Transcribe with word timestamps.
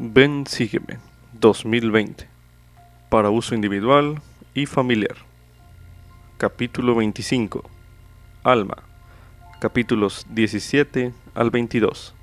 Ven, 0.00 0.46
sígueme 0.46 0.98
2020 1.40 2.28
para 3.10 3.30
uso 3.30 3.56
individual 3.56 4.22
y 4.54 4.66
familiar. 4.66 5.16
Capítulo 6.36 6.94
25. 6.94 7.68
Alma. 8.44 8.76
Capítulos 9.60 10.24
17 10.30 11.12
al 11.34 11.50
22. 11.50 12.14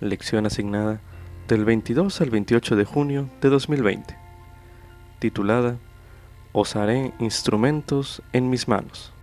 Lección 0.00 0.44
asignada 0.44 1.00
del 1.48 1.64
22 1.64 2.20
al 2.20 2.28
28 2.28 2.76
de 2.76 2.84
junio 2.84 3.30
de 3.40 3.48
2020. 3.48 4.18
Titulada 5.20 5.78
Os 6.52 6.76
haré 6.76 7.14
instrumentos 7.18 8.20
en 8.34 8.50
mis 8.50 8.68
manos. 8.68 9.13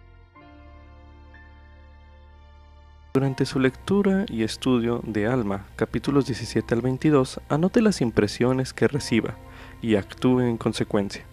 Durante 3.14 3.46
su 3.46 3.60
lectura 3.60 4.26
y 4.30 4.44
estudio 4.44 5.02
de 5.04 5.28
Alma, 5.28 5.66
capítulos 5.76 6.28
17 6.28 6.74
al 6.76 6.82
22, 6.82 7.42
anote 7.50 7.82
las 7.82 8.00
impresiones 8.00 8.74
que 8.74 8.88
reciba 8.88 9.36
y 9.82 9.96
actúe 9.96 10.40
en 10.40 10.56
consecuencia. 10.56 11.26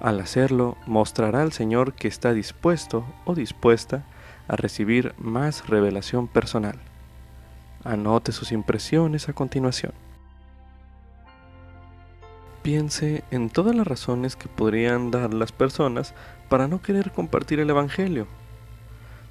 Al 0.00 0.18
hacerlo, 0.18 0.76
mostrará 0.88 1.42
al 1.42 1.52
Señor 1.52 1.92
que 1.92 2.08
está 2.08 2.32
dispuesto 2.32 3.04
o 3.26 3.36
dispuesta 3.36 4.02
a 4.48 4.56
recibir 4.56 5.14
más 5.16 5.68
revelación 5.68 6.26
personal. 6.26 6.80
Anote 7.84 8.32
sus 8.32 8.50
impresiones 8.50 9.28
a 9.28 9.34
continuación. 9.34 9.92
Piense 12.62 13.22
en 13.30 13.50
todas 13.50 13.76
las 13.76 13.86
razones 13.86 14.34
que 14.34 14.48
podrían 14.48 15.12
dar 15.12 15.32
las 15.32 15.52
personas 15.52 16.12
para 16.48 16.66
no 16.66 16.82
querer 16.82 17.12
compartir 17.12 17.60
el 17.60 17.70
Evangelio. 17.70 18.26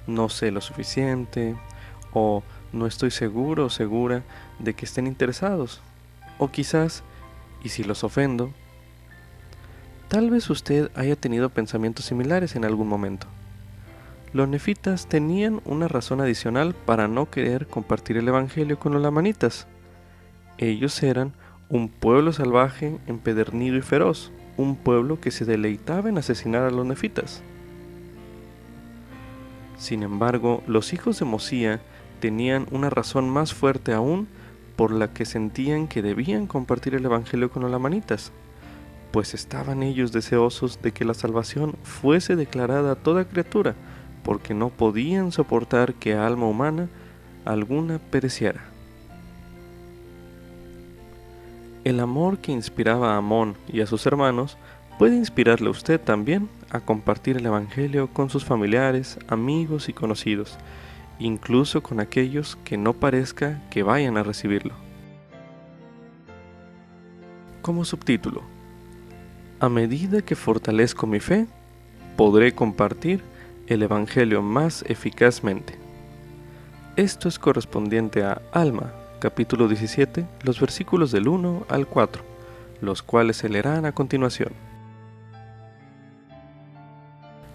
No 0.06 0.30
sé 0.30 0.50
lo 0.50 0.62
suficiente, 0.62 1.56
o 2.14 2.42
no 2.72 2.86
estoy 2.86 3.10
seguro 3.10 3.66
o 3.66 3.70
segura 3.70 4.22
de 4.58 4.74
que 4.74 4.86
estén 4.86 5.06
interesados. 5.06 5.82
O 6.38 6.50
quizás, 6.50 7.02
y 7.62 7.68
si 7.68 7.84
los 7.84 8.04
ofendo, 8.04 8.50
tal 10.08 10.30
vez 10.30 10.48
usted 10.48 10.90
haya 10.94 11.16
tenido 11.16 11.50
pensamientos 11.50 12.06
similares 12.06 12.56
en 12.56 12.64
algún 12.64 12.88
momento. 12.88 13.26
Los 14.32 14.48
nefitas 14.48 15.06
tenían 15.06 15.60
una 15.64 15.86
razón 15.86 16.20
adicional 16.20 16.74
para 16.74 17.06
no 17.06 17.30
querer 17.30 17.68
compartir 17.68 18.16
el 18.16 18.26
Evangelio 18.26 18.78
con 18.78 18.92
los 18.92 19.02
lamanitas. 19.02 19.68
Ellos 20.58 21.00
eran 21.02 21.34
un 21.68 21.88
pueblo 21.88 22.32
salvaje, 22.32 22.98
empedernido 23.06 23.76
y 23.76 23.82
feroz, 23.82 24.32
un 24.56 24.76
pueblo 24.76 25.20
que 25.20 25.30
se 25.30 25.44
deleitaba 25.44 26.08
en 26.08 26.18
asesinar 26.18 26.62
a 26.62 26.70
los 26.70 26.84
nefitas. 26.84 27.42
Sin 29.76 30.02
embargo, 30.02 30.62
los 30.66 30.92
hijos 30.92 31.18
de 31.18 31.24
Mosía 31.24 31.80
tenían 32.20 32.66
una 32.70 32.90
razón 32.90 33.28
más 33.28 33.54
fuerte 33.54 33.92
aún 33.92 34.28
por 34.76 34.90
la 34.90 35.12
que 35.12 35.24
sentían 35.24 35.88
que 35.88 36.02
debían 36.02 36.46
compartir 36.46 36.94
el 36.94 37.04
Evangelio 37.04 37.50
con 37.50 37.62
los 37.62 37.70
lamanitas, 37.70 38.32
pues 39.12 39.34
estaban 39.34 39.82
ellos 39.82 40.10
deseosos 40.12 40.82
de 40.82 40.92
que 40.92 41.04
la 41.04 41.14
salvación 41.14 41.76
fuese 41.84 42.34
declarada 42.34 42.92
a 42.92 42.96
toda 42.96 43.26
criatura, 43.26 43.74
porque 44.24 44.54
no 44.54 44.70
podían 44.70 45.30
soportar 45.30 45.94
que 45.94 46.14
alma 46.14 46.46
humana 46.46 46.88
alguna 47.44 47.98
pereciera. 47.98 48.64
El 51.84 52.00
amor 52.00 52.38
que 52.38 52.50
inspiraba 52.50 53.14
a 53.14 53.18
Amón 53.18 53.56
y 53.70 53.82
a 53.82 53.86
sus 53.86 54.06
hermanos 54.06 54.56
puede 54.98 55.16
inspirarle 55.16 55.68
a 55.68 55.72
usted 55.72 56.00
también 56.00 56.48
a 56.70 56.80
compartir 56.80 57.36
el 57.36 57.46
Evangelio 57.46 58.08
con 58.08 58.30
sus 58.30 58.44
familiares, 58.44 59.18
amigos 59.28 59.88
y 59.88 59.92
conocidos, 59.92 60.56
incluso 61.18 61.82
con 61.82 62.00
aquellos 62.00 62.56
que 62.64 62.76
no 62.76 62.92
parezca 62.92 63.62
que 63.70 63.82
vayan 63.82 64.16
a 64.16 64.22
recibirlo. 64.22 64.74
Como 67.62 67.84
subtítulo, 67.84 68.42
a 69.60 69.68
medida 69.68 70.22
que 70.22 70.36
fortalezco 70.36 71.06
mi 71.06 71.20
fe, 71.20 71.46
podré 72.16 72.52
compartir 72.54 73.22
el 73.66 73.82
Evangelio 73.82 74.42
más 74.42 74.84
eficazmente. 74.88 75.78
Esto 76.96 77.28
es 77.28 77.38
correspondiente 77.38 78.22
a 78.22 78.42
Alma, 78.52 78.92
capítulo 79.20 79.68
17, 79.68 80.26
los 80.42 80.60
versículos 80.60 81.10
del 81.10 81.28
1 81.28 81.66
al 81.68 81.86
4, 81.86 82.22
los 82.82 83.02
cuales 83.02 83.38
se 83.38 83.48
leerán 83.48 83.86
a 83.86 83.92
continuación. 83.92 84.52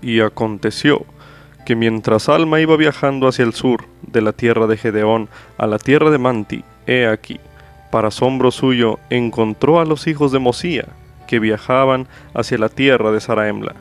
Y 0.01 0.21
aconteció 0.21 1.05
que 1.65 1.75
mientras 1.75 2.29
Alma 2.29 2.59
iba 2.59 2.75
viajando 2.77 3.27
hacia 3.27 3.45
el 3.45 3.53
sur, 3.53 3.85
de 4.01 4.21
la 4.21 4.33
tierra 4.33 4.67
de 4.67 4.77
Gedeón 4.77 5.29
a 5.57 5.67
la 5.67 5.77
tierra 5.77 6.09
de 6.09 6.17
Manti, 6.17 6.63
he 6.87 7.07
aquí, 7.07 7.39
para 7.91 8.07
asombro 8.09 8.51
suyo, 8.51 8.99
encontró 9.09 9.79
a 9.79 9.85
los 9.85 10.07
hijos 10.07 10.31
de 10.31 10.39
Mosía, 10.39 10.85
que 11.27 11.39
viajaban 11.39 12.07
hacia 12.33 12.57
la 12.57 12.69
tierra 12.69 13.11
de 13.11 13.19
Saraemla. 13.19 13.75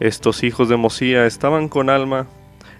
Estos 0.00 0.42
hijos 0.44 0.68
de 0.68 0.76
Mosía 0.76 1.26
estaban 1.26 1.68
con 1.68 1.90
Alma 1.90 2.26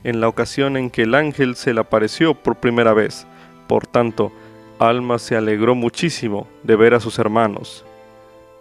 en 0.05 0.21
la 0.21 0.29
ocasión 0.29 0.77
en 0.77 0.91
que 0.91 1.03
el 1.03 1.15
ángel 1.15 1.57
se 1.57 1.73
le 1.73 1.81
apareció 1.81 2.35
por 2.35 2.57
primera 2.57 2.93
vez. 2.93 3.27
Por 3.67 3.87
tanto, 3.87 4.33
Alma 4.79 5.19
se 5.19 5.37
alegró 5.37 5.75
muchísimo 5.75 6.47
de 6.63 6.77
ver 6.77 6.95
a 6.95 7.01
sus 7.01 7.19
hermanos. 7.19 7.85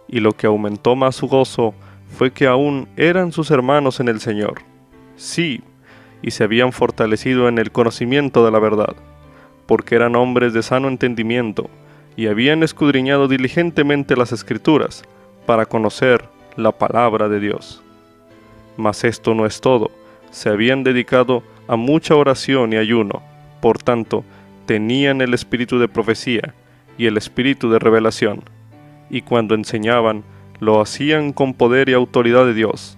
Y 0.08 0.20
lo 0.20 0.32
que 0.32 0.46
aumentó 0.46 0.96
más 0.96 1.16
su 1.16 1.28
gozo 1.28 1.74
fue 2.16 2.32
que 2.32 2.46
aún 2.46 2.88
eran 2.96 3.32
sus 3.32 3.50
hermanos 3.50 4.00
en 4.00 4.08
el 4.08 4.20
Señor 4.20 4.73
sí, 5.16 5.62
y 6.22 6.30
se 6.30 6.44
habían 6.44 6.72
fortalecido 6.72 7.48
en 7.48 7.58
el 7.58 7.70
conocimiento 7.70 8.44
de 8.44 8.50
la 8.50 8.58
verdad, 8.58 8.96
porque 9.66 9.94
eran 9.94 10.16
hombres 10.16 10.52
de 10.52 10.62
sano 10.62 10.88
entendimiento, 10.88 11.68
y 12.16 12.28
habían 12.28 12.62
escudriñado 12.62 13.28
diligentemente 13.28 14.16
las 14.16 14.32
escrituras, 14.32 15.04
para 15.46 15.66
conocer 15.66 16.24
la 16.56 16.72
palabra 16.72 17.28
de 17.28 17.40
Dios. 17.40 17.82
Mas 18.76 19.04
esto 19.04 19.34
no 19.34 19.44
es 19.46 19.60
todo, 19.60 19.90
se 20.30 20.48
habían 20.48 20.82
dedicado 20.84 21.42
a 21.68 21.76
mucha 21.76 22.14
oración 22.14 22.72
y 22.72 22.76
ayuno, 22.76 23.22
por 23.60 23.78
tanto, 23.78 24.24
tenían 24.66 25.20
el 25.20 25.34
espíritu 25.34 25.78
de 25.78 25.88
profecía 25.88 26.54
y 26.96 27.06
el 27.06 27.16
espíritu 27.16 27.70
de 27.70 27.78
revelación, 27.78 28.42
y 29.10 29.22
cuando 29.22 29.54
enseñaban, 29.54 30.24
lo 30.60 30.80
hacían 30.80 31.32
con 31.32 31.52
poder 31.52 31.88
y 31.88 31.92
autoridad 31.92 32.46
de 32.46 32.54
Dios 32.54 32.96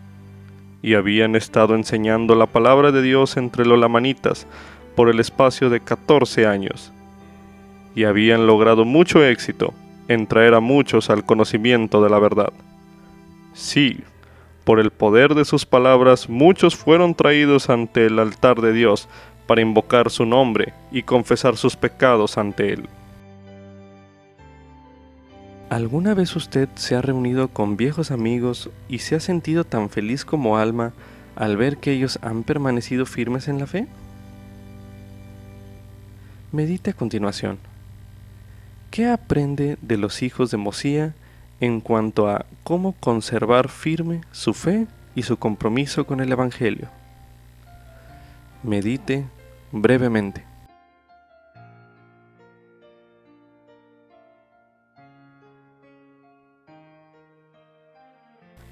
y 0.83 0.95
habían 0.95 1.37
estado 1.37 1.75
enseñando 1.75 2.35
la 2.35 2.47
palabra 2.47 2.93
de 2.93 3.03
Dios 3.03 3.37
entre 3.37 3.67
los 3.67 3.79
lamanitas 3.79 4.47
por 4.95 5.09
el 5.09 5.21
espacio 5.21 5.71
de 5.71 5.81
14 5.81 6.47
años, 6.47 6.93
y 7.95 8.05
habían 8.05 8.47
logrado 8.47 8.85
mucho 8.85 9.25
éxito 9.25 9.75
en 10.09 10.27
traer 10.27 10.55
a 10.55 10.61
muchos 10.61 11.11
al 11.11 11.25
conocimiento 11.25 12.03
de 12.03 12.11
la 12.11 12.19
verdad. 12.19 12.53
Sí, 13.53 14.01
por 14.65 14.81
el 14.81 14.91
poder 14.91 15.35
de 15.35 15.45
sus 15.45 15.65
palabras 15.65 16.29
muchos 16.29 16.77
fueron 16.77 17.15
traídos 17.15 17.71
ante 17.71 18.07
el 18.07 18.19
altar 18.19 18.61
de 18.61 18.73
Dios 18.73 19.09
para 19.47 19.63
invocar 19.63 20.11
su 20.11 20.27
nombre 20.27 20.75
y 20.91 21.03
confesar 21.03 21.57
sus 21.57 21.77
pecados 21.77 22.37
ante 22.37 22.73
él. 22.73 22.89
¿Alguna 25.69 26.15
vez 26.15 26.37
usted 26.37 26.69
se 26.77 26.95
ha 26.95 27.03
reunido 27.03 27.49
con 27.49 27.77
viejos 27.77 28.13
amigos 28.13 28.71
y 28.89 29.01
se 29.01 29.17
ha 29.17 29.21
sentido 29.21 29.65
tan 29.65 29.91
feliz 29.91 30.25
como 30.25 30.59
alma 30.59 30.93
al 31.35 31.57
ver 31.57 31.79
que 31.79 31.91
ellos 31.91 32.21
han 32.23 32.45
permanecido 32.45 33.05
firmes 33.05 33.49
en 33.49 33.59
la 33.59 33.67
fe? 33.67 33.89
Medite 36.53 36.91
a 36.91 36.95
continuación. 36.95 37.59
¿Qué 38.93 39.09
aprende 39.09 39.77
de 39.83 39.97
los 39.97 40.23
hijos 40.23 40.53
de 40.53 40.57
Mosía 40.57 41.15
en 41.61 41.81
cuanto 41.81 42.29
a 42.29 42.47
cómo 42.63 42.93
conservar 42.93 43.69
firme 43.69 44.21
su 44.31 44.55
fe 44.55 44.87
y 45.17 45.23
su 45.25 45.37
compromiso 45.37 46.07
con 46.07 46.21
el 46.21 46.31
Evangelio? 46.31 46.89
Medite 48.63 49.25
brevemente. 49.73 50.45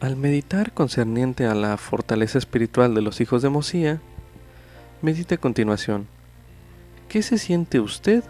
Al 0.04 0.16
meditar 0.16 0.74
concerniente 0.74 1.46
a 1.46 1.54
la 1.54 1.78
fortaleza 1.78 2.36
espiritual 2.36 2.94
de 2.94 3.00
los 3.00 3.22
hijos 3.22 3.40
de 3.40 3.48
Mosía, 3.48 4.02
medite 5.00 5.36
a 5.36 5.38
continuación. 5.38 6.06
¿Qué 7.08 7.22
se 7.22 7.38
siente 7.38 7.80
usted 7.80 8.22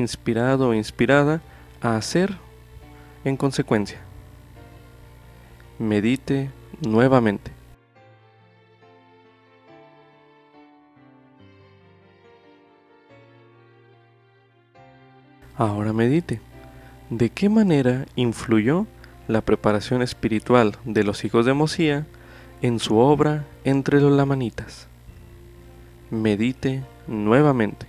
inspirado 0.00 0.70
o 0.70 0.74
inspirada 0.74 1.40
a 1.80 1.94
hacer 1.94 2.34
en 3.24 3.36
consecuencia? 3.36 4.00
Medite 5.78 6.50
nuevamente. 6.80 7.52
Ahora 15.56 15.92
medite. 15.92 16.40
¿De 17.10 17.30
qué 17.30 17.48
manera 17.48 18.06
influyó 18.16 18.88
la 19.32 19.40
preparación 19.40 20.02
espiritual 20.02 20.76
de 20.84 21.04
los 21.04 21.24
hijos 21.24 21.46
de 21.46 21.54
Mosía 21.54 22.06
en 22.60 22.78
su 22.78 22.98
obra 22.98 23.46
entre 23.64 24.00
los 24.00 24.12
lamanitas. 24.12 24.86
Medite 26.10 26.82
nuevamente. 27.06 27.86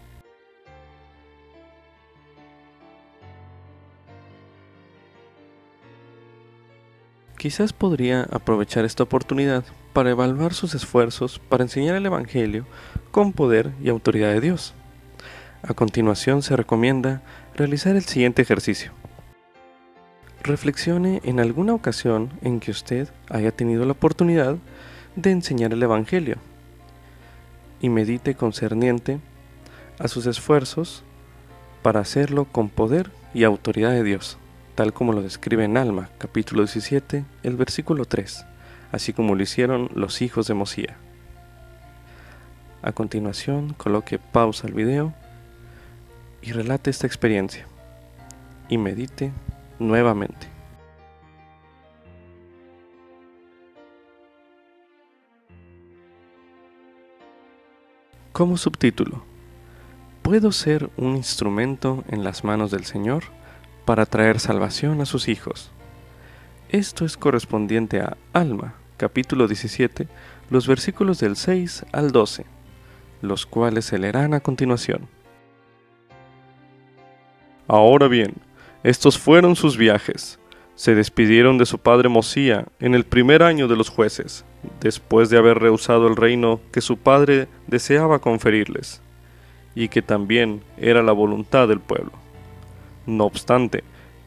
Quizás 7.37 7.73
podría 7.73 8.23
aprovechar 8.31 8.85
esta 8.85 9.03
oportunidad 9.03 9.65
para 9.91 10.11
evaluar 10.11 10.53
sus 10.53 10.73
esfuerzos 10.75 11.39
para 11.39 11.63
enseñar 11.63 11.95
el 11.95 12.05
Evangelio 12.05 12.65
con 13.11 13.33
poder 13.33 13.73
y 13.83 13.89
autoridad 13.89 14.31
de 14.31 14.39
Dios. 14.39 14.73
A 15.61 15.73
continuación 15.73 16.41
se 16.41 16.55
recomienda 16.55 17.21
realizar 17.53 17.97
el 17.97 18.03
siguiente 18.03 18.41
ejercicio. 18.41 19.02
Reflexione 20.43 21.21
en 21.23 21.39
alguna 21.39 21.73
ocasión 21.73 22.29
en 22.41 22.59
que 22.59 22.71
usted 22.71 23.07
haya 23.29 23.51
tenido 23.51 23.85
la 23.85 23.93
oportunidad 23.93 24.57
de 25.15 25.31
enseñar 25.31 25.71
el 25.71 25.81
Evangelio 25.81 26.35
y 27.79 27.87
medite 27.87 28.35
concerniente 28.35 29.21
a 29.99 30.09
sus 30.09 30.25
esfuerzos 30.25 31.03
para 31.81 32.01
hacerlo 32.01 32.43
con 32.43 32.67
poder 32.67 33.09
y 33.33 33.45
autoridad 33.45 33.91
de 33.91 34.03
Dios, 34.03 34.37
tal 34.75 34.91
como 34.91 35.13
lo 35.13 35.21
describe 35.21 35.63
en 35.63 35.77
Alma, 35.77 36.09
capítulo 36.17 36.63
17, 36.63 37.23
el 37.43 37.55
versículo 37.55 38.03
3, 38.03 38.45
así 38.91 39.13
como 39.13 39.35
lo 39.35 39.43
hicieron 39.43 39.89
los 39.95 40.21
hijos 40.21 40.45
de 40.47 40.55
Mosía. 40.55 40.97
A 42.81 42.91
continuación, 42.91 43.73
coloque 43.75 44.19
pausa 44.19 44.67
al 44.67 44.73
video 44.73 45.13
y 46.41 46.51
relate 46.51 46.89
esta 46.89 47.07
experiencia 47.07 47.65
y 48.67 48.77
medite 48.77 49.31
nuevamente. 49.83 50.47
Como 58.31 58.57
subtítulo, 58.57 59.23
¿puedo 60.23 60.51
ser 60.51 60.89
un 60.97 61.15
instrumento 61.15 62.03
en 62.07 62.23
las 62.23 62.43
manos 62.43 62.71
del 62.71 62.83
Señor 62.83 63.25
para 63.85 64.07
traer 64.07 64.39
salvación 64.39 65.01
a 65.01 65.05
sus 65.05 65.27
hijos? 65.27 65.71
Esto 66.69 67.05
es 67.05 67.15
correspondiente 67.15 68.01
a 68.01 68.17
Alma, 68.33 68.73
capítulo 68.97 69.47
17, 69.47 70.07
los 70.49 70.65
versículos 70.65 71.19
del 71.19 71.35
6 71.35 71.85
al 71.91 72.11
12, 72.11 72.45
los 73.21 73.45
cuales 73.45 73.85
se 73.85 73.99
leerán 73.99 74.33
a 74.33 74.39
continuación. 74.39 75.07
Ahora 77.67 78.07
bien, 78.07 78.33
estos 78.83 79.17
fueron 79.17 79.55
sus 79.55 79.77
viajes. 79.77 80.39
Se 80.75 80.93
despidieron 80.93 81.57
de 81.57 81.65
su 81.65 81.77
padre 81.77 82.09
Mosía 82.09 82.65
en 82.79 82.95
el 82.95 83.05
primer 83.05 83.41
año 83.41 83.69
de 83.69 83.77
los 83.77 83.89
jueces, 83.89 84.43
después 84.81 85.29
de 85.29 85.37
haber 85.37 85.59
rehusado 85.59 86.07
el 86.07 86.17
reino 86.17 86.59
que 86.71 86.81
su 86.81 86.97
padre 86.97 87.47
deseaba 87.67 88.19
conferirles, 88.19 89.01
y 89.73 89.87
que 89.87 90.01
también 90.01 90.63
era 90.77 91.01
la 91.01 91.13
voluntad 91.13 91.69
del 91.69 91.79
pueblo. 91.79 92.11
No 93.05 93.23
obstante, 93.23 93.83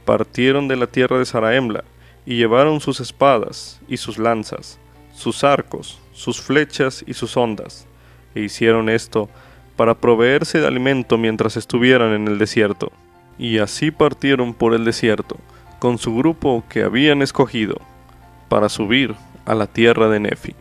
partieron 0.06 0.68
de 0.68 0.76
la 0.76 0.86
tierra 0.86 1.18
de 1.18 1.26
Saraemla 1.26 1.84
y 2.24 2.36
llevaron 2.36 2.80
sus 2.80 3.00
espadas 3.00 3.80
y 3.88 3.98
sus 3.98 4.18
lanzas, 4.18 4.78
sus 5.14 5.44
arcos, 5.44 5.98
sus 6.12 6.40
flechas 6.40 7.04
y 7.06 7.12
sus 7.12 7.36
ondas, 7.36 7.86
e 8.34 8.40
hicieron 8.40 8.88
esto 8.88 9.28
para 9.76 9.94
proveerse 9.94 10.60
de 10.60 10.66
alimento 10.66 11.18
mientras 11.18 11.58
estuvieran 11.58 12.14
en 12.14 12.28
el 12.28 12.38
desierto. 12.38 12.90
Y 13.38 13.58
así 13.58 13.90
partieron 13.90 14.54
por 14.54 14.74
el 14.74 14.84
desierto, 14.84 15.36
con 15.78 15.98
su 15.98 16.14
grupo 16.16 16.64
que 16.68 16.82
habían 16.82 17.22
escogido, 17.22 17.80
para 18.48 18.68
subir 18.68 19.14
a 19.44 19.54
la 19.54 19.66
tierra 19.66 20.08
de 20.08 20.20
Nefi, 20.20 20.54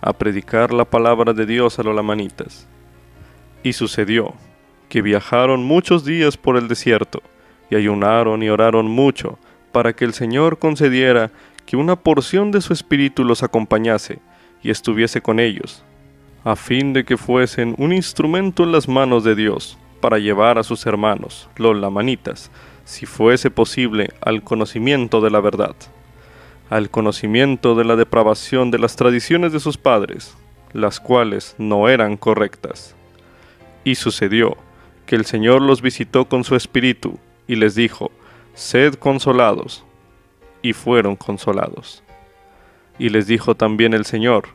a 0.00 0.12
predicar 0.12 0.72
la 0.72 0.84
palabra 0.84 1.32
de 1.32 1.46
Dios 1.46 1.78
a 1.78 1.82
los 1.82 1.94
lamanitas. 1.94 2.66
Y 3.62 3.74
sucedió 3.74 4.34
que 4.88 5.02
viajaron 5.02 5.64
muchos 5.64 6.04
días 6.04 6.36
por 6.36 6.56
el 6.56 6.68
desierto, 6.68 7.22
y 7.70 7.76
ayunaron 7.76 8.42
y 8.42 8.48
oraron 8.48 8.86
mucho, 8.86 9.38
para 9.72 9.92
que 9.92 10.04
el 10.04 10.14
Señor 10.14 10.58
concediera 10.58 11.30
que 11.66 11.76
una 11.76 11.96
porción 11.96 12.50
de 12.50 12.60
su 12.60 12.72
espíritu 12.72 13.24
los 13.24 13.42
acompañase 13.42 14.20
y 14.62 14.70
estuviese 14.70 15.20
con 15.20 15.40
ellos, 15.40 15.82
a 16.44 16.56
fin 16.56 16.92
de 16.92 17.04
que 17.04 17.16
fuesen 17.16 17.74
un 17.78 17.92
instrumento 17.92 18.62
en 18.62 18.72
las 18.72 18.88
manos 18.88 19.24
de 19.24 19.34
Dios 19.34 19.78
para 20.04 20.18
llevar 20.18 20.58
a 20.58 20.62
sus 20.62 20.84
hermanos, 20.84 21.48
los 21.56 21.74
lamanitas, 21.74 22.50
si 22.84 23.06
fuese 23.06 23.50
posible, 23.50 24.10
al 24.20 24.42
conocimiento 24.42 25.22
de 25.22 25.30
la 25.30 25.40
verdad, 25.40 25.74
al 26.68 26.90
conocimiento 26.90 27.74
de 27.74 27.86
la 27.86 27.96
depravación 27.96 28.70
de 28.70 28.78
las 28.78 28.96
tradiciones 28.96 29.54
de 29.54 29.60
sus 29.60 29.78
padres, 29.78 30.36
las 30.74 31.00
cuales 31.00 31.54
no 31.56 31.88
eran 31.88 32.18
correctas. 32.18 32.94
Y 33.82 33.94
sucedió 33.94 34.58
que 35.06 35.16
el 35.16 35.24
Señor 35.24 35.62
los 35.62 35.80
visitó 35.80 36.26
con 36.26 36.44
su 36.44 36.54
espíritu 36.54 37.18
y 37.46 37.56
les 37.56 37.74
dijo, 37.74 38.10
Sed 38.52 38.96
consolados. 38.96 39.86
Y 40.60 40.74
fueron 40.74 41.16
consolados. 41.16 42.02
Y 42.98 43.08
les 43.08 43.26
dijo 43.26 43.54
también 43.54 43.94
el 43.94 44.04
Señor, 44.04 44.48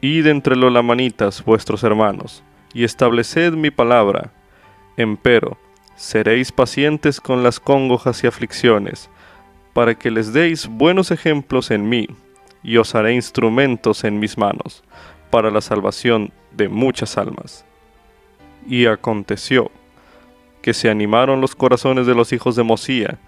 Id 0.00 0.28
entre 0.28 0.54
los 0.54 0.72
lamanitas 0.72 1.44
vuestros 1.44 1.82
hermanos, 1.82 2.44
y 2.72 2.84
estableced 2.84 3.54
mi 3.54 3.72
palabra 3.72 4.30
Empero, 4.96 5.58
seréis 5.94 6.52
pacientes 6.52 7.20
con 7.20 7.42
las 7.42 7.60
congojas 7.60 8.24
y 8.24 8.26
aflicciones, 8.26 9.10
para 9.72 9.94
que 9.94 10.10
les 10.10 10.32
deis 10.32 10.68
buenos 10.68 11.10
ejemplos 11.10 11.70
en 11.70 11.88
mí, 11.88 12.08
y 12.62 12.78
os 12.78 12.94
haré 12.94 13.14
instrumentos 13.14 14.04
en 14.04 14.18
mis 14.18 14.38
manos, 14.38 14.82
para 15.30 15.50
la 15.50 15.60
salvación 15.60 16.32
de 16.52 16.68
muchas 16.68 17.18
almas. 17.18 17.64
Y 18.66 18.86
aconteció 18.86 19.70
que 20.62 20.72
se 20.72 20.88
animaron 20.88 21.40
los 21.40 21.54
corazones 21.54 22.06
de 22.06 22.14
los 22.14 22.32
hijos 22.32 22.56
de 22.56 22.62
Mosía, 22.62 23.18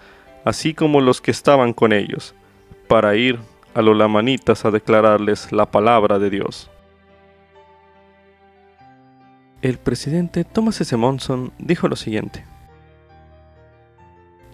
así 0.45 0.73
como 0.73 1.01
los 1.01 1.21
que 1.21 1.31
estaban 1.31 1.73
con 1.73 1.93
ellos, 1.93 2.33
para 2.87 3.15
ir 3.15 3.39
a 3.75 3.81
los 3.83 3.95
lamanitas 3.95 4.65
a 4.65 4.71
declararles 4.71 5.51
la 5.51 5.67
palabra 5.67 6.17
de 6.17 6.31
Dios. 6.31 6.69
El 9.61 9.77
presidente 9.77 10.45
Thomas 10.45 10.79
S. 10.79 10.95
Monson 10.95 11.51
dijo 11.57 11.89
lo 11.89 11.97
siguiente. 11.97 12.45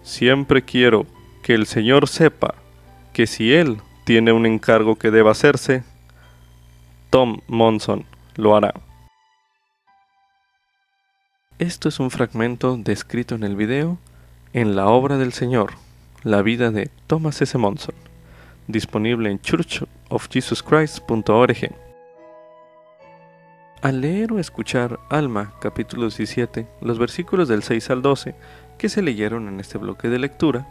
Siempre 0.02 0.62
quiero 0.62 1.06
que 1.42 1.54
el 1.54 1.66
Señor 1.66 2.08
sepa 2.08 2.56
que 3.12 3.28
si 3.28 3.52
Él 3.52 3.76
tiene 4.04 4.32
un 4.32 4.46
encargo 4.46 4.96
que 4.96 5.12
deba 5.12 5.30
hacerse, 5.30 5.84
Tom 7.10 7.38
Monson 7.46 8.04
lo 8.34 8.56
hará. 8.56 8.74
Esto 11.60 11.88
es 11.88 12.00
un 12.00 12.10
fragmento 12.10 12.76
descrito 12.76 13.36
en 13.36 13.44
el 13.44 13.54
video 13.54 13.98
en 14.52 14.74
la 14.74 14.88
obra 14.88 15.18
del 15.18 15.32
Señor, 15.32 15.74
la 16.24 16.42
vida 16.42 16.72
de 16.72 16.90
Thomas 17.06 17.40
S. 17.40 17.56
Monson, 17.56 17.94
disponible 18.66 19.30
en 19.30 19.40
churchofjesuschrist.org. 19.40 21.85
Al 23.82 24.00
leer 24.00 24.32
o 24.32 24.38
escuchar 24.38 24.98
Alma 25.10 25.52
capítulo 25.60 26.04
17, 26.04 26.66
los 26.80 26.98
versículos 26.98 27.46
del 27.46 27.62
6 27.62 27.90
al 27.90 28.02
12 28.02 28.34
que 28.78 28.88
se 28.88 29.02
leyeron 29.02 29.48
en 29.48 29.60
este 29.60 29.76
bloque 29.76 30.08
de 30.08 30.18
lectura, 30.18 30.66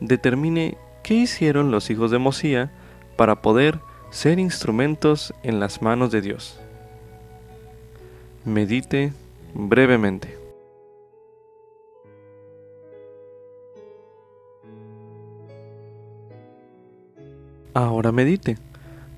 determine 0.00 0.76
qué 1.02 1.14
hicieron 1.14 1.70
los 1.70 1.88
hijos 1.88 2.10
de 2.10 2.18
Mosía 2.18 2.70
para 3.16 3.40
poder 3.40 3.80
ser 4.10 4.38
instrumentos 4.38 5.32
en 5.42 5.60
las 5.60 5.80
manos 5.80 6.10
de 6.10 6.20
Dios. 6.20 6.60
Medite 8.44 9.12
brevemente. 9.54 10.38
Ahora 17.72 18.12
medite. 18.12 18.58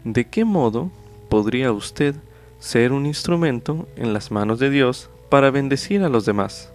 ¿De 0.04 0.24
qué 0.24 0.44
modo 0.44 0.90
podría 1.28 1.72
usted 1.72 2.14
ser 2.58 2.92
un 2.92 3.06
instrumento 3.06 3.88
en 3.96 4.12
las 4.12 4.30
manos 4.30 4.58
de 4.58 4.70
Dios 4.70 5.10
para 5.28 5.50
bendecir 5.50 6.02
a 6.02 6.08
los 6.08 6.24
demás. 6.24 6.72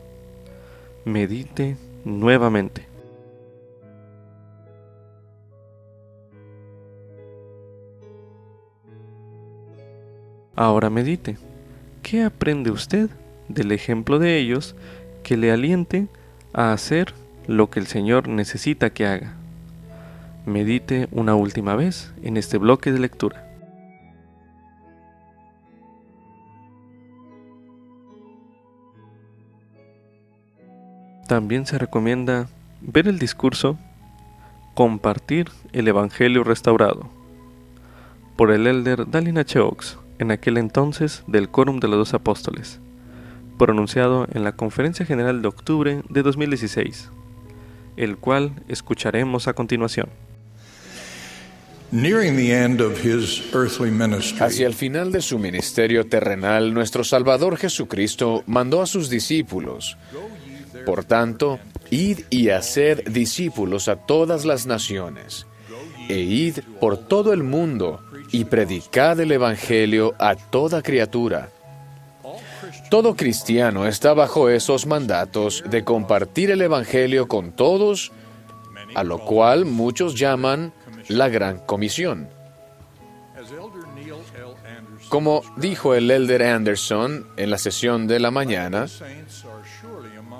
Medite 1.05 1.75
nuevamente. 2.05 2.87
Ahora 10.55 10.89
medite. 10.89 11.37
¿Qué 12.03 12.23
aprende 12.23 12.69
usted 12.69 13.09
del 13.47 13.71
ejemplo 13.71 14.19
de 14.19 14.37
ellos 14.37 14.75
que 15.23 15.35
le 15.35 15.51
aliente 15.51 16.07
a 16.53 16.73
hacer 16.73 17.13
lo 17.47 17.69
que 17.69 17.79
el 17.79 17.87
Señor 17.87 18.27
necesita 18.27 18.91
que 18.91 19.07
haga? 19.07 19.33
Medite 20.45 21.07
una 21.11 21.35
última 21.35 21.75
vez 21.75 22.13
en 22.21 22.37
este 22.37 22.57
bloque 22.57 22.91
de 22.91 22.99
lectura. 22.99 23.52
También 31.27 31.65
se 31.65 31.77
recomienda 31.77 32.47
ver 32.81 33.07
el 33.07 33.19
discurso 33.19 33.77
Compartir 34.73 35.49
el 35.71 35.87
Evangelio 35.87 36.43
Restaurado 36.43 37.09
por 38.35 38.51
el 38.51 38.65
elder 38.67 39.09
Dalin 39.09 39.37
H. 39.37 39.59
Oaks, 39.59 39.97
en 40.19 40.31
aquel 40.31 40.57
entonces 40.57 41.23
del 41.27 41.49
Quórum 41.49 41.79
de 41.79 41.87
los 41.87 41.97
Dos 41.97 42.13
Apóstoles, 42.13 42.79
pronunciado 43.59 44.27
en 44.33 44.43
la 44.43 44.53
Conferencia 44.53 45.05
General 45.05 45.41
de 45.41 45.47
octubre 45.47 46.01
de 46.09 46.23
2016, 46.23 47.09
el 47.97 48.17
cual 48.17 48.53
escucharemos 48.67 49.47
a 49.47 49.53
continuación. 49.53 50.09
Hacia 54.39 54.65
el 54.65 54.73
final 54.73 55.11
de 55.11 55.21
su 55.21 55.37
ministerio 55.37 56.07
terrenal, 56.07 56.73
nuestro 56.73 57.03
Salvador 57.03 57.57
Jesucristo 57.57 58.43
mandó 58.47 58.81
a 58.81 58.87
sus 58.87 59.11
discípulos. 59.11 59.95
Por 60.85 61.05
tanto, 61.05 61.59
id 61.89 62.21
y 62.29 62.49
haced 62.49 63.07
discípulos 63.09 63.87
a 63.87 63.95
todas 63.95 64.45
las 64.45 64.65
naciones, 64.65 65.47
e 66.09 66.19
id 66.19 66.59
por 66.79 66.97
todo 66.97 67.33
el 67.33 67.43
mundo 67.43 68.01
y 68.31 68.45
predicad 68.45 69.19
el 69.19 69.31
Evangelio 69.31 70.15
a 70.19 70.35
toda 70.35 70.81
criatura. 70.81 71.49
Todo 72.89 73.15
cristiano 73.15 73.87
está 73.87 74.13
bajo 74.13 74.49
esos 74.49 74.85
mandatos 74.85 75.63
de 75.69 75.83
compartir 75.83 76.51
el 76.51 76.61
Evangelio 76.61 77.27
con 77.27 77.51
todos, 77.51 78.11
a 78.95 79.03
lo 79.03 79.19
cual 79.19 79.65
muchos 79.65 80.15
llaman 80.15 80.73
la 81.07 81.29
Gran 81.29 81.59
Comisión. 81.59 82.27
Como 85.09 85.41
dijo 85.57 85.93
el 85.93 86.09
elder 86.09 86.43
Anderson 86.43 87.27
en 87.37 87.49
la 87.49 87.57
sesión 87.57 88.07
de 88.07 88.19
la 88.19 88.31
mañana, 88.31 88.87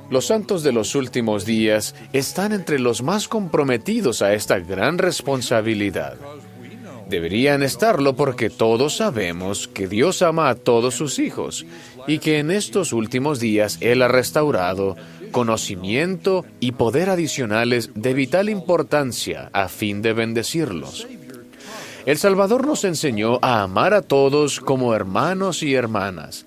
los 0.10 0.28
santos 0.28 0.64
de 0.64 0.72
los 0.72 0.96
últimos 0.96 1.46
días 1.46 1.96
están 2.14 2.54
entre 2.54 2.80
los 2.80 3.02
más 3.02 3.28
comprometidos 3.28 4.22
a 4.22 4.34
esta 4.34 4.60
gran 4.60 4.98
responsabilidad. 4.98 6.18
Deberían 7.10 7.64
estarlo 7.64 8.16
porque 8.16 8.50
todos 8.50 8.98
sabemos 8.98 9.68
que 9.68 9.88
Dios 9.88 10.22
ama 10.22 10.50
a 10.50 10.56
todos 10.56 10.96
sus 10.96 11.20
hijos 11.20 11.66
y 12.08 12.20
que 12.20 12.40
en 12.40 12.50
estos 12.52 12.94
últimos 12.94 13.40
días 13.40 13.78
Él 13.82 14.02
ha 14.02 14.08
restaurado 14.08 14.96
conocimiento 15.32 16.46
y 16.60 16.74
poder 16.74 17.10
adicionales 17.10 17.92
de 17.96 18.14
vital 18.14 18.50
importancia 18.50 19.50
a 19.52 19.68
fin 19.68 20.02
de 20.02 20.14
bendecirlos. 20.14 21.08
El 22.06 22.18
Salvador 22.18 22.66
nos 22.66 22.84
enseñó 22.84 23.40
a 23.42 23.64
amar 23.64 23.94
a 23.94 24.02
todos 24.02 24.60
como 24.60 24.94
hermanos 24.94 25.64
y 25.64 25.74
hermanas. 25.74 26.46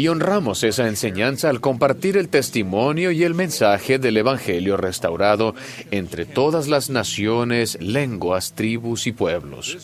Y 0.00 0.08
honramos 0.08 0.64
esa 0.64 0.88
enseñanza 0.88 1.50
al 1.50 1.60
compartir 1.60 2.16
el 2.16 2.30
testimonio 2.30 3.10
y 3.10 3.22
el 3.22 3.34
mensaje 3.34 3.98
del 3.98 4.16
Evangelio 4.16 4.78
restaurado 4.78 5.54
entre 5.90 6.24
todas 6.24 6.68
las 6.68 6.88
naciones, 6.88 7.76
lenguas, 7.82 8.54
tribus 8.54 9.06
y 9.06 9.12
pueblos. 9.12 9.76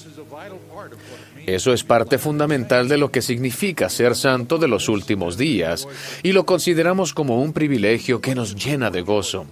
Eso 1.44 1.74
es 1.74 1.84
parte 1.84 2.16
fundamental 2.16 2.88
de 2.88 2.96
lo 2.96 3.10
que 3.10 3.20
significa 3.20 3.90
ser 3.90 4.16
santo 4.16 4.56
de 4.56 4.68
los 4.68 4.88
últimos 4.88 5.36
días 5.36 5.86
y 6.22 6.32
lo 6.32 6.46
consideramos 6.46 7.12
como 7.12 7.42
un 7.42 7.52
privilegio 7.52 8.22
que 8.22 8.34
nos 8.34 8.54
llena 8.54 8.90
de 8.90 9.02
gozo. 9.02 9.44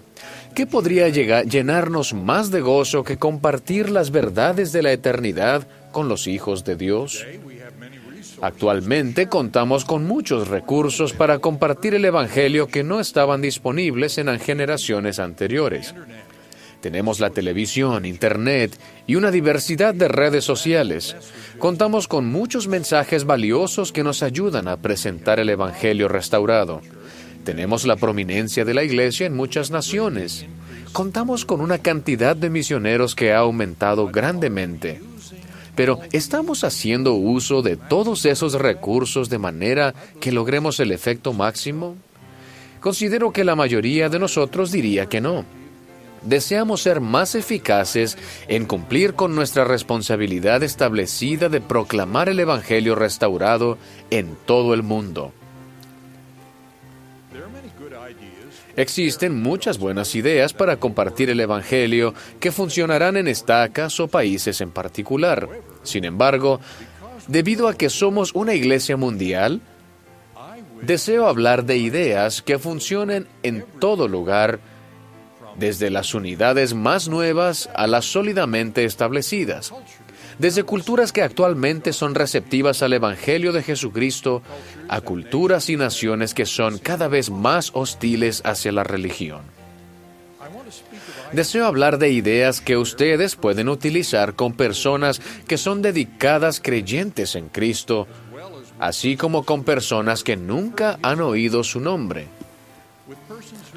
¿Qué 0.55 0.67
podría 0.67 1.11
llenarnos 1.11 2.15
más 2.15 2.51
de 2.51 2.63
gozo 2.63 3.05
que 3.05 3.19
compartir 3.19 3.91
las 3.91 4.11
verdades 4.11 4.73
de 4.73 4.83
la 4.83 4.93
eternidad 4.93 5.69
con 5.93 6.09
los 6.09 6.27
hijos 6.27 6.65
de 6.65 6.77
Dios? 6.77 7.23
Actualmente 8.41 9.29
contamos 9.29 9.85
con 9.85 10.07
muchos 10.07 10.49
recursos 10.49 11.13
para 11.13 11.39
compartir 11.39 11.95
el 11.95 12.05
Evangelio 12.05 12.69
que 12.69 12.85
no 12.85 13.01
estaban 13.01 13.41
disponibles 13.41 14.19
en 14.19 14.39
generaciones 14.39 15.19
anteriores. 15.19 15.95
Tenemos 16.81 17.19
la 17.19 17.31
televisión, 17.31 18.05
Internet 18.05 18.79
y 19.07 19.15
una 19.15 19.31
diversidad 19.31 19.95
de 19.95 20.09
redes 20.09 20.45
sociales. 20.45 21.17
Contamos 21.59 22.09
con 22.09 22.27
muchos 22.27 22.69
mensajes 22.69 23.25
valiosos 23.25 23.91
que 23.91 24.05
nos 24.05 24.23
ayudan 24.23 24.69
a 24.69 24.77
presentar 24.77 25.41
el 25.41 25.49
Evangelio 25.49 26.09
restaurado. 26.09 26.83
Tenemos 27.45 27.87
la 27.87 27.97
prominencia 27.97 28.67
de 28.67 28.75
la 28.75 28.85
Iglesia 28.85 29.27
en 29.27 29.35
muchas 29.35 29.71
naciones. 29.71 30.45
Contamos 30.93 31.45
con 31.45 31.63
una 31.63 31.79
cantidad 31.79 32.37
de 32.37 32.51
misioneros 32.51 33.15
que 33.15 33.33
ha 33.33 33.39
aumentado 33.39 34.09
grandemente. 34.09 35.01
Pero 35.75 36.01
¿estamos 36.13 36.65
haciendo 36.65 37.15
uso 37.15 37.63
de 37.63 37.77
todos 37.77 38.25
esos 38.27 38.55
recursos 38.55 39.29
de 39.29 39.39
manera 39.39 39.95
que 40.21 40.33
logremos 40.33 40.79
el 40.81 40.93
efecto 40.93 41.33
máximo? 41.33 41.97
Considero 42.81 43.33
que 43.33 43.45
la 43.45 43.57
mayoría 43.57 44.09
de 44.09 44.19
nosotros 44.19 44.71
diría 44.71 45.07
que 45.07 45.21
no. 45.21 45.45
Deseamos 46.23 46.81
ser 46.81 47.01
más 47.01 47.35
eficaces 47.35 48.17
en 48.49 48.65
cumplir 48.65 49.15
con 49.15 49.35
nuestra 49.35 49.65
responsabilidad 49.65 50.63
establecida 50.63 51.49
de 51.49 51.61
proclamar 51.61 52.29
el 52.29 52.41
Evangelio 52.41 52.95
restaurado 52.95 53.77
en 54.11 54.37
todo 54.47 54.73
el 54.73 54.83
mundo. 54.83 55.33
Existen 58.77 59.41
muchas 59.41 59.79
buenas 59.79 60.15
ideas 60.15 60.53
para 60.53 60.79
compartir 60.79 61.31
el 61.31 61.39
Evangelio 61.41 62.13
que 62.41 62.51
funcionarán 62.51 63.17
en 63.17 63.29
estacas 63.29 64.01
o 64.01 64.09
países 64.09 64.61
en 64.61 64.71
particular. 64.71 65.49
Sin 65.85 66.05
embargo, 66.05 66.61
debido 67.29 67.69
a 67.69 67.75
que 67.75 67.89
somos 67.89 68.35
una 68.35 68.55
iglesia 68.55 68.97
mundial, 68.97 69.61
deseo 70.83 71.29
hablar 71.29 71.65
de 71.65 71.77
ideas 71.77 72.43
que 72.43 72.59
funcionen 72.59 73.29
en 73.43 73.65
todo 73.79 74.09
lugar, 74.09 74.59
desde 75.57 75.89
las 75.89 76.15
unidades 76.15 76.75
más 76.75 77.09
nuevas 77.09 77.71
a 77.75 77.87
las 77.87 78.05
sólidamente 78.07 78.85
establecidas, 78.85 79.73
desde 80.39 80.65
culturas 80.65 81.13
que 81.13 81.23
actualmente 81.23 81.93
son 81.93 82.15
receptivas 82.15 82.83
al 82.83 82.93
Evangelio 82.93 83.53
de 83.53 83.63
Jesucristo 83.63 84.43
a 84.89 85.01
culturas 85.01 85.71
y 85.71 85.77
naciones 85.77 86.35
que 86.35 86.47
son 86.47 86.79
cada 86.79 87.09
vez 87.09 87.31
más 87.31 87.71
hostiles 87.75 88.43
hacia 88.45 88.73
la 88.73 88.85
religión. 88.85 89.43
Deseo 91.33 91.67
hablar 91.67 91.99
de 91.99 92.11
ideas 92.11 92.61
que 92.61 92.77
ustedes 92.77 93.35
pueden 93.35 93.69
utilizar 93.69 94.35
con 94.35 94.53
personas 94.53 95.21
que 95.49 95.59
son 95.59 95.83
dedicadas 95.83 96.61
creyentes 96.61 97.35
en 97.35 97.49
Cristo, 97.49 98.07
así 98.79 99.17
como 99.17 99.45
con 99.45 99.65
personas 99.65 100.23
que 100.23 100.37
nunca 100.37 100.99
han 101.03 101.21
oído 101.21 101.65
su 101.65 101.81
nombre, 101.81 102.29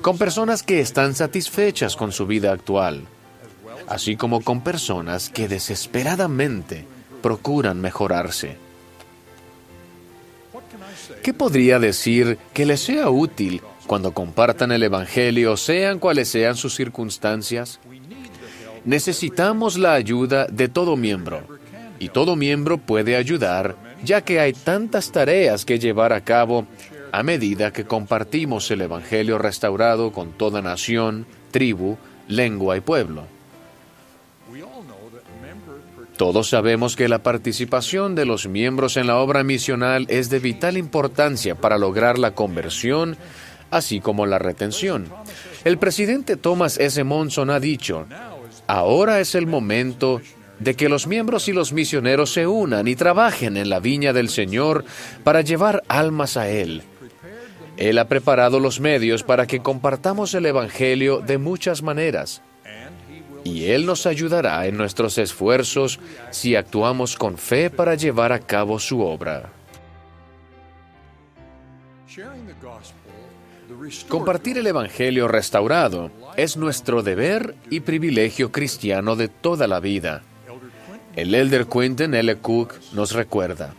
con 0.01 0.17
personas 0.17 0.61
que 0.61 0.79
están 0.79 1.15
satisfechas 1.15 1.95
con 1.95 2.11
su 2.11 2.27
vida 2.27 2.51
actual, 2.51 3.07
así 3.87 4.15
como 4.15 4.41
con 4.41 4.61
personas 4.61 5.29
que 5.29 5.47
desesperadamente 5.47 6.85
procuran 7.21 7.81
mejorarse. 7.81 8.57
¿Qué 11.23 11.33
podría 11.33 11.79
decir 11.79 12.37
que 12.53 12.65
les 12.65 12.81
sea 12.81 13.09
útil 13.09 13.61
cuando 13.85 14.13
compartan 14.13 14.71
el 14.71 14.83
Evangelio, 14.83 15.57
sean 15.57 15.99
cuales 15.99 16.27
sean 16.27 16.55
sus 16.55 16.75
circunstancias? 16.75 17.79
Necesitamos 18.85 19.77
la 19.77 19.93
ayuda 19.93 20.45
de 20.47 20.69
todo 20.69 20.95
miembro, 20.95 21.41
y 21.99 22.09
todo 22.09 22.35
miembro 22.35 22.77
puede 22.77 23.15
ayudar, 23.15 23.75
ya 24.03 24.21
que 24.21 24.39
hay 24.39 24.53
tantas 24.53 25.11
tareas 25.11 25.65
que 25.65 25.79
llevar 25.79 26.13
a 26.13 26.21
cabo 26.21 26.67
a 27.11 27.23
medida 27.23 27.73
que 27.73 27.85
compartimos 27.85 28.69
el 28.71 28.81
Evangelio 28.81 29.37
restaurado 29.37 30.11
con 30.11 30.31
toda 30.33 30.61
nación, 30.61 31.25
tribu, 31.51 31.97
lengua 32.27 32.77
y 32.77 32.81
pueblo. 32.81 33.36
Todos 36.17 36.49
sabemos 36.49 36.95
que 36.95 37.07
la 37.07 37.21
participación 37.21 38.15
de 38.15 38.25
los 38.25 38.47
miembros 38.47 38.97
en 38.97 39.05
la 39.05 39.17
obra 39.17 39.43
misional 39.43 40.07
es 40.09 40.31
de 40.31 40.39
vital 40.39 40.75
importancia 40.75 41.53
para 41.53 41.77
lograr 41.77 42.17
la 42.17 42.33
conversión, 42.33 43.17
así 43.69 43.99
como 43.99 44.25
la 44.25 44.39
retención. 44.39 45.05
El 45.63 45.77
presidente 45.77 46.35
Thomas 46.35 46.79
S. 46.79 47.03
Monson 47.03 47.51
ha 47.51 47.59
dicho, 47.59 48.07
ahora 48.65 49.19
es 49.19 49.35
el 49.35 49.45
momento 49.45 50.19
de 50.57 50.73
que 50.75 50.89
los 50.89 51.05
miembros 51.05 51.47
y 51.49 51.53
los 51.53 51.71
misioneros 51.71 52.33
se 52.33 52.47
unan 52.47 52.87
y 52.87 52.95
trabajen 52.95 53.55
en 53.55 53.69
la 53.69 53.79
viña 53.79 54.11
del 54.11 54.29
Señor 54.29 54.85
para 55.23 55.41
llevar 55.41 55.83
almas 55.87 56.35
a 56.35 56.49
Él. 56.49 56.81
Él 57.77 57.99
ha 57.99 58.07
preparado 58.07 58.59
los 58.59 58.79
medios 58.79 59.21
para 59.21 59.45
que 59.45 59.59
compartamos 59.59 60.33
el 60.33 60.47
Evangelio 60.47 61.19
de 61.19 61.37
muchas 61.37 61.83
maneras 61.83 62.41
y 63.47 63.71
Él 63.71 63.85
nos 63.85 64.05
ayudará 64.05 64.67
en 64.67 64.75
nuestros 64.75 65.17
esfuerzos 65.17 65.99
si 66.31 66.55
actuamos 66.55 67.15
con 67.15 67.37
fe 67.37 67.69
para 67.69 67.95
llevar 67.95 68.33
a 68.33 68.39
cabo 68.39 68.77
su 68.77 69.01
obra. 69.01 69.49
Compartir 74.09 74.57
el 74.57 74.67
Evangelio 74.67 75.27
restaurado 75.27 76.11
es 76.35 76.57
nuestro 76.57 77.03
deber 77.03 77.55
y 77.69 77.79
privilegio 77.79 78.51
cristiano 78.51 79.15
de 79.15 79.29
toda 79.29 79.67
la 79.67 79.79
vida. 79.79 80.23
El 81.15 81.33
elder 81.33 81.67
Quentin 81.67 82.13
L. 82.13 82.35
Cook 82.37 82.75
nos 82.93 83.13
recuerda. 83.13 83.73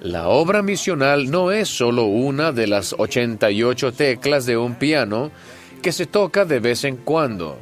La 0.00 0.28
obra 0.28 0.62
misional 0.62 1.30
no 1.30 1.52
es 1.52 1.68
solo 1.68 2.04
una 2.04 2.52
de 2.52 2.66
las 2.66 2.94
88 2.96 3.92
teclas 3.92 4.46
de 4.46 4.56
un 4.56 4.74
piano 4.76 5.30
que 5.82 5.92
se 5.92 6.06
toca 6.06 6.44
de 6.44 6.58
vez 6.58 6.84
en 6.84 6.96
cuando. 6.96 7.58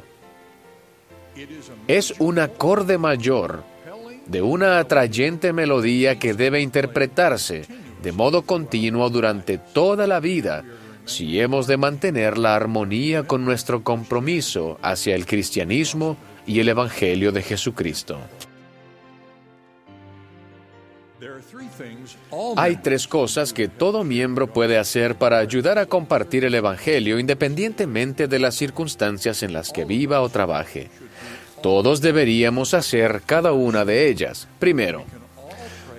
Es 1.87 2.13
un 2.19 2.39
acorde 2.39 2.97
mayor 2.97 3.63
de 4.25 4.41
una 4.41 4.79
atrayente 4.79 5.53
melodía 5.53 6.17
que 6.17 6.33
debe 6.33 6.61
interpretarse 6.61 7.63
de 8.01 8.11
modo 8.11 8.43
continuo 8.43 9.09
durante 9.09 9.57
toda 9.57 10.07
la 10.07 10.19
vida 10.19 10.63
si 11.05 11.39
hemos 11.39 11.67
de 11.67 11.77
mantener 11.77 12.37
la 12.37 12.55
armonía 12.55 13.23
con 13.23 13.45
nuestro 13.45 13.83
compromiso 13.83 14.79
hacia 14.81 15.15
el 15.15 15.25
cristianismo 15.25 16.17
y 16.47 16.59
el 16.59 16.69
Evangelio 16.69 17.31
de 17.31 17.43
Jesucristo. 17.43 18.19
Hay 22.57 22.77
tres 22.77 23.07
cosas 23.07 23.53
que 23.53 23.67
todo 23.67 24.03
miembro 24.03 24.47
puede 24.47 24.77
hacer 24.77 25.15
para 25.15 25.37
ayudar 25.37 25.79
a 25.79 25.85
compartir 25.85 26.45
el 26.45 26.55
Evangelio 26.55 27.19
independientemente 27.19 28.27
de 28.27 28.39
las 28.39 28.55
circunstancias 28.55 29.41
en 29.43 29.53
las 29.53 29.71
que 29.71 29.85
viva 29.85 30.21
o 30.21 30.29
trabaje. 30.29 30.89
Todos 31.65 31.99
deberíamos 31.99 32.75
hacer 32.75 33.23
cada 33.25 33.51
una 33.51 33.85
de 33.85 34.07
ellas. 34.07 34.47
Primero, 34.59 35.03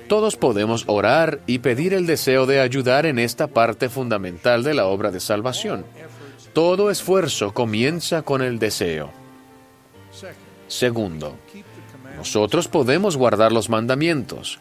todos 0.09 0.37
podemos 0.37 0.85
orar 0.87 1.41
y 1.49 1.59
pedir 1.59 1.93
el 1.93 2.07
deseo 2.07 2.47
de 2.47 2.61
ayudar 2.61 3.05
en 3.05 3.19
esta 3.19 3.49
parte 3.49 3.89
fundamental 3.89 4.63
de 4.63 4.75
la 4.75 4.87
obra 4.87 5.11
de 5.11 5.19
salvación. 5.19 5.85
Todo 6.53 6.89
esfuerzo 6.89 7.53
comienza 7.53 8.23
con 8.23 8.43
el 8.43 8.61
deseo. 8.61 9.11
Segundo, 10.69 11.35
nosotros 12.17 12.69
podemos 12.69 13.17
guardar 13.17 13.51
los 13.51 13.69
mandamientos. 13.69 14.61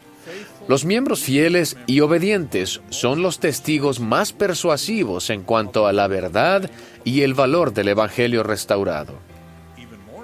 Los 0.67 0.85
miembros 0.85 1.19
fieles 1.19 1.77
y 1.85 1.99
obedientes 1.99 2.81
son 2.89 3.21
los 3.21 3.37
testigos 3.37 3.99
más 3.99 4.33
persuasivos 4.33 5.29
en 5.29 5.43
cuanto 5.43 5.85
a 5.85 5.93
la 5.93 6.07
verdad 6.07 6.67
y 7.03 7.21
el 7.21 7.35
valor 7.35 7.75
del 7.75 7.89
Evangelio 7.89 8.41
restaurado. 8.41 9.34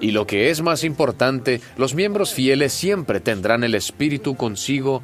Y 0.02 0.12
lo 0.12 0.26
que 0.26 0.50
es 0.50 0.62
más 0.62 0.84
importante, 0.84 1.62
los 1.78 1.94
miembros 1.94 2.34
fieles 2.34 2.74
siempre 2.74 3.20
tendrán 3.20 3.64
el 3.64 3.76
Espíritu 3.76 4.36
consigo 4.36 5.04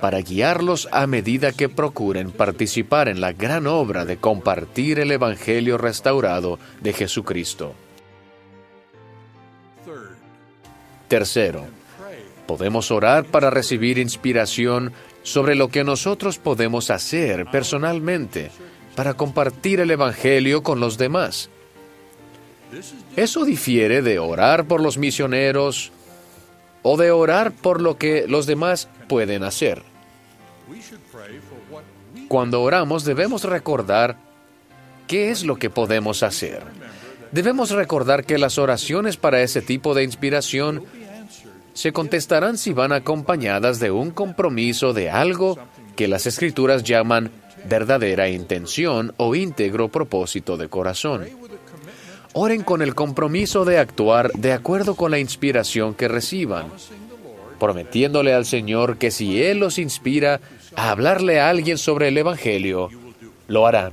para 0.00 0.20
guiarlos 0.20 0.88
a 0.90 1.06
medida 1.06 1.52
que 1.52 1.68
procuren 1.68 2.32
participar 2.32 3.08
en 3.08 3.20
la 3.20 3.32
gran 3.32 3.66
obra 3.68 4.04
de 4.04 4.16
compartir 4.16 4.98
el 4.98 5.12
Evangelio 5.12 5.78
restaurado 5.78 6.58
de 6.80 6.92
Jesucristo. 6.94 7.74
Tercero, 11.06 11.66
podemos 12.46 12.90
orar 12.90 13.26
para 13.26 13.50
recibir 13.50 13.98
inspiración 13.98 14.92
sobre 15.22 15.54
lo 15.54 15.68
que 15.68 15.84
nosotros 15.84 16.38
podemos 16.38 16.90
hacer 16.90 17.46
personalmente 17.52 18.50
para 18.96 19.14
compartir 19.14 19.78
el 19.78 19.90
Evangelio 19.90 20.62
con 20.62 20.80
los 20.80 20.96
demás. 20.96 21.50
Eso 23.16 23.44
difiere 23.44 24.02
de 24.02 24.18
orar 24.18 24.66
por 24.66 24.80
los 24.80 24.98
misioneros 24.98 25.92
o 26.82 26.96
de 26.96 27.10
orar 27.10 27.52
por 27.52 27.80
lo 27.80 27.98
que 27.98 28.26
los 28.26 28.46
demás 28.46 28.88
pueden 29.08 29.44
hacer. 29.44 29.82
Cuando 32.28 32.62
oramos 32.62 33.04
debemos 33.04 33.44
recordar 33.44 34.16
qué 35.06 35.30
es 35.30 35.44
lo 35.44 35.56
que 35.56 35.70
podemos 35.70 36.22
hacer. 36.22 36.62
Debemos 37.30 37.70
recordar 37.70 38.24
que 38.24 38.38
las 38.38 38.58
oraciones 38.58 39.16
para 39.16 39.42
ese 39.42 39.62
tipo 39.62 39.94
de 39.94 40.04
inspiración 40.04 40.84
se 41.74 41.92
contestarán 41.92 42.58
si 42.58 42.72
van 42.72 42.92
acompañadas 42.92 43.80
de 43.80 43.90
un 43.90 44.10
compromiso 44.10 44.92
de 44.92 45.10
algo 45.10 45.58
que 45.96 46.08
las 46.08 46.26
escrituras 46.26 46.82
llaman 46.82 47.30
verdadera 47.68 48.28
intención 48.28 49.14
o 49.16 49.34
íntegro 49.34 49.88
propósito 49.88 50.56
de 50.56 50.68
corazón. 50.68 51.26
Oren 52.34 52.62
con 52.62 52.80
el 52.82 52.94
compromiso 52.94 53.64
de 53.64 53.78
actuar 53.78 54.32
de 54.32 54.52
acuerdo 54.52 54.94
con 54.94 55.10
la 55.10 55.18
inspiración 55.18 55.94
que 55.94 56.08
reciban, 56.08 56.66
prometiéndole 57.60 58.32
al 58.32 58.46
Señor 58.46 58.96
que 58.96 59.10
si 59.10 59.42
Él 59.42 59.58
los 59.58 59.78
inspira 59.78 60.40
a 60.74 60.90
hablarle 60.90 61.40
a 61.40 61.50
alguien 61.50 61.76
sobre 61.76 62.08
el 62.08 62.16
Evangelio, 62.16 62.88
lo 63.48 63.66
harán. 63.66 63.92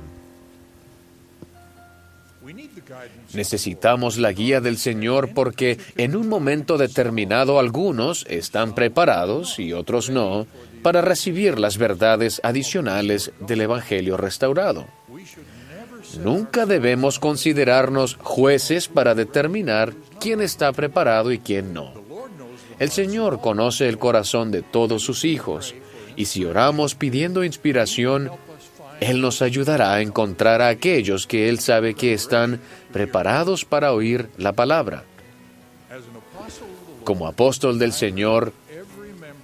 Necesitamos 3.34 4.18
la 4.18 4.32
guía 4.32 4.60
del 4.60 4.76
Señor 4.76 5.32
porque 5.34 5.78
en 5.96 6.16
un 6.16 6.28
momento 6.28 6.78
determinado 6.78 7.58
algunos 7.58 8.26
están 8.28 8.74
preparados 8.74 9.58
y 9.58 9.72
otros 9.72 10.10
no 10.10 10.46
para 10.82 11.00
recibir 11.00 11.58
las 11.58 11.78
verdades 11.78 12.40
adicionales 12.42 13.32
del 13.40 13.60
Evangelio 13.60 14.16
restaurado. 14.16 14.86
Nunca 16.18 16.66
debemos 16.66 17.18
considerarnos 17.18 18.16
jueces 18.20 18.88
para 18.88 19.14
determinar 19.14 19.94
quién 20.18 20.40
está 20.40 20.72
preparado 20.72 21.32
y 21.32 21.38
quién 21.38 21.72
no. 21.72 21.92
El 22.78 22.90
Señor 22.90 23.40
conoce 23.40 23.88
el 23.88 23.98
corazón 23.98 24.50
de 24.50 24.62
todos 24.62 25.02
sus 25.02 25.24
hijos 25.24 25.74
y 26.16 26.24
si 26.26 26.44
oramos 26.44 26.94
pidiendo 26.94 27.44
inspiración, 27.44 28.30
Él 29.00 29.20
nos 29.20 29.42
ayudará 29.42 29.94
a 29.94 30.00
encontrar 30.00 30.62
a 30.62 30.68
aquellos 30.68 31.26
que 31.26 31.48
Él 31.48 31.60
sabe 31.60 31.94
que 31.94 32.12
están 32.12 32.60
preparados 32.92 33.64
para 33.64 33.92
oír 33.92 34.28
la 34.36 34.52
palabra. 34.52 35.04
Como 37.04 37.26
apóstol 37.26 37.78
del 37.78 37.92
Señor, 37.92 38.52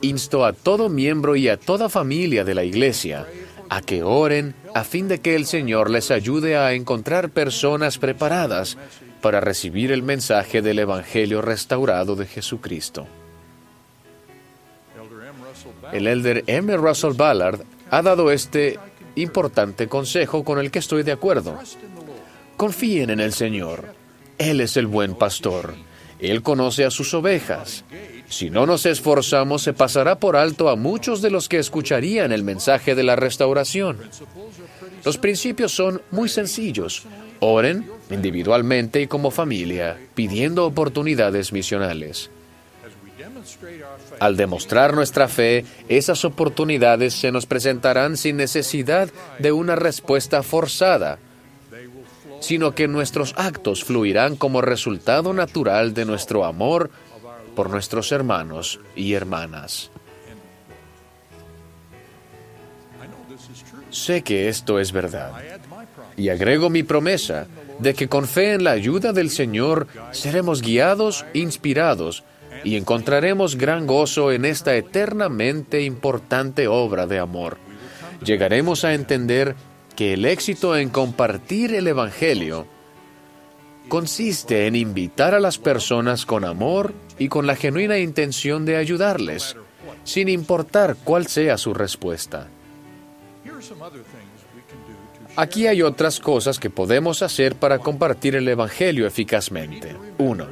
insto 0.01 0.45
a 0.45 0.53
todo 0.53 0.89
miembro 0.89 1.37
y 1.37 1.49
a 1.49 1.57
toda 1.57 1.89
familia 1.89 2.45
de 2.45 2.55
la 2.55 2.65
Iglesia 2.65 3.27
a 3.69 3.81
que 3.81 4.03
oren 4.03 4.55
a 4.75 4.85
fin 4.85 5.09
de 5.09 5.21
que 5.21 5.35
el 5.35 5.47
Señor 5.47 5.91
les 5.91 6.11
ayude 6.11 6.57
a 6.57 6.73
encontrar 6.73 7.31
personas 7.31 7.99
preparadas 7.99 8.77
para 9.21 9.41
recibir 9.41 9.93
el 9.93 10.03
mensaje 10.03 10.63
del 10.63 10.79
Evangelio 10.79 11.43
restaurado 11.43 12.17
de 12.17 12.27
Jesucristo. 12.27 13.07
El 15.93 16.07
elder 16.07 16.45
M. 16.47 16.77
Russell 16.77 17.15
Ballard 17.15 17.61
ha 17.91 18.03
dado 18.03 18.31
este 18.31 18.79
importante 19.15 19.89
consejo 19.89 20.45
con 20.45 20.59
el 20.59 20.71
que 20.71 20.79
estoy 20.79 21.03
de 21.03 21.13
acuerdo. 21.13 21.59
Confíen 22.57 23.11
en 23.11 23.21
el 23.21 23.33
Señor. 23.33 23.95
Él 24.39 24.61
es 24.61 24.77
el 24.77 24.87
buen 24.87 25.15
pastor. 25.15 25.75
Él 26.19 26.43
conoce 26.43 26.85
a 26.85 26.91
sus 26.91 27.13
ovejas. 27.15 27.85
Si 28.29 28.51
no 28.51 28.67
nos 28.67 28.87
esforzamos, 28.87 29.63
se 29.63 29.73
pasará 29.73 30.19
por 30.19 30.37
alto 30.37 30.69
a 30.69 30.77
muchos 30.77 31.23
de 31.23 31.31
los 31.31 31.49
que 31.49 31.59
escucharían 31.59 32.33
el 32.33 32.43
mensaje 32.43 32.95
de 32.95 33.03
la 33.03 33.17
restauración. 33.17 33.99
Los 35.05 35.19
principios 35.19 35.73
son 35.73 36.03
muy 36.11 36.29
sencillos. 36.29 37.05
Oren 37.41 37.89
individualmente 38.11 39.03
y 39.03 39.07
como 39.07 39.31
familia, 39.31 39.97
pidiendo 40.15 40.67
oportunidades 40.67 41.53
misionales. 41.53 42.31
Al 44.19 44.37
demostrar 44.37 44.95
nuestra 44.95 45.29
fe, 45.29 45.65
esas 45.89 46.25
oportunidades 46.25 47.15
se 47.15 47.31
nos 47.31 47.47
presentarán 47.47 48.17
sin 48.17 48.37
necesidad 48.37 49.09
de 49.39 49.53
una 49.53 49.77
respuesta 49.77 50.43
forzada, 50.43 51.19
sino 52.41 52.75
que 52.75 52.89
nuestros 52.89 53.35
actos 53.37 53.85
fluirán 53.85 54.37
como 54.37 54.63
resultado 54.63 55.33
natural 55.33 55.95
de 55.95 56.05
nuestro 56.05 56.45
amor 56.45 56.91
por 57.57 57.71
nuestros 57.71 58.13
hermanos 58.13 58.79
y 58.95 59.15
hermanas. 59.15 59.91
Sé 63.91 64.23
que 64.23 64.49
esto 64.49 64.79
es 64.79 64.93
verdad. 64.93 65.33
Y 66.17 66.29
agrego 66.29 66.71
mi 66.71 66.83
promesa 66.83 67.47
de 67.79 67.95
que 67.95 68.09
con 68.09 68.29
fe 68.29 68.53
en 68.53 68.65
la 68.65 68.73
ayuda 68.73 69.13
del 69.13 69.31
Señor 69.31 69.89
seremos 70.13 70.63
guiados, 70.63 71.25
inspirados 71.33 72.23
y 72.63 72.77
encontraremos 72.77 73.57
gran 73.57 73.87
gozo 73.87 74.33
en 74.33 74.45
esta 74.45 74.77
eternamente 74.77 75.83
importante 75.83 76.69
obra 76.69 77.07
de 77.07 77.19
amor. 77.19 77.59
Llegaremos 78.25 78.85
a 78.85 78.95
entender 78.95 79.55
que 79.95 80.13
el 80.15 80.25
éxito 80.25 80.77
en 80.77 80.91
compartir 80.91 81.75
el 81.75 81.89
Evangelio 81.89 82.67
consiste 83.89 84.67
en 84.67 84.77
invitar 84.77 85.35
a 85.35 85.41
las 85.41 85.59
personas 85.59 86.27
con 86.27 86.45
amor 86.45 86.93
y 87.19 87.29
con 87.29 87.47
la 87.47 87.57
genuina 87.57 87.99
intención 87.99 88.65
de 88.65 88.77
ayudarles, 88.77 89.57
sin 90.05 90.29
importar 90.29 90.97
cuál 91.05 91.27
sea 91.27 91.59
su 91.59 91.75
respuesta. 91.75 92.49
Aquí 95.37 95.67
hay 95.67 95.83
otras 95.83 96.19
cosas 96.19 96.59
que 96.59 96.71
podemos 96.71 97.23
hacer 97.23 97.57
para 97.57 97.79
compartir 97.79 98.37
el 98.37 98.49
Evangelio 98.49 99.07
eficazmente. 99.07 99.95
Uno, 100.19 100.47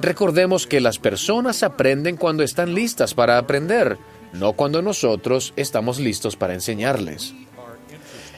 recordemos 0.00 0.66
que 0.66 0.80
las 0.80 0.98
personas 0.98 1.62
aprenden 1.62 2.16
cuando 2.16 2.42
están 2.42 2.74
listas 2.74 3.14
para 3.14 3.38
aprender, 3.38 3.96
no 4.32 4.54
cuando 4.54 4.82
nosotros 4.82 5.52
estamos 5.56 6.00
listos 6.00 6.34
para 6.34 6.54
enseñarles. 6.54 7.34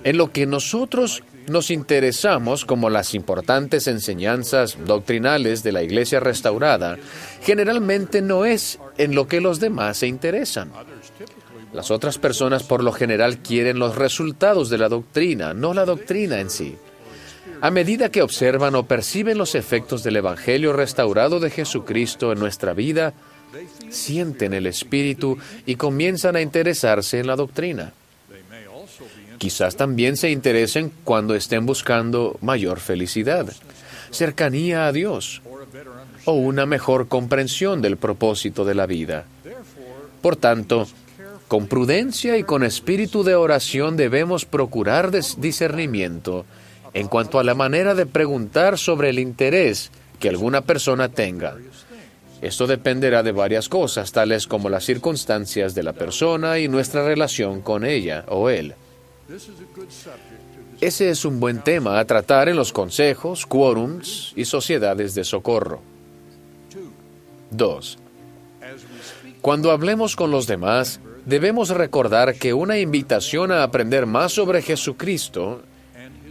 En 0.07 0.19
lo 0.19 0.31
que 0.31 0.47
nosotros 0.47 1.25
nos 1.49 1.73
interesamos, 1.73 2.65
como 2.65 2.91
las 2.91 3.13
importantes 3.13 3.89
enseñanzas 3.89 4.79
doctrinales 4.87 5.65
de 5.65 5.73
la 5.73 5.83
Iglesia 5.83 6.21
restaurada, 6.21 6.97
generalmente 7.43 8.23
no 8.23 8.45
es 8.45 8.79
en 8.99 9.17
lo 9.17 9.27
que 9.27 9.41
los 9.41 9.59
demás 9.59 9.97
se 9.97 10.07
interesan. 10.07 10.71
Las 11.73 11.91
otras 11.91 12.19
personas 12.19 12.63
por 12.63 12.85
lo 12.85 12.93
general 12.93 13.39
quieren 13.39 13.81
los 13.81 13.97
resultados 13.97 14.71
de 14.71 14.79
la 14.79 14.89
doctrina, 14.89 15.55
no 15.55 15.75
la 15.75 15.85
doctrina 15.85 16.39
en 16.39 16.51
sí. 16.51 16.77
A 17.61 17.73
medida 17.73 18.09
que 18.09 18.23
observan 18.23 18.77
o 18.77 18.87
perciben 18.87 19.39
los 19.39 19.57
efectos 19.57 20.05
del 20.05 20.19
Evangelio 20.19 20.73
restaurado 20.73 21.41
de 21.41 21.51
Jesucristo 21.51 22.31
en 22.31 22.39
nuestra 22.39 22.75
vida, 22.75 23.13
sienten 23.91 24.55
el 24.55 24.69
Espíritu 24.69 25.37
y 25.67 25.75
comienzan 25.75 26.37
a 26.37 26.43
interesarse 26.43 27.19
en 27.19 27.27
la 27.27 27.35
doctrina. 27.35 27.93
Quizás 29.39 29.77
también 29.77 30.17
se 30.17 30.31
interesen 30.31 30.93
cuando 31.05 31.35
estén 31.35 31.67
buscando 31.67 32.39
mayor 32.41 32.81
felicidad. 32.81 33.47
cercanía 34.11 34.87
a 34.87 34.93
Dios 34.93 35.43
o 36.25 36.33
una 36.33 36.65
mejor 36.65 37.09
comprensión 37.09 37.83
del 37.83 37.97
propósito 37.97 38.65
de 38.65 38.75
la 38.75 38.87
vida. 38.87 39.25
Por 40.23 40.37
tanto, 40.37 40.87
con 41.49 41.67
prudencia 41.67 42.37
y 42.37 42.43
con 42.43 42.65
espíritu 42.65 43.25
de 43.25 43.35
oración 43.35 43.97
debemos 43.97 44.45
procurar 44.45 45.11
discernimiento 45.11 46.47
en 46.95 47.09
cuanto 47.09 47.39
a 47.39 47.45
la 47.45 47.55
manera 47.55 47.95
de 47.95 48.07
preguntar 48.07 48.79
sobre 48.79 49.11
el 49.11 49.19
interés 49.19 49.91
que 50.19 50.29
alguna 50.29 50.63
persona 50.63 51.09
tenga. 51.09 51.57
Esto 52.41 52.67
dependerá 52.67 53.23
de 53.23 53.33
varias 53.33 53.69
cosas, 53.69 54.13
tales 54.13 54.47
como 54.47 54.69
las 54.69 54.85
circunstancias 54.85 55.75
de 55.75 55.83
la 55.83 55.93
persona 55.93 56.59
y 56.59 56.69
nuestra 56.69 57.05
relación 57.05 57.61
con 57.61 57.85
ella 57.85 58.25
o 58.29 58.51
él. 58.51 58.75
Ese 60.81 61.11
es 61.11 61.25
un 61.25 61.41
buen 61.41 61.63
tema 61.63 61.99
a 61.99 62.05
tratar 62.05 62.49
en 62.49 62.57
los 62.57 62.73
consejos, 62.73 63.45
quórums 63.47 64.33
y 64.37 64.45
sociedades 64.45 65.15
de 65.15 65.25
socorro. 65.25 65.81
2. 67.51 67.99
Cuando 69.41 69.71
hablemos 69.71 70.17
con 70.17 70.31
los 70.31 70.47
demás, 70.47 71.01
debemos 71.25 71.71
recordar 71.71 72.37
que 72.37 72.55
una 72.55 72.79
invitación 72.79 73.53
a 73.53 73.63
aprender 73.63 74.07
más 74.07 74.33
sobre 74.33 74.63
Jesucristo 74.63 75.63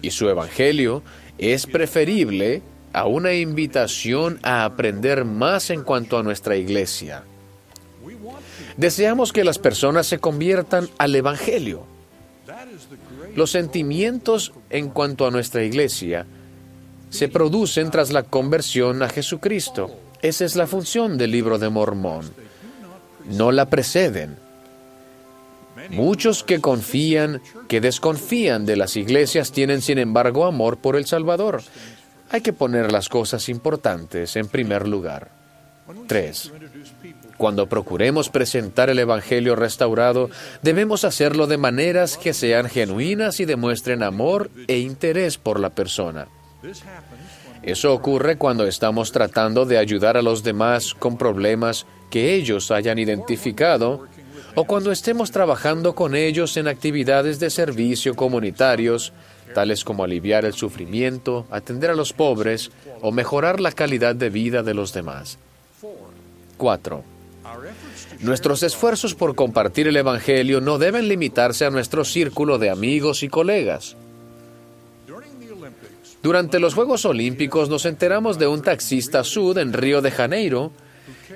y 0.02 0.12
su 0.12 0.30
Evangelio 0.30 1.04
es 1.38 1.66
preferible 1.66 2.62
a 2.94 3.08
una 3.08 3.34
invitación 3.34 4.40
a 4.42 4.64
aprender 4.64 5.26
más 5.26 5.70
en 5.70 5.84
cuanto 5.84 6.18
a 6.18 6.24
nuestra 6.24 6.56
iglesia. 6.56 7.24
Deseamos 8.78 9.34
que 9.34 9.44
las 9.44 9.60
personas 9.60 10.08
se 10.08 10.20
conviertan 10.20 10.90
al 10.98 11.16
Evangelio. 11.16 11.95
Los 13.36 13.52
sentimientos 13.52 14.54
en 14.70 14.90
cuanto 14.90 15.26
a 15.26 15.32
nuestra 15.32 15.64
iglesia 15.64 16.26
se 17.10 17.30
producen 17.30 17.92
tras 17.92 18.12
la 18.12 18.24
conversión 18.24 19.02
a 19.04 19.10
Jesucristo. 19.10 19.90
Esa 20.22 20.46
es 20.46 20.56
la 20.56 20.68
función 20.68 21.18
del 21.18 21.32
libro 21.32 21.58
de 21.58 21.70
Mormón. 21.70 22.32
No 23.30 23.52
la 23.52 23.70
preceden. 23.70 24.38
Muchos 25.90 26.44
que 26.44 26.62
confían, 26.62 27.42
que 27.68 27.82
desconfían 27.82 28.66
de 28.66 28.76
las 28.76 28.96
iglesias, 28.96 29.52
tienen 29.52 29.82
sin 29.82 30.00
embargo 30.00 30.46
amor 30.46 30.78
por 30.78 30.96
el 30.96 31.06
Salvador. 31.06 31.62
Hay 32.30 32.42
que 32.42 32.54
poner 32.54 32.92
las 32.92 33.08
cosas 33.08 33.50
importantes 33.50 34.36
en 34.36 34.48
primer 34.48 34.88
lugar. 34.88 35.30
3. 36.08 36.52
Cuando 37.38 37.68
procuremos 37.68 38.30
presentar 38.30 38.90
el 38.90 39.00
Evangelio 39.00 39.56
restaurado, 39.56 40.30
debemos 40.62 41.04
hacerlo 41.04 41.48
de 41.48 41.58
maneras 41.58 42.18
que 42.18 42.34
sean 42.34 42.70
genuinas 42.70 43.40
y 43.40 43.46
demuestren 43.46 44.04
amor 44.04 44.50
e 44.68 44.80
interés 44.80 45.38
por 45.38 45.60
la 45.60 45.70
persona. 45.70 46.28
Eso 47.62 47.94
ocurre 47.94 48.38
cuando 48.38 48.66
estamos 48.66 49.12
tratando 49.12 49.66
de 49.66 49.78
ayudar 49.78 50.18
a 50.18 50.22
los 50.22 50.44
demás 50.44 50.94
con 50.94 51.18
problemas 51.18 51.86
que 52.10 52.36
ellos 52.36 52.72
hayan 52.72 53.00
identificado 53.00 54.08
o 54.54 54.64
cuando 54.64 54.92
estemos 54.92 55.32
trabajando 55.32 55.96
con 55.96 56.16
ellos 56.16 56.56
en 56.58 56.68
actividades 56.68 57.40
de 57.40 57.50
servicio 57.50 58.16
comunitarios 58.16 59.12
tales 59.54 59.84
como 59.84 60.04
aliviar 60.04 60.46
el 60.46 60.54
sufrimiento, 60.54 61.46
atender 61.50 61.90
a 61.90 61.96
los 61.96 62.14
pobres 62.14 62.72
o 63.02 63.12
mejorar 63.12 63.60
la 63.60 63.72
calidad 63.72 64.16
de 64.16 64.30
vida 64.30 64.64
de 64.64 64.74
los 64.74 64.94
demás. 64.94 65.40
4. 66.58 67.15
Nuestros 68.20 68.64
esfuerzos 68.64 69.16
por 69.16 69.36
compartir 69.36 69.88
el 69.88 69.98
Evangelio 69.98 70.62
no 70.62 70.78
deben 70.78 71.08
limitarse 71.08 71.66
a 71.66 71.70
nuestro 71.70 72.06
círculo 72.06 72.58
de 72.58 72.70
amigos 72.70 73.24
y 73.24 73.30
colegas. 73.30 73.96
Durante 76.24 76.60
los 76.60 76.74
Juegos 76.74 77.06
Olímpicos 77.06 77.70
nos 77.70 77.86
enteramos 77.86 78.40
de 78.40 78.48
un 78.48 78.62
taxista 78.62 79.24
sud 79.24 79.58
en 79.58 79.74
Río 79.74 80.02
de 80.02 80.12
Janeiro 80.12 80.72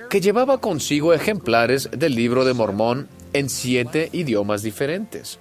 que 0.10 0.22
llevaba 0.22 0.60
consigo 0.60 1.14
ejemplares 1.14 1.90
del 1.92 2.16
libro 2.16 2.44
de 2.44 2.54
Mormón 2.54 3.08
en 3.34 3.50
siete 3.50 4.10
idiomas 4.12 4.64
diferentes 4.64 5.40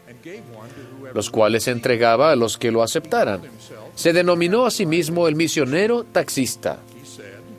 los 1.14 1.30
cuales 1.30 1.68
entregaba 1.68 2.32
a 2.32 2.36
los 2.36 2.58
que 2.58 2.70
lo 2.70 2.82
aceptaran. 2.82 3.42
Se 3.94 4.12
denominó 4.12 4.66
a 4.66 4.70
sí 4.70 4.86
mismo 4.86 5.28
el 5.28 5.34
misionero 5.34 6.04
taxista. 6.04 6.78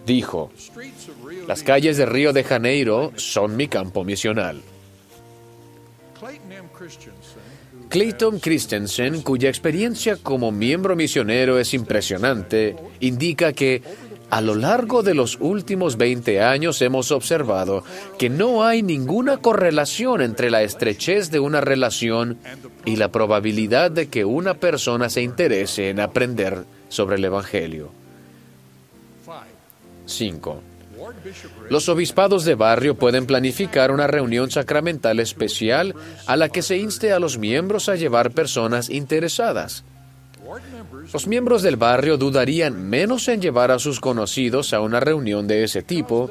Dijo, 0.06 0.52
las 1.50 1.64
calles 1.64 1.98
de 1.98 2.06
Río 2.06 2.32
de 2.32 2.44
Janeiro 2.44 3.12
son 3.16 3.58
mi 3.58 3.68
campo 3.68 4.04
misional. 4.04 4.62
Clayton 7.90 8.40
Christensen, 8.40 9.24
cuya 9.24 9.50
experiencia 9.50 10.18
como 10.18 10.52
miembro 10.52 10.96
misionero 10.96 11.58
es 11.58 11.74
impresionante, 11.74 12.76
indica 13.00 13.52
que 13.52 13.82
a 14.30 14.42
lo 14.42 14.54
largo 14.54 15.02
de 15.02 15.16
los 15.16 15.40
últimos 15.42 15.98
20 15.98 16.40
años 16.40 16.84
hemos 16.84 17.12
observado 17.12 17.84
que 18.20 18.30
no 18.30 18.64
hay 18.64 18.84
ninguna 18.84 19.38
correlación 19.38 20.22
entre 20.22 20.52
la 20.52 20.62
estrechez 20.62 21.32
de 21.32 21.40
una 21.40 21.62
relación 21.62 22.38
y 22.86 22.98
la 22.98 23.12
probabilidad 23.12 23.90
de 23.90 24.08
que 24.08 24.24
una 24.24 24.54
persona 24.54 25.10
se 25.10 25.24
interese 25.24 25.90
en 25.90 26.00
aprender 26.00 26.66
sobre 26.90 27.16
el 27.16 27.26
Evangelio. 27.26 27.90
5. 30.06 30.69
Los 31.70 31.90
obispados 31.90 32.46
de 32.46 32.56
barrio 32.56 32.96
pueden 32.96 33.26
planificar 33.26 33.92
una 33.92 34.08
reunión 34.08 34.52
sacramental 34.52 35.20
especial 35.20 35.96
a 36.26 36.36
la 36.36 36.50
que 36.50 36.62
se 36.62 36.78
inste 36.78 37.12
a 37.12 37.20
los 37.20 37.38
miembros 37.38 37.90
a 37.90 37.96
llevar 37.96 38.32
personas 38.32 38.90
interesadas. 38.90 39.84
Los 41.14 41.28
miembros 41.28 41.62
del 41.62 41.76
barrio 41.76 42.18
dudarían 42.18 42.90
menos 42.90 43.28
en 43.28 43.42
llevar 43.42 43.72
a 43.72 43.80
sus 43.80 44.00
conocidos 44.00 44.74
a 44.74 44.82
una 44.82 45.00
reunión 45.00 45.48
de 45.48 45.64
ese 45.64 45.84
tipo, 45.84 46.30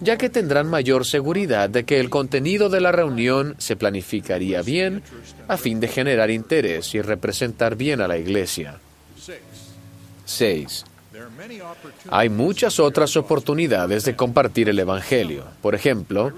ya 0.00 0.16
que 0.16 0.28
tendrán 0.28 0.68
mayor 0.68 1.04
seguridad 1.04 1.70
de 1.70 1.84
que 1.84 1.98
el 1.98 2.10
contenido 2.10 2.68
de 2.68 2.80
la 2.80 2.92
reunión 2.92 3.54
se 3.58 3.76
planificaría 3.76 4.62
bien 4.62 5.02
a 5.48 5.56
fin 5.56 5.80
de 5.80 5.88
generar 5.88 6.30
interés 6.30 6.94
y 6.94 7.00
representar 7.00 7.76
bien 7.76 8.00
a 8.00 8.08
la 8.08 8.18
iglesia. 8.18 8.78
6. 10.24 10.84
Hay 12.10 12.28
muchas 12.28 12.80
otras 12.80 13.16
oportunidades 13.16 14.04
de 14.04 14.16
compartir 14.16 14.68
el 14.68 14.78
Evangelio. 14.78 15.44
Por 15.62 15.74
ejemplo, 15.74 16.32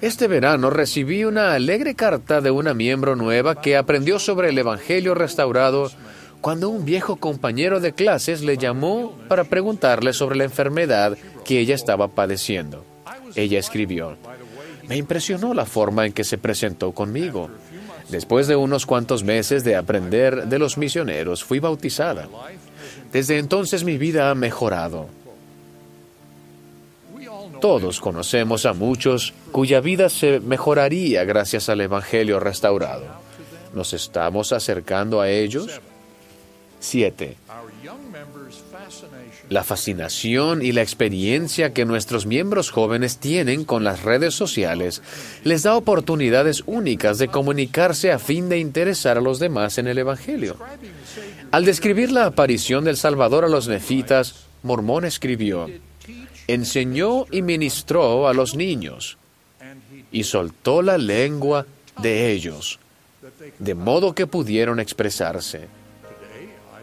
este 0.00 0.28
verano 0.28 0.70
recibí 0.70 1.24
una 1.24 1.54
alegre 1.54 1.94
carta 1.94 2.40
de 2.40 2.50
una 2.50 2.74
miembro 2.74 3.16
nueva 3.16 3.60
que 3.60 3.76
aprendió 3.76 4.18
sobre 4.18 4.50
el 4.50 4.58
Evangelio 4.58 5.14
restaurado 5.14 5.90
cuando 6.40 6.68
un 6.70 6.84
viejo 6.84 7.16
compañero 7.16 7.80
de 7.80 7.92
clases 7.92 8.42
le 8.42 8.56
llamó 8.56 9.16
para 9.28 9.44
preguntarle 9.44 10.12
sobre 10.12 10.36
la 10.36 10.44
enfermedad 10.44 11.16
que 11.44 11.60
ella 11.60 11.74
estaba 11.74 12.08
padeciendo. 12.08 12.84
Ella 13.34 13.58
escribió, 13.58 14.16
me 14.88 14.96
impresionó 14.96 15.54
la 15.54 15.66
forma 15.66 16.06
en 16.06 16.12
que 16.12 16.24
se 16.24 16.38
presentó 16.38 16.92
conmigo. 16.92 17.50
Después 18.08 18.48
de 18.48 18.56
unos 18.56 18.86
cuantos 18.86 19.22
meses 19.22 19.62
de 19.62 19.76
aprender 19.76 20.46
de 20.48 20.58
los 20.58 20.78
misioneros, 20.78 21.44
fui 21.44 21.60
bautizada. 21.60 22.28
Desde 23.12 23.38
entonces 23.38 23.84
mi 23.84 23.98
vida 23.98 24.30
ha 24.30 24.34
mejorado. 24.34 25.08
Todos 27.60 28.00
conocemos 28.00 28.64
a 28.64 28.72
muchos 28.72 29.34
cuya 29.52 29.80
vida 29.80 30.08
se 30.08 30.40
mejoraría 30.40 31.24
gracias 31.24 31.68
al 31.68 31.80
Evangelio 31.82 32.40
restaurado. 32.40 33.04
¿Nos 33.74 33.92
estamos 33.92 34.52
acercando 34.52 35.20
a 35.20 35.28
ellos? 35.28 35.80
7. 36.80 37.36
La 39.50 39.64
fascinación 39.64 40.62
y 40.62 40.70
la 40.70 40.80
experiencia 40.80 41.74
que 41.74 41.84
nuestros 41.84 42.24
miembros 42.24 42.70
jóvenes 42.70 43.18
tienen 43.18 43.64
con 43.64 43.82
las 43.82 44.04
redes 44.04 44.32
sociales 44.32 45.02
les 45.42 45.64
da 45.64 45.74
oportunidades 45.74 46.62
únicas 46.66 47.18
de 47.18 47.26
comunicarse 47.26 48.12
a 48.12 48.20
fin 48.20 48.48
de 48.48 48.60
interesar 48.60 49.18
a 49.18 49.20
los 49.20 49.40
demás 49.40 49.76
en 49.78 49.88
el 49.88 49.98
Evangelio. 49.98 50.56
Al 51.50 51.64
describir 51.64 52.12
la 52.12 52.26
aparición 52.26 52.84
del 52.84 52.96
Salvador 52.96 53.44
a 53.44 53.48
los 53.48 53.66
nefitas, 53.66 54.46
Mormón 54.62 55.04
escribió, 55.04 55.68
enseñó 56.46 57.26
y 57.32 57.42
ministró 57.42 58.28
a 58.28 58.34
los 58.34 58.54
niños 58.54 59.18
y 60.12 60.22
soltó 60.22 60.80
la 60.80 60.96
lengua 60.96 61.66
de 62.00 62.30
ellos, 62.30 62.78
de 63.58 63.74
modo 63.74 64.14
que 64.14 64.28
pudieron 64.28 64.78
expresarse. 64.78 65.79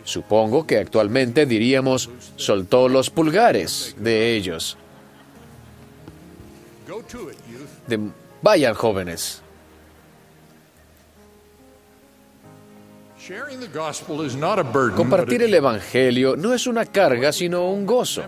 Supongo 0.08 0.66
que 0.66 0.78
actualmente 0.78 1.46
diríamos, 1.46 2.10
soltó 2.38 2.88
los 2.88 3.10
pulgares 3.10 3.94
de 4.00 4.38
ellos. 4.38 4.78
vayan 8.42 8.74
jóvenes. 8.74 9.42
Compartir 14.96 15.44
el 15.44 15.54
Evangelio 15.54 16.38
no 16.38 16.54
es 16.54 16.68
una 16.68 16.86
carga, 16.86 17.34
sino 17.34 17.70
un 17.70 17.86
gozo. 17.86 18.24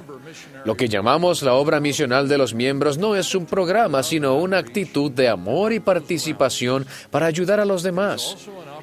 Lo 0.65 0.75
que 0.75 0.89
llamamos 0.89 1.41
la 1.43 1.53
obra 1.53 1.79
misional 1.79 2.27
de 2.27 2.37
los 2.37 2.53
miembros 2.53 2.97
no 2.97 3.15
es 3.15 3.33
un 3.35 3.45
programa, 3.45 4.03
sino 4.03 4.35
una 4.35 4.57
actitud 4.57 5.11
de 5.11 5.29
amor 5.29 5.71
y 5.71 5.79
participación 5.79 6.85
para 7.09 7.27
ayudar 7.27 7.61
a 7.61 7.65
los 7.65 7.83
demás. 7.83 8.35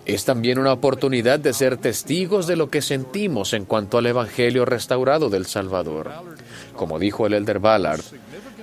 Es 0.06 0.24
también 0.24 0.58
una 0.58 0.72
oportunidad 0.72 1.40
de 1.40 1.52
ser 1.52 1.76
testigos 1.76 2.46
de 2.46 2.54
lo 2.54 2.70
que 2.70 2.80
sentimos 2.80 3.52
en 3.52 3.64
cuanto 3.64 3.98
al 3.98 4.06
Evangelio 4.06 4.64
restaurado 4.64 5.28
del 5.30 5.46
Salvador. 5.46 6.12
Como 6.76 7.00
dijo 7.00 7.26
el 7.26 7.34
elder 7.34 7.58
Ballard, 7.58 8.02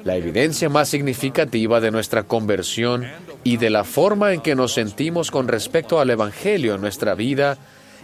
la 0.06 0.16
evidencia 0.16 0.70
más 0.70 0.88
significativa 0.90 1.82
de 1.82 1.92
nuestra 1.92 2.24
conversión 2.24 3.06
y 3.44 3.58
de 3.58 3.70
la 3.70 3.84
forma 3.84 4.34
en 4.34 4.42
que 4.42 4.56
nos 4.56 4.74
sentimos 4.74 5.32
con 5.32 5.50
respecto 5.50 6.00
al 6.00 6.10
Evangelio 6.10 6.76
en 6.76 6.82
nuestra 6.82 7.14
vida 7.14 7.58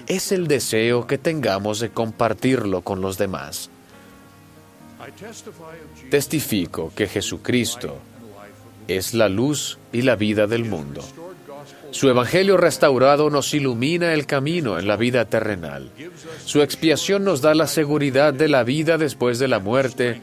es 0.08 0.32
el 0.32 0.48
deseo 0.48 1.08
que 1.08 1.18
tengamos 1.18 1.80
de 1.80 1.90
compartirlo 1.90 2.82
con 2.82 3.00
los 3.00 3.18
demás. 3.18 3.70
Testifico 6.10 6.92
que 6.94 7.08
Jesucristo 7.08 7.98
es 8.88 9.14
la 9.14 9.30
luz 9.30 9.78
y 9.94 10.02
la 10.02 10.16
vida 10.16 10.48
del 10.48 10.66
mundo. 10.66 11.04
Su 11.92 12.10
Evangelio 12.10 12.58
restaurado 12.58 13.30
nos 13.30 13.54
ilumina 13.54 14.14
el 14.14 14.26
camino 14.26 14.78
en 14.78 14.88
la 14.88 14.96
vida 14.96 15.26
terrenal. 15.26 15.90
Su 16.46 16.62
expiación 16.62 17.24
nos 17.24 17.42
da 17.42 17.56
la 17.56 17.68
seguridad 17.68 18.34
de 18.34 18.48
la 18.48 18.64
vida 18.64 18.98
después 18.98 19.40
de 19.40 19.48
la 19.48 19.60
muerte 19.60 20.22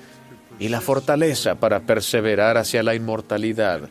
y 0.59 0.69
la 0.69 0.81
fortaleza 0.81 1.57
para 1.57 1.81
perseverar 1.81 2.57
hacia 2.57 2.83
la 2.83 2.95
inmortalidad. 2.95 3.89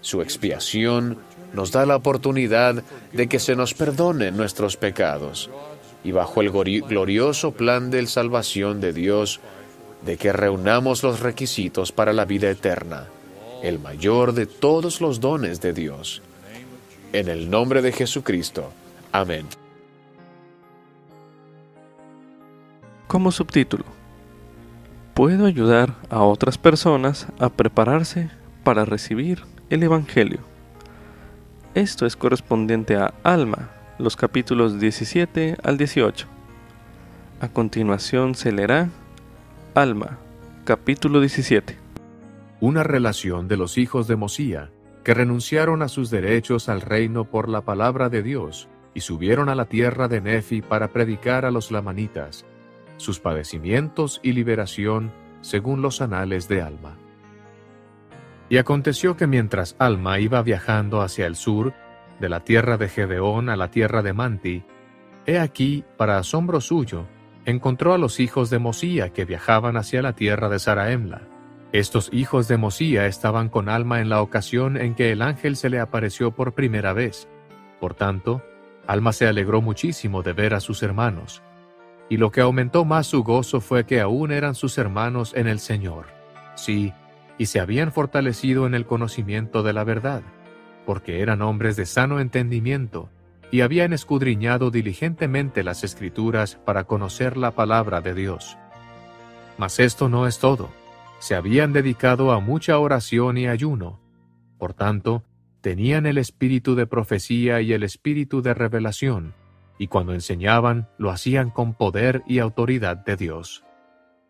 Su 0.00 0.22
expiación 0.22 1.18
nos 1.52 1.70
da 1.70 1.86
la 1.86 1.96
oportunidad 1.96 2.82
de 3.12 3.28
que 3.28 3.38
se 3.38 3.54
nos 3.54 3.74
perdonen 3.74 4.36
nuestros 4.36 4.76
pecados 4.76 5.50
y 6.02 6.12
bajo 6.12 6.42
el 6.42 6.50
glorioso 6.50 7.52
plan 7.52 7.90
de 7.90 8.06
salvación 8.06 8.80
de 8.80 8.92
Dios, 8.92 9.40
de 10.04 10.16
que 10.16 10.32
reunamos 10.32 11.02
los 11.02 11.20
requisitos 11.20 11.92
para 11.92 12.12
la 12.12 12.24
vida 12.26 12.50
eterna, 12.50 13.06
el 13.62 13.78
mayor 13.78 14.34
de 14.34 14.46
todos 14.46 15.00
los 15.00 15.20
dones 15.20 15.60
de 15.60 15.72
Dios. 15.72 16.22
En 17.14 17.28
el 17.28 17.48
nombre 17.48 17.80
de 17.80 17.92
Jesucristo. 17.92 18.72
Amén. 19.12 19.46
Como 23.06 23.30
subtítulo, 23.30 23.84
puedo 25.14 25.46
ayudar 25.46 25.94
a 26.10 26.24
otras 26.24 26.58
personas 26.58 27.28
a 27.38 27.50
prepararse 27.50 28.30
para 28.64 28.84
recibir 28.84 29.44
el 29.70 29.84
Evangelio. 29.84 30.40
Esto 31.76 32.04
es 32.04 32.16
correspondiente 32.16 32.96
a 32.96 33.14
Alma, 33.22 33.70
los 34.00 34.16
capítulos 34.16 34.80
17 34.80 35.58
al 35.62 35.78
18. 35.78 36.26
A 37.38 37.46
continuación 37.46 38.34
se 38.34 38.50
leerá 38.50 38.88
Alma, 39.76 40.18
capítulo 40.64 41.20
17. 41.20 41.78
Una 42.60 42.82
relación 42.82 43.46
de 43.46 43.56
los 43.56 43.78
hijos 43.78 44.08
de 44.08 44.16
Mosía, 44.16 44.70
que 45.04 45.14
renunciaron 45.14 45.82
a 45.82 45.88
sus 45.88 46.10
derechos 46.10 46.68
al 46.68 46.80
reino 46.80 47.26
por 47.26 47.48
la 47.48 47.60
palabra 47.60 48.08
de 48.08 48.22
Dios, 48.22 48.68
y 48.94 49.00
subieron 49.00 49.48
a 49.48 49.54
la 49.54 49.66
tierra 49.66 50.08
de 50.08 50.20
Nefi 50.20 50.62
para 50.62 50.88
predicar 50.88 51.44
a 51.44 51.50
los 51.50 51.70
lamanitas, 51.70 52.46
sus 52.96 53.20
padecimientos 53.20 54.20
y 54.22 54.32
liberación 54.32 55.12
según 55.42 55.82
los 55.82 56.00
anales 56.00 56.48
de 56.48 56.62
Alma. 56.62 56.96
Y 58.48 58.56
aconteció 58.56 59.16
que 59.16 59.26
mientras 59.26 59.76
Alma 59.78 60.20
iba 60.20 60.42
viajando 60.42 61.02
hacia 61.02 61.26
el 61.26 61.36
sur, 61.36 61.74
de 62.20 62.28
la 62.28 62.40
tierra 62.40 62.76
de 62.76 62.88
Gedeón 62.88 63.48
a 63.48 63.56
la 63.56 63.70
tierra 63.70 64.02
de 64.02 64.12
Manti, 64.12 64.64
he 65.26 65.38
aquí, 65.38 65.84
para 65.96 66.18
asombro 66.18 66.60
suyo, 66.60 67.06
encontró 67.44 67.92
a 67.92 67.98
los 67.98 68.20
hijos 68.20 68.48
de 68.50 68.58
Mosía 68.58 69.12
que 69.12 69.24
viajaban 69.24 69.76
hacia 69.76 70.00
la 70.00 70.14
tierra 70.14 70.48
de 70.48 70.58
Saraemla. 70.58 71.33
Estos 71.74 72.08
hijos 72.12 72.46
de 72.46 72.56
Mosía 72.56 73.06
estaban 73.06 73.48
con 73.48 73.68
Alma 73.68 74.00
en 74.00 74.08
la 74.08 74.22
ocasión 74.22 74.76
en 74.76 74.94
que 74.94 75.10
el 75.10 75.20
ángel 75.20 75.56
se 75.56 75.70
le 75.70 75.80
apareció 75.80 76.30
por 76.30 76.54
primera 76.54 76.92
vez. 76.92 77.26
Por 77.80 77.94
tanto, 77.94 78.44
Alma 78.86 79.12
se 79.12 79.26
alegró 79.26 79.60
muchísimo 79.60 80.22
de 80.22 80.34
ver 80.34 80.54
a 80.54 80.60
sus 80.60 80.84
hermanos. 80.84 81.42
Y 82.08 82.18
lo 82.18 82.30
que 82.30 82.42
aumentó 82.42 82.84
más 82.84 83.08
su 83.08 83.24
gozo 83.24 83.60
fue 83.60 83.86
que 83.86 84.00
aún 84.00 84.30
eran 84.30 84.54
sus 84.54 84.78
hermanos 84.78 85.32
en 85.34 85.48
el 85.48 85.58
Señor. 85.58 86.06
Sí, 86.54 86.92
y 87.38 87.46
se 87.46 87.58
habían 87.58 87.90
fortalecido 87.90 88.68
en 88.68 88.74
el 88.76 88.86
conocimiento 88.86 89.64
de 89.64 89.72
la 89.72 89.82
verdad, 89.82 90.22
porque 90.86 91.22
eran 91.22 91.42
hombres 91.42 91.74
de 91.74 91.86
sano 91.86 92.20
entendimiento, 92.20 93.08
y 93.50 93.62
habían 93.62 93.92
escudriñado 93.92 94.70
diligentemente 94.70 95.64
las 95.64 95.82
escrituras 95.82 96.54
para 96.54 96.84
conocer 96.84 97.36
la 97.36 97.50
palabra 97.50 98.00
de 98.00 98.14
Dios. 98.14 98.56
Mas 99.58 99.80
esto 99.80 100.08
no 100.08 100.28
es 100.28 100.38
todo, 100.38 100.70
se 101.24 101.34
habían 101.34 101.72
dedicado 101.72 102.32
a 102.32 102.40
mucha 102.40 102.78
oración 102.78 103.38
y 103.38 103.46
ayuno, 103.48 103.98
por 104.58 104.74
tanto, 104.74 105.24
tenían 105.62 106.04
el 106.04 106.18
espíritu 106.18 106.74
de 106.74 106.86
profecía 106.86 107.62
y 107.62 107.72
el 107.72 107.82
espíritu 107.82 108.42
de 108.42 108.52
revelación, 108.52 109.32
y 109.78 109.86
cuando 109.86 110.12
enseñaban 110.12 110.86
lo 110.98 111.08
hacían 111.08 111.48
con 111.48 111.72
poder 111.72 112.22
y 112.26 112.40
autoridad 112.40 112.98
de 112.98 113.16
Dios 113.16 113.64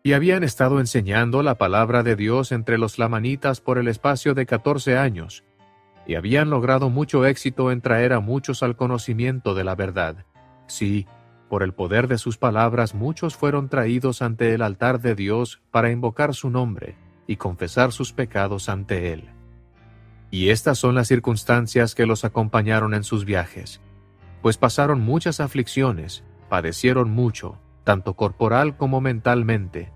y 0.05 0.13
habían 0.13 0.45
estado 0.45 0.79
enseñando 0.79 1.43
la 1.43 1.55
palabra 1.55 2.01
de 2.01 2.15
Dios 2.15 2.53
entre 2.53 2.77
los 2.77 2.97
lamanitas 2.97 3.59
por 3.59 3.77
el 3.77 3.89
espacio 3.89 4.33
de 4.33 4.45
catorce 4.45 4.97
años, 4.97 5.43
y 6.07 6.15
habían 6.15 6.49
logrado 6.49 6.89
mucho 6.89 7.25
éxito 7.25 7.73
en 7.73 7.81
traer 7.81 8.13
a 8.13 8.21
muchos 8.21 8.63
al 8.63 8.77
conocimiento 8.77 9.53
de 9.53 9.65
la 9.65 9.75
verdad. 9.75 10.23
Sí, 10.67 11.07
por 11.55 11.63
el 11.63 11.73
poder 11.73 12.09
de 12.09 12.17
sus 12.17 12.37
palabras 12.37 12.93
muchos 12.93 13.37
fueron 13.37 13.69
traídos 13.69 14.21
ante 14.21 14.53
el 14.53 14.61
altar 14.61 14.99
de 14.99 15.15
Dios 15.15 15.61
para 15.71 15.89
invocar 15.89 16.33
su 16.33 16.49
nombre 16.49 16.97
y 17.27 17.37
confesar 17.37 17.93
sus 17.93 18.11
pecados 18.11 18.67
ante 18.67 19.13
Él. 19.13 19.29
Y 20.31 20.49
estas 20.49 20.79
son 20.79 20.95
las 20.95 21.07
circunstancias 21.07 21.95
que 21.95 22.05
los 22.05 22.25
acompañaron 22.25 22.93
en 22.93 23.05
sus 23.05 23.23
viajes, 23.23 23.79
pues 24.41 24.57
pasaron 24.57 24.99
muchas 24.99 25.39
aflicciones, 25.39 26.25
padecieron 26.49 27.09
mucho, 27.09 27.57
tanto 27.85 28.17
corporal 28.17 28.75
como 28.75 28.99
mentalmente, 28.99 29.93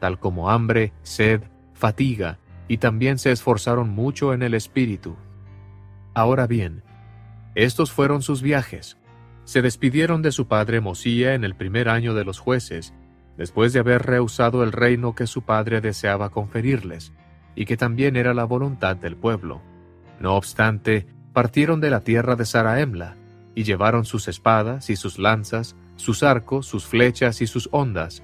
tal 0.00 0.18
como 0.20 0.50
hambre, 0.50 0.92
sed, 1.00 1.40
fatiga, 1.72 2.38
y 2.68 2.76
también 2.76 3.16
se 3.16 3.32
esforzaron 3.32 3.88
mucho 3.88 4.34
en 4.34 4.42
el 4.42 4.52
espíritu. 4.52 5.16
Ahora 6.12 6.46
bien, 6.46 6.82
estos 7.54 7.92
fueron 7.92 8.20
sus 8.20 8.42
viajes. 8.42 8.98
Se 9.48 9.62
despidieron 9.62 10.20
de 10.20 10.30
su 10.30 10.46
padre 10.46 10.82
Mosía 10.82 11.32
en 11.32 11.42
el 11.42 11.54
primer 11.54 11.88
año 11.88 12.12
de 12.12 12.22
los 12.22 12.38
jueces, 12.38 12.92
después 13.38 13.72
de 13.72 13.78
haber 13.78 14.02
rehusado 14.02 14.62
el 14.62 14.72
reino 14.72 15.14
que 15.14 15.26
su 15.26 15.40
padre 15.40 15.80
deseaba 15.80 16.28
conferirles, 16.28 17.14
y 17.54 17.64
que 17.64 17.78
también 17.78 18.16
era 18.16 18.34
la 18.34 18.44
voluntad 18.44 18.96
del 18.96 19.16
pueblo. 19.16 19.62
No 20.20 20.34
obstante, 20.34 21.06
partieron 21.32 21.80
de 21.80 21.88
la 21.88 22.00
tierra 22.00 22.36
de 22.36 22.44
Saraemla, 22.44 23.16
y 23.54 23.62
llevaron 23.62 24.04
sus 24.04 24.28
espadas 24.28 24.90
y 24.90 24.96
sus 24.96 25.18
lanzas, 25.18 25.76
sus 25.96 26.22
arcos, 26.22 26.66
sus 26.66 26.84
flechas 26.84 27.40
y 27.40 27.46
sus 27.46 27.70
ondas, 27.72 28.22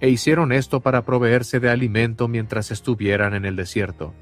e 0.00 0.08
hicieron 0.08 0.52
esto 0.52 0.80
para 0.80 1.04
proveerse 1.04 1.60
de 1.60 1.68
alimento 1.68 2.28
mientras 2.28 2.70
estuvieran 2.70 3.34
en 3.34 3.44
el 3.44 3.56
desierto. 3.56 4.14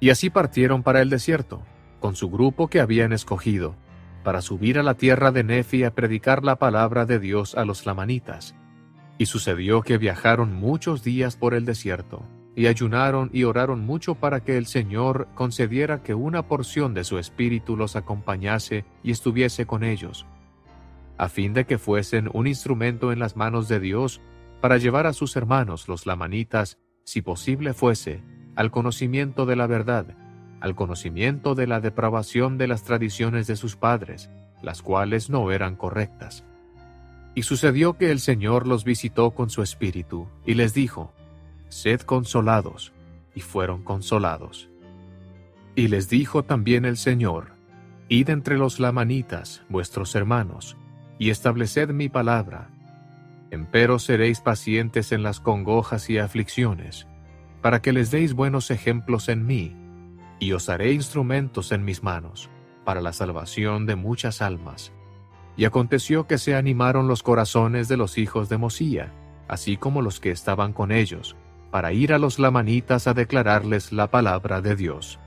Y 0.00 0.10
así 0.10 0.30
partieron 0.30 0.82
para 0.82 1.00
el 1.00 1.10
desierto, 1.10 1.62
con 2.00 2.16
su 2.16 2.28
grupo 2.28 2.66
que 2.66 2.80
habían 2.80 3.12
escogido, 3.12 3.76
para 4.22 4.42
subir 4.42 4.78
a 4.78 4.82
la 4.82 4.94
tierra 4.94 5.32
de 5.32 5.44
Nefi 5.44 5.84
a 5.84 5.94
predicar 5.94 6.44
la 6.44 6.56
palabra 6.56 7.06
de 7.06 7.18
Dios 7.18 7.54
a 7.54 7.64
los 7.64 7.86
lamanitas. 7.86 8.54
Y 9.18 9.26
sucedió 9.26 9.82
que 9.82 9.98
viajaron 9.98 10.54
muchos 10.54 11.02
días 11.02 11.36
por 11.36 11.54
el 11.54 11.64
desierto, 11.64 12.22
y 12.54 12.66
ayunaron 12.66 13.30
y 13.32 13.44
oraron 13.44 13.80
mucho 13.80 14.14
para 14.14 14.40
que 14.40 14.56
el 14.58 14.66
Señor 14.66 15.28
concediera 15.34 16.02
que 16.02 16.14
una 16.14 16.46
porción 16.48 16.94
de 16.94 17.04
su 17.04 17.18
espíritu 17.18 17.76
los 17.76 17.96
acompañase 17.96 18.84
y 19.02 19.12
estuviese 19.12 19.66
con 19.66 19.84
ellos, 19.84 20.26
a 21.16 21.28
fin 21.28 21.54
de 21.54 21.64
que 21.64 21.78
fuesen 21.78 22.28
un 22.32 22.46
instrumento 22.46 23.12
en 23.12 23.18
las 23.18 23.36
manos 23.36 23.68
de 23.68 23.80
Dios 23.80 24.20
para 24.60 24.78
llevar 24.78 25.06
a 25.06 25.12
sus 25.12 25.36
hermanos 25.36 25.88
los 25.88 26.06
lamanitas, 26.06 26.78
si 27.04 27.22
posible 27.22 27.72
fuese, 27.72 28.22
al 28.56 28.70
conocimiento 28.70 29.46
de 29.46 29.56
la 29.56 29.66
verdad, 29.66 30.16
al 30.60 30.74
conocimiento 30.74 31.54
de 31.54 31.66
la 31.66 31.80
depravación 31.80 32.58
de 32.58 32.68
las 32.68 32.82
tradiciones 32.82 33.46
de 33.46 33.56
sus 33.56 33.76
padres, 33.76 34.30
las 34.62 34.82
cuales 34.82 35.30
no 35.30 35.50
eran 35.50 35.76
correctas. 35.76 36.44
Y 37.34 37.42
sucedió 37.42 37.94
que 37.94 38.10
el 38.10 38.20
Señor 38.20 38.66
los 38.66 38.84
visitó 38.84 39.30
con 39.30 39.50
su 39.50 39.62
espíritu, 39.62 40.28
y 40.44 40.54
les 40.54 40.74
dijo, 40.74 41.12
Sed 41.68 42.00
consolados, 42.00 42.92
y 43.34 43.40
fueron 43.40 43.82
consolados. 43.84 44.68
Y 45.76 45.88
les 45.88 46.08
dijo 46.08 46.44
también 46.44 46.84
el 46.84 46.96
Señor, 46.96 47.52
Id 48.08 48.28
entre 48.30 48.58
los 48.58 48.80
lamanitas, 48.80 49.62
vuestros 49.68 50.14
hermanos, 50.14 50.76
y 51.18 51.30
estableced 51.30 51.90
mi 51.90 52.08
palabra, 52.08 52.68
Empero 53.50 53.98
seréis 53.98 54.40
pacientes 54.40 55.10
en 55.10 55.24
las 55.24 55.40
congojas 55.40 56.08
y 56.08 56.18
aflicciones, 56.18 57.08
para 57.60 57.82
que 57.82 57.92
les 57.92 58.10
deis 58.10 58.32
buenos 58.32 58.70
ejemplos 58.70 59.28
en 59.28 59.44
mí, 59.44 59.76
y 60.40 60.52
os 60.52 60.68
haré 60.68 60.92
instrumentos 60.92 61.70
en 61.70 61.84
mis 61.84 62.02
manos, 62.02 62.50
para 62.84 63.00
la 63.00 63.12
salvación 63.12 63.86
de 63.86 63.94
muchas 63.94 64.42
almas. 64.42 64.92
Y 65.56 65.66
aconteció 65.66 66.26
que 66.26 66.38
se 66.38 66.56
animaron 66.56 67.06
los 67.06 67.22
corazones 67.22 67.86
de 67.86 67.98
los 67.98 68.18
hijos 68.18 68.48
de 68.48 68.56
Mosía, 68.56 69.12
así 69.46 69.76
como 69.76 70.02
los 70.02 70.18
que 70.18 70.30
estaban 70.30 70.72
con 70.72 70.90
ellos, 70.90 71.36
para 71.70 71.92
ir 71.92 72.12
a 72.12 72.18
los 72.18 72.38
lamanitas 72.38 73.06
a 73.06 73.14
declararles 73.14 73.92
la 73.92 74.10
palabra 74.10 74.60
de 74.60 74.74
Dios. 74.74 75.20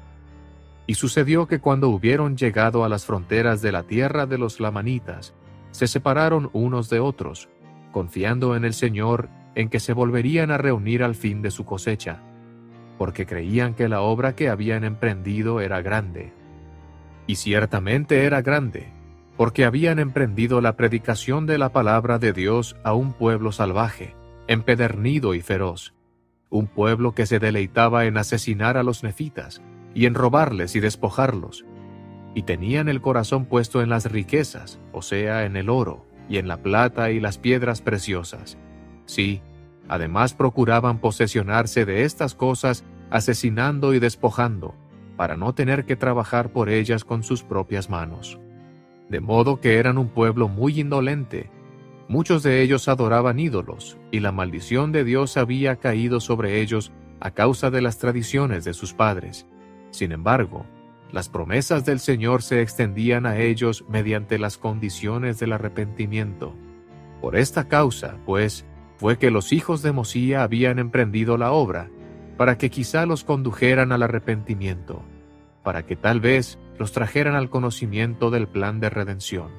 Y 0.87 0.95
sucedió 0.95 1.47
que 1.47 1.59
cuando 1.59 1.89
hubieron 1.89 2.35
llegado 2.35 2.83
a 2.83 2.89
las 2.89 3.05
fronteras 3.05 3.61
de 3.61 3.71
la 3.71 3.83
tierra 3.83 4.25
de 4.25 4.37
los 4.37 4.59
lamanitas, 4.59 5.33
se 5.71 5.87
separaron 5.87 6.49
unos 6.53 6.89
de 6.89 6.99
otros, 6.99 7.49
confiando 7.91 8.55
en 8.55 8.65
el 8.65 8.73
Señor 8.73 9.29
en 9.55 9.69
que 9.69 9.79
se 9.79 9.93
volverían 9.93 10.51
a 10.51 10.57
reunir 10.57 11.03
al 11.03 11.15
fin 11.15 11.41
de 11.41 11.51
su 11.51 11.63
cosecha, 11.63 12.21
porque 12.97 13.25
creían 13.25 13.73
que 13.73 13.87
la 13.87 14.01
obra 14.01 14.35
que 14.35 14.49
habían 14.49 14.83
emprendido 14.83 15.61
era 15.61 15.81
grande. 15.81 16.31
Y 17.27 17.35
ciertamente 17.35 18.25
era 18.25 18.41
grande, 18.41 18.87
porque 19.37 19.65
habían 19.65 19.99
emprendido 19.99 20.61
la 20.61 20.75
predicación 20.75 21.45
de 21.45 21.57
la 21.57 21.69
palabra 21.69 22.19
de 22.19 22.33
Dios 22.33 22.75
a 22.83 22.93
un 22.93 23.13
pueblo 23.13 23.51
salvaje, 23.51 24.15
empedernido 24.47 25.33
y 25.33 25.41
feroz, 25.41 25.93
un 26.49 26.67
pueblo 26.67 27.13
que 27.13 27.25
se 27.25 27.39
deleitaba 27.39 28.05
en 28.05 28.17
asesinar 28.17 28.77
a 28.77 28.83
los 28.83 29.03
nefitas, 29.03 29.61
y 29.95 30.05
en 30.05 30.13
robarles 30.13 30.75
y 30.75 30.79
despojarlos, 30.79 31.65
y 32.35 32.43
tenían 32.43 32.89
el 32.89 33.01
corazón 33.01 33.45
puesto 33.45 33.81
en 33.81 33.89
las 33.89 34.11
riquezas, 34.11 34.79
o 34.91 35.01
sea, 35.01 35.45
en 35.45 35.55
el 35.55 35.69
oro, 35.69 36.05
y 36.29 36.37
en 36.37 36.47
la 36.47 36.57
plata 36.57 37.11
y 37.11 37.19
las 37.19 37.37
piedras 37.37 37.81
preciosas. 37.81 38.57
Sí, 39.05 39.41
además 39.87 40.33
procuraban 40.33 40.99
posesionarse 40.99 41.85
de 41.85 42.03
estas 42.03 42.35
cosas, 42.35 42.83
asesinando 43.09 43.93
y 43.93 43.99
despojando, 43.99 44.75
para 45.17 45.37
no 45.37 45.53
tener 45.53 45.85
que 45.85 45.95
trabajar 45.95 46.51
por 46.51 46.69
ellas 46.69 47.03
con 47.05 47.23
sus 47.23 47.43
propias 47.43 47.89
manos. 47.89 48.39
De 49.09 49.19
modo 49.19 49.59
que 49.59 49.77
eran 49.77 49.97
un 49.97 50.09
pueblo 50.09 50.47
muy 50.47 50.79
indolente. 50.79 51.49
Muchos 52.07 52.43
de 52.43 52.61
ellos 52.61 52.87
adoraban 52.87 53.39
ídolos, 53.39 53.97
y 54.11 54.19
la 54.19 54.31
maldición 54.31 54.91
de 54.91 55.03
Dios 55.03 55.37
había 55.37 55.75
caído 55.77 56.19
sobre 56.19 56.61
ellos 56.61 56.91
a 57.19 57.31
causa 57.31 57.69
de 57.69 57.81
las 57.81 57.99
tradiciones 57.99 58.65
de 58.65 58.73
sus 58.73 58.93
padres. 58.93 59.45
Sin 59.91 60.11
embargo, 60.11 60.65
las 61.11 61.29
promesas 61.29 61.85
del 61.85 61.99
Señor 61.99 62.41
se 62.41 62.61
extendían 62.61 63.27
a 63.27 63.37
ellos 63.37 63.85
mediante 63.87 64.39
las 64.39 64.57
condiciones 64.57 65.39
del 65.39 65.53
arrepentimiento. 65.53 66.55
Por 67.21 67.35
esta 67.35 67.67
causa, 67.67 68.17
pues, 68.25 68.65
fue 68.97 69.17
que 69.17 69.31
los 69.31 69.51
hijos 69.53 69.81
de 69.81 69.91
Mosía 69.91 70.43
habían 70.43 70.79
emprendido 70.79 71.37
la 71.37 71.51
obra, 71.51 71.89
para 72.37 72.57
que 72.57 72.69
quizá 72.69 73.05
los 73.05 73.23
condujeran 73.23 73.91
al 73.91 74.03
arrepentimiento, 74.03 75.03
para 75.63 75.85
que 75.85 75.95
tal 75.95 76.19
vez 76.19 76.59
los 76.77 76.91
trajeran 76.91 77.35
al 77.35 77.49
conocimiento 77.49 78.31
del 78.31 78.47
plan 78.47 78.79
de 78.79 78.89
redención. 78.89 79.49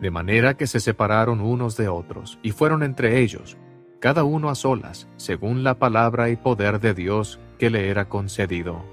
De 0.00 0.10
manera 0.10 0.54
que 0.54 0.66
se 0.66 0.80
separaron 0.80 1.40
unos 1.40 1.76
de 1.76 1.88
otros, 1.88 2.38
y 2.42 2.50
fueron 2.50 2.82
entre 2.82 3.20
ellos, 3.20 3.56
cada 4.00 4.24
uno 4.24 4.50
a 4.50 4.54
solas, 4.54 5.08
según 5.16 5.62
la 5.62 5.78
palabra 5.78 6.28
y 6.30 6.36
poder 6.36 6.80
de 6.80 6.92
Dios 6.92 7.38
que 7.58 7.70
le 7.70 7.88
era 7.88 8.08
concedido. 8.08 8.84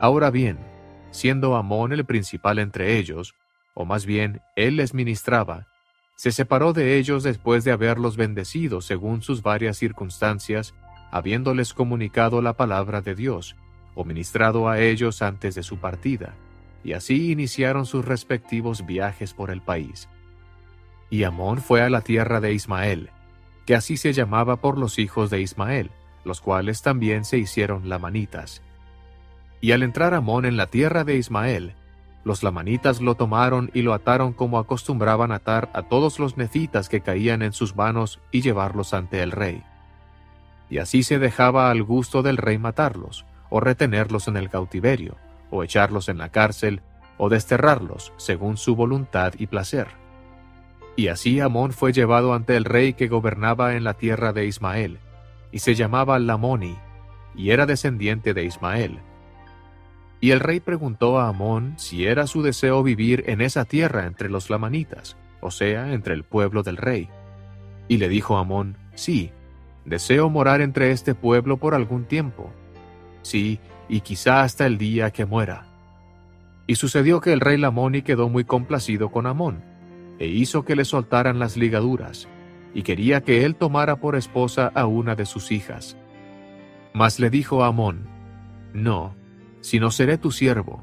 Ahora 0.00 0.30
bien, 0.30 0.58
siendo 1.12 1.54
Amón 1.54 1.92
el 1.92 2.04
principal 2.04 2.58
entre 2.58 2.98
ellos, 2.98 3.36
o 3.74 3.84
más 3.84 4.04
bien 4.04 4.40
él 4.56 4.76
les 4.76 4.94
ministraba, 4.94 5.68
se 6.16 6.30
separó 6.32 6.72
de 6.72 6.98
ellos 6.98 7.22
después 7.22 7.64
de 7.64 7.72
haberlos 7.72 8.16
bendecido 8.16 8.80
según 8.80 9.22
sus 9.22 9.42
varias 9.42 9.76
circunstancias, 9.76 10.74
habiéndoles 11.10 11.74
comunicado 11.74 12.42
la 12.42 12.54
palabra 12.54 13.00
de 13.00 13.14
Dios, 13.14 13.56
o 13.94 14.04
ministrado 14.04 14.68
a 14.68 14.80
ellos 14.80 15.22
antes 15.22 15.54
de 15.54 15.62
su 15.62 15.78
partida, 15.78 16.34
y 16.84 16.92
así 16.94 17.32
iniciaron 17.32 17.86
sus 17.86 18.04
respectivos 18.04 18.86
viajes 18.86 19.34
por 19.34 19.50
el 19.50 19.60
país. 19.60 20.08
Y 21.10 21.24
Amón 21.24 21.58
fue 21.58 21.82
a 21.82 21.90
la 21.90 22.00
tierra 22.00 22.40
de 22.40 22.54
Ismael, 22.54 23.10
que 23.66 23.74
así 23.74 23.96
se 23.96 24.12
llamaba 24.12 24.56
por 24.56 24.78
los 24.78 24.98
hijos 24.98 25.30
de 25.30 25.40
Ismael, 25.40 25.90
los 26.24 26.40
cuales 26.40 26.82
también 26.82 27.24
se 27.24 27.38
hicieron 27.38 27.88
lamanitas. 27.88 28.62
Y 29.60 29.72
al 29.72 29.82
entrar 29.82 30.14
Amón 30.14 30.44
en 30.44 30.56
la 30.56 30.66
tierra 30.66 31.04
de 31.04 31.16
Ismael, 31.16 31.74
los 32.24 32.42
lamanitas 32.42 33.00
lo 33.00 33.14
tomaron 33.16 33.70
y 33.74 33.82
lo 33.82 33.94
ataron 33.94 34.32
como 34.32 34.58
acostumbraban 34.58 35.32
atar 35.32 35.70
a 35.72 35.82
todos 35.82 36.18
los 36.18 36.36
nefitas 36.36 36.88
que 36.88 37.00
caían 37.00 37.42
en 37.42 37.52
sus 37.52 37.74
manos 37.74 38.20
y 38.30 38.42
llevarlos 38.42 38.94
ante 38.94 39.22
el 39.22 39.32
rey. 39.32 39.62
Y 40.70 40.78
así 40.78 41.02
se 41.02 41.18
dejaba 41.18 41.70
al 41.70 41.82
gusto 41.82 42.22
del 42.22 42.36
rey 42.36 42.58
matarlos, 42.58 43.26
o 43.50 43.60
retenerlos 43.60 44.28
en 44.28 44.36
el 44.36 44.48
cautiverio, 44.48 45.16
o 45.50 45.62
echarlos 45.64 46.08
en 46.08 46.18
la 46.18 46.30
cárcel, 46.30 46.80
o 47.18 47.28
desterrarlos, 47.28 48.12
según 48.16 48.56
su 48.56 48.74
voluntad 48.74 49.34
y 49.38 49.48
placer. 49.48 49.88
Y 50.96 51.08
así 51.08 51.40
Amón 51.40 51.72
fue 51.72 51.92
llevado 51.92 52.34
ante 52.34 52.56
el 52.56 52.64
rey 52.64 52.94
que 52.94 53.08
gobernaba 53.08 53.74
en 53.74 53.84
la 53.84 53.94
tierra 53.94 54.32
de 54.32 54.46
Ismael, 54.46 54.98
y 55.50 55.58
se 55.58 55.74
llamaba 55.74 56.18
Lamoni, 56.18 56.76
y 57.34 57.50
era 57.50 57.66
descendiente 57.66 58.32
de 58.32 58.44
Ismael, 58.44 59.00
y 60.22 60.30
el 60.30 60.38
rey 60.38 60.60
preguntó 60.60 61.18
a 61.18 61.28
Amón 61.28 61.74
si 61.78 62.06
era 62.06 62.28
su 62.28 62.42
deseo 62.42 62.84
vivir 62.84 63.24
en 63.26 63.40
esa 63.40 63.64
tierra 63.64 64.06
entre 64.06 64.30
los 64.30 64.50
lamanitas, 64.50 65.16
o 65.40 65.50
sea, 65.50 65.92
entre 65.92 66.14
el 66.14 66.22
pueblo 66.22 66.62
del 66.62 66.76
rey. 66.76 67.08
Y 67.88 67.96
le 67.96 68.08
dijo 68.08 68.38
Amón, 68.38 68.76
sí, 68.94 69.32
deseo 69.84 70.30
morar 70.30 70.60
entre 70.60 70.92
este 70.92 71.16
pueblo 71.16 71.56
por 71.56 71.74
algún 71.74 72.04
tiempo. 72.04 72.52
Sí, 73.22 73.58
y 73.88 74.02
quizá 74.02 74.42
hasta 74.42 74.64
el 74.64 74.78
día 74.78 75.10
que 75.10 75.26
muera. 75.26 75.66
Y 76.68 76.76
sucedió 76.76 77.20
que 77.20 77.32
el 77.32 77.40
rey 77.40 77.58
Lamoni 77.58 78.02
quedó 78.02 78.28
muy 78.28 78.44
complacido 78.44 79.10
con 79.10 79.26
Amón, 79.26 79.64
e 80.20 80.28
hizo 80.28 80.64
que 80.64 80.76
le 80.76 80.84
soltaran 80.84 81.40
las 81.40 81.56
ligaduras, 81.56 82.28
y 82.74 82.84
quería 82.84 83.22
que 83.22 83.44
él 83.44 83.56
tomara 83.56 83.96
por 83.96 84.14
esposa 84.14 84.70
a 84.72 84.86
una 84.86 85.16
de 85.16 85.26
sus 85.26 85.50
hijas. 85.50 85.96
Mas 86.94 87.18
le 87.18 87.28
dijo 87.28 87.64
a 87.64 87.66
Amón, 87.66 88.06
No, 88.72 89.16
sino 89.62 89.90
seré 89.90 90.18
tu 90.18 90.30
siervo. 90.30 90.82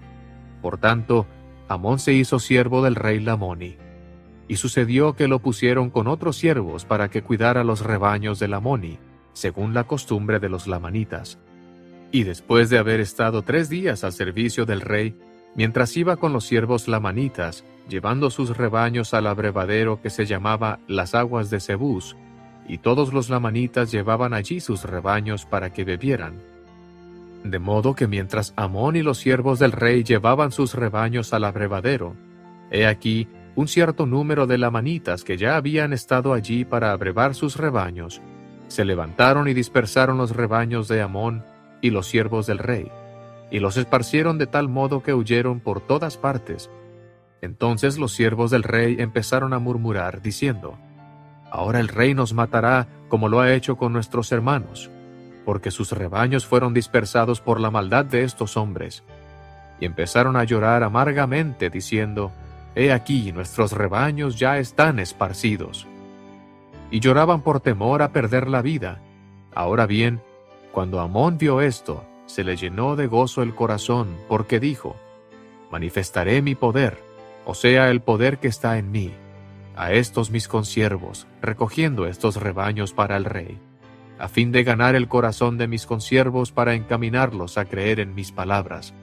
Por 0.63 0.79
tanto, 0.79 1.27
Amón 1.67 1.99
se 1.99 2.13
hizo 2.13 2.39
siervo 2.39 2.83
del 2.83 2.95
rey 2.95 3.19
Lamoni. 3.19 3.77
Y 4.47 4.55
sucedió 4.55 5.13
que 5.13 5.27
lo 5.27 5.37
pusieron 5.37 5.91
con 5.91 6.07
otros 6.07 6.35
siervos 6.35 6.83
para 6.85 7.09
que 7.09 7.21
cuidara 7.21 7.63
los 7.63 7.81
rebaños 7.81 8.39
de 8.39 8.47
Lamoni, 8.47 8.97
según 9.33 9.75
la 9.75 9.83
costumbre 9.83 10.39
de 10.39 10.49
los 10.49 10.65
lamanitas. 10.65 11.37
Y 12.11 12.23
después 12.23 12.71
de 12.71 12.79
haber 12.79 12.99
estado 12.99 13.43
tres 13.43 13.69
días 13.69 14.03
al 14.03 14.13
servicio 14.13 14.65
del 14.65 14.81
rey, 14.81 15.15
mientras 15.53 15.95
iba 15.95 16.17
con 16.17 16.33
los 16.33 16.45
siervos 16.45 16.87
lamanitas, 16.87 17.63
llevando 17.87 18.31
sus 18.31 18.57
rebaños 18.57 19.13
al 19.13 19.27
abrevadero 19.27 20.01
que 20.01 20.09
se 20.09 20.25
llamaba 20.25 20.79
las 20.87 21.13
aguas 21.13 21.51
de 21.51 21.59
Cebús, 21.59 22.15
y 22.67 22.79
todos 22.79 23.13
los 23.13 23.29
lamanitas 23.29 23.91
llevaban 23.91 24.33
allí 24.33 24.59
sus 24.59 24.83
rebaños 24.83 25.45
para 25.45 25.71
que 25.71 25.83
bebieran. 25.83 26.48
De 27.43 27.59
modo 27.59 27.95
que 27.95 28.07
mientras 28.07 28.53
Amón 28.57 28.95
y 28.95 29.01
los 29.01 29.17
siervos 29.17 29.59
del 29.59 29.71
rey 29.71 30.03
llevaban 30.03 30.51
sus 30.51 30.73
rebaños 30.73 31.33
al 31.33 31.45
abrevadero, 31.45 32.15
he 32.69 32.85
aquí 32.85 33.27
un 33.55 33.67
cierto 33.67 34.05
número 34.05 34.45
de 34.45 34.57
lamanitas 34.57 35.23
que 35.23 35.37
ya 35.37 35.55
habían 35.55 35.93
estado 35.93 36.33
allí 36.33 36.65
para 36.65 36.91
abrevar 36.91 37.35
sus 37.35 37.55
rebaños, 37.55 38.21
se 38.67 38.85
levantaron 38.85 39.47
y 39.47 39.53
dispersaron 39.53 40.17
los 40.17 40.35
rebaños 40.35 40.87
de 40.87 41.01
Amón 41.01 41.43
y 41.81 41.89
los 41.91 42.07
siervos 42.07 42.45
del 42.45 42.59
rey, 42.59 42.91
y 43.51 43.59
los 43.59 43.77
esparcieron 43.77 44.37
de 44.37 44.47
tal 44.47 44.67
modo 44.67 45.01
que 45.01 45.13
huyeron 45.13 45.59
por 45.59 45.81
todas 45.81 46.17
partes. 46.17 46.69
Entonces 47.41 47.97
los 47.97 48.11
siervos 48.11 48.51
del 48.51 48.63
rey 48.63 48.97
empezaron 48.99 49.53
a 49.53 49.59
murmurar, 49.59 50.21
diciendo, 50.21 50.77
Ahora 51.51 51.79
el 51.79 51.87
rey 51.87 52.13
nos 52.13 52.33
matará 52.33 52.87
como 53.07 53.27
lo 53.27 53.39
ha 53.39 53.53
hecho 53.53 53.75
con 53.77 53.91
nuestros 53.93 54.31
hermanos 54.31 54.91
porque 55.45 55.71
sus 55.71 55.91
rebaños 55.91 56.45
fueron 56.45 56.73
dispersados 56.73 57.41
por 57.41 57.59
la 57.59 57.71
maldad 57.71 58.05
de 58.05 58.23
estos 58.23 58.57
hombres. 58.57 59.03
Y 59.79 59.85
empezaron 59.85 60.35
a 60.35 60.43
llorar 60.43 60.83
amargamente, 60.83 61.69
diciendo, 61.69 62.31
He 62.75 62.91
aquí 62.91 63.31
nuestros 63.31 63.71
rebaños 63.71 64.37
ya 64.37 64.59
están 64.59 64.99
esparcidos. 64.99 65.87
Y 66.91 66.99
lloraban 66.99 67.41
por 67.41 67.59
temor 67.59 68.01
a 68.01 68.11
perder 68.11 68.47
la 68.47 68.61
vida. 68.61 68.99
Ahora 69.53 69.85
bien, 69.85 70.21
cuando 70.71 70.99
Amón 70.99 71.37
vio 71.37 71.61
esto, 71.61 72.03
se 72.25 72.43
le 72.43 72.55
llenó 72.55 72.95
de 72.95 73.07
gozo 73.07 73.41
el 73.41 73.55
corazón, 73.55 74.17
porque 74.27 74.59
dijo, 74.59 74.95
Manifestaré 75.71 76.41
mi 76.41 76.55
poder, 76.55 76.97
o 77.45 77.53
sea, 77.53 77.89
el 77.89 78.01
poder 78.01 78.39
que 78.39 78.47
está 78.47 78.77
en 78.77 78.91
mí, 78.91 79.13
a 79.75 79.93
estos 79.93 80.29
mis 80.31 80.47
consiervos, 80.47 81.27
recogiendo 81.41 82.07
estos 82.07 82.35
rebaños 82.37 82.93
para 82.93 83.17
el 83.17 83.25
rey 83.25 83.59
a 84.19 84.27
fin 84.27 84.51
de 84.51 84.63
ganar 84.63 84.95
el 84.95 85.07
corazón 85.07 85.57
de 85.57 85.67
mis 85.67 85.85
consiervos 85.85 86.51
para 86.51 86.75
encaminarlos 86.75 87.57
a 87.57 87.65
creer 87.65 88.01
en 88.01 88.13
mis 88.13 88.31
palabras. 88.33 88.93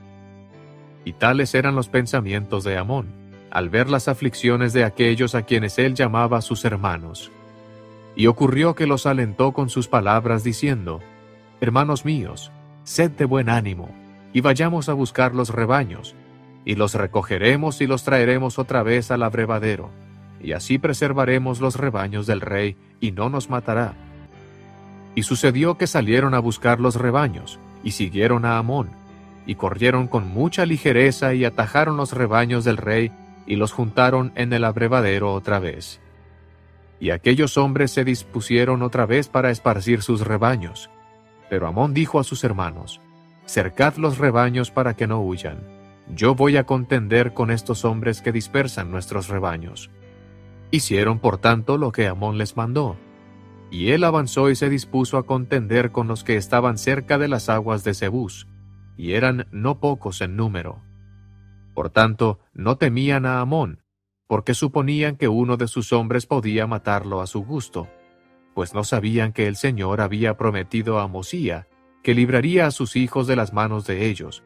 Y 1.05 1.15
tales 1.15 1.55
eran 1.55 1.75
los 1.75 1.89
pensamientos 1.89 2.65
de 2.65 2.77
Amón, 2.77 3.09
al 3.51 3.71
ver 3.71 3.89
las 3.89 4.09
aflicciones 4.09 4.75
de 4.75 4.85
aquellos 4.85 5.35
a 5.35 5.43
quienes 5.43 5.79
él 5.79 5.95
llamaba 5.95 6.43
sus 6.43 6.65
hermanos. 6.67 7.33
Y 8.15 8.27
ocurrió 8.27 8.75
que 8.75 8.87
los 8.87 9.07
alentó 9.07 9.53
con 9.53 9.71
sus 9.71 9.89
palabras 9.89 10.45
diciendo, 10.45 11.01
Hermanos 11.63 12.05
míos, 12.05 12.53
sed 12.85 13.11
de 13.13 13.25
buen 13.25 13.49
ánimo, 13.49 13.89
y 14.35 14.43
vayamos 14.43 14.91
a 14.91 14.93
buscar 14.93 15.35
los 15.35 15.49
rebaños, 15.49 16.15
y 16.67 16.75
los 16.75 16.95
recogeremos 16.95 17.81
y 17.81 17.87
los 17.87 18.05
traeremos 18.05 18.59
otra 18.59 18.83
vez 18.83 19.11
al 19.11 19.23
abrevadero, 19.23 19.91
y 20.43 20.53
así 20.53 20.79
preservaremos 20.79 21.61
los 21.61 21.77
rebaños 21.77 22.27
del 22.27 22.43
rey, 22.43 22.77
y 23.01 23.13
no 23.13 23.31
nos 23.31 23.49
matará 23.49 23.95
y 25.17 25.25
sucedió 25.25 25.77
que 25.79 25.89
salieron 25.89 26.35
a 26.35 26.39
buscar 26.39 26.79
los 26.79 26.95
rebaños, 26.95 27.59
y 27.83 27.93
siguieron 27.93 28.45
a 28.45 28.59
Amón, 28.59 28.91
y 29.47 29.55
corrieron 29.55 30.09
con 30.09 30.29
mucha 30.29 30.67
ligereza 30.67 31.35
y 31.35 31.45
atajaron 31.45 31.97
los 31.97 32.13
rebaños 32.13 32.65
del 32.65 32.77
rey 32.77 33.11
y 33.47 33.57
los 33.57 33.73
juntaron 33.73 34.31
en 34.35 34.53
el 34.53 34.65
abrevadero 34.65 35.33
otra 35.33 35.59
vez. 35.59 36.01
Y 37.01 37.11
aquellos 37.11 37.57
hombres 37.57 37.93
se 37.93 38.05
dispusieron 38.05 38.83
otra 38.83 39.07
vez 39.07 39.29
para 39.29 39.51
esparcir 39.51 40.03
sus 40.03 40.21
rebaños. 40.21 40.91
Pero 41.49 41.67
Amón 41.67 41.95
dijo 41.95 42.21
a 42.21 42.25
sus 42.25 42.45
hermanos, 42.45 43.01
Cercad 43.47 43.97
los 43.97 44.19
rebaños 44.19 44.71
para 44.71 44.97
que 44.97 45.07
no 45.07 45.23
huyan. 45.23 45.61
Yo 46.09 46.35
voy 46.35 46.57
a 46.57 46.65
contender 46.65 47.33
con 47.33 47.51
estos 47.51 47.85
hombres 47.85 48.21
que 48.21 48.33
dispersan 48.33 48.91
nuestros 48.91 49.29
rebaños. 49.29 49.91
Hicieron 50.71 51.21
por 51.21 51.39
tanto 51.39 51.79
lo 51.79 51.93
que 51.93 52.07
Amón 52.07 52.37
les 52.37 52.57
mandó. 52.57 52.97
Y 53.71 53.91
él 53.91 54.05
avanzó 54.05 54.51
y 54.51 54.57
se 54.57 54.71
dispuso 54.71 55.19
a 55.19 55.27
contender 55.27 55.91
con 55.93 56.09
los 56.09 56.25
que 56.25 56.37
estaban 56.37 56.79
cerca 56.79 57.19
de 57.19 57.29
las 57.29 57.49
aguas 57.49 57.85
de 57.85 57.95
Zebús, 57.95 58.47
y 58.97 59.13
eran 59.13 59.47
no 59.51 59.81
pocos 59.81 60.21
en 60.21 60.37
número. 60.37 60.83
Por 61.75 61.91
tanto, 61.91 62.41
no 62.55 62.77
temían 62.77 63.27
a 63.27 63.41
Amón, 63.41 63.83
porque 64.27 64.55
suponían 64.55 65.17
que 65.17 65.29
uno 65.29 65.57
de 65.57 65.69
sus 65.69 65.93
hombres 65.93 66.27
podía 66.27 66.67
matarlo 66.67 67.21
a 67.21 67.27
su 67.27 67.45
gusto, 67.45 67.89
pues 68.55 68.73
no 68.75 68.85
sabían 68.85 69.33
que 69.33 69.47
el 69.47 69.57
Señor 69.57 70.01
había 70.01 70.37
prometido 70.37 70.99
a 70.99 71.09
Mosía 71.09 71.69
que 72.03 72.15
libraría 72.15 72.67
a 72.67 72.71
sus 72.71 72.95
hijos 72.95 73.27
de 73.27 73.35
las 73.35 73.53
manos 73.53 73.85
de 73.85 74.07
ellos, 74.07 74.45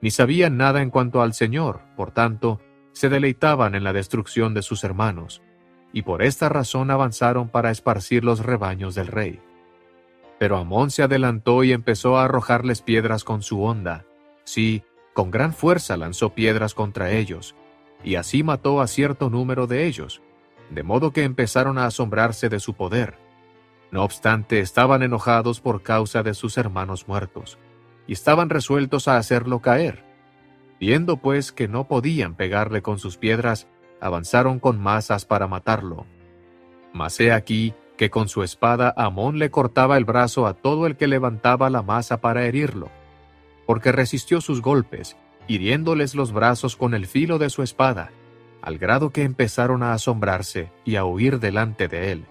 ni 0.00 0.10
sabían 0.10 0.56
nada 0.56 0.80
en 0.80 0.90
cuanto 0.90 1.22
al 1.22 1.34
Señor, 1.34 1.80
por 1.96 2.12
tanto, 2.12 2.60
se 2.92 3.08
deleitaban 3.08 3.74
en 3.74 3.82
la 3.82 3.92
destrucción 3.92 4.54
de 4.54 4.62
sus 4.62 4.84
hermanos, 4.84 5.42
y 5.94 6.02
por 6.02 6.22
esta 6.22 6.48
razón 6.48 6.90
avanzaron 6.90 7.48
para 7.48 7.70
esparcir 7.70 8.24
los 8.24 8.40
rebaños 8.40 8.96
del 8.96 9.06
rey. 9.06 9.40
Pero 10.40 10.56
Amón 10.58 10.90
se 10.90 11.04
adelantó 11.04 11.62
y 11.62 11.72
empezó 11.72 12.18
a 12.18 12.24
arrojarles 12.24 12.82
piedras 12.82 13.22
con 13.22 13.42
su 13.42 13.62
onda. 13.62 14.04
Sí, 14.42 14.82
con 15.14 15.30
gran 15.30 15.54
fuerza 15.54 15.96
lanzó 15.96 16.30
piedras 16.30 16.74
contra 16.74 17.12
ellos, 17.12 17.54
y 18.02 18.16
así 18.16 18.42
mató 18.42 18.80
a 18.80 18.88
cierto 18.88 19.30
número 19.30 19.68
de 19.68 19.86
ellos, 19.86 20.20
de 20.68 20.82
modo 20.82 21.12
que 21.12 21.22
empezaron 21.22 21.78
a 21.78 21.86
asombrarse 21.86 22.48
de 22.48 22.58
su 22.58 22.74
poder. 22.74 23.16
No 23.92 24.02
obstante, 24.02 24.58
estaban 24.58 25.04
enojados 25.04 25.60
por 25.60 25.82
causa 25.82 26.24
de 26.24 26.34
sus 26.34 26.58
hermanos 26.58 27.06
muertos, 27.06 27.56
y 28.08 28.14
estaban 28.14 28.50
resueltos 28.50 29.06
a 29.06 29.16
hacerlo 29.16 29.60
caer. 29.60 30.04
Viendo 30.80 31.18
pues 31.18 31.52
que 31.52 31.68
no 31.68 31.86
podían 31.86 32.34
pegarle 32.34 32.82
con 32.82 32.98
sus 32.98 33.16
piedras, 33.16 33.68
avanzaron 34.04 34.58
con 34.58 34.78
masas 34.78 35.24
para 35.24 35.48
matarlo. 35.48 36.04
Mas 36.92 37.18
he 37.20 37.32
aquí 37.32 37.72
que 37.96 38.10
con 38.10 38.28
su 38.28 38.42
espada 38.42 38.92
Amón 38.98 39.38
le 39.38 39.50
cortaba 39.50 39.96
el 39.96 40.04
brazo 40.04 40.46
a 40.46 40.52
todo 40.52 40.86
el 40.86 40.96
que 40.96 41.06
levantaba 41.06 41.70
la 41.70 41.80
masa 41.80 42.20
para 42.20 42.44
herirlo, 42.44 42.90
porque 43.66 43.92
resistió 43.92 44.42
sus 44.42 44.60
golpes, 44.60 45.16
hiriéndoles 45.48 46.14
los 46.14 46.32
brazos 46.32 46.76
con 46.76 46.92
el 46.92 47.06
filo 47.06 47.38
de 47.38 47.48
su 47.48 47.62
espada, 47.62 48.10
al 48.60 48.76
grado 48.76 49.08
que 49.08 49.22
empezaron 49.22 49.82
a 49.82 49.94
asombrarse 49.94 50.70
y 50.84 50.96
a 50.96 51.06
huir 51.06 51.40
delante 51.40 51.88
de 51.88 52.12
él. 52.12 52.26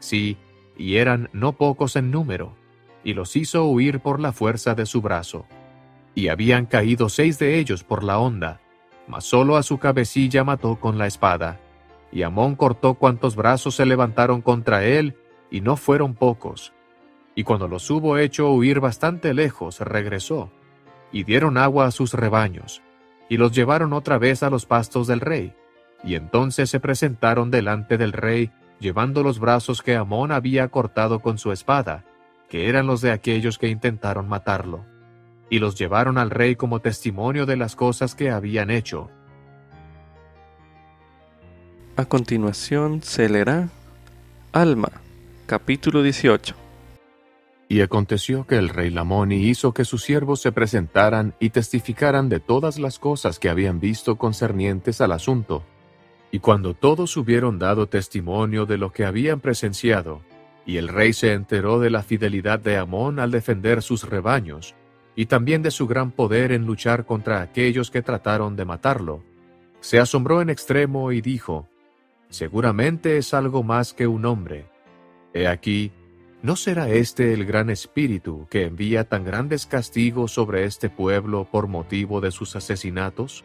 Sí, 0.00 0.36
y 0.76 0.96
eran 0.96 1.30
no 1.32 1.52
pocos 1.52 1.94
en 1.94 2.10
número, 2.10 2.56
y 3.04 3.14
los 3.14 3.36
hizo 3.36 3.64
huir 3.66 4.00
por 4.00 4.18
la 4.18 4.32
fuerza 4.32 4.74
de 4.74 4.86
su 4.86 5.02
brazo. 5.02 5.46
Y 6.16 6.28
habían 6.28 6.66
caído 6.66 7.08
seis 7.08 7.38
de 7.38 7.60
ellos 7.60 7.84
por 7.84 8.02
la 8.02 8.18
onda, 8.18 8.60
mas 9.06 9.24
solo 9.24 9.56
a 9.56 9.62
su 9.62 9.78
cabecilla 9.78 10.44
mató 10.44 10.76
con 10.76 10.98
la 10.98 11.06
espada. 11.06 11.60
Y 12.10 12.22
Amón 12.22 12.56
cortó 12.56 12.94
cuantos 12.94 13.36
brazos 13.36 13.76
se 13.76 13.86
levantaron 13.86 14.42
contra 14.42 14.84
él, 14.84 15.16
y 15.50 15.60
no 15.60 15.76
fueron 15.76 16.14
pocos. 16.14 16.72
Y 17.34 17.44
cuando 17.44 17.68
los 17.68 17.90
hubo 17.90 18.18
hecho 18.18 18.50
huir 18.50 18.80
bastante 18.80 19.34
lejos, 19.34 19.80
regresó, 19.80 20.50
y 21.10 21.24
dieron 21.24 21.56
agua 21.56 21.86
a 21.86 21.90
sus 21.90 22.14
rebaños, 22.14 22.82
y 23.28 23.36
los 23.38 23.52
llevaron 23.52 23.92
otra 23.92 24.18
vez 24.18 24.42
a 24.42 24.50
los 24.50 24.66
pastos 24.66 25.06
del 25.06 25.20
rey. 25.20 25.54
Y 26.04 26.14
entonces 26.14 26.68
se 26.68 26.80
presentaron 26.80 27.50
delante 27.50 27.96
del 27.96 28.12
rey, 28.12 28.50
llevando 28.80 29.22
los 29.22 29.38
brazos 29.38 29.82
que 29.82 29.96
Amón 29.96 30.32
había 30.32 30.68
cortado 30.68 31.20
con 31.20 31.38
su 31.38 31.52
espada, 31.52 32.04
que 32.48 32.68
eran 32.68 32.86
los 32.86 33.00
de 33.00 33.12
aquellos 33.12 33.58
que 33.58 33.68
intentaron 33.68 34.28
matarlo 34.28 34.91
y 35.52 35.58
los 35.58 35.74
llevaron 35.74 36.16
al 36.16 36.30
rey 36.30 36.56
como 36.56 36.80
testimonio 36.80 37.44
de 37.44 37.58
las 37.58 37.76
cosas 37.76 38.14
que 38.14 38.30
habían 38.30 38.70
hecho. 38.70 39.10
A 41.94 42.06
continuación 42.06 43.02
se 43.02 43.28
leerá 43.28 43.68
Alma, 44.52 44.88
capítulo 45.44 46.02
18. 46.02 46.54
Y 47.68 47.82
aconteció 47.82 48.46
que 48.46 48.56
el 48.56 48.70
rey 48.70 48.88
Lamoni 48.88 49.46
hizo 49.46 49.74
que 49.74 49.84
sus 49.84 50.02
siervos 50.02 50.40
se 50.40 50.52
presentaran 50.52 51.34
y 51.38 51.50
testificaran 51.50 52.30
de 52.30 52.40
todas 52.40 52.78
las 52.78 52.98
cosas 52.98 53.38
que 53.38 53.50
habían 53.50 53.78
visto 53.78 54.16
concernientes 54.16 55.02
al 55.02 55.12
asunto. 55.12 55.64
Y 56.30 56.38
cuando 56.38 56.72
todos 56.72 57.14
hubieron 57.18 57.58
dado 57.58 57.88
testimonio 57.88 58.64
de 58.64 58.78
lo 58.78 58.90
que 58.90 59.04
habían 59.04 59.40
presenciado, 59.40 60.22
y 60.64 60.78
el 60.78 60.88
rey 60.88 61.12
se 61.12 61.34
enteró 61.34 61.78
de 61.78 61.90
la 61.90 62.02
fidelidad 62.02 62.58
de 62.58 62.78
Amón 62.78 63.18
al 63.18 63.30
defender 63.30 63.82
sus 63.82 64.08
rebaños, 64.08 64.74
y 65.14 65.26
también 65.26 65.62
de 65.62 65.70
su 65.70 65.86
gran 65.86 66.10
poder 66.10 66.52
en 66.52 66.66
luchar 66.66 67.04
contra 67.04 67.42
aquellos 67.42 67.90
que 67.90 68.02
trataron 68.02 68.56
de 68.56 68.64
matarlo. 68.64 69.22
Se 69.80 69.98
asombró 69.98 70.40
en 70.40 70.50
extremo 70.50 71.12
y 71.12 71.20
dijo, 71.20 71.68
Seguramente 72.28 73.18
es 73.18 73.34
algo 73.34 73.62
más 73.62 73.92
que 73.92 74.06
un 74.06 74.24
hombre. 74.24 74.64
He 75.34 75.46
aquí, 75.46 75.92
¿no 76.42 76.56
será 76.56 76.88
este 76.88 77.34
el 77.34 77.44
gran 77.44 77.68
espíritu 77.68 78.46
que 78.48 78.64
envía 78.64 79.08
tan 79.08 79.24
grandes 79.24 79.66
castigos 79.66 80.32
sobre 80.32 80.64
este 80.64 80.88
pueblo 80.88 81.46
por 81.50 81.68
motivo 81.68 82.22
de 82.22 82.30
sus 82.30 82.56
asesinatos? 82.56 83.44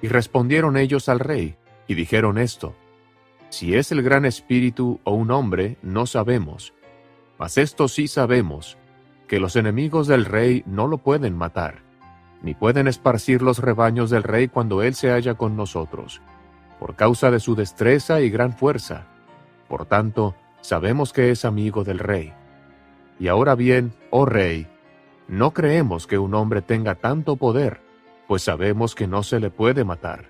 Y 0.00 0.08
respondieron 0.08 0.78
ellos 0.78 1.10
al 1.10 1.20
rey, 1.20 1.56
y 1.86 1.94
dijeron 1.94 2.38
esto, 2.38 2.74
Si 3.50 3.74
es 3.74 3.92
el 3.92 4.02
gran 4.02 4.24
espíritu 4.24 5.00
o 5.04 5.12
un 5.12 5.30
hombre, 5.30 5.76
no 5.82 6.06
sabemos, 6.06 6.72
mas 7.38 7.58
esto 7.58 7.88
sí 7.88 8.08
sabemos, 8.08 8.78
que 9.30 9.38
los 9.38 9.54
enemigos 9.54 10.08
del 10.08 10.24
rey 10.24 10.64
no 10.66 10.88
lo 10.88 10.98
pueden 10.98 11.38
matar, 11.38 11.84
ni 12.42 12.52
pueden 12.52 12.88
esparcir 12.88 13.42
los 13.42 13.60
rebaños 13.60 14.10
del 14.10 14.24
rey 14.24 14.48
cuando 14.48 14.82
él 14.82 14.96
se 14.96 15.10
halla 15.12 15.34
con 15.34 15.56
nosotros, 15.56 16.20
por 16.80 16.96
causa 16.96 17.30
de 17.30 17.38
su 17.38 17.54
destreza 17.54 18.20
y 18.22 18.28
gran 18.28 18.52
fuerza. 18.52 19.06
Por 19.68 19.86
tanto, 19.86 20.34
sabemos 20.62 21.12
que 21.12 21.30
es 21.30 21.44
amigo 21.44 21.84
del 21.84 22.00
rey. 22.00 22.32
Y 23.20 23.28
ahora 23.28 23.54
bien, 23.54 23.92
oh 24.10 24.26
rey, 24.26 24.66
no 25.28 25.52
creemos 25.52 26.08
que 26.08 26.18
un 26.18 26.34
hombre 26.34 26.60
tenga 26.60 26.96
tanto 26.96 27.36
poder, 27.36 27.82
pues 28.26 28.42
sabemos 28.42 28.96
que 28.96 29.06
no 29.06 29.22
se 29.22 29.38
le 29.38 29.50
puede 29.50 29.84
matar. 29.84 30.24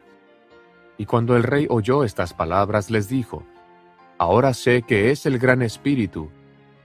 Y 0.98 1.06
cuando 1.06 1.38
el 1.38 1.44
rey 1.44 1.66
oyó 1.70 2.04
estas 2.04 2.34
palabras, 2.34 2.90
les 2.90 3.08
dijo, 3.08 3.44
Ahora 4.18 4.52
sé 4.52 4.82
que 4.82 5.10
es 5.10 5.24
el 5.24 5.38
gran 5.38 5.62
espíritu, 5.62 6.30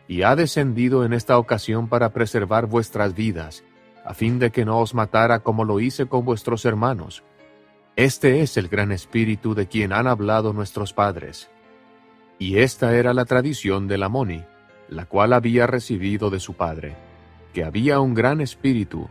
y 0.08 0.22
ha 0.22 0.36
descendido 0.36 1.06
en 1.06 1.14
esta 1.14 1.38
ocasión 1.38 1.88
para 1.88 2.10
preservar 2.10 2.68
vuestras 2.68 3.16
vidas, 3.16 3.64
a 4.06 4.14
fin 4.14 4.40
de 4.40 4.52
que 4.52 4.66
no 4.66 4.80
os 4.80 4.94
matara 4.94 5.40
como 5.40 5.66
lo 5.66 5.80
hice 5.80 6.06
con 6.06 6.26
vuestros 6.26 6.66
hermanos. 6.66 7.24
Este 7.96 8.42
es 8.42 8.58
el 8.58 8.68
gran 8.68 8.92
espíritu 8.92 9.56
de 9.56 9.68
quien 9.68 9.94
han 9.94 10.08
hablado 10.08 10.54
nuestros 10.54 10.94
padres. 10.94 11.50
Y 12.38 12.58
esta 12.58 12.96
era 12.96 13.14
la 13.14 13.26
tradición 13.26 13.88
de 13.88 13.98
la 13.98 14.10
Moni, 14.10 14.44
la 14.90 15.06
cual 15.06 15.34
había 15.34 15.66
recibido 15.66 16.30
de 16.30 16.40
su 16.40 16.54
padre, 16.54 16.96
que 17.54 17.64
había 17.64 18.00
un 18.00 18.14
gran 18.14 18.42
espíritu, 18.42 19.08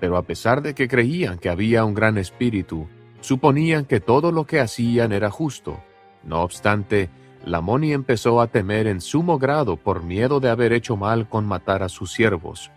pero 0.00 0.16
a 0.16 0.22
pesar 0.22 0.60
de 0.60 0.74
que 0.74 0.88
creían 0.88 1.38
que 1.38 1.48
había 1.48 1.84
un 1.84 1.94
gran 1.94 2.18
espíritu, 2.18 2.88
suponían 3.20 3.86
que 3.86 4.00
todo 4.00 4.32
lo 4.32 4.44
que 4.44 4.60
hacían 4.60 5.12
era 5.12 5.30
justo. 5.30 5.80
No 6.22 6.42
obstante, 6.42 7.08
Lamoni 7.46 7.92
empezó 7.92 8.40
a 8.40 8.48
temer 8.48 8.88
en 8.88 9.00
sumo 9.00 9.38
grado 9.38 9.76
por 9.76 10.02
miedo 10.02 10.40
de 10.40 10.50
haber 10.50 10.72
hecho 10.72 10.96
mal 10.96 11.28
con 11.28 11.46
matar 11.46 11.84
a 11.84 11.88
sus 11.88 12.10
siervos, 12.10 12.72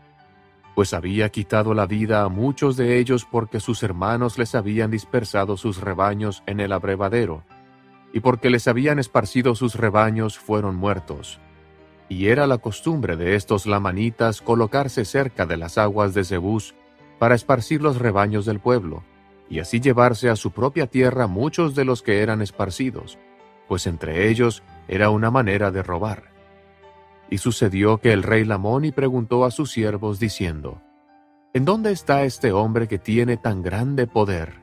pues 0.76 0.94
había 0.94 1.30
quitado 1.30 1.74
la 1.74 1.88
vida 1.88 2.22
a 2.22 2.30
muchos 2.30 2.78
de 2.78 3.00
ellos 3.00 3.26
porque 3.26 3.60
sus 3.60 3.82
hermanos 3.82 4.38
les 4.38 4.54
habían 4.54 4.92
dispersado 4.92 5.58
sus 5.58 5.82
rebaños 5.82 6.44
en 6.46 6.60
el 6.60 6.72
abrevadero, 6.72 7.42
y 8.14 8.20
porque 8.20 8.52
les 8.52 8.68
habían 8.68 9.00
esparcido 9.00 9.56
sus 9.56 9.74
rebaños 9.74 10.38
fueron 10.38 10.76
muertos. 10.76 11.40
Y 12.08 12.28
era 12.28 12.46
la 12.46 12.60
costumbre 12.60 13.18
de 13.18 13.34
estos 13.34 13.66
lamanitas 13.66 14.40
colocarse 14.40 15.04
cerca 15.04 15.48
de 15.48 15.58
las 15.58 15.80
aguas 15.80 16.14
de 16.14 16.24
Zebús 16.24 16.76
para 17.18 17.34
esparcir 17.34 17.82
los 17.82 17.98
rebaños 17.98 18.46
del 18.46 18.60
pueblo, 18.60 19.04
y 19.50 19.62
así 19.62 19.80
llevarse 19.80 20.30
a 20.30 20.36
su 20.36 20.52
propia 20.52 20.86
tierra 20.86 21.26
muchos 21.26 21.74
de 21.74 21.86
los 21.86 22.04
que 22.04 22.22
eran 22.22 22.44
esparcidos 22.44 23.18
pues 23.70 23.86
entre 23.86 24.30
ellos 24.30 24.64
era 24.88 25.12
una 25.12 25.30
manera 25.30 25.70
de 25.70 25.84
robar. 25.84 26.24
Y 27.30 27.38
sucedió 27.38 28.00
que 28.00 28.12
el 28.12 28.24
rey 28.24 28.44
Lamoni 28.44 28.92
preguntó 28.92 29.46
a 29.46 29.52
sus 29.52 29.72
siervos 29.72 30.20
diciendo, 30.20 30.82
¿En 31.54 31.66
dónde 31.66 31.92
está 31.92 32.24
este 32.24 32.52
hombre 32.52 32.88
que 32.88 32.98
tiene 32.98 33.38
tan 33.38 33.62
grande 33.62 34.08
poder? 34.08 34.56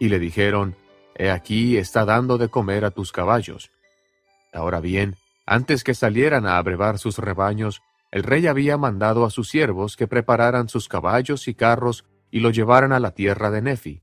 Y 0.00 0.08
le 0.08 0.18
dijeron, 0.18 0.74
He 1.14 1.30
aquí 1.30 1.76
está 1.76 2.06
dando 2.06 2.38
de 2.38 2.48
comer 2.48 2.86
a 2.86 2.90
tus 2.90 3.12
caballos. 3.12 3.70
Ahora 4.50 4.80
bien, 4.80 5.16
antes 5.44 5.84
que 5.84 5.92
salieran 5.92 6.46
a 6.46 6.56
abrevar 6.56 6.98
sus 6.98 7.18
rebaños, 7.18 7.82
el 8.10 8.22
rey 8.22 8.46
había 8.46 8.78
mandado 8.78 9.26
a 9.26 9.30
sus 9.30 9.50
siervos 9.50 9.94
que 9.94 10.08
prepararan 10.08 10.70
sus 10.70 10.88
caballos 10.88 11.48
y 11.48 11.54
carros 11.54 12.06
y 12.30 12.40
lo 12.40 12.48
llevaran 12.48 12.92
a 12.92 13.00
la 13.00 13.10
tierra 13.10 13.50
de 13.50 13.60
Nefi, 13.60 14.02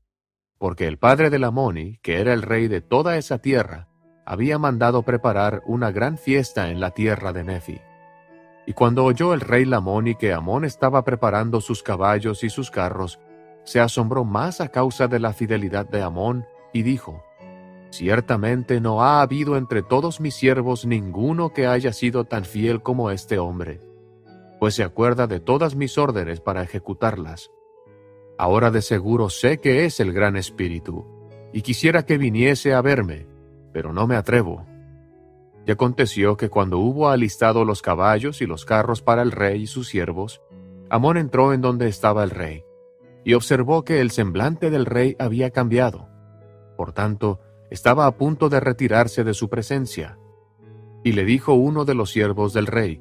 porque 0.56 0.86
el 0.86 0.98
padre 0.98 1.30
de 1.30 1.40
Lamoni, 1.40 1.98
que 1.98 2.20
era 2.20 2.32
el 2.32 2.42
rey 2.42 2.68
de 2.68 2.80
toda 2.80 3.16
esa 3.16 3.38
tierra, 3.38 3.89
había 4.30 4.60
mandado 4.60 5.02
preparar 5.02 5.60
una 5.66 5.90
gran 5.90 6.16
fiesta 6.16 6.70
en 6.70 6.78
la 6.78 6.92
tierra 6.92 7.32
de 7.32 7.42
Nefi. 7.42 7.80
Y 8.64 8.74
cuando 8.74 9.04
oyó 9.04 9.34
el 9.34 9.40
rey 9.40 9.64
Lamoni 9.64 10.14
que 10.14 10.32
Amón 10.32 10.64
estaba 10.64 11.02
preparando 11.02 11.60
sus 11.60 11.82
caballos 11.82 12.44
y 12.44 12.48
sus 12.48 12.70
carros, 12.70 13.18
se 13.64 13.80
asombró 13.80 14.24
más 14.24 14.60
a 14.60 14.68
causa 14.68 15.08
de 15.08 15.18
la 15.18 15.32
fidelidad 15.32 15.84
de 15.84 16.02
Amón, 16.02 16.46
y 16.72 16.82
dijo, 16.82 17.24
Ciertamente 17.90 18.80
no 18.80 19.02
ha 19.02 19.20
habido 19.20 19.56
entre 19.56 19.82
todos 19.82 20.20
mis 20.20 20.36
siervos 20.36 20.86
ninguno 20.86 21.52
que 21.52 21.66
haya 21.66 21.92
sido 21.92 22.22
tan 22.22 22.44
fiel 22.44 22.82
como 22.82 23.10
este 23.10 23.40
hombre, 23.40 23.80
pues 24.60 24.76
se 24.76 24.84
acuerda 24.84 25.26
de 25.26 25.40
todas 25.40 25.74
mis 25.74 25.98
órdenes 25.98 26.40
para 26.40 26.62
ejecutarlas. 26.62 27.50
Ahora 28.38 28.70
de 28.70 28.80
seguro 28.80 29.28
sé 29.28 29.58
que 29.58 29.86
es 29.86 29.98
el 29.98 30.12
gran 30.12 30.36
espíritu, 30.36 31.04
y 31.52 31.62
quisiera 31.62 32.06
que 32.06 32.16
viniese 32.16 32.74
a 32.74 32.80
verme, 32.80 33.26
pero 33.72 33.92
no 33.92 34.06
me 34.06 34.16
atrevo. 34.16 34.66
Y 35.66 35.70
aconteció 35.70 36.36
que 36.36 36.48
cuando 36.48 36.78
hubo 36.78 37.08
alistado 37.08 37.64
los 37.64 37.82
caballos 37.82 38.40
y 38.40 38.46
los 38.46 38.64
carros 38.64 39.02
para 39.02 39.22
el 39.22 39.30
rey 39.30 39.62
y 39.62 39.66
sus 39.66 39.88
siervos, 39.88 40.40
Amón 40.88 41.16
entró 41.16 41.52
en 41.52 41.60
donde 41.60 41.88
estaba 41.88 42.24
el 42.24 42.30
rey, 42.30 42.64
y 43.24 43.34
observó 43.34 43.84
que 43.84 44.00
el 44.00 44.10
semblante 44.10 44.70
del 44.70 44.86
rey 44.86 45.14
había 45.18 45.50
cambiado. 45.50 46.08
Por 46.76 46.92
tanto, 46.92 47.40
estaba 47.70 48.06
a 48.06 48.16
punto 48.16 48.48
de 48.48 48.58
retirarse 48.58 49.22
de 49.22 49.34
su 49.34 49.48
presencia. 49.48 50.18
Y 51.04 51.12
le 51.12 51.24
dijo 51.24 51.54
uno 51.54 51.84
de 51.84 51.94
los 51.94 52.10
siervos 52.10 52.52
del 52.52 52.66
rey, 52.66 53.00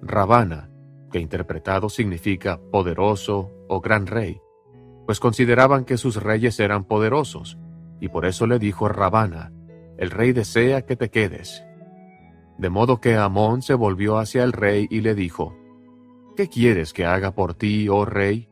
Rabana, 0.00 0.70
que 1.10 1.18
interpretado 1.18 1.88
significa 1.88 2.60
poderoso 2.70 3.50
o 3.68 3.80
gran 3.80 4.06
rey, 4.06 4.40
pues 5.06 5.20
consideraban 5.20 5.84
que 5.84 5.96
sus 5.96 6.22
reyes 6.22 6.60
eran 6.60 6.84
poderosos, 6.84 7.58
y 8.00 8.08
por 8.08 8.26
eso 8.26 8.46
le 8.46 8.58
dijo 8.58 8.88
Rabana, 8.88 9.52
el 9.98 10.10
rey 10.10 10.32
desea 10.32 10.82
que 10.82 10.96
te 10.96 11.10
quedes. 11.10 11.64
De 12.58 12.70
modo 12.70 13.00
que 13.00 13.16
Amón 13.16 13.62
se 13.62 13.74
volvió 13.74 14.18
hacia 14.18 14.44
el 14.44 14.52
rey 14.52 14.86
y 14.90 15.00
le 15.00 15.14
dijo, 15.14 15.56
¿Qué 16.36 16.48
quieres 16.48 16.92
que 16.92 17.04
haga 17.04 17.32
por 17.32 17.54
ti, 17.54 17.88
oh 17.88 18.04
rey? 18.04 18.48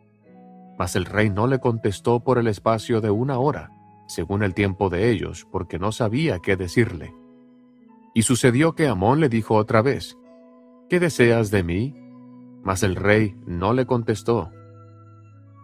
Mas 0.78 0.96
el 0.96 1.04
rey 1.04 1.30
no 1.30 1.46
le 1.46 1.58
contestó 1.58 2.20
por 2.20 2.38
el 2.38 2.46
espacio 2.46 3.00
de 3.00 3.10
una 3.10 3.38
hora, 3.38 3.70
según 4.06 4.42
el 4.42 4.54
tiempo 4.54 4.88
de 4.88 5.10
ellos, 5.10 5.46
porque 5.50 5.78
no 5.78 5.92
sabía 5.92 6.38
qué 6.38 6.56
decirle. 6.56 7.14
Y 8.14 8.22
sucedió 8.22 8.74
que 8.74 8.88
Amón 8.88 9.20
le 9.20 9.28
dijo 9.28 9.54
otra 9.54 9.82
vez, 9.82 10.16
¿Qué 10.88 11.00
deseas 11.00 11.50
de 11.50 11.62
mí? 11.62 11.96
Mas 12.62 12.82
el 12.82 12.96
rey 12.96 13.34
no 13.46 13.72
le 13.72 13.86
contestó. 13.86 14.50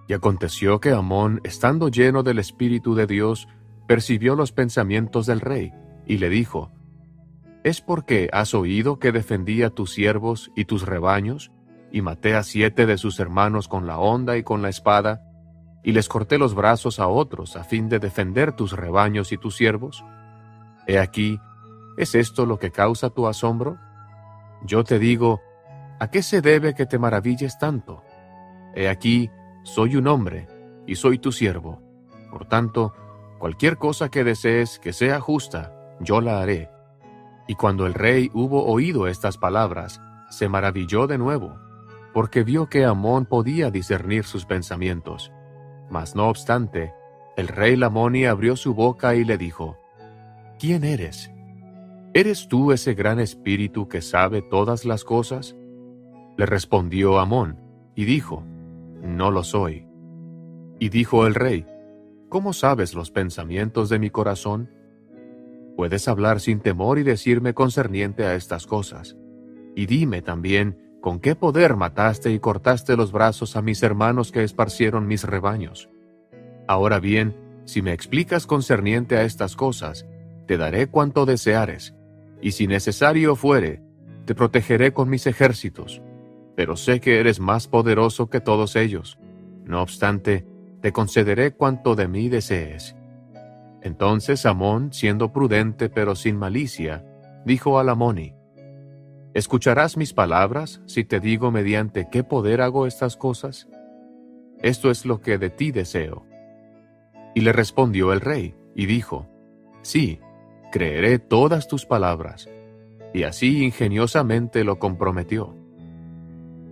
Y 0.09 0.15
aconteció 0.15 0.81
que 0.81 0.91
Amón, 0.91 1.41
estando 1.45 1.89
lleno 1.89 2.23
del 2.23 2.39
Espíritu 2.39 2.95
de 2.95 3.07
Dios, 3.07 3.47
percibió 3.89 4.37
los 4.37 4.53
pensamientos 4.53 5.27
del 5.27 5.41
rey, 5.41 5.73
y 6.07 6.19
le 6.19 6.29
dijo, 6.29 6.71
¿Es 7.65 7.81
porque 7.81 8.29
has 8.33 8.55
oído 8.55 8.99
que 8.99 9.11
defendí 9.11 9.63
a 9.63 9.71
tus 9.71 9.93
siervos 9.93 10.53
y 10.55 10.67
tus 10.67 10.87
rebaños, 10.87 11.51
y 11.91 12.03
maté 12.03 12.37
a 12.37 12.43
siete 12.43 12.85
de 12.87 12.99
sus 12.99 13.19
hermanos 13.19 13.67
con 13.67 13.87
la 13.87 13.99
honda 13.99 14.37
y 14.37 14.43
con 14.43 14.61
la 14.63 14.69
espada, 14.69 15.23
y 15.83 15.93
les 15.93 16.07
corté 16.09 16.37
los 16.37 16.55
brazos 16.55 17.01
a 17.01 17.09
otros 17.09 17.57
a 17.57 17.65
fin 17.65 17.89
de 17.89 17.99
defender 17.99 18.53
tus 18.53 18.73
rebaños 18.73 19.33
y 19.33 19.39
tus 19.39 19.57
siervos? 19.57 20.05
He 20.87 20.99
aquí, 20.99 21.41
¿es 21.97 22.15
esto 22.15 22.45
lo 22.45 22.59
que 22.59 22.71
causa 22.71 23.09
tu 23.09 23.27
asombro? 23.27 23.79
Yo 24.63 24.85
te 24.85 24.99
digo, 24.99 25.41
¿a 25.99 26.11
qué 26.11 26.23
se 26.23 26.43
debe 26.43 26.75
que 26.75 26.85
te 26.85 26.99
maravilles 26.99 27.59
tanto? 27.59 28.03
He 28.75 28.89
aquí, 28.89 29.31
soy 29.63 29.97
un 29.97 30.09
hombre, 30.09 30.47
y 30.87 30.95
soy 30.97 31.19
tu 31.19 31.33
siervo. 31.33 31.81
Por 32.31 32.47
tanto, 32.47 32.93
cualquier 33.39 33.79
cosa 33.79 34.11
que 34.11 34.25
desees 34.25 34.79
que 34.79 34.93
sea 34.93 35.21
justa, 35.21 35.73
yo 36.01 36.21
la 36.21 36.41
haré. 36.41 36.71
Y 37.47 37.55
cuando 37.55 37.87
el 37.87 37.95
rey 37.95 38.31
hubo 38.35 38.65
oído 38.67 39.07
estas 39.07 39.39
palabras, 39.39 40.01
se 40.31 40.49
maravilló 40.49 41.07
de 41.07 41.19
nuevo, 41.19 41.57
porque 42.13 42.45
vio 42.45 42.69
que 42.69 42.85
Amón 42.85 43.27
podía 43.27 43.71
discernir 43.71 44.25
sus 44.25 44.45
pensamientos. 44.45 45.33
Mas 45.91 46.15
no 46.15 46.29
obstante, 46.29 46.93
el 47.37 47.49
rey 47.49 47.77
Lamoni 47.77 48.27
abrió 48.27 48.57
su 48.57 48.75
boca 48.75 49.15
y 49.15 49.25
le 49.25 49.39
dijo, 49.39 49.79
¿Quién 50.59 50.85
eres? 50.85 51.31
¿Eres 52.13 52.49
tú 52.49 52.73
ese 52.73 52.95
gran 52.95 53.21
espíritu 53.21 53.89
que 53.89 54.03
sabe 54.03 54.43
todas 54.43 54.85
las 54.85 55.05
cosas? 55.05 55.57
Le 56.37 56.47
respondió 56.47 57.19
Amón, 57.19 57.61
y 57.95 58.05
dijo, 58.05 58.43
No 59.03 59.31
lo 59.31 59.45
soy. 59.45 59.87
Y 60.81 60.89
dijo 60.89 61.27
el 61.27 61.35
rey, 61.35 61.67
¿Cómo 62.29 62.53
sabes 62.53 62.95
los 62.95 63.11
pensamientos 63.11 63.89
de 63.89 63.99
mi 63.99 64.11
corazón? 64.11 64.71
Puedes 65.77 66.09
hablar 66.09 66.41
sin 66.41 66.61
temor 66.61 66.99
y 66.99 67.03
decirme 67.03 67.55
concerniente 67.55 68.25
a 68.25 68.35
estas 68.35 68.67
cosas. 68.67 69.17
Y 69.75 69.87
dime 69.87 70.23
también, 70.23 70.89
¿Con 71.01 71.21
qué 71.21 71.37
poder 71.37 71.77
mataste 71.77 72.33
y 72.33 72.41
cortaste 72.41 72.97
los 72.97 73.13
brazos 73.13 73.55
a 73.55 73.63
mis 73.63 73.83
hermanos 73.85 74.33
que 74.33 74.43
esparcieron 74.43 75.07
mis 75.07 75.23
rebaños? 75.23 75.89
Ahora 76.67 76.99
bien, 76.99 77.37
si 77.67 77.83
me 77.83 77.93
explicas 77.93 78.47
concerniente 78.47 79.17
a 79.17 79.23
estas 79.23 79.55
cosas, 79.55 80.07
te 80.47 80.57
daré 80.57 80.89
cuanto 80.89 81.25
deseares, 81.25 81.95
y 82.43 82.51
si 82.51 82.67
necesario 82.67 83.37
fuere, 83.37 83.81
te 84.25 84.35
protegeré 84.35 84.93
con 84.93 85.09
mis 85.09 85.27
ejércitos, 85.29 86.03
pero 86.57 86.77
sé 86.77 87.01
que 87.01 87.21
eres 87.21 87.39
más 87.39 87.69
poderoso 87.69 88.29
que 88.29 88.41
todos 88.41 88.75
ellos. 88.75 89.19
No 89.65 89.83
obstante, 89.83 90.47
te 90.81 90.93
concederé 90.93 91.53
cuanto 91.53 91.95
de 91.95 92.09
mí 92.09 92.29
desees. 92.29 92.97
Entonces 93.83 94.47
Amón, 94.47 94.93
siendo 94.93 95.33
prudente 95.33 95.89
pero 95.89 96.15
sin 96.15 96.37
malicia, 96.37 97.05
dijo 97.45 97.79
a 97.79 97.85
Lamoni, 97.85 98.35
¿Escucharás 99.35 99.97
mis 99.97 100.15
palabras 100.15 100.81
si 100.87 101.05
te 101.05 101.21
digo 101.21 101.51
mediante 101.51 102.09
qué 102.11 102.25
poder 102.25 102.61
hago 102.61 102.87
estas 102.87 103.17
cosas? 103.17 103.69
Esto 104.63 104.91
es 104.91 105.05
lo 105.05 105.21
que 105.21 105.39
de 105.39 105.51
ti 105.51 105.71
deseo. 105.71 106.25
Y 107.35 107.43
le 107.43 107.53
respondió 107.53 108.13
el 108.13 108.21
rey, 108.21 108.57
y 108.75 108.87
dijo, 108.87 109.29
Sí, 109.83 110.19
creeré 110.73 111.19
todas 111.19 111.69
tus 111.69 111.87
palabras. 111.87 112.49
Y 113.15 113.23
así 113.23 113.65
ingeniosamente 113.65 114.65
lo 114.65 114.79
comprometió. 114.79 115.55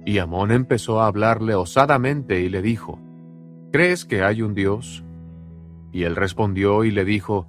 Y 0.05 0.19
Amón 0.19 0.51
empezó 0.51 1.01
a 1.01 1.07
hablarle 1.07 1.55
osadamente 1.55 2.41
y 2.41 2.49
le 2.49 2.63
dijo, 2.63 2.99
¿Crees 3.73 4.05
que 4.05 4.23
hay 4.23 4.43
un 4.43 4.55
Dios? 4.55 5.05
Y 5.93 6.05
él 6.05 6.17
respondió 6.17 6.85
y 6.85 6.91
le 6.91 7.05
dijo, 7.05 7.49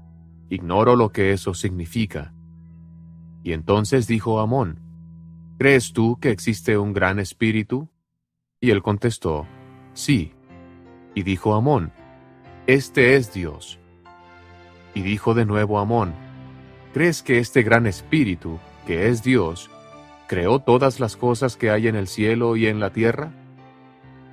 Ignoro 0.49 0.95
lo 0.95 1.11
que 1.11 1.31
eso 1.31 1.53
significa. 1.53 2.33
Y 3.43 3.53
entonces 3.53 4.07
dijo 4.07 4.39
Amón, 4.39 4.79
¿Crees 5.57 5.93
tú 5.93 6.19
que 6.19 6.31
existe 6.31 6.77
un 6.77 6.93
gran 6.93 7.19
espíritu? 7.19 7.89
Y 8.59 8.71
él 8.71 8.81
contestó, 8.81 9.45
Sí. 9.93 10.33
Y 11.15 11.23
dijo 11.23 11.55
Amón, 11.55 11.91
Este 12.67 13.15
es 13.15 13.33
Dios. 13.33 13.79
Y 14.93 15.01
dijo 15.01 15.33
de 15.33 15.45
nuevo 15.45 15.79
Amón, 15.79 16.13
¿crees 16.93 17.21
que 17.21 17.39
este 17.39 17.63
gran 17.63 17.85
espíritu, 17.85 18.59
que 18.85 19.09
es 19.09 19.23
Dios, 19.23 19.69
creó 20.27 20.59
todas 20.59 20.99
las 20.99 21.15
cosas 21.15 21.55
que 21.55 21.69
hay 21.69 21.87
en 21.87 21.95
el 21.95 22.07
cielo 22.07 22.55
y 22.55 22.67
en 22.67 22.79
la 22.79 22.91
tierra? 22.91 23.31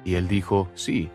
Y 0.05 0.15
él 0.15 0.29
dijo, 0.29 0.69
Sí, 0.75 1.11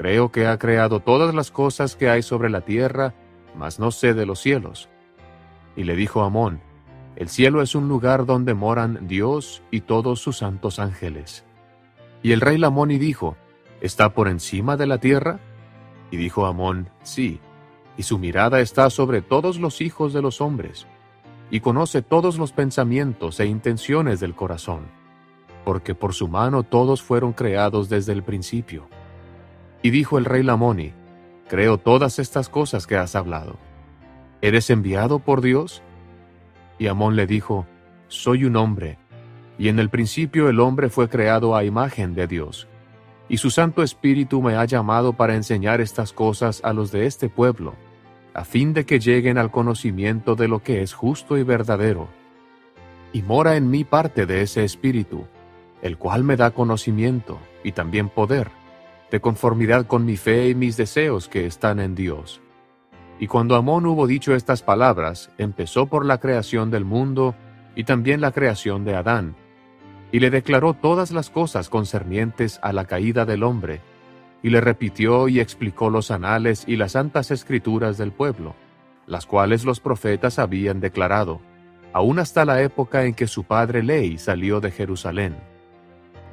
creo 0.00 0.32
que 0.32 0.46
ha 0.46 0.58
creado 0.58 1.00
todas 1.00 1.34
las 1.34 1.50
cosas 1.50 1.94
que 1.94 2.08
hay 2.08 2.22
sobre 2.22 2.48
la 2.48 2.62
tierra, 2.62 3.12
mas 3.54 3.78
no 3.78 3.90
sé 3.90 4.14
de 4.14 4.24
los 4.24 4.40
cielos. 4.40 4.88
Y 5.76 5.84
le 5.84 5.94
dijo 5.94 6.22
Amón, 6.22 6.62
el 7.16 7.28
cielo 7.28 7.60
es 7.60 7.74
un 7.74 7.86
lugar 7.86 8.24
donde 8.24 8.54
moran 8.54 9.06
Dios 9.08 9.62
y 9.70 9.82
todos 9.82 10.18
sus 10.18 10.38
santos 10.38 10.78
ángeles. 10.78 11.44
Y 12.22 12.32
el 12.32 12.40
rey 12.40 12.56
Lamoni 12.56 12.96
dijo, 12.96 13.36
¿Está 13.82 14.14
por 14.14 14.28
encima 14.28 14.78
de 14.78 14.86
la 14.86 14.96
tierra? 14.96 15.38
Y 16.10 16.16
dijo 16.16 16.46
Amón, 16.46 16.88
sí, 17.02 17.38
y 17.98 18.04
su 18.04 18.18
mirada 18.18 18.60
está 18.60 18.88
sobre 18.88 19.20
todos 19.20 19.58
los 19.58 19.82
hijos 19.82 20.14
de 20.14 20.22
los 20.22 20.40
hombres, 20.40 20.86
y 21.50 21.60
conoce 21.60 22.00
todos 22.00 22.38
los 22.38 22.52
pensamientos 22.52 23.38
e 23.38 23.44
intenciones 23.44 24.18
del 24.18 24.34
corazón, 24.34 24.86
porque 25.62 25.94
por 25.94 26.14
su 26.14 26.26
mano 26.26 26.62
todos 26.62 27.02
fueron 27.02 27.34
creados 27.34 27.90
desde 27.90 28.14
el 28.14 28.22
principio. 28.22 28.88
Y 29.82 29.90
dijo 29.90 30.18
el 30.18 30.24
rey 30.24 30.42
Lamoni, 30.42 30.92
Creo 31.48 31.78
todas 31.78 32.18
estas 32.18 32.48
cosas 32.48 32.86
que 32.86 32.96
has 32.96 33.16
hablado. 33.16 33.56
¿Eres 34.40 34.70
enviado 34.70 35.18
por 35.18 35.40
Dios? 35.40 35.82
Y 36.78 36.86
Amón 36.86 37.16
le 37.16 37.26
dijo, 37.26 37.66
Soy 38.08 38.44
un 38.44 38.56
hombre, 38.56 38.98
y 39.58 39.68
en 39.68 39.78
el 39.78 39.90
principio 39.90 40.48
el 40.48 40.60
hombre 40.60 40.88
fue 40.88 41.08
creado 41.08 41.56
a 41.56 41.64
imagen 41.64 42.14
de 42.14 42.26
Dios. 42.26 42.68
Y 43.28 43.36
su 43.36 43.50
Santo 43.50 43.82
Espíritu 43.82 44.40
me 44.40 44.56
ha 44.56 44.64
llamado 44.64 45.12
para 45.12 45.34
enseñar 45.34 45.80
estas 45.80 46.12
cosas 46.12 46.60
a 46.64 46.72
los 46.72 46.90
de 46.92 47.06
este 47.06 47.28
pueblo, 47.28 47.74
a 48.32 48.44
fin 48.44 48.72
de 48.72 48.86
que 48.86 49.00
lleguen 49.00 49.36
al 49.36 49.50
conocimiento 49.50 50.34
de 50.34 50.48
lo 50.48 50.62
que 50.62 50.82
es 50.82 50.94
justo 50.94 51.36
y 51.36 51.42
verdadero. 51.42 52.08
Y 53.12 53.22
mora 53.22 53.56
en 53.56 53.70
mí 53.70 53.84
parte 53.84 54.24
de 54.24 54.42
ese 54.42 54.64
Espíritu, 54.64 55.26
el 55.82 55.98
cual 55.98 56.24
me 56.24 56.36
da 56.36 56.52
conocimiento 56.52 57.38
y 57.64 57.72
también 57.72 58.08
poder, 58.08 58.50
de 59.10 59.20
conformidad 59.20 59.86
con 59.86 60.04
mi 60.04 60.16
fe 60.16 60.48
y 60.48 60.54
mis 60.54 60.76
deseos 60.76 61.28
que 61.28 61.46
están 61.46 61.80
en 61.80 61.94
Dios. 61.94 62.40
Y 63.18 63.26
cuando 63.26 63.56
Amón 63.56 63.84
hubo 63.86 64.06
dicho 64.06 64.34
estas 64.34 64.62
palabras, 64.62 65.30
empezó 65.36 65.86
por 65.86 66.06
la 66.06 66.18
creación 66.18 66.70
del 66.70 66.84
mundo 66.84 67.34
y 67.76 67.84
también 67.84 68.20
la 68.20 68.32
creación 68.32 68.84
de 68.84 68.94
Adán, 68.94 69.36
y 70.12 70.20
le 70.20 70.30
declaró 70.30 70.74
todas 70.74 71.10
las 71.10 71.30
cosas 71.30 71.68
concernientes 71.68 72.58
a 72.62 72.72
la 72.72 72.84
caída 72.84 73.24
del 73.26 73.42
hombre, 73.42 73.80
y 74.42 74.50
le 74.50 74.60
repitió 74.60 75.28
y 75.28 75.40
explicó 75.40 75.90
los 75.90 76.10
anales 76.10 76.64
y 76.66 76.76
las 76.76 76.92
santas 76.92 77.30
escrituras 77.30 77.98
del 77.98 78.12
pueblo, 78.12 78.54
las 79.06 79.26
cuales 79.26 79.64
los 79.64 79.80
profetas 79.80 80.38
habían 80.38 80.80
declarado, 80.80 81.40
aún 81.92 82.18
hasta 82.18 82.44
la 82.44 82.62
época 82.62 83.04
en 83.04 83.14
que 83.14 83.26
su 83.26 83.44
padre 83.44 83.82
Ley 83.82 84.18
salió 84.18 84.60
de 84.60 84.70
Jerusalén. 84.70 85.36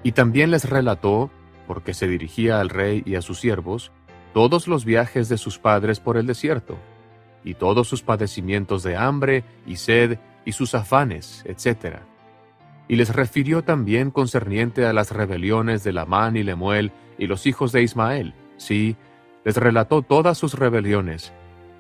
Y 0.04 0.14
también 0.14 0.52
les 0.52 0.70
relató, 0.70 1.32
porque 1.68 1.94
se 1.94 2.08
dirigía 2.08 2.60
al 2.60 2.70
rey 2.70 3.04
y 3.06 3.16
a 3.16 3.22
sus 3.22 3.40
siervos, 3.40 3.92
todos 4.34 4.68
los 4.68 4.86
viajes 4.86 5.30
de 5.30 5.38
sus 5.38 5.60
padres 5.60 6.00
por 6.00 6.18
el 6.18 6.26
desierto, 6.26 6.78
y 7.44 7.54
todos 7.54 7.88
sus 7.88 8.02
padecimientos 8.02 8.84
de 8.84 8.96
hambre 8.96 9.44
y 9.66 9.76
sed 9.76 10.20
y 10.46 10.54
sus 10.54 10.74
afanes, 10.74 11.44
etc. 11.46 11.98
Y 12.88 12.96
les 12.96 13.14
refirió 13.14 13.64
también 13.64 14.12
concerniente 14.12 14.86
a 14.86 14.94
las 14.94 15.12
rebeliones 15.12 15.84
de 15.84 15.94
Lamán 15.94 16.38
y 16.38 16.44
Lemuel 16.44 16.92
y 17.18 17.28
los 17.28 17.46
hijos 17.46 17.72
de 17.72 17.84
Ismael, 17.84 18.34
sí, 18.58 18.96
les 19.44 19.58
relató 19.58 20.02
todas 20.02 20.38
sus 20.38 20.54
rebeliones, 20.54 21.34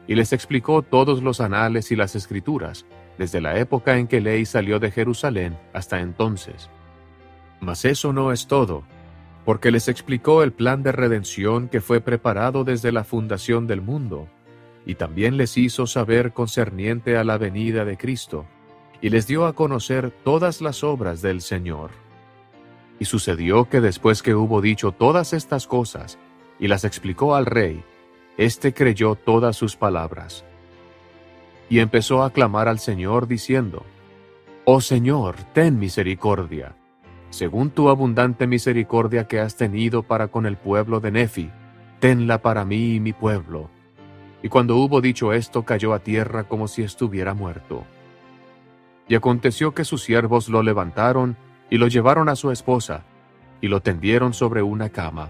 y 0.07 0.15
les 0.15 0.31
explicó 0.33 0.81
todos 0.81 1.21
los 1.21 1.41
anales 1.41 1.91
y 1.91 1.95
las 1.95 2.15
escrituras, 2.15 2.85
desde 3.17 3.41
la 3.41 3.59
época 3.59 3.97
en 3.97 4.07
que 4.07 4.21
Ley 4.21 4.45
salió 4.45 4.79
de 4.79 4.91
Jerusalén 4.91 5.57
hasta 5.73 5.99
entonces. 5.99 6.69
Mas 7.59 7.85
eso 7.85 8.13
no 8.13 8.31
es 8.31 8.47
todo, 8.47 8.83
porque 9.47 9.71
les 9.71 9.87
explicó 9.87 10.43
el 10.43 10.51
plan 10.51 10.83
de 10.83 10.91
redención 10.91 11.69
que 11.69 11.79
fue 11.79 12.01
preparado 12.01 12.65
desde 12.65 12.91
la 12.91 13.05
fundación 13.05 13.65
del 13.65 13.81
mundo, 13.81 14.27
y 14.85 14.95
también 14.95 15.37
les 15.37 15.55
hizo 15.55 15.87
saber 15.87 16.33
concerniente 16.33 17.15
a 17.15 17.23
la 17.23 17.37
venida 17.37 17.85
de 17.85 17.95
Cristo, 17.95 18.45
y 18.99 19.09
les 19.09 19.25
dio 19.25 19.45
a 19.45 19.53
conocer 19.53 20.11
todas 20.25 20.59
las 20.59 20.83
obras 20.83 21.21
del 21.21 21.39
Señor. 21.39 21.91
Y 22.99 23.05
sucedió 23.05 23.69
que 23.69 23.79
después 23.79 24.21
que 24.21 24.35
hubo 24.35 24.59
dicho 24.59 24.91
todas 24.91 25.31
estas 25.31 25.65
cosas, 25.65 26.19
y 26.59 26.67
las 26.67 26.83
explicó 26.83 27.33
al 27.33 27.45
rey, 27.45 27.85
éste 28.37 28.73
creyó 28.73 29.15
todas 29.15 29.55
sus 29.55 29.77
palabras. 29.77 30.43
Y 31.69 31.79
empezó 31.79 32.21
a 32.21 32.31
clamar 32.31 32.67
al 32.67 32.79
Señor 32.79 33.29
diciendo, 33.29 33.85
Oh 34.65 34.81
Señor, 34.81 35.35
ten 35.53 35.79
misericordia, 35.79 36.75
según 37.37 37.69
tu 37.69 37.89
abundante 37.89 38.47
misericordia 38.47 39.27
que 39.27 39.39
has 39.39 39.55
tenido 39.55 40.01
para 40.01 40.29
con 40.29 40.47
el 40.47 40.57
pueblo 40.57 40.99
de 40.99 41.11
Nefi, 41.11 41.51
tenla 41.99 42.41
para 42.41 42.65
mí 42.65 42.95
y 42.95 42.99
mi 42.99 43.13
pueblo. 43.13 43.69
Y 44.41 44.49
cuando 44.49 44.77
hubo 44.77 45.01
dicho 45.01 45.33
esto, 45.33 45.63
cayó 45.63 45.93
a 45.93 45.99
tierra 45.99 46.45
como 46.45 46.67
si 46.67 46.81
estuviera 46.81 47.35
muerto. 47.35 47.83
Y 49.07 49.13
aconteció 49.13 49.75
que 49.75 49.85
sus 49.85 50.01
siervos 50.01 50.49
lo 50.49 50.63
levantaron 50.63 51.37
y 51.69 51.77
lo 51.77 51.87
llevaron 51.87 52.27
a 52.27 52.35
su 52.35 52.49
esposa, 52.49 53.03
y 53.61 53.67
lo 53.67 53.81
tendieron 53.81 54.33
sobre 54.33 54.63
una 54.63 54.89
cama, 54.89 55.29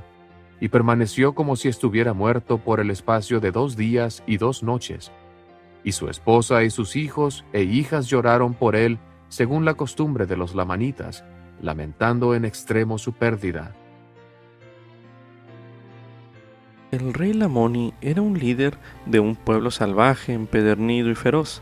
y 0.62 0.70
permaneció 0.70 1.36
como 1.36 1.58
si 1.58 1.68
estuviera 1.68 2.14
muerto 2.14 2.58
por 2.58 2.80
el 2.80 2.90
espacio 2.90 3.42
de 3.42 3.52
dos 3.52 3.76
días 3.76 4.24
y 4.26 4.38
dos 4.38 4.64
noches. 4.64 5.12
Y 5.84 5.92
su 5.92 6.08
esposa 6.08 6.64
y 6.64 6.70
sus 6.70 6.96
hijos 6.96 7.44
e 7.52 7.64
hijas 7.64 8.08
lloraron 8.08 8.54
por 8.54 8.78
él 8.78 8.98
según 9.28 9.66
la 9.66 9.74
costumbre 9.74 10.26
de 10.26 10.38
los 10.38 10.56
lamanitas, 10.56 11.26
lamentando 11.62 12.36
en 12.36 12.46
extremo 12.46 12.98
su 12.98 13.14
pérdida. 13.14 13.74
El 16.92 17.14
rey 17.14 17.34
Lamoni 17.34 17.94
era 18.02 18.22
un 18.22 18.40
líder 18.40 18.78
de 19.06 19.20
un 19.20 19.36
pueblo 19.36 19.72
salvaje, 19.72 20.34
empedernido 20.34 21.10
y 21.10 21.16
feroz. 21.16 21.62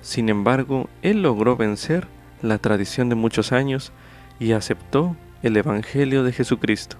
Sin 0.00 0.28
embargo, 0.30 0.88
él 1.02 1.22
logró 1.22 1.56
vencer 1.56 2.08
la 2.40 2.58
tradición 2.58 3.08
de 3.08 3.14
muchos 3.14 3.52
años 3.52 3.92
y 4.40 4.52
aceptó 4.52 5.14
el 5.42 5.56
Evangelio 5.56 6.24
de 6.24 6.32
Jesucristo. 6.32 6.96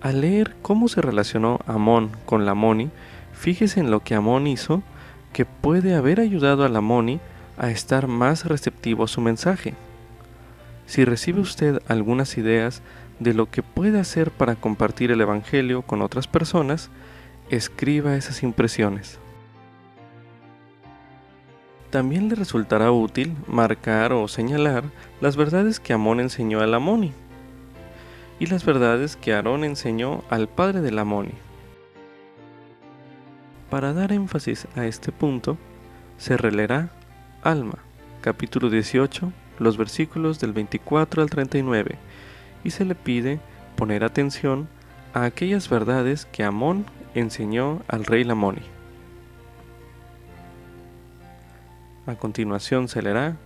Al 0.00 0.22
leer 0.22 0.56
cómo 0.62 0.88
se 0.88 1.00
relacionó 1.00 1.60
Amón 1.66 2.10
con 2.24 2.46
Lamoni, 2.46 2.90
fíjese 3.32 3.80
en 3.80 3.90
lo 3.90 4.00
que 4.00 4.14
Amón 4.14 4.46
hizo 4.46 4.82
que 5.32 5.44
puede 5.44 5.94
haber 5.94 6.20
ayudado 6.20 6.64
a 6.64 6.68
Lamoni 6.68 7.20
a 7.58 7.70
estar 7.70 8.06
más 8.06 8.46
receptivo 8.46 9.04
a 9.04 9.08
su 9.08 9.20
mensaje. 9.20 9.74
Si 10.86 11.04
recibe 11.04 11.40
usted 11.40 11.82
algunas 11.88 12.36
ideas 12.36 12.82
de 13.20 13.34
lo 13.34 13.50
que 13.50 13.62
puede 13.62 13.98
hacer 13.98 14.30
para 14.30 14.56
compartir 14.56 15.10
el 15.10 15.20
Evangelio 15.20 15.82
con 15.82 16.02
otras 16.02 16.26
personas, 16.28 16.90
escriba 17.50 18.16
esas 18.16 18.42
impresiones. 18.42 19.18
También 21.90 22.28
le 22.28 22.34
resultará 22.34 22.90
útil 22.90 23.36
marcar 23.46 24.12
o 24.12 24.26
señalar 24.26 24.84
las 25.20 25.36
verdades 25.36 25.78
que 25.78 25.92
Amón 25.92 26.18
enseñó 26.18 26.60
a 26.60 26.66
Lamoni 26.66 27.12
y 28.40 28.46
las 28.46 28.64
verdades 28.64 29.16
que 29.16 29.32
Aarón 29.32 29.62
enseñó 29.64 30.24
al 30.28 30.48
padre 30.48 30.80
de 30.80 30.90
Lamoni. 30.90 31.34
Para 33.70 33.92
dar 33.92 34.12
énfasis 34.12 34.66
a 34.76 34.86
este 34.86 35.12
punto, 35.12 35.56
se 36.18 36.36
releerá 36.36 36.90
Alma, 37.42 37.78
capítulo 38.20 38.70
18, 38.70 39.32
los 39.58 39.76
versículos 39.76 40.40
del 40.40 40.52
24 40.52 41.22
al 41.22 41.30
39, 41.30 41.96
y 42.64 42.70
se 42.70 42.84
le 42.84 42.94
pide 42.94 43.40
poner 43.76 44.04
atención 44.04 44.68
a 45.12 45.24
aquellas 45.24 45.68
verdades 45.68 46.26
que 46.26 46.44
Amón 46.44 46.86
enseñó 47.14 47.82
al 47.88 48.04
rey 48.04 48.24
Lamoni. 48.24 48.62
A 52.06 52.16
continuación 52.16 52.88
se 52.88 53.00
leerá 53.00 53.36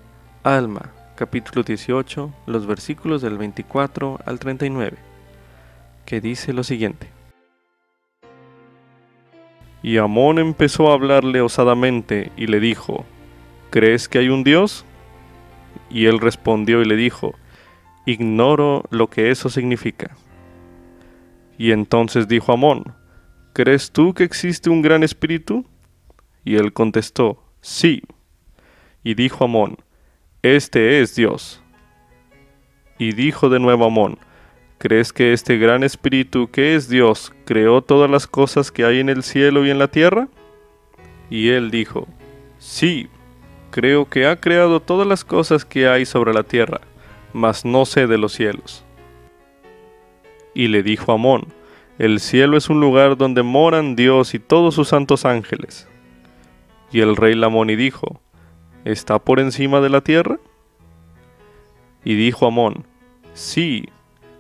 Alma, 0.43 0.93
capítulo 1.15 1.63
18, 1.63 2.33
los 2.47 2.67
versículos 2.67 3.23
del 3.23 3.39
24 3.39 4.19
al 4.25 4.39
39, 4.39 4.97
que 6.05 6.21
dice 6.21 6.53
lo 6.53 6.65
siguiente. 6.65 7.09
Y 9.83 9.99
Amón 9.99 10.39
empezó 10.39 10.91
a 10.91 10.95
hablarle 10.95 11.41
osadamente 11.41 12.33
y 12.37 12.47
le 12.47 12.59
dijo, 12.59 13.05
¿Crees 13.71 14.09
que 14.09 14.19
hay 14.19 14.29
un 14.29 14.43
Dios? 14.43 14.85
Y 15.91 16.07
él 16.07 16.19
respondió 16.19 16.83
y 16.83 16.85
le 16.85 16.97
dijo, 16.97 17.35
Ignoro 18.07 18.85
lo 18.91 19.09
que 19.09 19.31
eso 19.31 19.49
significa. 19.49 20.17
Y 21.59 21.73
entonces 21.73 22.29
dijo 22.29 22.53
Amón, 22.53 22.95
¿Crees 23.53 23.91
tú 23.91 24.15
que 24.15 24.25
existe 24.25 24.71
un 24.71 24.83
gran 24.83 25.03
espíritu? 25.03 25.67
Y 26.45 26.57
él 26.57 26.73
contestó, 26.73 27.43
Sí. 27.61 28.03
Y 29.03 29.15
dijo 29.15 29.45
Amón, 29.45 29.77
Este 30.43 31.01
es 31.01 31.17
Dios. 31.17 31.63
Y 32.99 33.13
dijo 33.13 33.49
de 33.49 33.61
nuevo 33.61 33.85
Amón, 33.85 34.19
¿crees 34.79 35.13
que 35.13 35.33
este 35.33 35.57
gran 35.59 35.85
espíritu 35.85 36.51
que 36.51 36.75
es 36.75 36.89
Dios 36.89 37.33
creó 37.45 37.83
todas 37.83 38.11
las 38.11 38.27
cosas 38.27 38.73
que 38.73 38.85
hay 38.85 39.01
en 39.01 39.09
el 39.09 39.23
cielo 39.23 39.67
y 39.67 39.71
en 39.71 39.79
la 39.79 39.89
tierra? 39.89 40.29
Y 41.31 41.51
él 41.51 41.71
dijo, 41.71 42.09
Sí, 42.59 43.09
creo 43.71 44.09
que 44.09 44.27
ha 44.27 44.41
creado 44.41 44.81
todas 44.81 45.07
las 45.07 45.25
cosas 45.25 45.65
que 45.65 45.89
hay 45.89 46.07
sobre 46.07 46.33
la 46.33 46.43
tierra, 46.43 46.81
mas 47.33 47.65
no 47.65 47.85
sé 47.85 48.07
de 48.07 48.19
los 48.19 48.33
cielos. 48.33 48.85
Y 50.55 50.69
le 50.69 50.83
dijo 50.83 51.13
Amón, 51.13 51.47
el 51.99 52.21
cielo 52.21 52.57
es 52.57 52.69
un 52.69 52.81
lugar 52.81 53.17
donde 53.17 53.43
moran 53.43 53.97
Dios 53.97 54.35
y 54.35 54.39
todos 54.39 54.75
sus 54.75 54.89
santos 54.89 55.25
ángeles. 55.25 55.89
Y 56.93 57.01
el 57.01 57.17
rey 57.17 57.35
Lamoni 57.35 57.77
dijo, 57.77 58.21
¿está 58.85 59.19
por 59.19 59.41
encima 59.41 59.81
de 59.81 59.91
la 59.91 60.01
tierra? 60.01 60.39
Y 62.05 62.15
dijo 62.15 62.47
Amón, 62.47 62.87
sí, 63.35 63.89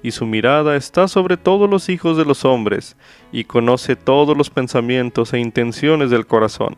y 0.03 0.13
su 0.13 0.25
mirada 0.25 0.77
está 0.77 1.09
sobre 1.09 1.37
todos 1.37 1.69
los 1.69 1.89
hijos 1.89 2.17
de 2.17 2.25
los 2.25 2.45
hombres, 2.45 2.97
y 3.33 3.45
conoce 3.45 3.97
todos 3.97 4.37
los 4.37 4.51
pensamientos 4.51 5.33
e 5.35 5.41
intenciones 5.41 6.11
del 6.11 6.27
corazón, 6.27 6.77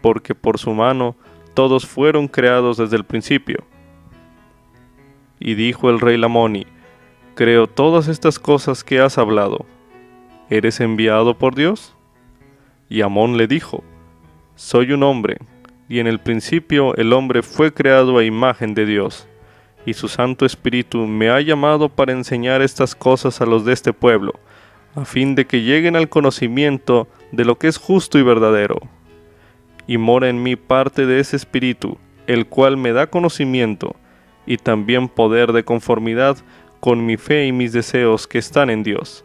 porque 0.00 0.34
por 0.34 0.58
su 0.58 0.72
mano 0.72 1.16
todos 1.58 1.86
fueron 1.86 2.28
creados 2.28 2.76
desde 2.76 2.94
el 2.94 3.02
principio. 3.02 3.64
Y 5.40 5.54
dijo 5.54 5.90
el 5.90 5.98
rey 5.98 6.16
Lamoni, 6.16 6.68
Creo 7.34 7.66
todas 7.66 8.06
estas 8.06 8.38
cosas 8.38 8.84
que 8.84 9.00
has 9.00 9.18
hablado. 9.18 9.66
¿Eres 10.50 10.78
enviado 10.78 11.36
por 11.36 11.56
Dios? 11.56 11.96
Y 12.88 13.00
Amón 13.00 13.36
le 13.36 13.48
dijo, 13.48 13.82
Soy 14.54 14.92
un 14.92 15.02
hombre, 15.02 15.38
y 15.88 15.98
en 15.98 16.06
el 16.06 16.20
principio 16.20 16.94
el 16.94 17.12
hombre 17.12 17.42
fue 17.42 17.74
creado 17.74 18.18
a 18.18 18.24
imagen 18.24 18.72
de 18.74 18.86
Dios, 18.86 19.26
y 19.84 19.94
su 19.94 20.06
Santo 20.06 20.46
Espíritu 20.46 21.08
me 21.08 21.28
ha 21.28 21.40
llamado 21.40 21.88
para 21.88 22.12
enseñar 22.12 22.62
estas 22.62 22.94
cosas 22.94 23.40
a 23.40 23.46
los 23.46 23.64
de 23.64 23.72
este 23.72 23.92
pueblo, 23.92 24.34
a 24.94 25.04
fin 25.04 25.34
de 25.34 25.44
que 25.44 25.62
lleguen 25.62 25.96
al 25.96 26.08
conocimiento 26.08 27.08
de 27.32 27.44
lo 27.44 27.58
que 27.58 27.66
es 27.66 27.78
justo 27.78 28.16
y 28.16 28.22
verdadero. 28.22 28.78
Y 29.88 29.98
mora 29.98 30.28
en 30.28 30.40
mí 30.40 30.54
parte 30.54 31.04
de 31.06 31.18
ese 31.18 31.34
Espíritu, 31.34 31.98
el 32.28 32.46
cual 32.46 32.76
me 32.76 32.92
da 32.92 33.08
conocimiento, 33.08 33.96
y 34.46 34.58
también 34.58 35.08
poder 35.08 35.52
de 35.52 35.64
conformidad 35.64 36.36
con 36.78 37.04
mi 37.04 37.16
fe 37.16 37.46
y 37.46 37.52
mis 37.52 37.72
deseos 37.72 38.28
que 38.28 38.38
están 38.38 38.70
en 38.70 38.84
Dios. 38.84 39.24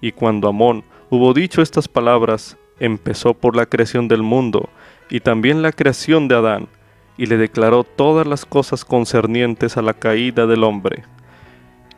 Y 0.00 0.12
cuando 0.12 0.48
Amón 0.48 0.84
hubo 1.10 1.34
dicho 1.34 1.62
estas 1.62 1.88
palabras, 1.88 2.56
empezó 2.78 3.34
por 3.34 3.56
la 3.56 3.66
creación 3.66 4.06
del 4.06 4.22
mundo, 4.22 4.68
y 5.10 5.20
también 5.20 5.62
la 5.62 5.72
creación 5.72 6.28
de 6.28 6.36
Adán, 6.36 6.68
y 7.16 7.26
le 7.26 7.36
declaró 7.36 7.84
todas 7.84 8.26
las 8.26 8.44
cosas 8.44 8.84
concernientes 8.84 9.76
a 9.76 9.82
la 9.82 9.94
caída 9.94 10.46
del 10.46 10.64
hombre. 10.64 11.04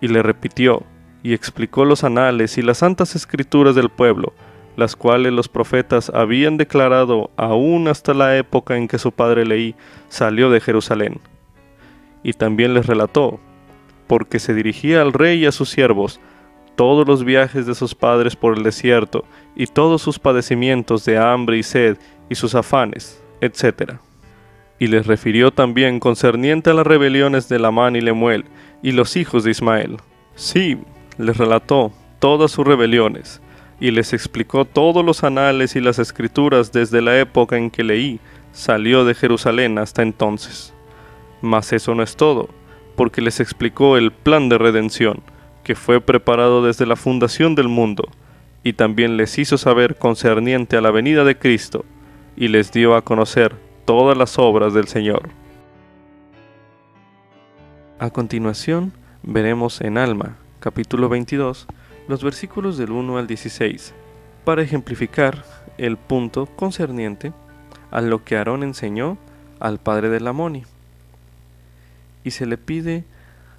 Y 0.01 0.09
le 0.09 0.23
repitió, 0.23 0.83
y 1.23 1.33
explicó 1.33 1.85
los 1.85 2.05
anales 2.05 2.59
y 2.59 2.63
las 2.63 2.79
santas 2.79 3.17
escrituras 3.17 3.75
del 3.75 3.89
pueblo, 3.89 4.35
las 4.77 4.97
cuales 4.97 5.33
los 5.33 5.49
profetas 5.49 6.11
habían 6.11 6.57
declarado 6.57 7.31
aún 7.37 7.89
hasta 7.89 8.15
la 8.15 8.37
época 8.37 8.77
en 8.77 8.89
que 8.89 8.99
su 8.99 9.13
padre 9.13 9.47
Leí 9.47 9.75
salió 10.09 10.51
de 10.51 10.61
Jerusalén. 10.61 11.21
Y 12.23 12.33
también 12.33 12.75
les 12.75 12.87
relató, 12.87 13.39
porque 14.07 14.39
se 14.39 14.55
dirigía 14.55 15.03
al 15.03 15.13
rey 15.13 15.43
y 15.43 15.47
a 15.47 15.53
sus 15.53 15.71
siervos, 15.71 16.21
todos 16.77 17.07
los 17.07 17.25
viajes 17.25 17.67
de 17.67 17.75
sus 17.75 17.95
padres 17.95 18.35
por 18.37 18.57
el 18.57 18.65
desierto, 18.65 19.25
y 19.55 19.67
todos 19.67 20.03
sus 20.03 20.19
padecimientos 20.19 21.05
de 21.05 21.19
hambre 21.19 21.59
y 21.59 21.63
sed, 21.63 21.99
y 22.29 22.35
sus 22.35 22.55
afanes, 22.55 23.23
etc. 23.41 23.95
Y 24.79 24.89
les 24.89 25.07
refirió 25.07 25.53
también 25.53 26.01
concerniente 26.01 26.71
a 26.71 26.75
las 26.75 26.87
rebeliones 26.87 27.49
de 27.49 27.59
Lamán 27.59 27.97
y 27.97 28.01
Lemuel, 28.01 28.45
y 28.83 28.93
los 28.93 29.17
hijos 29.17 29.45
de 29.45 29.53
Ismael. 29.53 29.99
Sí, 30.35 30.79
les 31.17 31.37
relató 31.37 31.93
todas 32.19 32.51
sus 32.51 32.67
rebeliones, 32.67 33.41
y 33.81 33.91
les 33.91 34.13
explicó 34.13 34.65
todos 34.65 35.05
los 35.05 35.25
anales 35.25 35.77
y 35.77 35.81
las 35.81 35.99
escrituras 35.99 36.73
desde 36.73 37.03
la 37.03 37.19
época 37.19 37.57
en 37.57 37.71
que 37.71 37.85
leí 37.85 38.21
salió 38.53 39.05
de 39.05 39.15
Jerusalén 39.15 39.79
hasta 39.79 40.03
entonces. 40.03 40.73
Mas 41.43 41.73
eso 41.73 41.95
no 41.95 42.03
es 42.03 42.17
todo, 42.17 42.49
porque 42.97 43.21
les 43.21 43.41
explicó 43.41 43.97
el 43.97 44.13
plan 44.13 44.49
de 44.49 44.59
redención, 44.59 45.23
que 45.63 45.75
fue 45.75 46.01
preparado 46.01 46.65
desde 46.65 46.87
la 46.87 46.97
fundación 46.97 47.55
del 47.55 47.69
mundo, 47.69 48.09
y 48.63 48.75
también 48.75 49.17
les 49.17 49.39
hizo 49.39 49.59
saber 49.59 49.97
concerniente 49.97 50.77
a 50.77 50.81
la 50.81 50.91
venida 50.91 51.25
de 51.25 51.37
Cristo, 51.37 51.85
y 52.37 52.49
les 52.49 52.73
dio 52.73 52.95
a 52.95 53.03
conocer 53.03 53.55
todas 53.85 54.17
las 54.17 54.39
obras 54.39 54.73
del 54.73 54.89
Señor. 54.89 55.29
A 57.99 58.11
continuación, 58.11 58.93
veremos 59.23 59.81
en 59.81 59.99
Alma, 59.99 60.37
capítulo 60.61 61.09
22, 61.09 61.67
los 62.09 62.23
versículos 62.23 62.77
del 62.77 62.93
1 62.93 63.19
al 63.19 63.27
16, 63.27 63.95
para 64.45 64.63
ejemplificar 64.63 65.45
el 65.79 65.97
punto 65.97 66.47
concerniente 66.47 67.33
a 67.91 68.01
lo 68.01 68.25
que 68.25 68.37
Aarón 68.37 68.63
enseñó 68.63 69.19
al 69.61 69.79
padre 69.79 70.09
de 70.11 70.21
Lamoni. 70.21 70.65
Y 72.25 72.33
se 72.33 72.47
le 72.47 72.59
pide 72.59 73.05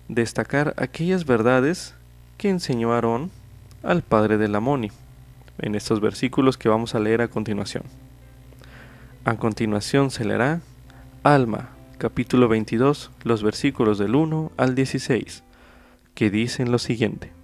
destacar 0.08 0.74
aquellas 0.78 1.26
verdades 1.26 1.96
que 2.38 2.50
enseñó 2.50 2.94
Aarón 2.94 3.32
al 3.84 4.02
padre 4.02 4.38
de 4.38 4.48
Lamoni, 4.48 4.92
en 5.60 5.76
estos 5.76 6.02
versículos 6.02 6.58
que 6.58 6.70
vamos 6.70 6.96
a 6.96 7.00
leer 7.00 7.22
a 7.22 7.28
continuación. 7.28 7.84
A 9.24 9.38
continuación 9.38 10.12
se 10.12 10.26
leerá 10.26 10.62
Alma, 11.24 11.70
capítulo 11.98 12.48
22, 12.48 13.10
los 13.24 13.42
versículos 13.42 13.98
del 13.98 14.16
1 14.16 14.52
al 14.58 14.76
16, 14.76 15.44
que 16.14 16.30
dicen 16.30 16.72
lo 16.72 16.78
siguiente. 16.78 17.35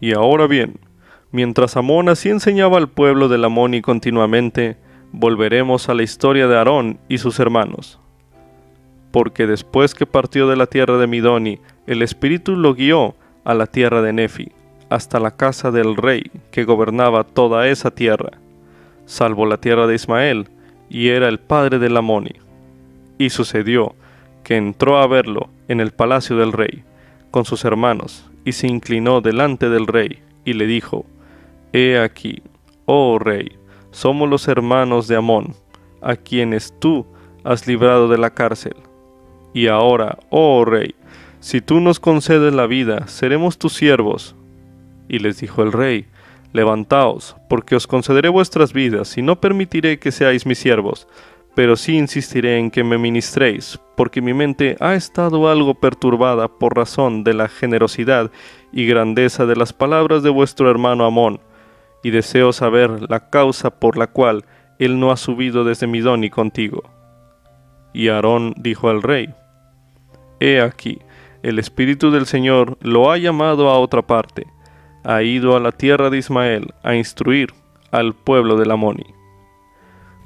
Y 0.00 0.14
ahora 0.14 0.46
bien, 0.46 0.78
mientras 1.32 1.76
Amón 1.76 2.08
así 2.08 2.28
enseñaba 2.28 2.78
al 2.78 2.88
pueblo 2.88 3.28
de 3.28 3.38
Lamoni 3.38 3.82
continuamente, 3.82 4.76
volveremos 5.12 5.88
a 5.88 5.94
la 5.94 6.02
historia 6.02 6.46
de 6.48 6.56
Aarón 6.56 6.98
y 7.08 7.18
sus 7.18 7.40
hermanos. 7.40 7.98
Porque 9.10 9.46
después 9.46 9.94
que 9.94 10.06
partió 10.06 10.48
de 10.48 10.56
la 10.56 10.66
tierra 10.66 10.98
de 10.98 11.06
Midoni, 11.06 11.58
el 11.86 12.02
Espíritu 12.02 12.56
lo 12.56 12.74
guió 12.74 13.14
a 13.44 13.54
la 13.54 13.66
tierra 13.66 14.02
de 14.02 14.12
Nefi, 14.12 14.52
hasta 14.90 15.18
la 15.18 15.32
casa 15.32 15.70
del 15.70 15.96
rey 15.96 16.30
que 16.50 16.64
gobernaba 16.64 17.24
toda 17.24 17.68
esa 17.68 17.90
tierra, 17.90 18.32
salvo 19.06 19.46
la 19.46 19.56
tierra 19.58 19.86
de 19.86 19.94
Ismael, 19.94 20.48
y 20.90 21.08
era 21.08 21.28
el 21.28 21.38
padre 21.38 21.78
de 21.78 21.90
Lamoni. 21.90 22.34
Y 23.18 23.30
sucedió 23.30 23.94
que 24.44 24.56
entró 24.56 24.98
a 24.98 25.06
verlo 25.06 25.48
en 25.66 25.80
el 25.80 25.90
palacio 25.90 26.36
del 26.36 26.52
rey, 26.52 26.84
con 27.30 27.44
sus 27.44 27.64
hermanos, 27.64 28.27
y 28.48 28.52
se 28.52 28.66
inclinó 28.66 29.20
delante 29.20 29.68
del 29.68 29.86
rey, 29.86 30.20
y 30.46 30.54
le 30.54 30.66
dijo, 30.66 31.04
He 31.74 31.98
aquí, 31.98 32.42
oh 32.86 33.18
rey, 33.18 33.58
somos 33.90 34.26
los 34.26 34.48
hermanos 34.48 35.06
de 35.06 35.16
Amón, 35.16 35.54
a 36.00 36.16
quienes 36.16 36.72
tú 36.78 37.04
has 37.44 37.66
librado 37.66 38.08
de 38.08 38.16
la 38.16 38.30
cárcel. 38.30 38.74
Y 39.52 39.66
ahora, 39.66 40.18
oh 40.30 40.64
rey, 40.64 40.94
si 41.40 41.60
tú 41.60 41.80
nos 41.80 42.00
concedes 42.00 42.54
la 42.54 42.66
vida, 42.66 43.06
seremos 43.06 43.58
tus 43.58 43.74
siervos. 43.74 44.34
Y 45.10 45.18
les 45.18 45.40
dijo 45.40 45.62
el 45.62 45.70
rey, 45.70 46.06
Levantaos, 46.54 47.36
porque 47.50 47.76
os 47.76 47.86
concederé 47.86 48.30
vuestras 48.30 48.72
vidas, 48.72 49.18
y 49.18 49.20
no 49.20 49.42
permitiré 49.42 49.98
que 49.98 50.10
seáis 50.10 50.46
mis 50.46 50.58
siervos, 50.58 51.06
pero 51.58 51.74
sí 51.74 51.96
insistiré 51.98 52.56
en 52.56 52.70
que 52.70 52.84
me 52.84 52.98
ministréis, 52.98 53.80
porque 53.96 54.22
mi 54.22 54.32
mente 54.32 54.76
ha 54.78 54.94
estado 54.94 55.50
algo 55.50 55.74
perturbada 55.74 56.46
por 56.46 56.76
razón 56.76 57.24
de 57.24 57.34
la 57.34 57.48
generosidad 57.48 58.30
y 58.70 58.86
grandeza 58.86 59.44
de 59.44 59.56
las 59.56 59.72
palabras 59.72 60.22
de 60.22 60.30
vuestro 60.30 60.70
hermano 60.70 61.04
Amón, 61.04 61.40
y 62.04 62.10
deseo 62.10 62.52
saber 62.52 63.10
la 63.10 63.28
causa 63.28 63.70
por 63.70 63.98
la 63.98 64.06
cual 64.06 64.44
él 64.78 65.00
no 65.00 65.10
ha 65.10 65.16
subido 65.16 65.64
desde 65.64 65.88
Midoni 65.88 66.30
contigo. 66.30 66.84
Y 67.92 68.06
Aarón 68.06 68.54
dijo 68.56 68.88
al 68.88 69.02
rey, 69.02 69.34
He 70.38 70.60
aquí, 70.60 71.00
el 71.42 71.58
Espíritu 71.58 72.12
del 72.12 72.26
Señor 72.26 72.78
lo 72.82 73.10
ha 73.10 73.18
llamado 73.18 73.68
a 73.68 73.80
otra 73.80 74.02
parte, 74.02 74.46
ha 75.02 75.24
ido 75.24 75.56
a 75.56 75.60
la 75.60 75.72
tierra 75.72 76.08
de 76.08 76.18
Ismael 76.18 76.72
a 76.84 76.94
instruir 76.94 77.52
al 77.90 78.14
pueblo 78.14 78.54
de 78.54 78.66
Lamoni. 78.66 79.17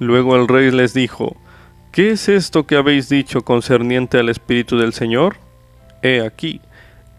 Luego 0.03 0.34
el 0.34 0.48
rey 0.48 0.72
les 0.72 0.94
dijo, 0.94 1.36
¿Qué 1.92 2.11
es 2.11 2.28
esto 2.28 2.66
que 2.66 2.74
habéis 2.74 3.09
dicho 3.09 3.42
concerniente 3.42 4.18
al 4.18 4.30
Espíritu 4.30 4.76
del 4.76 4.92
Señor? 4.92 5.36
He 6.03 6.22
aquí, 6.22 6.61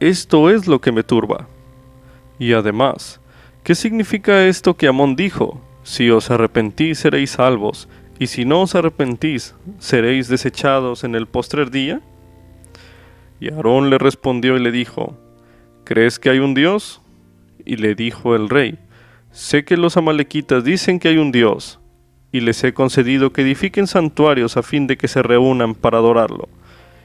esto 0.01 0.49
es 0.49 0.67
lo 0.67 0.81
que 0.81 0.91
me 0.91 1.01
turba. 1.01 1.47
Y 2.39 2.51
además, 2.51 3.21
¿qué 3.63 3.73
significa 3.73 4.45
esto 4.47 4.75
que 4.75 4.89
Amón 4.89 5.15
dijo? 5.15 5.61
Si 5.83 6.09
os 6.09 6.29
arrepentís 6.29 6.99
seréis 6.99 7.29
salvos, 7.29 7.87
y 8.19 8.27
si 8.27 8.43
no 8.43 8.63
os 8.63 8.75
arrepentís, 8.75 9.55
seréis 9.79 10.27
desechados 10.27 11.05
en 11.05 11.15
el 11.15 11.25
postrer 11.25 11.71
día. 11.71 12.01
Y 13.39 13.49
Aarón 13.49 13.91
le 13.91 13.97
respondió 13.97 14.57
y 14.57 14.59
le 14.59 14.73
dijo, 14.73 15.17
¿crees 15.85 16.19
que 16.19 16.31
hay 16.31 16.39
un 16.39 16.53
Dios? 16.53 17.01
Y 17.63 17.77
le 17.77 17.95
dijo 17.95 18.35
el 18.35 18.49
rey, 18.49 18.77
sé 19.31 19.63
que 19.63 19.77
los 19.77 19.95
amalequitas 19.95 20.65
dicen 20.65 20.99
que 20.99 21.07
hay 21.07 21.17
un 21.17 21.31
Dios, 21.31 21.79
y 22.33 22.41
les 22.41 22.61
he 22.63 22.73
concedido 22.73 23.31
que 23.31 23.43
edifiquen 23.43 23.85
santuarios 23.85 24.57
a 24.57 24.63
fin 24.63 24.87
de 24.87 24.97
que 24.97 25.07
se 25.07 25.21
reúnan 25.21 25.75
para 25.75 25.99
adorarlo. 25.99 26.49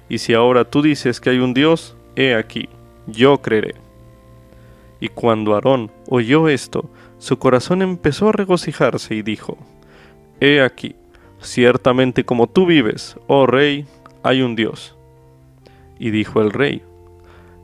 Y 0.08 0.18
si 0.18 0.32
ahora 0.32 0.64
tú 0.64 0.80
dices 0.80 1.20
que 1.20 1.28
hay 1.28 1.38
un 1.38 1.52
Dios, 1.52 1.96
he 2.16 2.34
aquí, 2.34 2.70
yo 3.06 3.42
creeré. 3.42 3.74
Y 5.00 5.08
cuando 5.08 5.54
Aarón 5.54 5.92
oyó 6.08 6.48
esto, 6.48 6.90
su 7.18 7.38
corazón 7.38 7.82
empezó 7.82 8.30
a 8.30 8.32
regocijarse 8.32 9.14
y 9.14 9.22
dijo, 9.22 9.58
He 10.40 10.62
aquí, 10.62 10.96
ciertamente 11.42 12.24
como 12.24 12.46
tú 12.46 12.64
vives, 12.64 13.16
oh 13.26 13.46
rey, 13.46 13.86
hay 14.22 14.40
un 14.40 14.56
Dios. 14.56 14.96
Y 15.98 16.08
dijo 16.08 16.40
el 16.40 16.52
rey, 16.52 16.82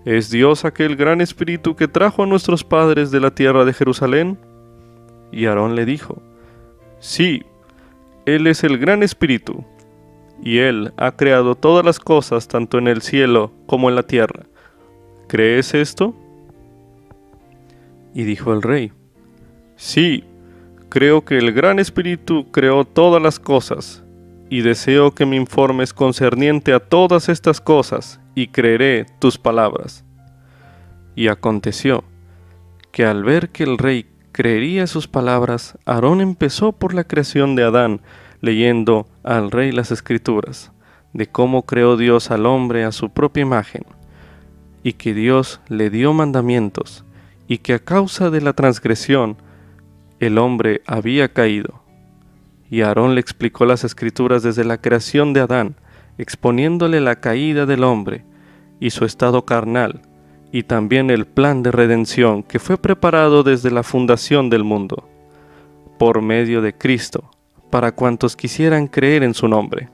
¿Es 0.05 0.29
Dios 0.29 0.67
aquel 0.67 0.97
gran 0.97 1.23
espíritu 1.23 1.77
que 1.77 1.89
trajo 1.89 2.25
a 2.25 2.27
nuestros 2.27 2.63
padres 2.63 3.11
de 3.11 3.21
la 3.21 3.35
tierra 3.35 3.65
de 3.65 3.73
Jerusalén? 3.73 4.39
Y 5.33 5.47
Aarón 5.47 5.77
le 5.77 5.87
dijo, 5.87 6.21
Sí, 7.01 7.43
él 8.27 8.47
es 8.47 8.65
el 8.65 8.79
gran 8.79 9.03
espíritu, 9.03 9.65
y 10.43 10.59
Él 10.59 10.93
ha 10.97 11.13
creado 11.13 11.55
todas 11.55 11.85
las 11.85 11.99
cosas 11.99 12.49
tanto 12.49 12.79
en 12.79 12.89
el 12.89 13.03
cielo 13.03 13.53
como 13.67 13.89
en 13.89 13.97
la 13.97 14.03
tierra. 14.03 14.47
¿Crees 15.29 15.75
esto? 15.75 16.15
Y 18.15 18.25
dijo 18.25 18.53
el 18.53 18.63
rey, 18.63 18.93
Sí, 19.77 20.25
creo 20.89 21.25
que 21.25 21.39
el 21.39 21.53
gran 21.53 21.79
espíritu 21.79 22.51
creó 22.51 22.85
todas 22.85 23.23
las 23.23 23.39
cosas, 23.39 24.05
y 24.49 24.61
deseo 24.61 25.15
que 25.15 25.27
me 25.27 25.37
informes 25.37 25.93
concerniente 25.93 26.73
a 26.73 26.81
todas 26.81 27.29
estas 27.29 27.61
cosas, 27.61 28.21
y 28.35 28.49
creeré 28.49 29.07
tus 29.19 29.39
palabras. 29.39 30.05
Y 31.15 31.29
aconteció 31.29 32.05
que 32.91 33.05
al 33.05 33.25
ver 33.25 33.51
que 33.51 33.65
el 33.65 33.79
rey 33.79 34.07
creería 34.35 34.89
sus 34.89 35.07
palabras, 35.07 35.79
Aarón 35.87 36.21
empezó 36.21 36.73
por 36.73 36.93
la 36.93 37.05
creación 37.05 37.55
de 37.55 37.63
Adán, 37.63 38.01
leyendo 38.41 39.07
al 39.23 39.53
rey 39.53 39.71
las 39.71 39.93
escrituras, 39.93 40.73
de 41.13 41.29
cómo 41.29 41.63
creó 41.63 41.97
Dios 41.97 42.33
al 42.33 42.45
hombre 42.45 42.83
a 42.83 42.91
su 42.91 43.11
propia 43.11 43.43
imagen, 43.43 43.85
y 44.83 44.95
que 44.95 45.15
Dios 45.15 45.61
le 45.69 45.89
dio 45.89 46.13
mandamientos, 46.13 47.05
y 47.47 47.59
que 47.59 47.75
a 47.75 47.79
causa 47.79 48.31
de 48.31 48.41
la 48.41 48.55
transgresión 48.55 49.37
el 50.19 50.39
hombre 50.39 50.83
había 50.85 51.33
caído. 51.33 51.85
Y 52.69 52.81
Aarón 52.81 53.15
le 53.15 53.21
explicó 53.21 53.67
las 53.67 53.85
escrituras 53.85 54.43
desde 54.43 54.65
la 54.65 54.79
creación 54.79 55.33
de 55.33 55.43
Adán, 55.43 55.77
exponiéndole 56.19 57.01
la 57.01 57.21
caída 57.21 57.67
del 57.67 57.85
hombre 57.85 58.25
y 58.81 58.91
su 58.91 59.05
estado 59.05 59.45
carnal, 59.45 60.03
y 60.55 60.63
también 60.63 61.11
el 61.11 61.27
plan 61.27 61.65
de 61.65 61.73
redención 61.73 62.45
que 62.45 62.61
fue 62.61 62.79
preparado 62.79 63.43
desde 63.43 63.73
la 63.73 63.83
fundación 63.83 64.51
del 64.51 64.63
mundo, 64.63 65.09
por 65.99 66.23
medio 66.23 66.63
de 66.63 66.73
Cristo, 66.73 67.29
para 67.71 67.91
cuantos 67.91 68.37
quisieran 68.37 68.87
creer 68.87 69.25
en 69.25 69.35
su 69.35 69.49
nombre. 69.49 69.89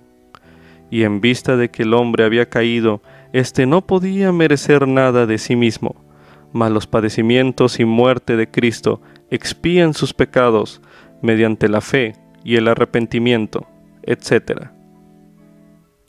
Y 0.90 1.04
en 1.04 1.22
vista 1.22 1.56
de 1.56 1.70
que 1.70 1.84
el 1.84 1.94
hombre 1.94 2.24
había 2.24 2.50
caído, 2.50 3.00
éste 3.32 3.64
no 3.64 3.86
podía 3.86 4.32
merecer 4.32 4.86
nada 4.86 5.24
de 5.24 5.38
sí 5.38 5.56
mismo, 5.56 5.96
mas 6.52 6.70
los 6.70 6.86
padecimientos 6.86 7.80
y 7.80 7.86
muerte 7.86 8.36
de 8.36 8.50
Cristo 8.50 9.00
expían 9.30 9.94
sus 9.94 10.12
pecados 10.12 10.82
mediante 11.22 11.70
la 11.70 11.80
fe 11.80 12.16
y 12.44 12.56
el 12.56 12.68
arrepentimiento, 12.68 13.66
etc. 14.02 14.68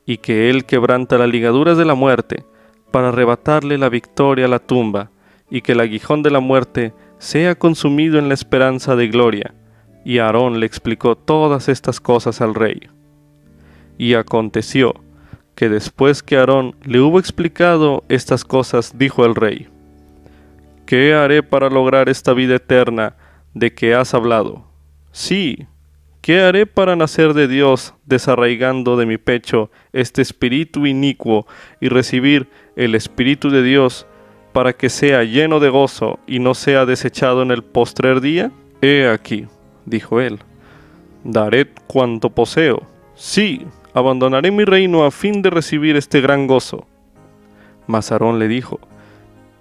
Y 0.05 0.17
que 0.17 0.49
Él 0.49 0.65
quebranta 0.65 1.17
las 1.17 1.29
ligaduras 1.29 1.77
de 1.77 1.85
la 1.85 1.95
muerte 1.95 2.43
para 2.91 3.09
arrebatarle 3.09 3.77
la 3.77 3.89
victoria 3.89 4.45
a 4.45 4.49
la 4.49 4.59
tumba, 4.59 5.09
y 5.49 5.61
que 5.61 5.73
el 5.73 5.79
aguijón 5.79 6.23
de 6.23 6.31
la 6.31 6.39
muerte 6.39 6.93
sea 7.17 7.55
consumido 7.55 8.19
en 8.19 8.27
la 8.27 8.33
esperanza 8.33 8.95
de 8.95 9.07
gloria. 9.07 9.53
Y 10.03 10.19
Aarón 10.19 10.59
le 10.59 10.65
explicó 10.65 11.15
todas 11.15 11.69
estas 11.69 11.99
cosas 11.99 12.41
al 12.41 12.55
rey. 12.55 12.89
Y 13.97 14.15
aconteció 14.15 14.95
que 15.55 15.69
después 15.69 16.23
que 16.23 16.37
Aarón 16.37 16.75
le 16.83 16.99
hubo 16.99 17.19
explicado 17.19 18.03
estas 18.09 18.43
cosas, 18.45 18.97
dijo 18.97 19.25
el 19.25 19.35
rey, 19.35 19.67
¿Qué 20.85 21.13
haré 21.13 21.43
para 21.43 21.69
lograr 21.69 22.09
esta 22.09 22.33
vida 22.33 22.55
eterna 22.55 23.15
de 23.53 23.73
que 23.73 23.93
has 23.93 24.13
hablado? 24.13 24.65
Sí, 25.11 25.67
¿qué 26.21 26.41
haré 26.41 26.65
para 26.65 26.95
nacer 26.95 27.33
de 27.33 27.47
Dios, 27.47 27.93
desarraigando 28.05 28.95
de 28.95 29.05
mi 29.05 29.17
pecho 29.17 29.71
este 29.91 30.21
espíritu 30.21 30.85
inicuo 30.85 31.47
y 31.79 31.89
recibir 31.89 32.47
el 32.75 32.95
Espíritu 32.95 33.49
de 33.49 33.63
Dios 33.63 34.07
para 34.53 34.73
que 34.73 34.89
sea 34.89 35.23
lleno 35.23 35.59
de 35.59 35.69
gozo 35.69 36.19
y 36.27 36.39
no 36.39 36.53
sea 36.53 36.85
desechado 36.85 37.41
en 37.41 37.51
el 37.51 37.63
postrer 37.63 38.21
día? 38.21 38.51
He 38.81 39.07
aquí, 39.07 39.47
dijo 39.85 40.21
él, 40.21 40.39
daré 41.23 41.67
cuanto 41.87 42.29
poseo. 42.29 42.83
Sí, 43.15 43.65
abandonaré 43.93 44.51
mi 44.51 44.65
reino 44.65 45.05
a 45.05 45.11
fin 45.11 45.41
de 45.41 45.49
recibir 45.49 45.95
este 45.95 46.21
gran 46.21 46.47
gozo. 46.47 46.87
Mas 47.87 48.11
Aarón 48.11 48.39
le 48.39 48.47
dijo, 48.47 48.79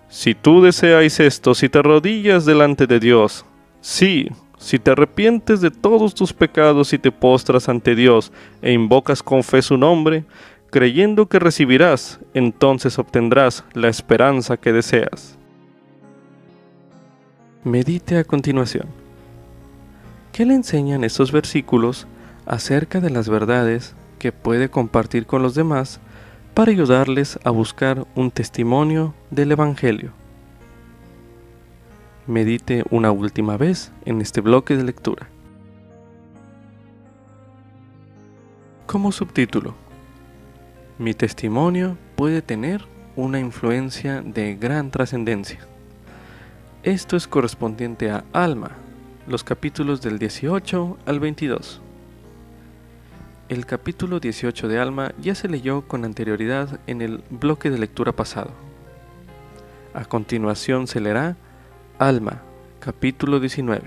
si 0.08 0.34
tú 0.34 0.62
deseáis 0.62 1.20
esto, 1.20 1.54
si 1.54 1.68
te 1.68 1.78
arrodillas 1.78 2.44
delante 2.44 2.86
de 2.86 3.00
Dios, 3.00 3.44
sí, 3.80 4.28
si 4.60 4.78
te 4.78 4.92
arrepientes 4.92 5.60
de 5.60 5.70
todos 5.70 6.14
tus 6.14 6.32
pecados 6.32 6.92
y 6.92 6.98
te 6.98 7.10
postras 7.10 7.68
ante 7.68 7.94
Dios 7.94 8.30
e 8.62 8.72
invocas 8.72 9.22
con 9.22 9.42
fe 9.42 9.62
su 9.62 9.76
nombre, 9.76 10.24
creyendo 10.70 11.26
que 11.26 11.38
recibirás, 11.38 12.20
entonces 12.34 12.98
obtendrás 12.98 13.64
la 13.72 13.88
esperanza 13.88 14.58
que 14.58 14.72
deseas. 14.72 15.36
Medite 17.64 18.18
a 18.18 18.24
continuación. 18.24 18.86
¿Qué 20.30 20.44
le 20.44 20.54
enseñan 20.54 21.02
estos 21.02 21.32
versículos 21.32 22.06
acerca 22.46 23.00
de 23.00 23.10
las 23.10 23.28
verdades 23.28 23.96
que 24.18 24.30
puede 24.30 24.68
compartir 24.68 25.26
con 25.26 25.42
los 25.42 25.54
demás 25.54 26.00
para 26.54 26.70
ayudarles 26.70 27.38
a 27.42 27.50
buscar 27.50 28.06
un 28.14 28.30
testimonio 28.30 29.14
del 29.30 29.52
Evangelio. 29.52 30.19
Medite 32.30 32.84
una 32.90 33.10
última 33.10 33.56
vez 33.56 33.90
en 34.04 34.20
este 34.20 34.40
bloque 34.40 34.76
de 34.76 34.84
lectura. 34.84 35.26
Como 38.86 39.10
subtítulo, 39.10 39.74
mi 40.96 41.12
testimonio 41.12 41.98
puede 42.14 42.40
tener 42.40 42.86
una 43.16 43.40
influencia 43.40 44.22
de 44.22 44.54
gran 44.54 44.92
trascendencia. 44.92 45.58
Esto 46.84 47.16
es 47.16 47.26
correspondiente 47.26 48.12
a 48.12 48.22
Alma, 48.32 48.76
los 49.26 49.42
capítulos 49.42 50.00
del 50.00 50.20
18 50.20 50.98
al 51.06 51.18
22. 51.18 51.80
El 53.48 53.66
capítulo 53.66 54.20
18 54.20 54.68
de 54.68 54.78
Alma 54.78 55.14
ya 55.20 55.34
se 55.34 55.48
leyó 55.48 55.88
con 55.88 56.04
anterioridad 56.04 56.78
en 56.86 57.02
el 57.02 57.24
bloque 57.28 57.70
de 57.70 57.78
lectura 57.78 58.12
pasado. 58.12 58.52
A 59.94 60.04
continuación 60.04 60.86
se 60.86 61.00
leerá 61.00 61.36
Alma, 62.00 62.40
capítulo 62.78 63.40
19. 63.40 63.82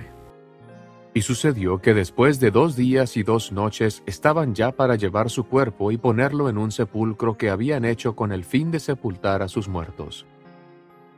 Y 1.16 1.24
sucedió 1.24 1.80
que 1.80 1.96
después 1.96 2.40
de 2.40 2.52
dos 2.52 2.76
días 2.76 3.18
y 3.18 3.24
dos 3.24 3.52
noches 3.52 4.04
estaban 4.06 4.54
ya 4.54 4.72
para 4.72 4.94
llevar 4.94 5.32
su 5.32 5.46
cuerpo 5.46 5.92
y 5.92 5.98
ponerlo 5.98 6.48
en 6.48 6.60
un 6.60 6.72
sepulcro 6.72 7.40
que 7.40 7.50
habían 7.50 7.86
hecho 7.86 8.16
con 8.16 8.32
el 8.32 8.44
fin 8.44 8.70
de 8.70 8.80
sepultar 8.80 9.42
a 9.42 9.48
sus 9.48 9.68
muertos. 9.68 10.28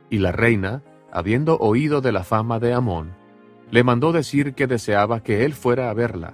Y 0.08 0.20
la 0.20 0.32
reina, 0.32 0.82
habiendo 1.12 1.58
oído 1.58 2.00
de 2.00 2.12
la 2.12 2.24
fama 2.24 2.60
de 2.60 2.72
Amón, 2.72 3.12
le 3.70 3.84
mandó 3.84 4.12
decir 4.12 4.54
que 4.54 4.66
deseaba 4.66 5.22
que 5.22 5.44
él 5.44 5.52
fuera 5.52 5.90
a 5.90 5.92
verla 5.92 6.32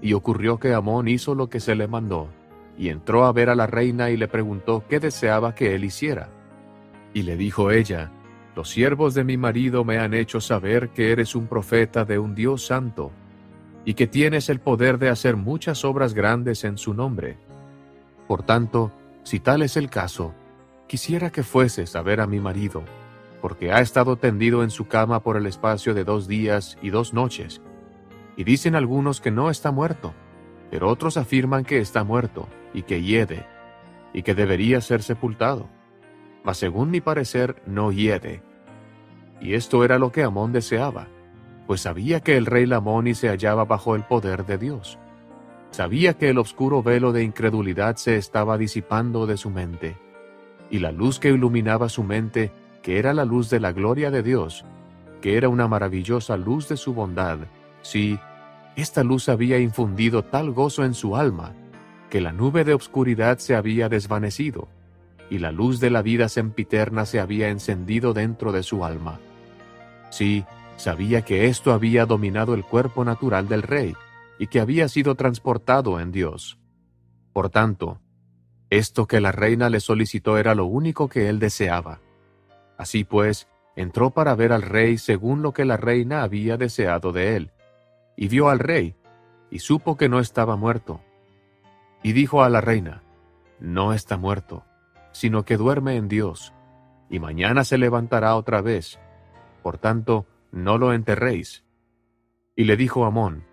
y 0.00 0.14
ocurrió 0.14 0.58
que 0.58 0.74
Amón 0.74 1.06
hizo 1.06 1.36
lo 1.36 1.48
que 1.48 1.60
se 1.60 1.76
le 1.76 1.86
mandó, 1.86 2.26
y 2.76 2.88
entró 2.88 3.26
a 3.26 3.32
ver 3.32 3.48
a 3.48 3.54
la 3.54 3.68
reina 3.68 4.10
y 4.10 4.16
le 4.16 4.26
preguntó 4.26 4.82
qué 4.88 4.98
deseaba 4.98 5.54
que 5.54 5.76
él 5.76 5.84
hiciera. 5.84 6.30
Y 7.14 7.22
le 7.22 7.36
dijo 7.36 7.70
ella, 7.70 8.10
Los 8.54 8.68
siervos 8.68 9.14
de 9.14 9.24
mi 9.24 9.36
marido 9.36 9.84
me 9.84 9.98
han 9.98 10.12
hecho 10.12 10.40
saber 10.40 10.90
que 10.90 11.10
eres 11.10 11.34
un 11.34 11.46
profeta 11.46 12.04
de 12.04 12.18
un 12.18 12.34
Dios 12.34 12.66
santo, 12.66 13.10
y 13.84 13.94
que 13.94 14.06
tienes 14.06 14.48
el 14.48 14.60
poder 14.60 14.98
de 14.98 15.08
hacer 15.08 15.36
muchas 15.36 15.84
obras 15.84 16.14
grandes 16.14 16.64
en 16.64 16.78
su 16.78 16.94
nombre. 16.94 17.36
Por 18.28 18.42
tanto, 18.42 18.92
si 19.24 19.40
tal 19.40 19.62
es 19.62 19.76
el 19.76 19.88
caso, 19.88 20.34
quisiera 20.86 21.30
que 21.30 21.42
fueses 21.42 21.96
a 21.96 22.02
ver 22.02 22.20
a 22.20 22.26
mi 22.26 22.40
marido, 22.40 22.82
porque 23.40 23.72
ha 23.72 23.80
estado 23.80 24.16
tendido 24.16 24.62
en 24.62 24.70
su 24.70 24.86
cama 24.86 25.22
por 25.22 25.36
el 25.36 25.46
espacio 25.46 25.94
de 25.94 26.04
dos 26.04 26.28
días 26.28 26.78
y 26.82 26.90
dos 26.90 27.12
noches, 27.12 27.60
y 28.36 28.44
dicen 28.44 28.74
algunos 28.74 29.20
que 29.20 29.30
no 29.30 29.50
está 29.50 29.72
muerto, 29.72 30.12
pero 30.70 30.88
otros 30.88 31.16
afirman 31.16 31.64
que 31.64 31.78
está 31.78 32.04
muerto 32.04 32.48
y 32.72 32.82
que 32.82 33.02
hiede, 33.02 33.46
y 34.12 34.22
que 34.22 34.34
debería 34.34 34.80
ser 34.80 35.02
sepultado. 35.02 35.68
Mas 36.44 36.58
según 36.58 36.90
mi 36.90 37.00
parecer, 37.00 37.62
no 37.66 37.92
hiede. 37.92 38.42
Y 39.40 39.54
esto 39.54 39.84
era 39.84 39.98
lo 39.98 40.12
que 40.12 40.22
Amón 40.22 40.52
deseaba, 40.52 41.08
pues 41.66 41.82
sabía 41.82 42.20
que 42.20 42.36
el 42.36 42.46
rey 42.46 42.66
Lamoni 42.66 43.14
se 43.14 43.28
hallaba 43.28 43.64
bajo 43.64 43.94
el 43.94 44.02
poder 44.02 44.44
de 44.46 44.58
Dios. 44.58 44.98
Sabía 45.70 46.14
que 46.14 46.28
el 46.28 46.38
oscuro 46.38 46.82
velo 46.82 47.12
de 47.12 47.22
incredulidad 47.22 47.96
se 47.96 48.16
estaba 48.16 48.58
disipando 48.58 49.26
de 49.26 49.36
su 49.36 49.50
mente, 49.50 49.96
y 50.70 50.78
la 50.78 50.92
luz 50.92 51.18
que 51.18 51.30
iluminaba 51.30 51.88
su 51.88 52.02
mente, 52.02 52.52
que 52.82 52.98
era 52.98 53.14
la 53.14 53.24
luz 53.24 53.48
de 53.50 53.60
la 53.60 53.72
gloria 53.72 54.10
de 54.10 54.22
Dios, 54.22 54.64
que 55.20 55.36
era 55.36 55.48
una 55.48 55.68
maravillosa 55.68 56.36
luz 56.36 56.68
de 56.68 56.76
su 56.76 56.92
bondad, 56.94 57.38
Sí, 57.82 58.18
esta 58.76 59.02
luz 59.02 59.28
había 59.28 59.58
infundido 59.58 60.22
tal 60.24 60.52
gozo 60.52 60.84
en 60.84 60.94
su 60.94 61.16
alma, 61.16 61.52
que 62.10 62.20
la 62.20 62.32
nube 62.32 62.64
de 62.64 62.74
obscuridad 62.74 63.38
se 63.38 63.54
había 63.56 63.88
desvanecido, 63.88 64.68
y 65.32 65.38
la 65.38 65.50
luz 65.50 65.80
de 65.80 65.88
la 65.88 66.02
vida 66.02 66.28
sempiterna 66.28 67.06
se 67.06 67.18
había 67.18 67.48
encendido 67.48 68.12
dentro 68.12 68.52
de 68.52 68.62
su 68.62 68.84
alma. 68.84 69.18
Sí, 70.10 70.44
sabía 70.76 71.22
que 71.22 71.46
esto 71.46 71.72
había 71.72 72.04
dominado 72.04 72.52
el 72.52 72.64
cuerpo 72.64 73.02
natural 73.02 73.48
del 73.48 73.62
rey, 73.62 73.94
y 74.38 74.48
que 74.48 74.60
había 74.60 74.88
sido 74.88 75.14
transportado 75.14 76.00
en 76.00 76.12
Dios. 76.12 76.58
Por 77.32 77.48
tanto, 77.48 77.98
esto 78.68 79.06
que 79.06 79.22
la 79.22 79.32
reina 79.32 79.70
le 79.70 79.80
solicitó 79.80 80.36
era 80.36 80.54
lo 80.54 80.66
único 80.66 81.08
que 81.08 81.30
él 81.30 81.38
deseaba. 81.38 82.00
Así 82.76 83.04
pues, 83.04 83.48
entró 83.74 84.10
para 84.10 84.34
ver 84.34 84.52
al 84.52 84.60
rey 84.60 84.98
según 84.98 85.40
lo 85.40 85.54
que 85.54 85.64
la 85.64 85.78
reina 85.78 86.24
había 86.24 86.58
deseado 86.58 87.12
de 87.12 87.36
él, 87.36 87.52
y 88.18 88.28
vio 88.28 88.50
al 88.50 88.58
rey, 88.58 88.96
y 89.50 89.60
supo 89.60 89.96
que 89.96 90.10
no 90.10 90.20
estaba 90.20 90.56
muerto. 90.56 91.00
Y 92.02 92.12
dijo 92.12 92.44
a 92.44 92.50
la 92.50 92.60
reina, 92.60 93.02
No 93.60 93.94
está 93.94 94.18
muerto, 94.18 94.66
sino 95.12 95.44
que 95.44 95.56
duerme 95.56 95.96
en 95.96 96.08
Dios, 96.08 96.52
y 97.08 97.20
mañana 97.20 97.64
se 97.64 97.78
levantará 97.78 98.34
otra 98.36 98.62
vez. 98.62 98.98
Por 99.62 99.78
tanto, 99.78 100.26
no 100.50 100.78
lo 100.78 100.92
enterréis. 100.92 101.64
Y 102.56 102.64
le 102.64 102.76
dijo 102.76 103.04
Amón, 103.04 103.44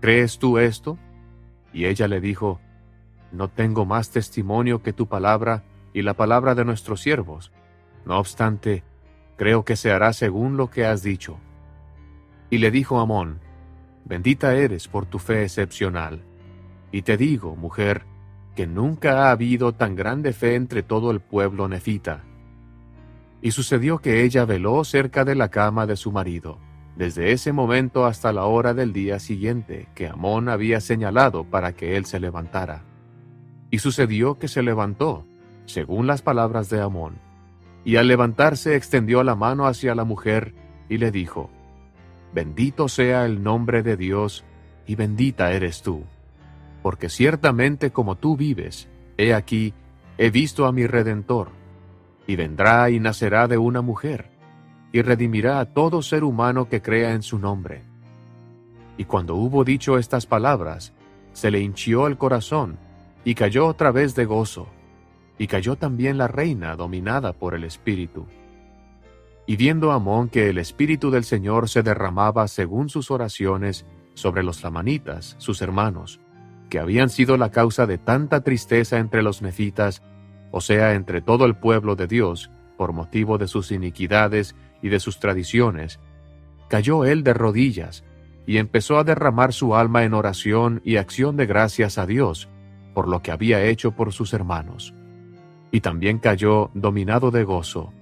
¿Crees 0.00 0.38
tú 0.38 0.58
esto? 0.58 0.98
Y 1.72 1.86
ella 1.86 2.06
le 2.08 2.20
dijo, 2.20 2.60
No 3.32 3.48
tengo 3.48 3.84
más 3.84 4.10
testimonio 4.10 4.82
que 4.82 4.92
tu 4.92 5.08
palabra 5.08 5.64
y 5.92 6.02
la 6.02 6.14
palabra 6.14 6.54
de 6.54 6.64
nuestros 6.64 7.00
siervos. 7.00 7.52
No 8.04 8.18
obstante, 8.18 8.84
creo 9.36 9.64
que 9.64 9.76
se 9.76 9.90
hará 9.90 10.12
según 10.12 10.56
lo 10.56 10.70
que 10.70 10.86
has 10.86 11.02
dicho. 11.02 11.38
Y 12.50 12.58
le 12.58 12.70
dijo 12.70 13.00
Amón, 13.00 13.40
Bendita 14.04 14.54
eres 14.54 14.88
por 14.88 15.06
tu 15.06 15.18
fe 15.18 15.42
excepcional. 15.42 16.24
Y 16.90 17.02
te 17.02 17.16
digo, 17.16 17.56
mujer, 17.56 18.06
que 18.58 18.66
nunca 18.66 19.22
ha 19.22 19.30
habido 19.30 19.72
tan 19.72 19.94
grande 19.94 20.32
fe 20.32 20.56
entre 20.56 20.82
todo 20.82 21.12
el 21.12 21.20
pueblo 21.20 21.68
nefita. 21.68 22.24
Y 23.40 23.52
sucedió 23.52 23.98
que 23.98 24.24
ella 24.24 24.44
veló 24.46 24.82
cerca 24.82 25.24
de 25.24 25.36
la 25.36 25.48
cama 25.48 25.86
de 25.86 25.94
su 25.94 26.10
marido, 26.10 26.58
desde 26.96 27.30
ese 27.30 27.52
momento 27.52 28.04
hasta 28.04 28.32
la 28.32 28.46
hora 28.46 28.74
del 28.74 28.92
día 28.92 29.20
siguiente 29.20 29.86
que 29.94 30.08
Amón 30.08 30.48
había 30.48 30.80
señalado 30.80 31.44
para 31.44 31.72
que 31.72 31.96
él 31.96 32.04
se 32.04 32.18
levantara. 32.18 32.82
Y 33.70 33.78
sucedió 33.78 34.40
que 34.40 34.48
se 34.48 34.64
levantó, 34.64 35.24
según 35.66 36.08
las 36.08 36.22
palabras 36.22 36.68
de 36.68 36.80
Amón, 36.80 37.20
y 37.84 37.94
al 37.94 38.08
levantarse 38.08 38.74
extendió 38.74 39.22
la 39.22 39.36
mano 39.36 39.68
hacia 39.68 39.94
la 39.94 40.02
mujer 40.02 40.52
y 40.88 40.98
le 40.98 41.12
dijo, 41.12 41.48
Bendito 42.34 42.88
sea 42.88 43.24
el 43.24 43.40
nombre 43.40 43.84
de 43.84 43.96
Dios, 43.96 44.44
y 44.84 44.96
bendita 44.96 45.52
eres 45.52 45.80
tú, 45.80 46.02
porque 46.88 47.10
ciertamente 47.10 47.90
como 47.90 48.16
tú 48.16 48.34
vives, 48.34 48.88
he 49.18 49.34
aquí, 49.34 49.74
he 50.16 50.30
visto 50.30 50.64
a 50.64 50.72
mi 50.72 50.86
Redentor, 50.86 51.50
y 52.26 52.34
vendrá 52.34 52.88
y 52.88 52.98
nacerá 52.98 53.46
de 53.46 53.58
una 53.58 53.82
mujer, 53.82 54.30
y 54.90 55.02
redimirá 55.02 55.60
a 55.60 55.66
todo 55.66 56.00
ser 56.00 56.24
humano 56.24 56.70
que 56.70 56.80
crea 56.80 57.12
en 57.12 57.20
su 57.20 57.38
nombre. 57.38 57.82
Y 58.96 59.04
cuando 59.04 59.34
hubo 59.34 59.64
dicho 59.64 59.98
estas 59.98 60.24
palabras, 60.24 60.94
se 61.34 61.50
le 61.50 61.60
hinchió 61.60 62.06
el 62.06 62.16
corazón, 62.16 62.78
y 63.22 63.34
cayó 63.34 63.66
otra 63.66 63.92
vez 63.92 64.14
de 64.14 64.24
gozo, 64.24 64.66
y 65.36 65.46
cayó 65.46 65.76
también 65.76 66.16
la 66.16 66.26
reina 66.26 66.74
dominada 66.74 67.34
por 67.34 67.54
el 67.54 67.64
Espíritu. 67.64 68.24
Y 69.46 69.56
viendo 69.56 69.92
Amón 69.92 70.30
que 70.30 70.48
el 70.48 70.56
Espíritu 70.56 71.10
del 71.10 71.24
Señor 71.24 71.68
se 71.68 71.82
derramaba 71.82 72.48
según 72.48 72.88
sus 72.88 73.10
oraciones 73.10 73.84
sobre 74.14 74.42
los 74.42 74.62
lamanitas, 74.62 75.36
sus 75.36 75.60
hermanos, 75.60 76.18
que 76.68 76.78
habían 76.78 77.08
sido 77.08 77.36
la 77.36 77.50
causa 77.50 77.86
de 77.86 77.98
tanta 77.98 78.42
tristeza 78.42 78.98
entre 78.98 79.22
los 79.22 79.42
nefitas, 79.42 80.02
o 80.50 80.60
sea, 80.60 80.94
entre 80.94 81.20
todo 81.20 81.44
el 81.44 81.56
pueblo 81.56 81.96
de 81.96 82.06
Dios, 82.06 82.50
por 82.76 82.92
motivo 82.92 83.38
de 83.38 83.48
sus 83.48 83.72
iniquidades 83.72 84.54
y 84.82 84.88
de 84.88 85.00
sus 85.00 85.18
tradiciones, 85.18 85.98
cayó 86.68 87.04
él 87.04 87.24
de 87.24 87.34
rodillas 87.34 88.04
y 88.46 88.58
empezó 88.58 88.98
a 88.98 89.04
derramar 89.04 89.52
su 89.52 89.74
alma 89.74 90.04
en 90.04 90.14
oración 90.14 90.80
y 90.84 90.96
acción 90.96 91.36
de 91.36 91.46
gracias 91.46 91.98
a 91.98 92.06
Dios 92.06 92.48
por 92.98 93.06
lo 93.06 93.22
que 93.22 93.30
había 93.30 93.62
hecho 93.62 93.92
por 93.92 94.12
sus 94.12 94.32
hermanos. 94.32 94.92
Y 95.70 95.82
también 95.82 96.18
cayó 96.18 96.72
dominado 96.74 97.30
de 97.30 97.44
gozo, 97.44 97.92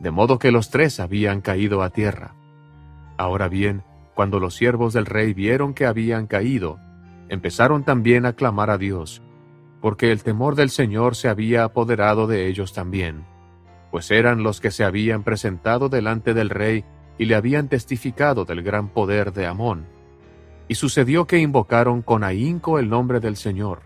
de 0.00 0.10
modo 0.10 0.40
que 0.40 0.50
los 0.50 0.68
tres 0.68 0.98
habían 0.98 1.42
caído 1.42 1.80
a 1.84 1.90
tierra. 1.90 2.34
Ahora 3.16 3.46
bien, 3.46 3.84
cuando 4.14 4.40
los 4.40 4.56
siervos 4.56 4.94
del 4.94 5.06
rey 5.06 5.32
vieron 5.32 5.74
que 5.74 5.86
habían 5.86 6.26
caído, 6.26 6.80
empezaron 7.32 7.82
también 7.82 8.26
a 8.26 8.34
clamar 8.34 8.68
a 8.68 8.76
Dios, 8.76 9.22
porque 9.80 10.12
el 10.12 10.22
temor 10.22 10.54
del 10.54 10.68
Señor 10.68 11.16
se 11.16 11.30
había 11.30 11.64
apoderado 11.64 12.26
de 12.26 12.46
ellos 12.46 12.74
también, 12.74 13.24
pues 13.90 14.10
eran 14.10 14.42
los 14.42 14.60
que 14.60 14.70
se 14.70 14.84
habían 14.84 15.22
presentado 15.22 15.88
delante 15.88 16.34
del 16.34 16.50
rey 16.50 16.84
y 17.16 17.24
le 17.24 17.34
habían 17.34 17.68
testificado 17.68 18.44
del 18.44 18.62
gran 18.62 18.90
poder 18.90 19.32
de 19.32 19.46
Amón. 19.46 19.86
Y 20.68 20.74
sucedió 20.74 21.26
que 21.26 21.38
invocaron 21.38 22.02
con 22.02 22.22
ahínco 22.22 22.78
el 22.78 22.90
nombre 22.90 23.18
del 23.18 23.36
Señor, 23.36 23.80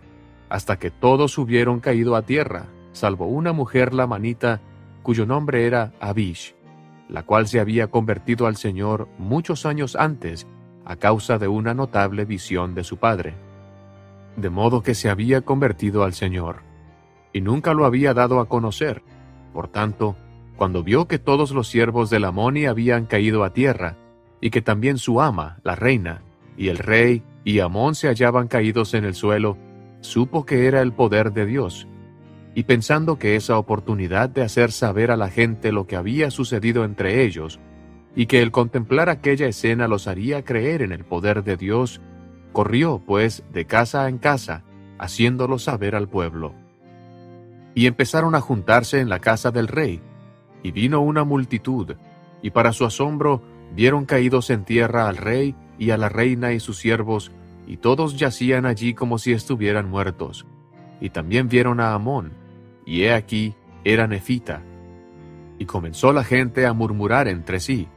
hasta 0.49 0.77
que 0.77 0.91
todos 0.91 1.37
hubieron 1.37 1.79
caído 1.79 2.17
a 2.17 2.23
tierra, 2.23 2.65
salvo 2.91 3.27
una 3.27 3.53
mujer 3.53 3.93
lamanita 3.93 4.59
cuyo 5.03 5.25
nombre 5.25 5.65
era 5.65 5.93
Abish, 6.01 6.53
la 7.07 7.23
cual 7.23 7.47
se 7.47 7.61
había 7.61 7.87
convertido 7.87 8.45
al 8.45 8.57
Señor 8.57 9.07
muchos 9.17 9.65
años 9.65 9.95
antes 9.95 10.47
a 10.87 10.95
causa 10.95 11.37
de 11.37 11.49
una 11.49 11.73
notable 11.73 12.23
visión 12.23 12.73
de 12.73 12.85
su 12.85 12.95
padre. 12.95 13.35
De 14.37 14.49
modo 14.49 14.81
que 14.81 14.95
se 14.95 15.09
había 15.09 15.41
convertido 15.41 16.05
al 16.05 16.13
Señor, 16.13 16.61
y 17.33 17.41
nunca 17.41 17.73
lo 17.73 17.83
había 17.83 18.13
dado 18.13 18.39
a 18.39 18.47
conocer. 18.47 19.03
Por 19.51 19.67
tanto, 19.67 20.15
cuando 20.55 20.83
vio 20.83 21.05
que 21.05 21.19
todos 21.19 21.51
los 21.51 21.67
siervos 21.67 22.09
de 22.09 22.25
Amoni 22.25 22.67
habían 22.67 23.05
caído 23.05 23.43
a 23.43 23.51
tierra, 23.51 23.97
y 24.39 24.49
que 24.49 24.61
también 24.61 24.97
su 24.97 25.19
ama, 25.19 25.59
la 25.63 25.75
reina, 25.75 26.21
y 26.55 26.69
el 26.69 26.77
rey 26.77 27.21
y 27.43 27.59
Amón 27.59 27.93
se 27.93 28.07
hallaban 28.07 28.47
caídos 28.47 28.93
en 28.93 29.03
el 29.03 29.13
suelo, 29.13 29.57
supo 29.99 30.45
que 30.45 30.67
era 30.67 30.81
el 30.81 30.93
poder 30.93 31.33
de 31.33 31.45
Dios, 31.45 31.85
y 32.55 32.63
pensando 32.63 33.19
que 33.19 33.35
esa 33.35 33.57
oportunidad 33.57 34.29
de 34.29 34.43
hacer 34.43 34.71
saber 34.71 35.11
a 35.11 35.17
la 35.17 35.29
gente 35.29 35.73
lo 35.73 35.85
que 35.85 35.97
había 35.97 36.31
sucedido 36.31 36.85
entre 36.85 37.23
ellos, 37.25 37.59
y 38.15 38.25
que 38.25 38.41
el 38.41 38.51
contemplar 38.51 39.09
aquella 39.09 39.47
escena 39.47 39.87
los 39.87 40.07
haría 40.07 40.43
creer 40.43 40.81
en 40.81 40.91
el 40.91 41.05
poder 41.05 41.43
de 41.43 41.57
Dios, 41.57 42.01
corrió, 42.51 43.01
pues, 43.05 43.43
de 43.53 43.65
casa 43.65 44.09
en 44.09 44.17
casa, 44.17 44.63
haciéndolo 44.97 45.59
saber 45.59 45.95
al 45.95 46.09
pueblo. 46.09 46.53
Y 47.75 47.85
empezaron 47.85 48.33
a 48.33 48.41
juntarse 48.41 48.99
en 48.99 49.09
la 49.09 49.19
casa 49.19 49.51
del 49.51 49.67
rey, 49.67 50.01
y 50.63 50.71
vino 50.71 51.01
una 51.01 51.23
multitud, 51.23 51.95
y 52.41 52.49
para 52.49 52.73
su 52.73 52.85
asombro 52.85 53.43
vieron 53.75 54.05
caídos 54.05 54.49
en 54.49 54.65
tierra 54.65 55.07
al 55.07 55.17
rey 55.17 55.55
y 55.77 55.91
a 55.91 55.97
la 55.97 56.09
reina 56.09 56.53
y 56.53 56.59
sus 56.59 56.77
siervos, 56.77 57.31
y 57.67 57.77
todos 57.77 58.17
yacían 58.17 58.65
allí 58.65 58.93
como 58.93 59.19
si 59.19 59.33
estuvieran 59.33 59.89
muertos. 59.89 60.47
Y 60.99 61.11
también 61.11 61.49
vieron 61.49 61.79
a 61.79 61.93
Amón, 61.93 62.33
y 62.85 63.03
he 63.03 63.13
aquí 63.13 63.53
era 63.83 64.07
nefita. 64.07 64.63
Y 65.59 65.65
comenzó 65.65 66.13
la 66.13 66.23
gente 66.23 66.65
a 66.65 66.73
murmurar 66.73 67.27
entre 67.27 67.59
sí, 67.59 67.87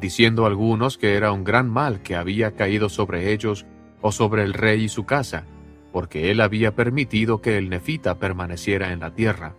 diciendo 0.00 0.46
algunos 0.46 0.98
que 0.98 1.14
era 1.14 1.30
un 1.32 1.44
gran 1.44 1.68
mal 1.68 2.02
que 2.02 2.16
había 2.16 2.56
caído 2.56 2.88
sobre 2.88 3.32
ellos 3.32 3.66
o 4.00 4.12
sobre 4.12 4.42
el 4.42 4.54
rey 4.54 4.84
y 4.84 4.88
su 4.88 5.04
casa, 5.04 5.44
porque 5.92 6.30
él 6.30 6.40
había 6.40 6.74
permitido 6.74 7.40
que 7.40 7.58
el 7.58 7.68
nefita 7.68 8.18
permaneciera 8.18 8.92
en 8.92 9.00
la 9.00 9.14
tierra. 9.14 9.54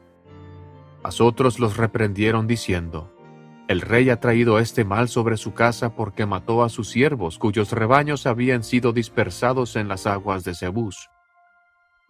Mas 1.04 1.22
otros 1.22 1.60
los 1.60 1.78
reprendieron 1.78 2.48
diciendo, 2.48 3.16
El 3.68 3.82
rey 3.82 4.10
ha 4.10 4.20
traído 4.20 4.60
este 4.60 4.84
mal 4.84 5.08
sobre 5.08 5.38
su 5.38 5.54
casa 5.54 5.96
porque 5.96 6.26
mató 6.26 6.64
a 6.64 6.70
sus 6.70 6.90
siervos 6.90 7.38
cuyos 7.38 7.72
rebaños 7.72 8.26
habían 8.26 8.64
sido 8.64 8.92
dispersados 8.94 9.76
en 9.76 9.88
las 9.88 10.08
aguas 10.08 10.44
de 10.44 10.56
Zebús. 10.56 11.10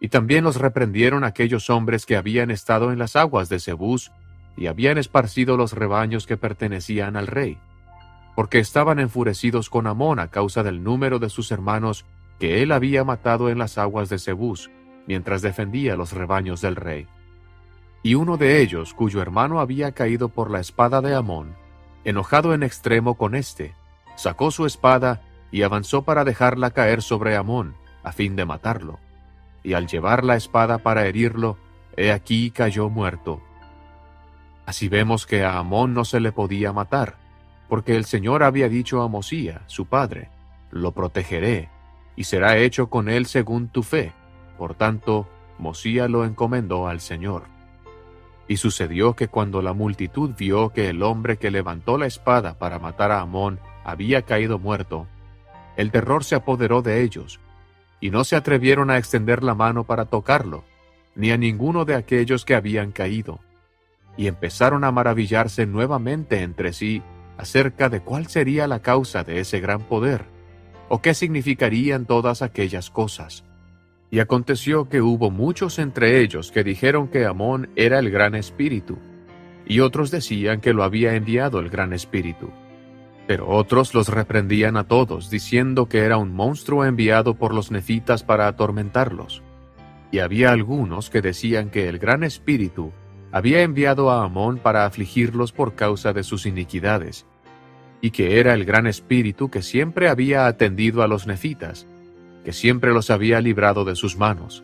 Y 0.00 0.08
también 0.08 0.42
los 0.42 0.56
reprendieron 0.56 1.22
aquellos 1.22 1.70
hombres 1.70 2.06
que 2.06 2.16
habían 2.16 2.50
estado 2.50 2.90
en 2.90 2.98
las 2.98 3.14
aguas 3.14 3.48
de 3.48 3.60
Cebús 3.60 4.10
y 4.56 4.66
habían 4.66 4.98
esparcido 4.98 5.56
los 5.56 5.72
rebaños 5.72 6.26
que 6.26 6.36
pertenecían 6.36 7.16
al 7.16 7.28
rey, 7.28 7.58
porque 8.34 8.58
estaban 8.58 8.98
enfurecidos 8.98 9.70
con 9.70 9.86
Amón 9.86 10.18
a 10.18 10.28
causa 10.28 10.62
del 10.62 10.82
número 10.82 11.18
de 11.18 11.28
sus 11.28 11.50
hermanos 11.52 12.04
que 12.38 12.62
él 12.62 12.72
había 12.72 13.04
matado 13.04 13.50
en 13.50 13.58
las 13.58 13.78
aguas 13.78 14.08
de 14.08 14.18
Cebús, 14.18 14.70
mientras 15.06 15.42
defendía 15.42 15.96
los 15.96 16.12
rebaños 16.12 16.60
del 16.60 16.76
rey. 16.76 17.06
Y 18.02 18.14
uno 18.14 18.36
de 18.36 18.60
ellos, 18.62 18.94
cuyo 18.94 19.22
hermano 19.22 19.60
había 19.60 19.92
caído 19.92 20.28
por 20.28 20.50
la 20.50 20.60
espada 20.60 21.00
de 21.00 21.14
Amón, 21.14 21.54
enojado 22.04 22.54
en 22.54 22.62
extremo 22.62 23.16
con 23.16 23.34
éste, 23.34 23.74
sacó 24.16 24.50
su 24.50 24.66
espada 24.66 25.22
y 25.50 25.62
avanzó 25.62 26.02
para 26.02 26.24
dejarla 26.24 26.70
caer 26.70 27.02
sobre 27.02 27.36
Amón, 27.36 27.76
a 28.02 28.12
fin 28.12 28.34
de 28.34 28.44
matarlo 28.44 28.98
y 29.62 29.74
al 29.74 29.86
llevar 29.86 30.24
la 30.24 30.36
espada 30.36 30.78
para 30.78 31.06
herirlo, 31.06 31.56
he 31.96 32.12
aquí 32.12 32.50
cayó 32.50 32.88
muerto. 32.88 33.40
Así 34.66 34.88
vemos 34.88 35.26
que 35.26 35.44
a 35.44 35.58
Amón 35.58 35.94
no 35.94 36.04
se 36.04 36.20
le 36.20 36.32
podía 36.32 36.72
matar, 36.72 37.16
porque 37.72 37.96
el 37.96 38.04
Señor 38.04 38.42
había 38.42 38.68
dicho 38.68 39.00
a 39.00 39.08
Mosía, 39.08 39.62
su 39.66 39.86
padre, 39.86 40.28
lo 40.70 40.92
protegeré, 40.92 41.70
y 42.16 42.24
será 42.24 42.58
hecho 42.58 42.90
con 42.90 43.08
él 43.08 43.24
según 43.24 43.68
tu 43.68 43.82
fe. 43.82 44.12
Por 44.58 44.74
tanto, 44.74 45.26
Mosía 45.58 46.06
lo 46.06 46.26
encomendó 46.26 46.86
al 46.86 47.00
Señor. 47.00 47.44
Y 48.46 48.58
sucedió 48.58 49.16
que 49.16 49.28
cuando 49.28 49.62
la 49.62 49.72
multitud 49.72 50.32
vio 50.36 50.68
que 50.74 50.90
el 50.90 51.02
hombre 51.02 51.38
que 51.38 51.50
levantó 51.50 51.96
la 51.96 52.04
espada 52.04 52.58
para 52.58 52.78
matar 52.78 53.10
a 53.10 53.22
Amón 53.22 53.58
había 53.84 54.20
caído 54.20 54.58
muerto, 54.58 55.06
el 55.78 55.90
terror 55.90 56.24
se 56.24 56.34
apoderó 56.34 56.82
de 56.82 57.00
ellos, 57.00 57.40
y 58.02 58.10
no 58.10 58.24
se 58.24 58.36
atrevieron 58.36 58.90
a 58.90 58.98
extender 58.98 59.42
la 59.42 59.54
mano 59.54 59.84
para 59.84 60.04
tocarlo, 60.04 60.62
ni 61.14 61.30
a 61.30 61.38
ninguno 61.38 61.86
de 61.86 61.94
aquellos 61.94 62.44
que 62.44 62.54
habían 62.54 62.92
caído, 62.92 63.40
y 64.18 64.26
empezaron 64.26 64.84
a 64.84 64.92
maravillarse 64.92 65.64
nuevamente 65.64 66.42
entre 66.42 66.74
sí 66.74 67.02
acerca 67.38 67.88
de 67.88 68.00
cuál 68.00 68.26
sería 68.26 68.66
la 68.66 68.80
causa 68.80 69.24
de 69.24 69.40
ese 69.40 69.60
gran 69.60 69.82
poder, 69.82 70.26
o 70.88 71.00
qué 71.00 71.14
significarían 71.14 72.06
todas 72.06 72.42
aquellas 72.42 72.90
cosas. 72.90 73.44
Y 74.10 74.20
aconteció 74.20 74.88
que 74.88 75.00
hubo 75.00 75.30
muchos 75.30 75.78
entre 75.78 76.20
ellos 76.20 76.52
que 76.52 76.64
dijeron 76.64 77.08
que 77.08 77.24
Amón 77.24 77.70
era 77.76 77.98
el 77.98 78.10
gran 78.10 78.34
espíritu, 78.34 78.98
y 79.66 79.80
otros 79.80 80.10
decían 80.10 80.60
que 80.60 80.74
lo 80.74 80.84
había 80.84 81.14
enviado 81.14 81.60
el 81.60 81.70
gran 81.70 81.92
espíritu. 81.92 82.50
Pero 83.26 83.48
otros 83.48 83.94
los 83.94 84.08
reprendían 84.08 84.76
a 84.76 84.84
todos, 84.84 85.30
diciendo 85.30 85.88
que 85.88 86.00
era 86.00 86.18
un 86.18 86.34
monstruo 86.34 86.84
enviado 86.84 87.34
por 87.36 87.54
los 87.54 87.70
nefitas 87.70 88.22
para 88.24 88.48
atormentarlos. 88.48 89.42
Y 90.10 90.18
había 90.18 90.50
algunos 90.50 91.08
que 91.08 91.22
decían 91.22 91.70
que 91.70 91.88
el 91.88 91.98
gran 91.98 92.24
espíritu 92.24 92.92
había 93.32 93.62
enviado 93.62 94.10
a 94.10 94.22
Amón 94.22 94.58
para 94.58 94.84
afligirlos 94.84 95.52
por 95.52 95.74
causa 95.74 96.12
de 96.12 96.22
sus 96.22 96.46
iniquidades, 96.46 97.26
y 98.02 98.10
que 98.10 98.38
era 98.38 98.52
el 98.52 98.64
gran 98.64 98.86
espíritu 98.86 99.50
que 99.50 99.62
siempre 99.62 100.08
había 100.08 100.46
atendido 100.46 101.02
a 101.02 101.08
los 101.08 101.26
nefitas, 101.26 101.86
que 102.44 102.52
siempre 102.52 102.92
los 102.92 103.10
había 103.10 103.40
librado 103.40 103.84
de 103.84 103.96
sus 103.96 104.18
manos, 104.18 104.62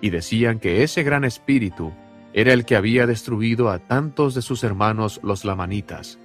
y 0.00 0.10
decían 0.10 0.58
que 0.58 0.82
ese 0.82 1.04
gran 1.04 1.24
espíritu 1.24 1.92
era 2.32 2.52
el 2.52 2.64
que 2.64 2.76
había 2.76 3.06
destruido 3.06 3.70
a 3.70 3.78
tantos 3.78 4.34
de 4.34 4.42
sus 4.42 4.64
hermanos 4.64 5.20
los 5.22 5.44
lamanitas. 5.44 6.18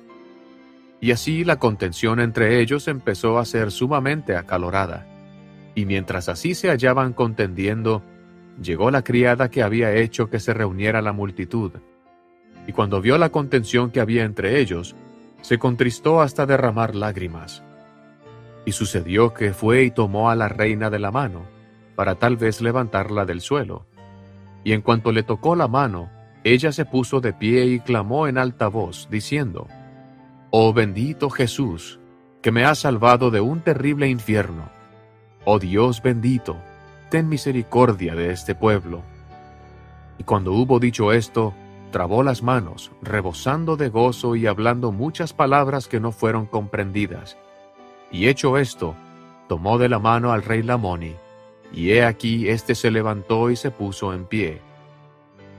Y 1.00 1.12
así 1.12 1.44
la 1.44 1.60
contención 1.60 2.20
entre 2.20 2.60
ellos 2.60 2.88
empezó 2.88 3.38
a 3.38 3.46
ser 3.46 3.72
sumamente 3.72 4.36
acalorada. 4.36 5.06
Y 5.76 5.86
mientras 5.86 6.28
así 6.28 6.56
se 6.56 6.70
hallaban 6.70 7.14
contendiendo, 7.14 8.02
llegó 8.62 8.92
la 8.92 9.04
criada 9.04 9.50
que 9.50 9.64
había 9.64 9.94
hecho 9.94 10.30
que 10.30 10.40
se 10.40 10.54
reuniera 10.54 11.02
la 11.02 11.14
multitud. 11.14 11.72
y 12.66 12.74
cuando 12.74 13.00
vio 13.00 13.18
la 13.18 13.30
contención 13.30 13.92
que 13.92 14.02
había 14.02 14.26
entre 14.26 14.60
ellos, 14.60 14.94
se 15.42 15.58
contristó 15.58 16.20
hasta 16.20 16.46
derramar 16.46 16.96
lágrimas. 16.96 17.64
Y 18.66 18.74
sucedió 18.74 19.34
que 19.34 19.54
fue 19.54 19.84
y 19.84 19.92
tomó 19.92 20.30
a 20.30 20.36
la 20.36 20.50
reina 20.50 20.90
de 20.90 21.00
la 21.00 21.10
mano, 21.10 21.44
para 21.96 22.16
tal 22.16 22.36
vez 22.36 22.60
levantarla 22.60 23.24
del 23.24 23.40
suelo. 23.40 23.86
Y 24.66 24.74
en 24.74 24.82
cuanto 24.82 25.14
le 25.14 25.24
tocó 25.24 25.56
la 25.56 25.70
mano, 25.70 26.10
ella 26.44 26.74
se 26.74 26.84
puso 26.84 27.22
de 27.22 27.32
pie 27.32 27.66
y 27.68 27.80
clamó 27.80 28.28
en 28.28 28.38
alta 28.38 28.68
voz, 28.68 29.08
diciendo, 29.10 29.68
Oh 30.50 30.74
bendito 30.74 31.30
Jesús, 31.30 32.02
que 32.42 32.52
me 32.52 32.66
has 32.66 32.80
salvado 32.80 33.32
de 33.32 33.40
un 33.40 33.62
terrible 33.62 34.10
infierno. 34.10 34.70
Oh 35.46 35.60
Dios 35.60 36.02
bendito, 36.02 36.58
ten 37.10 37.30
misericordia 37.30 38.16
de 38.16 38.32
este 38.32 38.56
pueblo. 38.56 39.02
Y 40.18 40.24
cuando 40.24 40.54
hubo 40.54 40.80
dicho 40.80 41.12
esto, 41.12 41.54
trabó 41.92 42.24
las 42.24 42.44
manos, 42.44 42.92
rebosando 43.02 43.78
de 43.78 43.90
gozo 43.90 44.36
y 44.36 44.48
hablando 44.48 44.92
muchas 44.92 45.34
palabras 45.34 45.88
que 45.88 46.00
no 46.00 46.12
fueron 46.12 46.46
comprendidas. 46.46 47.38
Y 48.12 48.28
hecho 48.28 48.58
esto, 48.58 48.96
tomó 49.48 49.78
de 49.78 49.90
la 49.90 50.00
mano 50.00 50.32
al 50.32 50.44
rey 50.44 50.64
Lamoni, 50.64 51.16
y 51.72 51.92
he 51.92 52.04
aquí 52.04 52.50
éste 52.50 52.76
se 52.76 52.92
levantó 52.92 53.50
y 53.50 53.56
se 53.56 53.72
puso 53.72 54.14
en 54.14 54.26
pie. 54.26 54.62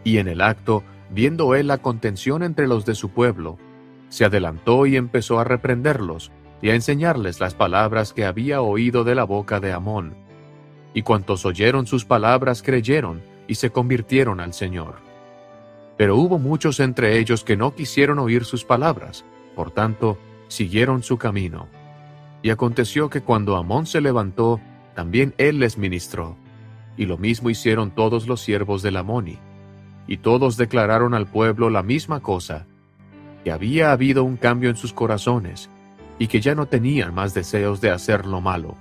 Y 0.04 0.18
en 0.18 0.28
el 0.28 0.40
acto, 0.40 0.82
viendo 1.10 1.54
él 1.54 1.66
la 1.66 1.78
contención 1.78 2.42
entre 2.42 2.66
los 2.66 2.84
de 2.84 2.94
su 2.94 3.10
pueblo, 3.10 3.58
se 4.08 4.24
adelantó 4.24 4.86
y 4.86 4.96
empezó 4.96 5.38
a 5.38 5.44
reprenderlos, 5.44 6.30
y 6.60 6.70
a 6.70 6.74
enseñarles 6.74 7.40
las 7.40 7.54
palabras 7.54 8.12
que 8.12 8.24
había 8.24 8.60
oído 8.62 9.04
de 9.04 9.14
la 9.14 9.24
boca 9.24 9.60
de 9.60 9.72
Amón. 9.72 10.27
Y 10.98 11.02
cuantos 11.02 11.46
oyeron 11.46 11.86
sus 11.86 12.04
palabras 12.04 12.60
creyeron, 12.60 13.22
y 13.46 13.54
se 13.54 13.70
convirtieron 13.70 14.40
al 14.40 14.52
Señor. 14.52 14.96
Pero 15.96 16.16
hubo 16.16 16.40
muchos 16.40 16.80
entre 16.80 17.20
ellos 17.20 17.44
que 17.44 17.56
no 17.56 17.72
quisieron 17.72 18.18
oír 18.18 18.44
sus 18.44 18.64
palabras, 18.64 19.24
por 19.54 19.70
tanto, 19.70 20.18
siguieron 20.48 21.04
su 21.04 21.16
camino. 21.16 21.68
Y 22.42 22.50
aconteció 22.50 23.10
que 23.10 23.20
cuando 23.20 23.54
Amón 23.54 23.86
se 23.86 24.00
levantó, 24.00 24.60
también 24.96 25.34
él 25.38 25.60
les 25.60 25.78
ministró. 25.78 26.34
Y 26.96 27.06
lo 27.06 27.16
mismo 27.16 27.48
hicieron 27.48 27.92
todos 27.92 28.26
los 28.26 28.40
siervos 28.40 28.82
de 28.82 28.88
Amoni. 28.98 29.38
Y 30.08 30.16
todos 30.16 30.56
declararon 30.56 31.14
al 31.14 31.28
pueblo 31.28 31.70
la 31.70 31.84
misma 31.84 32.18
cosa, 32.18 32.66
que 33.44 33.52
había 33.52 33.92
habido 33.92 34.24
un 34.24 34.36
cambio 34.36 34.68
en 34.68 34.76
sus 34.76 34.92
corazones, 34.92 35.70
y 36.18 36.26
que 36.26 36.40
ya 36.40 36.56
no 36.56 36.66
tenían 36.66 37.14
más 37.14 37.34
deseos 37.34 37.80
de 37.80 37.92
hacer 37.92 38.26
lo 38.26 38.40
malo. 38.40 38.74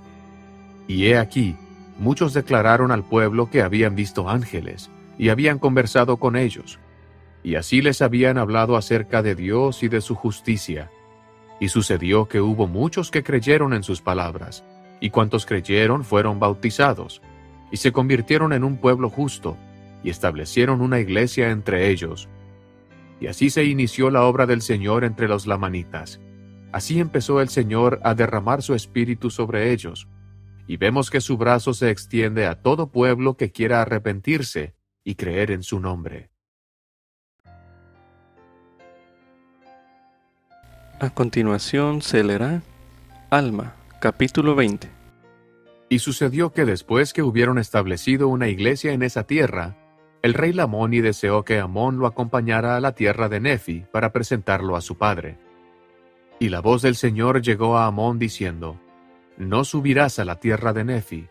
Y 0.88 1.06
he 1.06 1.16
aquí, 1.16 1.54
muchos 1.98 2.32
declararon 2.32 2.90
al 2.90 3.04
pueblo 3.04 3.50
que 3.50 3.62
habían 3.62 3.94
visto 3.94 4.28
ángeles, 4.28 4.90
y 5.18 5.30
habían 5.30 5.58
conversado 5.58 6.16
con 6.16 6.36
ellos, 6.36 6.78
y 7.42 7.56
así 7.56 7.82
les 7.82 8.02
habían 8.02 8.38
hablado 8.38 8.76
acerca 8.76 9.22
de 9.22 9.34
Dios 9.34 9.82
y 9.82 9.88
de 9.88 10.00
su 10.00 10.14
justicia. 10.14 10.90
Y 11.60 11.68
sucedió 11.68 12.28
que 12.28 12.40
hubo 12.40 12.66
muchos 12.66 13.10
que 13.10 13.22
creyeron 13.22 13.74
en 13.74 13.82
sus 13.82 14.00
palabras, 14.00 14.64
y 15.00 15.10
cuantos 15.10 15.44
creyeron 15.44 16.04
fueron 16.04 16.38
bautizados, 16.38 17.20
y 17.70 17.78
se 17.78 17.92
convirtieron 17.92 18.52
en 18.52 18.64
un 18.64 18.76
pueblo 18.76 19.10
justo, 19.10 19.56
y 20.02 20.10
establecieron 20.10 20.80
una 20.80 21.00
iglesia 21.00 21.50
entre 21.50 21.88
ellos. 21.90 22.28
Y 23.20 23.26
así 23.26 23.50
se 23.50 23.64
inició 23.64 24.10
la 24.10 24.22
obra 24.22 24.46
del 24.46 24.62
Señor 24.62 25.04
entre 25.04 25.26
los 25.26 25.46
lamanitas. 25.46 26.20
Así 26.70 27.00
empezó 27.00 27.40
el 27.40 27.48
Señor 27.48 28.00
a 28.04 28.14
derramar 28.14 28.62
su 28.62 28.74
espíritu 28.74 29.30
sobre 29.30 29.72
ellos, 29.72 30.06
y 30.68 30.76
vemos 30.76 31.10
que 31.10 31.22
su 31.22 31.38
brazo 31.38 31.72
se 31.72 31.90
extiende 31.90 32.46
a 32.46 32.60
todo 32.60 32.92
pueblo 32.92 33.38
que 33.38 33.50
quiera 33.50 33.80
arrepentirse 33.80 34.74
y 35.02 35.14
creer 35.14 35.50
en 35.50 35.62
su 35.62 35.80
nombre. 35.80 36.30
A 41.00 41.10
continuación 41.14 42.02
se 42.02 42.22
leerá 42.22 42.62
Alma, 43.30 43.76
capítulo 43.98 44.54
20. 44.54 44.90
Y 45.88 46.00
sucedió 46.00 46.52
que 46.52 46.66
después 46.66 47.14
que 47.14 47.22
hubieron 47.22 47.58
establecido 47.58 48.28
una 48.28 48.48
iglesia 48.48 48.92
en 48.92 49.02
esa 49.02 49.22
tierra, 49.24 49.74
el 50.20 50.34
rey 50.34 50.52
Lamoni 50.52 51.00
deseó 51.00 51.44
que 51.44 51.60
Amón 51.60 51.98
lo 51.98 52.06
acompañara 52.06 52.76
a 52.76 52.80
la 52.80 52.92
tierra 52.92 53.30
de 53.30 53.40
Nefi 53.40 53.86
para 53.90 54.12
presentarlo 54.12 54.76
a 54.76 54.82
su 54.82 54.98
padre. 54.98 55.38
Y 56.38 56.50
la 56.50 56.60
voz 56.60 56.82
del 56.82 56.96
Señor 56.96 57.40
llegó 57.40 57.78
a 57.78 57.86
Amón 57.86 58.18
diciendo, 58.18 58.78
No 59.38 59.62
subirás 59.62 60.18
a 60.18 60.24
la 60.24 60.40
tierra 60.40 60.72
de 60.72 60.82
Nefi, 60.82 61.28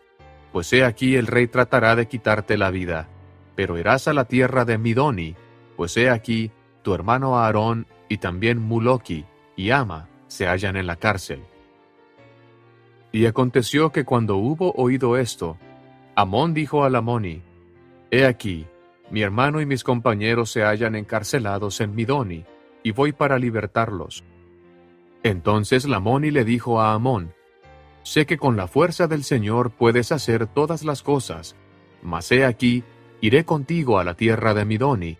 pues 0.50 0.72
he 0.72 0.82
aquí 0.82 1.16
el 1.16 1.26
rey 1.26 1.46
tratará 1.46 1.94
de 1.94 2.08
quitarte 2.08 2.56
la 2.56 2.70
vida, 2.70 3.06
pero 3.54 3.76
irás 3.76 4.08
a 4.08 4.14
la 4.14 4.24
tierra 4.24 4.64
de 4.64 4.78
Midoni, 4.78 5.36
pues 5.76 5.94
he 5.98 6.08
aquí 6.08 6.50
tu 6.82 6.94
hermano 6.94 7.38
Aarón 7.38 7.86
y 8.08 8.16
también 8.16 8.58
Muloki, 8.58 9.26
y 9.56 9.70
Ama 9.70 10.08
se 10.26 10.46
hallan 10.46 10.76
en 10.76 10.86
la 10.86 10.96
cárcel. 10.96 11.42
Y 13.12 13.26
aconteció 13.26 13.92
que 13.92 14.06
cuando 14.06 14.36
hubo 14.36 14.72
oído 14.72 15.18
esto, 15.18 15.58
Amón 16.14 16.54
dijo 16.54 16.84
a 16.84 16.90
Lamoni, 16.90 17.42
He 18.10 18.24
aquí, 18.24 18.66
mi 19.10 19.20
hermano 19.20 19.60
y 19.60 19.66
mis 19.66 19.84
compañeros 19.84 20.50
se 20.50 20.62
hallan 20.62 20.94
encarcelados 20.94 21.82
en 21.82 21.94
Midoni, 21.94 22.46
y 22.82 22.92
voy 22.92 23.12
para 23.12 23.38
libertarlos. 23.38 24.24
Entonces 25.22 25.86
Lamoni 25.86 26.30
le 26.30 26.46
dijo 26.46 26.80
a 26.80 26.94
Amón, 26.94 27.34
Sé 28.02 28.26
que 28.26 28.38
con 28.38 28.56
la 28.56 28.68
fuerza 28.68 29.06
del 29.06 29.24
Señor 29.24 29.70
puedes 29.70 30.12
hacer 30.12 30.46
todas 30.46 30.84
las 30.84 31.02
cosas, 31.02 31.56
mas 32.02 32.30
he 32.32 32.44
aquí, 32.44 32.84
iré 33.20 33.44
contigo 33.44 33.98
a 33.98 34.04
la 34.04 34.14
tierra 34.14 34.54
de 34.54 34.64
Midoni, 34.64 35.18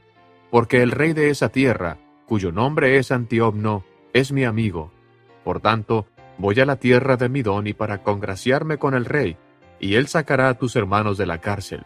porque 0.50 0.82
el 0.82 0.90
rey 0.90 1.12
de 1.12 1.30
esa 1.30 1.50
tierra, 1.50 1.98
cuyo 2.26 2.52
nombre 2.52 2.98
es 2.98 3.12
Antiobno, 3.12 3.84
es 4.12 4.32
mi 4.32 4.44
amigo. 4.44 4.90
Por 5.44 5.60
tanto, 5.60 6.06
voy 6.38 6.58
a 6.60 6.66
la 6.66 6.76
tierra 6.76 7.16
de 7.16 7.28
Midoni 7.28 7.74
para 7.74 8.02
congraciarme 8.02 8.78
con 8.78 8.94
el 8.94 9.04
rey, 9.04 9.36
y 9.80 9.94
él 9.94 10.08
sacará 10.08 10.48
a 10.48 10.54
tus 10.54 10.76
hermanos 10.76 11.18
de 11.18 11.26
la 11.26 11.40
cárcel. 11.40 11.84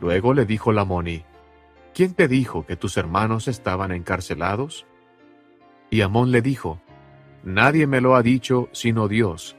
Luego 0.00 0.34
le 0.34 0.46
dijo 0.46 0.72
Lamoni, 0.72 1.24
¿quién 1.94 2.14
te 2.14 2.28
dijo 2.28 2.66
que 2.66 2.76
tus 2.76 2.96
hermanos 2.96 3.46
estaban 3.46 3.92
encarcelados? 3.92 4.86
Y 5.90 6.00
Amón 6.00 6.32
le 6.32 6.42
dijo, 6.42 6.80
Nadie 7.44 7.86
me 7.86 8.00
lo 8.00 8.14
ha 8.14 8.22
dicho 8.22 8.68
sino 8.72 9.08
Dios. 9.08 9.56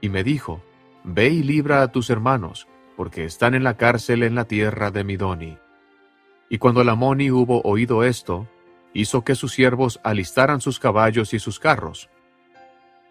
Y 0.00 0.08
me 0.08 0.24
dijo, 0.24 0.62
Ve 1.04 1.28
y 1.30 1.42
libra 1.42 1.82
a 1.82 1.88
tus 1.88 2.10
hermanos, 2.10 2.68
porque 2.96 3.24
están 3.24 3.54
en 3.54 3.64
la 3.64 3.76
cárcel 3.76 4.22
en 4.22 4.34
la 4.34 4.44
tierra 4.44 4.90
de 4.90 5.04
Midoni. 5.04 5.58
Y 6.48 6.58
cuando 6.58 6.84
Lamoni 6.84 7.30
hubo 7.30 7.62
oído 7.62 8.04
esto, 8.04 8.48
hizo 8.92 9.24
que 9.24 9.34
sus 9.34 9.52
siervos 9.52 10.00
alistaran 10.02 10.60
sus 10.60 10.78
caballos 10.78 11.32
y 11.32 11.38
sus 11.38 11.58
carros. 11.58 12.10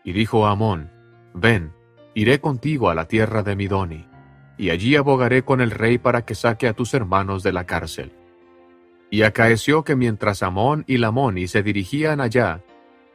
Y 0.04 0.12
dijo 0.12 0.46
a 0.46 0.52
Amón, 0.52 0.92
Ven, 1.34 1.74
iré 2.14 2.40
contigo 2.40 2.90
a 2.90 2.96
la 2.96 3.06
tierra 3.06 3.44
de 3.44 3.56
Midoni, 3.56 4.08
y 4.58 4.72
allí 4.72 4.96
abogaré 4.96 5.44
con 5.44 5.62
el 5.62 5.72
rey 5.72 5.98
para 5.98 6.26
que 6.26 6.36
saque 6.36 6.68
a 6.68 6.74
tus 6.74 6.94
hermanos 6.94 7.44
de 7.44 7.54
la 7.54 7.66
cárcel. 7.66 8.12
Y 9.10 9.24
acaeció 9.24 9.84
que 9.84 9.96
mientras 9.96 10.44
Amón 10.44 10.84
y 10.86 10.98
Lamoni 10.98 11.48
se 11.48 11.64
dirigían 11.64 12.22
allá, 12.22 12.62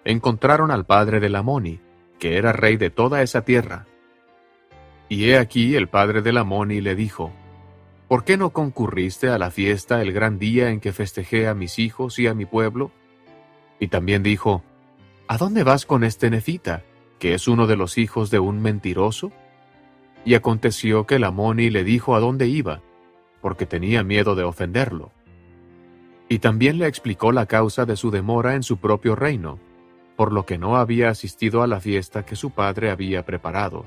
encontraron 0.04 0.70
al 0.70 0.86
padre 0.86 1.20
de 1.20 1.28
Lamoni, 1.28 1.80
que 2.24 2.38
era 2.38 2.54
rey 2.54 2.78
de 2.78 2.88
toda 2.88 3.20
esa 3.20 3.44
tierra. 3.44 3.84
Y 5.10 5.28
he 5.28 5.36
aquí 5.36 5.76
el 5.76 5.88
padre 5.88 6.22
de 6.22 6.32
Lamoni 6.32 6.80
le 6.80 6.94
dijo, 6.94 7.34
¿Por 8.08 8.24
qué 8.24 8.38
no 8.38 8.48
concurriste 8.48 9.28
a 9.28 9.36
la 9.36 9.50
fiesta 9.50 10.00
el 10.00 10.10
gran 10.10 10.38
día 10.38 10.70
en 10.70 10.80
que 10.80 10.94
festejé 10.94 11.48
a 11.48 11.54
mis 11.54 11.78
hijos 11.78 12.18
y 12.18 12.26
a 12.26 12.32
mi 12.32 12.46
pueblo? 12.46 12.92
Y 13.78 13.88
también 13.88 14.22
dijo, 14.22 14.64
¿A 15.28 15.36
dónde 15.36 15.64
vas 15.64 15.84
con 15.84 16.02
este 16.02 16.30
nefita, 16.30 16.82
que 17.18 17.34
es 17.34 17.46
uno 17.46 17.66
de 17.66 17.76
los 17.76 17.98
hijos 17.98 18.30
de 18.30 18.38
un 18.38 18.62
mentiroso? 18.62 19.30
Y 20.24 20.32
aconteció 20.32 21.06
que 21.06 21.18
Lamoni 21.18 21.68
le 21.68 21.84
dijo 21.84 22.16
a 22.16 22.20
dónde 22.20 22.46
iba, 22.46 22.80
porque 23.42 23.66
tenía 23.66 24.02
miedo 24.02 24.34
de 24.34 24.44
ofenderlo. 24.44 25.12
Y 26.30 26.38
también 26.38 26.78
le 26.78 26.86
explicó 26.86 27.32
la 27.32 27.44
causa 27.44 27.84
de 27.84 27.96
su 27.96 28.10
demora 28.10 28.54
en 28.54 28.62
su 28.62 28.78
propio 28.78 29.14
reino, 29.14 29.58
por 30.16 30.32
lo 30.32 30.46
que 30.46 30.58
no 30.58 30.76
había 30.76 31.08
asistido 31.08 31.62
a 31.62 31.66
la 31.66 31.80
fiesta 31.80 32.24
que 32.24 32.36
su 32.36 32.50
padre 32.50 32.90
había 32.90 33.24
preparado. 33.24 33.86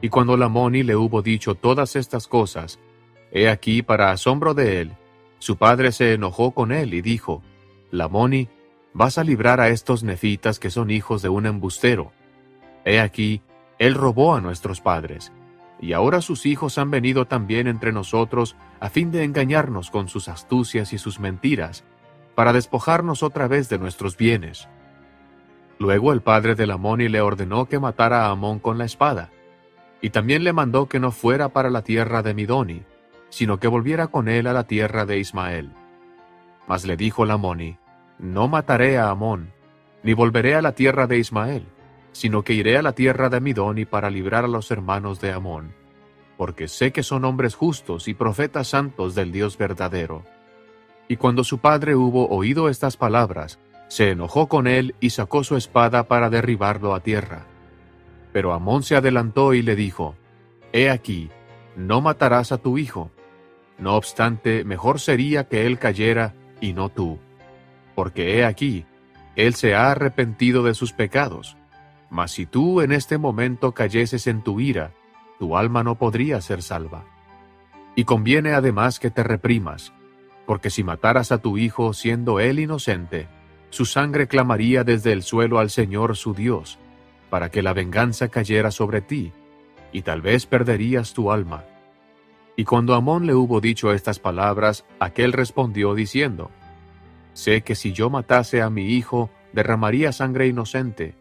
Y 0.00 0.08
cuando 0.08 0.36
Lamoni 0.36 0.82
le 0.82 0.96
hubo 0.96 1.22
dicho 1.22 1.54
todas 1.54 1.96
estas 1.96 2.28
cosas, 2.28 2.78
He 3.30 3.48
aquí, 3.48 3.82
para 3.82 4.10
asombro 4.10 4.54
de 4.54 4.80
él, 4.80 4.92
su 5.38 5.56
padre 5.56 5.92
se 5.92 6.14
enojó 6.14 6.52
con 6.52 6.72
él 6.72 6.94
y 6.94 7.02
dijo, 7.02 7.42
Lamoni, 7.90 8.48
vas 8.94 9.18
a 9.18 9.24
librar 9.24 9.60
a 9.60 9.68
estos 9.68 10.02
nefitas 10.02 10.58
que 10.58 10.70
son 10.70 10.90
hijos 10.90 11.22
de 11.22 11.28
un 11.28 11.46
embustero. 11.46 12.12
He 12.84 13.00
aquí, 13.00 13.42
él 13.78 13.94
robó 13.94 14.34
a 14.34 14.40
nuestros 14.40 14.80
padres, 14.80 15.32
y 15.80 15.92
ahora 15.92 16.20
sus 16.20 16.46
hijos 16.46 16.78
han 16.78 16.90
venido 16.90 17.26
también 17.26 17.66
entre 17.66 17.92
nosotros 17.92 18.56
a 18.80 18.88
fin 18.88 19.10
de 19.10 19.24
engañarnos 19.24 19.90
con 19.90 20.08
sus 20.08 20.28
astucias 20.28 20.92
y 20.92 20.98
sus 20.98 21.20
mentiras, 21.20 21.84
para 22.34 22.52
despojarnos 22.52 23.22
otra 23.22 23.48
vez 23.48 23.68
de 23.68 23.78
nuestros 23.78 24.16
bienes. 24.16 24.68
Luego 25.78 26.12
el 26.12 26.22
padre 26.22 26.54
de 26.54 26.66
Lamoni 26.66 27.08
le 27.08 27.20
ordenó 27.20 27.66
que 27.66 27.78
matara 27.78 28.26
a 28.26 28.30
Amón 28.30 28.58
con 28.58 28.78
la 28.78 28.84
espada, 28.84 29.30
y 30.00 30.10
también 30.10 30.44
le 30.44 30.52
mandó 30.52 30.88
que 30.88 31.00
no 31.00 31.10
fuera 31.12 31.50
para 31.50 31.70
la 31.70 31.82
tierra 31.82 32.22
de 32.22 32.34
Midoni, 32.34 32.82
sino 33.30 33.58
que 33.58 33.68
volviera 33.68 34.08
con 34.08 34.28
él 34.28 34.46
a 34.46 34.52
la 34.52 34.64
tierra 34.64 35.06
de 35.06 35.18
Ismael. 35.18 35.70
Mas 36.66 36.84
le 36.84 36.96
dijo 36.96 37.24
Lamoni, 37.24 37.76
No 38.18 38.48
mataré 38.48 38.98
a 38.98 39.10
Amón, 39.10 39.52
ni 40.02 40.14
volveré 40.14 40.54
a 40.54 40.62
la 40.62 40.72
tierra 40.72 41.06
de 41.06 41.18
Ismael, 41.18 41.66
sino 42.12 42.42
que 42.42 42.54
iré 42.54 42.76
a 42.76 42.82
la 42.82 42.92
tierra 42.92 43.28
de 43.28 43.40
Midoni 43.40 43.84
para 43.84 44.10
librar 44.10 44.44
a 44.44 44.48
los 44.48 44.70
hermanos 44.70 45.20
de 45.20 45.32
Amón, 45.32 45.74
porque 46.36 46.68
sé 46.68 46.92
que 46.92 47.02
son 47.02 47.24
hombres 47.24 47.54
justos 47.54 48.08
y 48.08 48.14
profetas 48.14 48.68
santos 48.68 49.14
del 49.14 49.30
Dios 49.30 49.56
verdadero. 49.58 50.24
Y 51.06 51.16
cuando 51.16 51.44
su 51.44 51.58
padre 51.58 51.94
hubo 51.94 52.28
oído 52.28 52.68
estas 52.68 52.96
palabras, 52.96 53.58
se 53.88 54.10
enojó 54.10 54.48
con 54.48 54.66
él 54.66 54.94
y 55.00 55.10
sacó 55.10 55.42
su 55.44 55.56
espada 55.56 56.08
para 56.08 56.30
derribarlo 56.30 56.94
a 56.94 57.00
tierra. 57.00 57.46
Pero 58.32 58.52
Amón 58.52 58.82
se 58.82 58.96
adelantó 58.96 59.54
y 59.54 59.62
le 59.62 59.74
dijo, 59.74 60.14
He 60.72 60.90
aquí, 60.90 61.30
no 61.76 62.00
matarás 62.00 62.52
a 62.52 62.58
tu 62.58 62.78
hijo. 62.78 63.10
No 63.78 63.94
obstante, 63.94 64.64
mejor 64.64 65.00
sería 65.00 65.48
que 65.48 65.66
él 65.66 65.78
cayera 65.78 66.34
y 66.60 66.74
no 66.74 66.90
tú. 66.90 67.18
Porque 67.94 68.38
he 68.38 68.44
aquí, 68.44 68.84
él 69.36 69.54
se 69.54 69.74
ha 69.74 69.90
arrepentido 69.90 70.62
de 70.62 70.74
sus 70.74 70.92
pecados. 70.92 71.56
Mas 72.10 72.32
si 72.32 72.46
tú 72.46 72.80
en 72.80 72.92
este 72.92 73.18
momento 73.18 73.72
cayeses 73.72 74.26
en 74.26 74.42
tu 74.42 74.60
ira, 74.60 74.92
tu 75.38 75.56
alma 75.56 75.82
no 75.82 75.94
podría 75.94 76.40
ser 76.40 76.62
salva. 76.62 77.04
Y 77.94 78.04
conviene 78.04 78.52
además 78.52 78.98
que 78.98 79.10
te 79.10 79.22
reprimas, 79.22 79.92
porque 80.46 80.70
si 80.70 80.84
mataras 80.84 81.32
a 81.32 81.38
tu 81.38 81.58
hijo 81.58 81.92
siendo 81.92 82.40
él 82.40 82.58
inocente, 82.58 83.28
su 83.70 83.84
sangre 83.84 84.28
clamaría 84.28 84.84
desde 84.84 85.12
el 85.12 85.22
suelo 85.22 85.58
al 85.58 85.70
Señor 85.70 86.16
su 86.16 86.34
Dios, 86.34 86.78
para 87.30 87.50
que 87.50 87.62
la 87.62 87.72
venganza 87.72 88.28
cayera 88.28 88.70
sobre 88.70 89.00
ti, 89.00 89.32
y 89.92 90.02
tal 90.02 90.22
vez 90.22 90.46
perderías 90.46 91.12
tu 91.12 91.30
alma. 91.30 91.64
Y 92.56 92.64
cuando 92.64 92.94
Amón 92.94 93.26
le 93.26 93.34
hubo 93.34 93.60
dicho 93.60 93.92
estas 93.92 94.18
palabras, 94.18 94.84
aquel 94.98 95.32
respondió 95.32 95.94
diciendo, 95.94 96.50
Sé 97.32 97.62
que 97.62 97.76
si 97.76 97.92
yo 97.92 98.10
matase 98.10 98.62
a 98.62 98.70
mi 98.70 98.94
hijo, 98.94 99.30
derramaría 99.52 100.12
sangre 100.12 100.48
inocente, 100.48 101.14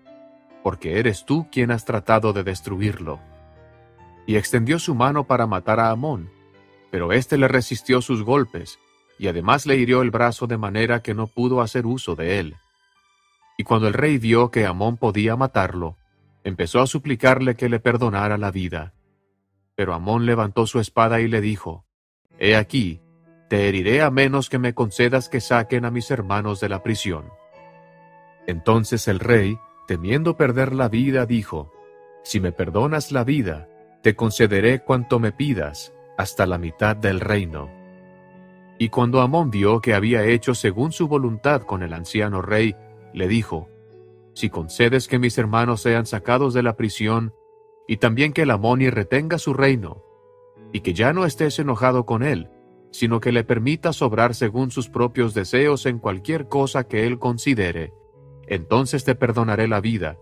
porque 0.64 1.00
eres 1.00 1.26
tú 1.26 1.48
quien 1.52 1.70
has 1.70 1.86
tratado 1.86 2.34
de 2.34 2.44
destruirlo. 2.44 3.20
Y 4.26 4.36
extendió 4.36 4.80
su 4.80 4.96
mano 4.96 5.26
para 5.26 5.46
matar 5.46 5.80
a 5.80 5.92
Amón, 5.92 6.32
pero 6.90 7.14
éste 7.14 7.38
le 7.38 7.48
resistió 7.48 8.02
sus 8.02 8.24
golpes, 8.24 8.80
y 9.20 9.28
además 9.28 9.66
le 9.66 9.76
hirió 9.76 10.02
el 10.02 10.12
brazo 10.12 10.48
de 10.48 10.58
manera 10.58 11.02
que 11.02 11.14
no 11.14 11.28
pudo 11.28 11.62
hacer 11.62 11.86
uso 11.86 12.16
de 12.16 12.40
él. 12.40 12.56
Y 13.58 13.64
cuando 13.64 13.88
el 13.88 13.94
rey 13.94 14.18
vio 14.18 14.52
que 14.52 14.66
Amón 14.66 14.98
podía 14.98 15.36
matarlo, 15.36 15.98
empezó 16.44 16.82
a 16.82 16.88
suplicarle 16.88 17.56
que 17.56 17.70
le 17.70 17.80
perdonara 17.80 18.38
la 18.38 18.52
vida. 18.52 18.94
Pero 19.76 19.94
Amón 19.94 20.26
levantó 20.26 20.68
su 20.68 20.80
espada 20.80 21.20
y 21.20 21.28
le 21.28 21.42
dijo, 21.42 21.86
He 22.40 22.56
aquí, 22.56 23.02
te 23.50 23.68
heriré 23.68 24.02
a 24.02 24.12
menos 24.12 24.50
que 24.50 24.60
me 24.60 24.74
concedas 24.74 25.30
que 25.30 25.42
saquen 25.42 25.86
a 25.86 25.92
mis 25.92 26.12
hermanos 26.12 26.60
de 26.60 26.70
la 26.70 26.84
prisión. 26.84 27.26
Entonces 28.46 29.08
el 29.08 29.20
rey, 29.20 29.58
temiendo 29.88 30.38
perder 30.38 30.74
la 30.74 30.90
vida, 30.90 31.26
dijo, 31.26 31.74
Si 32.24 32.40
me 32.40 32.52
perdonas 32.52 33.12
la 33.12 33.24
vida, 33.24 33.68
te 34.04 34.16
concederé 34.16 34.80
cuanto 34.80 35.20
me 35.20 35.32
pidas, 35.32 35.94
hasta 36.18 36.46
la 36.46 36.58
mitad 36.58 36.96
del 36.96 37.20
reino. 37.20 37.77
Y 38.80 38.90
cuando 38.90 39.22
Amón 39.22 39.50
vio 39.50 39.82
que 39.82 39.94
había 39.94 40.26
hecho 40.26 40.54
según 40.54 40.92
su 40.92 41.08
voluntad 41.08 41.64
con 41.64 41.82
el 41.84 41.94
anciano 41.94 42.42
rey, 42.42 42.76
le 43.14 43.28
dijo, 43.28 43.70
Si 44.34 44.50
concedes 44.50 45.08
que 45.08 45.20
mis 45.20 45.38
hermanos 45.38 45.82
sean 45.82 46.06
sacados 46.06 46.54
de 46.54 46.64
la 46.64 46.76
prisión, 46.76 47.34
y 47.88 47.98
también 47.98 48.34
que 48.34 48.44
el 48.44 48.52
Amoni 48.52 48.90
retenga 48.90 49.40
su 49.40 49.54
reino, 49.54 50.04
y 50.72 50.82
que 50.82 50.94
ya 50.94 51.14
no 51.14 51.26
estés 51.26 51.58
enojado 51.60 52.06
con 52.06 52.22
él, 52.22 52.50
sino 52.92 53.20
que 53.20 53.32
le 53.32 53.44
permitas 53.44 54.02
obrar 54.02 54.36
según 54.36 54.72
sus 54.72 54.90
propios 54.90 55.34
deseos 55.34 55.86
en 55.86 56.00
cualquier 56.00 56.48
cosa 56.48 56.88
que 56.88 57.08
él 57.08 57.20
considere, 57.20 57.94
entonces 58.48 59.04
te 59.04 59.16
perdonaré 59.16 59.68
la 59.68 59.82
vida, 59.82 60.18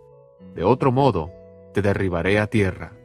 de 0.56 0.64
otro 0.64 0.92
modo, 0.92 1.32
te 1.74 1.82
derribaré 1.82 2.40
a 2.40 2.48
tierra. 2.48 2.98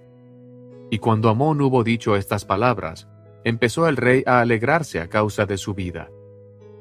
Y 0.91 0.99
cuando 0.99 1.29
Amón 1.29 1.61
hubo 1.61 1.85
dicho 1.85 2.17
estas 2.17 2.45
palabras, 2.45 3.09
empezó 3.45 3.89
el 3.89 3.97
rey 3.97 4.23
a 4.27 4.41
alegrarse 4.41 5.01
a 5.01 5.09
causa 5.09 5.47
de 5.47 5.57
su 5.57 5.75
vida. 5.75 6.11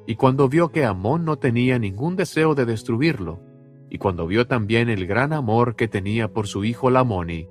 Y 0.06 0.16
cuando 0.16 0.50
vio 0.50 0.72
que 0.72 0.86
Amón 0.86 1.26
no 1.26 1.38
tenía 1.38 1.78
ningún 1.80 2.16
deseo 2.16 2.56
de 2.56 2.66
destruirlo, 2.66 3.42
y 3.90 3.98
cuando 3.98 4.28
vio 4.28 4.48
también 4.48 4.90
el 4.90 5.08
gran 5.08 5.34
amor 5.34 5.76
que 5.76 5.88
tenía 5.88 6.32
por 6.32 6.48
su 6.48 6.64
hijo 6.64 6.90
Lamoni, 6.90 7.48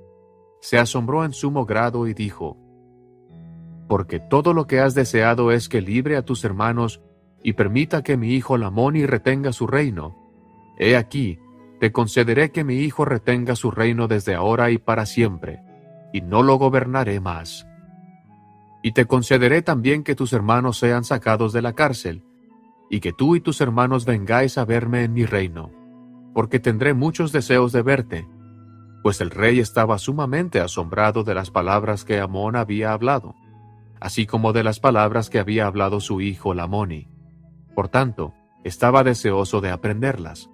se 0.61 0.77
asombró 0.77 1.23
en 1.25 1.33
sumo 1.33 1.65
grado 1.65 2.07
y 2.07 2.13
dijo, 2.13 2.57
Porque 3.87 4.19
todo 4.19 4.53
lo 4.53 4.67
que 4.67 4.79
has 4.79 4.93
deseado 4.93 5.51
es 5.51 5.69
que 5.69 5.81
libre 5.81 6.15
a 6.17 6.23
tus 6.23 6.43
hermanos 6.43 7.01
y 7.43 7.53
permita 7.53 8.03
que 8.03 8.17
mi 8.17 8.33
hijo 8.33 8.57
Lamoni 8.57 9.05
retenga 9.05 9.53
su 9.53 9.67
reino. 9.67 10.17
He 10.77 10.95
aquí, 10.95 11.39
te 11.79 11.91
concederé 11.91 12.51
que 12.51 12.63
mi 12.63 12.79
hijo 12.79 13.05
retenga 13.05 13.55
su 13.55 13.71
reino 13.71 14.07
desde 14.07 14.35
ahora 14.35 14.71
y 14.71 14.77
para 14.77 15.05
siempre, 15.05 15.61
y 16.13 16.21
no 16.21 16.43
lo 16.43 16.57
gobernaré 16.57 17.19
más. 17.19 17.68
Y 18.81 18.93
te 18.93 19.05
concederé 19.05 19.61
también 19.61 20.03
que 20.03 20.15
tus 20.15 20.33
hermanos 20.33 20.77
sean 20.77 21.03
sacados 21.03 21.53
de 21.53 21.61
la 21.61 21.73
cárcel, 21.73 22.23
y 22.89 23.01
que 23.01 23.13
tú 23.13 23.35
y 23.35 23.41
tus 23.41 23.61
hermanos 23.61 24.05
vengáis 24.05 24.57
a 24.57 24.65
verme 24.65 25.03
en 25.03 25.13
mi 25.13 25.25
reino, 25.25 25.71
porque 26.33 26.59
tendré 26.59 26.93
muchos 26.93 27.31
deseos 27.31 27.71
de 27.71 27.81
verte. 27.81 28.27
Pues 29.03 29.21
el 29.21 29.29
rey 29.29 29.59
estaba 29.59 29.97
sumamente 29.97 30.59
asombrado 30.59 31.23
de 31.23 31.35
las 31.35 31.51
palabras 31.51 32.03
que 32.03 32.19
Amón 32.19 32.55
había 32.55 32.93
hablado, 32.93 33.35
así 33.99 34.25
como 34.25 34.53
de 34.53 34.63
las 34.63 34.79
palabras 34.79 35.29
que 35.29 35.39
había 35.39 35.67
hablado 35.67 35.99
su 35.99 36.21
hijo 36.21 36.53
Lamoni. 36.53 37.07
Por 37.75 37.89
tanto, 37.89 38.33
estaba 38.63 39.03
deseoso 39.03 39.61
de 39.61 39.71
aprenderlas. 39.71 40.49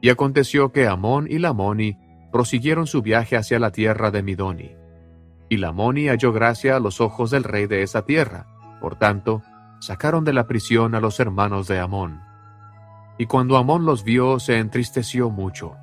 Y 0.00 0.10
aconteció 0.10 0.72
que 0.72 0.86
Amón 0.86 1.26
y 1.28 1.38
Lamoni 1.38 1.96
prosiguieron 2.32 2.86
su 2.86 3.02
viaje 3.02 3.36
hacia 3.36 3.58
la 3.58 3.72
tierra 3.72 4.10
de 4.10 4.22
Midoni. 4.22 4.77
Y 5.48 5.56
Lamoni 5.56 6.08
halló 6.08 6.32
gracia 6.32 6.76
a 6.76 6.80
los 6.80 7.00
ojos 7.00 7.30
del 7.30 7.44
rey 7.44 7.66
de 7.66 7.82
esa 7.82 8.02
tierra. 8.02 8.46
Por 8.80 8.96
tanto, 8.96 9.42
sacaron 9.80 10.24
de 10.24 10.32
la 10.32 10.46
prisión 10.46 10.94
a 10.94 11.00
los 11.00 11.20
hermanos 11.20 11.68
de 11.68 11.78
Amón. 11.78 12.20
Y 13.16 13.26
cuando 13.26 13.56
Amón 13.56 13.84
los 13.84 14.04
vio, 14.04 14.38
se 14.38 14.58
entristeció 14.58 15.30
mucho, 15.30 15.74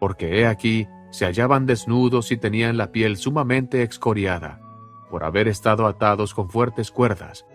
porque 0.00 0.40
he 0.40 0.46
aquí, 0.46 0.88
se 1.10 1.26
hallaban 1.26 1.66
desnudos 1.66 2.32
y 2.32 2.36
tenían 2.36 2.76
la 2.76 2.90
piel 2.90 3.16
sumamente 3.16 3.82
excoriada, 3.82 4.60
por 5.10 5.22
haber 5.22 5.46
estado 5.46 5.86
atados 5.86 6.34
con 6.34 6.50
fuertes 6.50 6.90
cuerdas, 6.90 7.46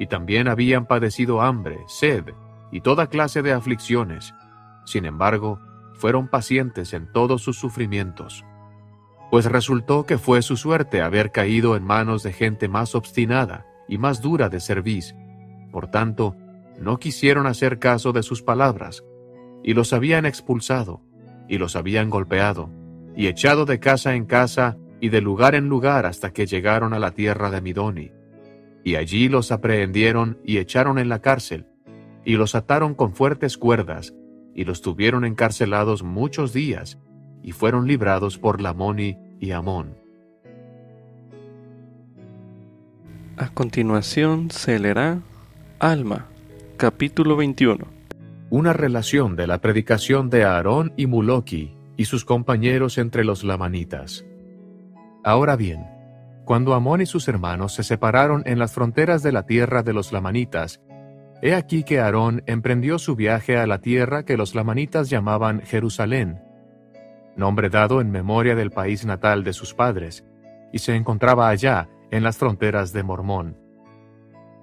y 0.00 0.08
también 0.08 0.48
habían 0.48 0.86
padecido 0.86 1.42
hambre, 1.42 1.78
sed, 1.86 2.24
y 2.72 2.80
toda 2.80 3.06
clase 3.06 3.42
de 3.42 3.52
aflicciones. 3.52 4.34
Sin 4.84 5.04
embargo, 5.04 5.60
fueron 5.94 6.28
pacientes 6.28 6.92
en 6.92 7.10
todos 7.12 7.42
sus 7.42 7.56
sufrimientos 7.58 8.44
pues 9.30 9.46
resultó 9.46 10.06
que 10.06 10.18
fue 10.18 10.42
su 10.42 10.56
suerte 10.56 11.02
haber 11.02 11.32
caído 11.32 11.76
en 11.76 11.84
manos 11.84 12.22
de 12.22 12.32
gente 12.32 12.68
más 12.68 12.94
obstinada 12.94 13.66
y 13.88 13.98
más 13.98 14.20
dura 14.20 14.48
de 14.48 14.60
cerviz. 14.60 15.14
Por 15.72 15.88
tanto, 15.88 16.36
no 16.80 16.98
quisieron 16.98 17.46
hacer 17.46 17.78
caso 17.78 18.12
de 18.12 18.22
sus 18.22 18.42
palabras, 18.42 19.04
y 19.62 19.74
los 19.74 19.92
habían 19.92 20.26
expulsado, 20.26 21.02
y 21.48 21.58
los 21.58 21.76
habían 21.76 22.10
golpeado, 22.10 22.70
y 23.16 23.26
echado 23.26 23.64
de 23.64 23.80
casa 23.80 24.14
en 24.14 24.26
casa 24.26 24.76
y 25.00 25.08
de 25.08 25.20
lugar 25.20 25.54
en 25.54 25.68
lugar 25.68 26.06
hasta 26.06 26.32
que 26.32 26.46
llegaron 26.46 26.92
a 26.94 26.98
la 26.98 27.12
tierra 27.12 27.50
de 27.50 27.60
Midoni. 27.60 28.12
Y 28.84 28.96
allí 28.96 29.28
los 29.28 29.50
aprehendieron 29.52 30.38
y 30.44 30.58
echaron 30.58 30.98
en 30.98 31.08
la 31.08 31.20
cárcel, 31.20 31.66
y 32.24 32.36
los 32.36 32.54
ataron 32.54 32.94
con 32.94 33.14
fuertes 33.14 33.58
cuerdas, 33.58 34.14
y 34.54 34.64
los 34.64 34.80
tuvieron 34.80 35.24
encarcelados 35.24 36.02
muchos 36.02 36.52
días, 36.52 36.98
y 37.46 37.52
fueron 37.52 37.86
librados 37.86 38.38
por 38.38 38.60
Lamoni 38.60 39.16
y 39.38 39.52
Amón. 39.52 39.96
A 43.36 43.50
continuación 43.50 44.50
se 44.50 44.80
leerá 44.80 45.20
Alma, 45.78 46.26
capítulo 46.76 47.36
21. 47.36 47.86
Una 48.50 48.72
relación 48.72 49.36
de 49.36 49.46
la 49.46 49.60
predicación 49.60 50.28
de 50.28 50.42
Aarón 50.42 50.92
y 50.96 51.06
Muloki 51.06 51.72
y 51.96 52.06
sus 52.06 52.24
compañeros 52.24 52.98
entre 52.98 53.22
los 53.22 53.44
lamanitas. 53.44 54.24
Ahora 55.22 55.54
bien, 55.54 55.86
cuando 56.44 56.74
Amón 56.74 57.00
y 57.00 57.06
sus 57.06 57.28
hermanos 57.28 57.74
se 57.74 57.84
separaron 57.84 58.42
en 58.46 58.58
las 58.58 58.72
fronteras 58.72 59.22
de 59.22 59.30
la 59.30 59.46
tierra 59.46 59.84
de 59.84 59.92
los 59.92 60.10
lamanitas, 60.10 60.80
he 61.42 61.54
aquí 61.54 61.84
que 61.84 62.00
Aarón 62.00 62.42
emprendió 62.46 62.98
su 62.98 63.14
viaje 63.14 63.56
a 63.56 63.68
la 63.68 63.78
tierra 63.78 64.24
que 64.24 64.36
los 64.36 64.56
lamanitas 64.56 65.10
llamaban 65.10 65.60
Jerusalén, 65.60 66.40
nombre 67.36 67.68
dado 67.70 68.00
en 68.00 68.10
memoria 68.10 68.54
del 68.54 68.70
país 68.70 69.04
natal 69.04 69.44
de 69.44 69.52
sus 69.52 69.74
padres, 69.74 70.24
y 70.72 70.78
se 70.78 70.94
encontraba 70.94 71.48
allá, 71.48 71.88
en 72.10 72.22
las 72.22 72.38
fronteras 72.38 72.92
de 72.92 73.02
Mormón. 73.02 73.56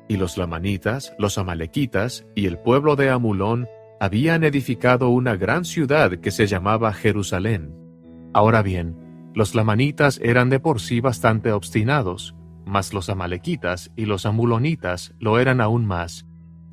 Y 0.08 0.18
los 0.18 0.38
lamanitas, 0.38 1.14
los 1.18 1.38
amalequitas 1.38 2.26
y 2.36 2.46
el 2.46 2.58
pueblo 2.58 2.96
de 2.96 3.10
Amulón 3.10 3.68
habían 4.00 4.44
edificado 4.44 5.10
una 5.10 5.36
gran 5.36 5.66
ciudad 5.66 6.12
que 6.20 6.32
se 6.32 6.48
llamaba 6.48 6.94
Jerusalén. 6.94 7.74
Ahora 8.34 8.62
bien, 8.62 9.32
los 9.34 9.56
lamanitas 9.56 10.20
eran 10.22 10.50
de 10.50 10.60
por 10.60 10.82
sí 10.82 11.00
bastante 11.00 11.52
obstinados, 11.52 12.36
mas 12.66 12.94
los 12.94 13.10
amalequitas 13.10 13.92
y 13.96 14.06
los 14.06 14.26
amulonitas 14.26 15.14
lo 15.20 15.40
eran 15.40 15.62
aún 15.62 15.86
más, 15.86 16.26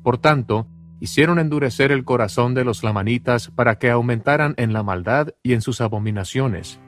Por 0.03 0.17
tanto, 0.17 0.67
hicieron 1.01 1.39
endurecer 1.39 1.91
el 1.91 2.05
corazón 2.05 2.53
de 2.53 2.63
los 2.63 2.83
lamanitas 2.83 3.49
para 3.49 3.79
que 3.79 3.89
aumentaran 3.89 4.53
en 4.57 4.71
la 4.71 4.83
maldad 4.83 5.29
y 5.41 5.53
en 5.53 5.61
sus 5.61 5.81
abominaciones. 5.81 6.79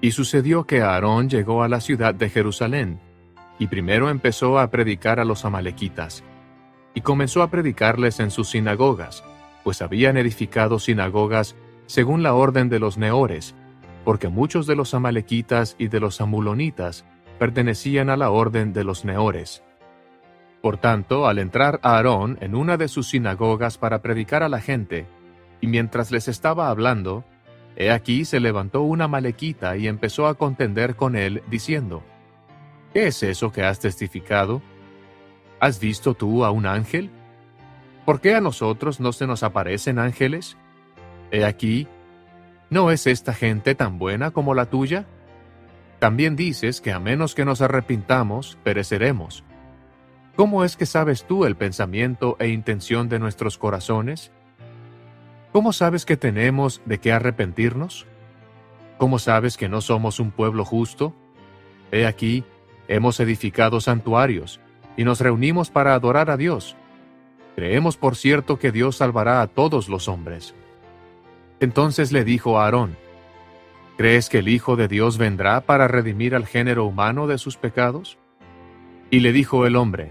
Y 0.00 0.12
sucedió 0.12 0.64
que 0.64 0.82
Aarón 0.82 1.28
llegó 1.28 1.64
a 1.64 1.68
la 1.68 1.80
ciudad 1.80 2.14
de 2.14 2.30
Jerusalén, 2.30 3.00
y 3.58 3.66
primero 3.66 4.08
empezó 4.08 4.60
a 4.60 4.70
predicar 4.70 5.18
a 5.18 5.24
los 5.24 5.44
amalequitas, 5.44 6.22
y 6.94 7.00
comenzó 7.00 7.42
a 7.42 7.50
predicarles 7.50 8.20
en 8.20 8.30
sus 8.30 8.50
sinagogas, 8.50 9.24
pues 9.64 9.82
habían 9.82 10.16
edificado 10.16 10.78
sinagogas 10.78 11.56
según 11.86 12.22
la 12.22 12.34
orden 12.34 12.68
de 12.68 12.78
los 12.78 12.98
neores, 12.98 13.56
porque 14.04 14.28
muchos 14.28 14.68
de 14.68 14.76
los 14.76 14.94
amalequitas 14.94 15.74
y 15.76 15.88
de 15.88 15.98
los 15.98 16.20
amulonitas 16.20 17.04
pertenecían 17.40 18.10
a 18.10 18.16
la 18.16 18.30
orden 18.30 18.72
de 18.72 18.84
los 18.84 19.04
neores. 19.04 19.64
Por 20.64 20.78
tanto, 20.78 21.26
al 21.26 21.38
entrar 21.40 21.78
Aarón 21.82 22.38
en 22.40 22.54
una 22.54 22.78
de 22.78 22.88
sus 22.88 23.08
sinagogas 23.08 23.76
para 23.76 24.00
predicar 24.00 24.42
a 24.42 24.48
la 24.48 24.62
gente, 24.62 25.06
y 25.60 25.66
mientras 25.66 26.10
les 26.10 26.26
estaba 26.26 26.70
hablando, 26.70 27.22
he 27.76 27.90
aquí 27.90 28.24
se 28.24 28.40
levantó 28.40 28.80
una 28.80 29.06
malequita 29.06 29.76
y 29.76 29.88
empezó 29.88 30.26
a 30.26 30.36
contender 30.36 30.96
con 30.96 31.16
él, 31.16 31.42
diciendo, 31.50 32.02
¿Qué 32.94 33.08
es 33.08 33.22
eso 33.22 33.52
que 33.52 33.62
has 33.62 33.78
testificado? 33.78 34.62
¿Has 35.60 35.80
visto 35.80 36.14
tú 36.14 36.46
a 36.46 36.50
un 36.50 36.64
ángel? 36.64 37.10
¿Por 38.06 38.22
qué 38.22 38.34
a 38.34 38.40
nosotros 38.40 39.00
no 39.00 39.12
se 39.12 39.26
nos 39.26 39.42
aparecen 39.42 39.98
ángeles? 39.98 40.56
He 41.30 41.44
aquí, 41.44 41.88
¿no 42.70 42.90
es 42.90 43.06
esta 43.06 43.34
gente 43.34 43.74
tan 43.74 43.98
buena 43.98 44.30
como 44.30 44.54
la 44.54 44.64
tuya? 44.64 45.04
También 45.98 46.36
dices 46.36 46.80
que 46.80 46.90
a 46.90 46.98
menos 46.98 47.34
que 47.34 47.44
nos 47.44 47.60
arrepintamos, 47.60 48.56
pereceremos. 48.64 49.44
¿Cómo 50.36 50.64
es 50.64 50.76
que 50.76 50.84
sabes 50.84 51.24
tú 51.24 51.44
el 51.44 51.54
pensamiento 51.54 52.36
e 52.40 52.48
intención 52.48 53.08
de 53.08 53.20
nuestros 53.20 53.56
corazones? 53.56 54.32
¿Cómo 55.52 55.72
sabes 55.72 56.04
que 56.04 56.16
tenemos 56.16 56.82
de 56.86 56.98
qué 56.98 57.12
arrepentirnos? 57.12 58.06
¿Cómo 58.98 59.20
sabes 59.20 59.56
que 59.56 59.68
no 59.68 59.80
somos 59.80 60.18
un 60.18 60.32
pueblo 60.32 60.64
justo? 60.64 61.14
He 61.92 62.04
aquí, 62.04 62.42
hemos 62.88 63.20
edificado 63.20 63.80
santuarios, 63.80 64.58
y 64.96 65.04
nos 65.04 65.20
reunimos 65.20 65.70
para 65.70 65.94
adorar 65.94 66.30
a 66.30 66.36
Dios. 66.36 66.74
Creemos, 67.54 67.96
por 67.96 68.16
cierto, 68.16 68.58
que 68.58 68.72
Dios 68.72 68.96
salvará 68.96 69.40
a 69.40 69.46
todos 69.46 69.88
los 69.88 70.08
hombres. 70.08 70.56
Entonces 71.60 72.10
le 72.10 72.24
dijo 72.24 72.58
a 72.58 72.64
Aarón, 72.64 72.96
¿Crees 73.96 74.28
que 74.28 74.38
el 74.38 74.48
Hijo 74.48 74.74
de 74.74 74.88
Dios 74.88 75.18
vendrá 75.18 75.60
para 75.60 75.86
redimir 75.86 76.34
al 76.34 76.46
género 76.46 76.84
humano 76.84 77.28
de 77.28 77.38
sus 77.38 77.56
pecados? 77.56 78.18
Y 79.10 79.20
le 79.20 79.32
dijo 79.32 79.64
el 79.66 79.76
hombre, 79.76 80.10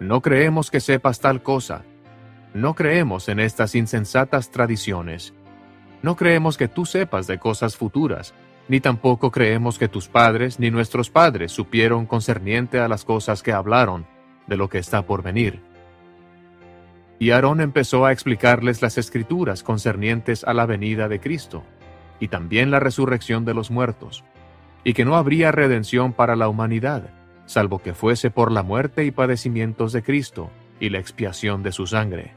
No 0.00 0.20
creemos 0.22 0.70
que 0.70 0.80
sepas 0.80 1.20
tal 1.20 1.42
cosa. 1.42 1.82
No 2.52 2.74
creemos 2.74 3.28
en 3.28 3.40
estas 3.40 3.74
insensatas 3.74 4.50
tradiciones. 4.50 5.34
No 6.02 6.16
creemos 6.16 6.56
que 6.56 6.68
tú 6.68 6.84
sepas 6.84 7.26
de 7.26 7.38
cosas 7.38 7.76
futuras, 7.76 8.34
ni 8.68 8.80
tampoco 8.80 9.30
creemos 9.30 9.78
que 9.78 9.88
tus 9.88 10.08
padres 10.08 10.58
ni 10.58 10.70
nuestros 10.70 11.10
padres 11.10 11.52
supieron 11.52 12.06
concerniente 12.06 12.80
a 12.80 12.88
las 12.88 13.04
cosas 13.04 13.42
que 13.42 13.52
hablaron, 13.52 14.06
de 14.46 14.56
lo 14.56 14.68
que 14.68 14.78
está 14.78 15.06
por 15.06 15.22
venir. 15.22 15.60
Y 17.18 17.30
Aarón 17.30 17.60
empezó 17.60 18.04
a 18.04 18.12
explicarles 18.12 18.82
las 18.82 18.98
escrituras 18.98 19.62
concernientes 19.62 20.44
a 20.44 20.54
la 20.54 20.66
venida 20.66 21.08
de 21.08 21.20
Cristo 21.20 21.62
y 22.20 22.28
también 22.28 22.70
la 22.70 22.80
resurrección 22.80 23.44
de 23.44 23.54
los 23.54 23.70
muertos, 23.70 24.24
y 24.82 24.92
que 24.94 25.04
no 25.04 25.16
habría 25.16 25.52
redención 25.52 26.12
para 26.12 26.36
la 26.36 26.48
humanidad, 26.48 27.10
salvo 27.46 27.80
que 27.80 27.94
fuese 27.94 28.30
por 28.30 28.50
la 28.50 28.62
muerte 28.62 29.04
y 29.04 29.10
padecimientos 29.10 29.92
de 29.92 30.02
Cristo 30.02 30.50
y 30.80 30.90
la 30.90 30.98
expiación 30.98 31.62
de 31.62 31.72
su 31.72 31.86
sangre. 31.86 32.32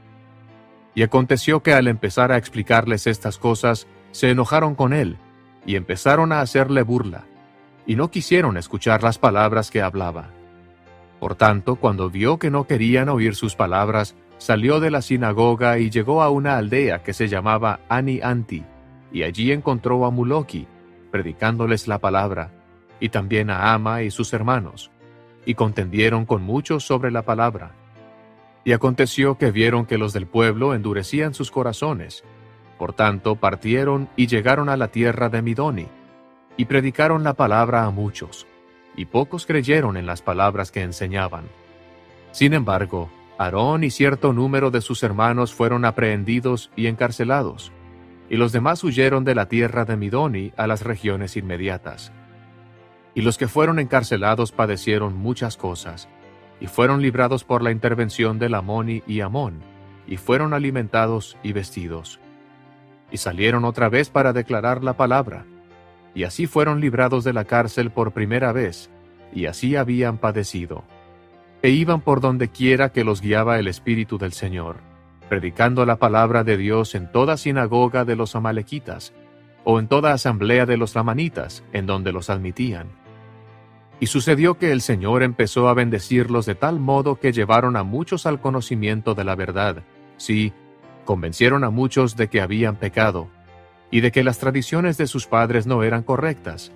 Y 0.95 1.03
aconteció 1.03 1.61
que 1.61 1.73
al 1.73 1.87
empezar 1.87 2.31
a 2.31 2.37
explicarles 2.37 3.07
estas 3.07 3.37
cosas, 3.37 3.87
se 4.11 4.29
enojaron 4.31 4.75
con 4.75 4.93
él, 4.93 5.17
y 5.65 5.75
empezaron 5.75 6.31
a 6.31 6.41
hacerle 6.41 6.81
burla, 6.81 7.25
y 7.85 7.95
no 7.95 8.09
quisieron 8.09 8.57
escuchar 8.57 9.03
las 9.03 9.19
palabras 9.19 9.69
que 9.69 9.81
hablaba. 9.81 10.29
Por 11.19 11.35
tanto, 11.35 11.75
cuando 11.75 12.09
vio 12.09 12.37
que 12.37 12.49
no 12.49 12.65
querían 12.65 13.09
oír 13.09 13.35
sus 13.35 13.55
palabras, 13.55 14.15
salió 14.37 14.79
de 14.79 14.91
la 14.91 15.01
sinagoga 15.01 15.79
y 15.79 15.89
llegó 15.89 16.21
a 16.21 16.29
una 16.29 16.57
aldea 16.57 17.03
que 17.03 17.13
se 17.13 17.27
llamaba 17.27 17.79
Ani 17.89 18.21
Anti, 18.21 18.63
y 19.11 19.23
allí 19.23 19.51
encontró 19.51 20.05
a 20.05 20.11
Muloki, 20.11 20.67
predicándoles 21.11 21.87
la 21.87 21.99
palabra, 21.99 22.51
y 22.99 23.09
también 23.09 23.49
a 23.49 23.73
Ama 23.73 24.03
y 24.03 24.11
sus 24.11 24.33
hermanos, 24.33 24.91
y 25.47 25.55
contendieron 25.55 26.25
con 26.25 26.43
muchos 26.43 26.85
sobre 26.85 27.09
la 27.09 27.21
palabra. 27.21 27.71
Y 28.65 28.73
aconteció 28.73 29.37
que 29.37 29.49
vieron 29.49 29.85
que 29.85 29.97
los 29.97 30.11
del 30.11 30.27
pueblo 30.27 30.75
endurecían 30.75 31.33
sus 31.33 31.51
corazones, 31.51 32.25
por 32.77 32.91
tanto 32.91 33.37
partieron 33.37 34.09
y 34.17 34.27
llegaron 34.27 34.67
a 34.67 34.75
la 34.75 34.89
tierra 34.89 35.29
de 35.29 35.41
Midoni, 35.41 35.87
y 36.57 36.65
predicaron 36.65 37.23
la 37.23 37.33
palabra 37.33 37.85
a 37.85 37.91
muchos, 37.91 38.45
y 38.97 39.05
pocos 39.05 39.45
creyeron 39.45 39.95
en 39.95 40.05
las 40.05 40.21
palabras 40.21 40.69
que 40.69 40.81
enseñaban. 40.81 41.45
Sin 42.31 42.53
embargo, 42.53 43.09
Aarón 43.37 43.85
y 43.85 43.89
cierto 43.89 44.33
número 44.33 44.69
de 44.69 44.81
sus 44.81 45.01
hermanos 45.01 45.53
fueron 45.53 45.85
aprehendidos 45.85 46.71
y 46.75 46.87
encarcelados, 46.87 47.71
y 48.29 48.35
los 48.35 48.51
demás 48.51 48.83
huyeron 48.83 49.23
de 49.23 49.33
la 49.33 49.47
tierra 49.47 49.85
de 49.85 49.95
Midoni 49.95 50.51
a 50.57 50.67
las 50.67 50.81
regiones 50.81 51.37
inmediatas. 51.37 52.11
Y 53.17 53.21
los 53.21 53.39
que 53.39 53.47
fueron 53.47 53.79
encarcelados 53.79 54.51
padecieron 54.51 55.17
muchas 55.17 55.57
cosas, 55.57 56.07
y 56.61 56.67
fueron 56.67 57.01
librados 57.01 57.43
por 57.43 57.63
la 57.63 57.71
intervención 57.71 58.37
de 58.37 58.47
Lamoni 58.47 59.01
y 59.07 59.21
Amón, 59.21 59.63
y 60.05 60.17
fueron 60.17 60.53
alimentados 60.53 61.35
y 61.41 61.51
vestidos. 61.51 62.19
Y 63.09 63.17
salieron 63.17 63.65
otra 63.65 63.89
vez 63.89 64.11
para 64.11 64.33
declarar 64.33 64.83
la 64.83 64.95
palabra, 64.97 65.45
y 66.13 66.25
así 66.25 66.45
fueron 66.45 66.79
librados 66.79 67.23
de 67.23 67.33
la 67.33 67.45
cárcel 67.45 67.89
por 67.89 68.11
primera 68.11 68.51
vez, 68.51 68.91
y 69.33 69.47
así 69.47 69.75
habían 69.75 70.19
padecido. 70.19 70.83
E 71.63 71.71
iban 71.71 72.01
por 72.01 72.21
donde 72.21 72.49
quiera 72.49 72.91
que 72.91 73.03
los 73.03 73.21
guiaba 73.21 73.57
el 73.57 73.67
Espíritu 73.67 74.19
del 74.19 74.33
Señor 74.33 74.77
predicando 75.27 75.85
la 75.85 75.97
palabra 75.97 76.43
de 76.43 76.55
Dios 76.55 76.95
en 76.95 77.11
toda 77.11 77.35
sinagoga 77.35 78.05
de 78.05 78.15
los 78.15 78.35
amalequitas, 78.35 79.11
o 79.63 79.79
en 79.79 79.87
toda 79.87 80.13
asamblea 80.13 80.65
de 80.65 80.77
los 80.77 80.95
lamanitas, 80.95 81.63
en 81.73 81.85
donde 81.85 82.13
los 82.13 82.29
admitían. 82.29 83.06
Y 83.99 84.07
sucedió 84.07 84.57
que 84.57 84.71
el 84.71 84.81
Señor 84.81 85.23
empezó 85.23 85.69
a 85.69 85.73
bendecirlos 85.73 86.45
de 86.45 86.55
tal 86.55 86.79
modo 86.79 87.19
que 87.19 87.31
llevaron 87.31 87.75
a 87.75 87.83
muchos 87.83 88.25
al 88.25 88.39
conocimiento 88.39 89.15
de 89.15 89.23
la 89.23 89.35
verdad, 89.35 89.83
sí, 90.17 90.53
convencieron 91.05 91.63
a 91.63 91.69
muchos 91.69 92.15
de 92.15 92.27
que 92.27 92.41
habían 92.41 92.75
pecado, 92.75 93.27
y 93.89 94.01
de 94.01 94.11
que 94.11 94.23
las 94.23 94.37
tradiciones 94.37 94.97
de 94.97 95.07
sus 95.07 95.25
padres 95.25 95.65
no 95.65 95.81
eran 95.83 96.03
correctas. 96.03 96.71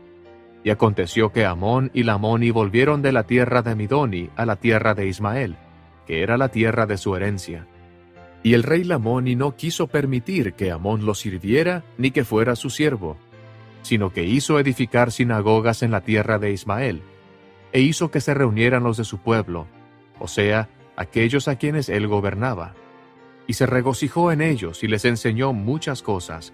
Y 0.63 0.69
aconteció 0.69 1.31
que 1.31 1.45
Amón 1.45 1.91
y 1.93 2.03
Lamoni 2.03 2.51
volvieron 2.51 3.01
de 3.01 3.11
la 3.11 3.23
tierra 3.23 3.61
de 3.61 3.75
Midoni 3.75 4.29
a 4.35 4.45
la 4.45 4.55
tierra 4.55 4.93
de 4.93 5.07
Ismael, 5.07 5.57
que 6.07 6.23
era 6.23 6.37
la 6.37 6.49
tierra 6.49 6.85
de 6.85 6.97
su 6.97 7.15
herencia. 7.15 7.67
Y 8.43 8.53
el 8.53 8.63
rey 8.63 8.83
Lamoni 8.83 9.35
no 9.35 9.55
quiso 9.55 9.87
permitir 9.87 10.53
que 10.53 10.71
Amón 10.71 11.05
lo 11.05 11.13
sirviera 11.13 11.83
ni 11.97 12.11
que 12.11 12.23
fuera 12.23 12.55
su 12.55 12.69
siervo, 12.69 13.17
sino 13.81 14.11
que 14.11 14.23
hizo 14.23 14.59
edificar 14.59 15.11
sinagogas 15.11 15.83
en 15.83 15.91
la 15.91 16.01
tierra 16.01 16.39
de 16.39 16.51
Ismael, 16.51 17.01
e 17.71 17.81
hizo 17.81 18.11
que 18.11 18.21
se 18.21 18.33
reunieran 18.33 18.83
los 18.83 18.97
de 18.97 19.03
su 19.03 19.19
pueblo, 19.19 19.67
o 20.19 20.27
sea, 20.27 20.69
aquellos 20.95 21.47
a 21.47 21.55
quienes 21.55 21.89
él 21.89 22.07
gobernaba. 22.07 22.73
Y 23.47 23.53
se 23.53 23.65
regocijó 23.65 24.31
en 24.31 24.41
ellos 24.41 24.83
y 24.83 24.87
les 24.87 25.05
enseñó 25.05 25.53
muchas 25.53 26.01
cosas, 26.01 26.53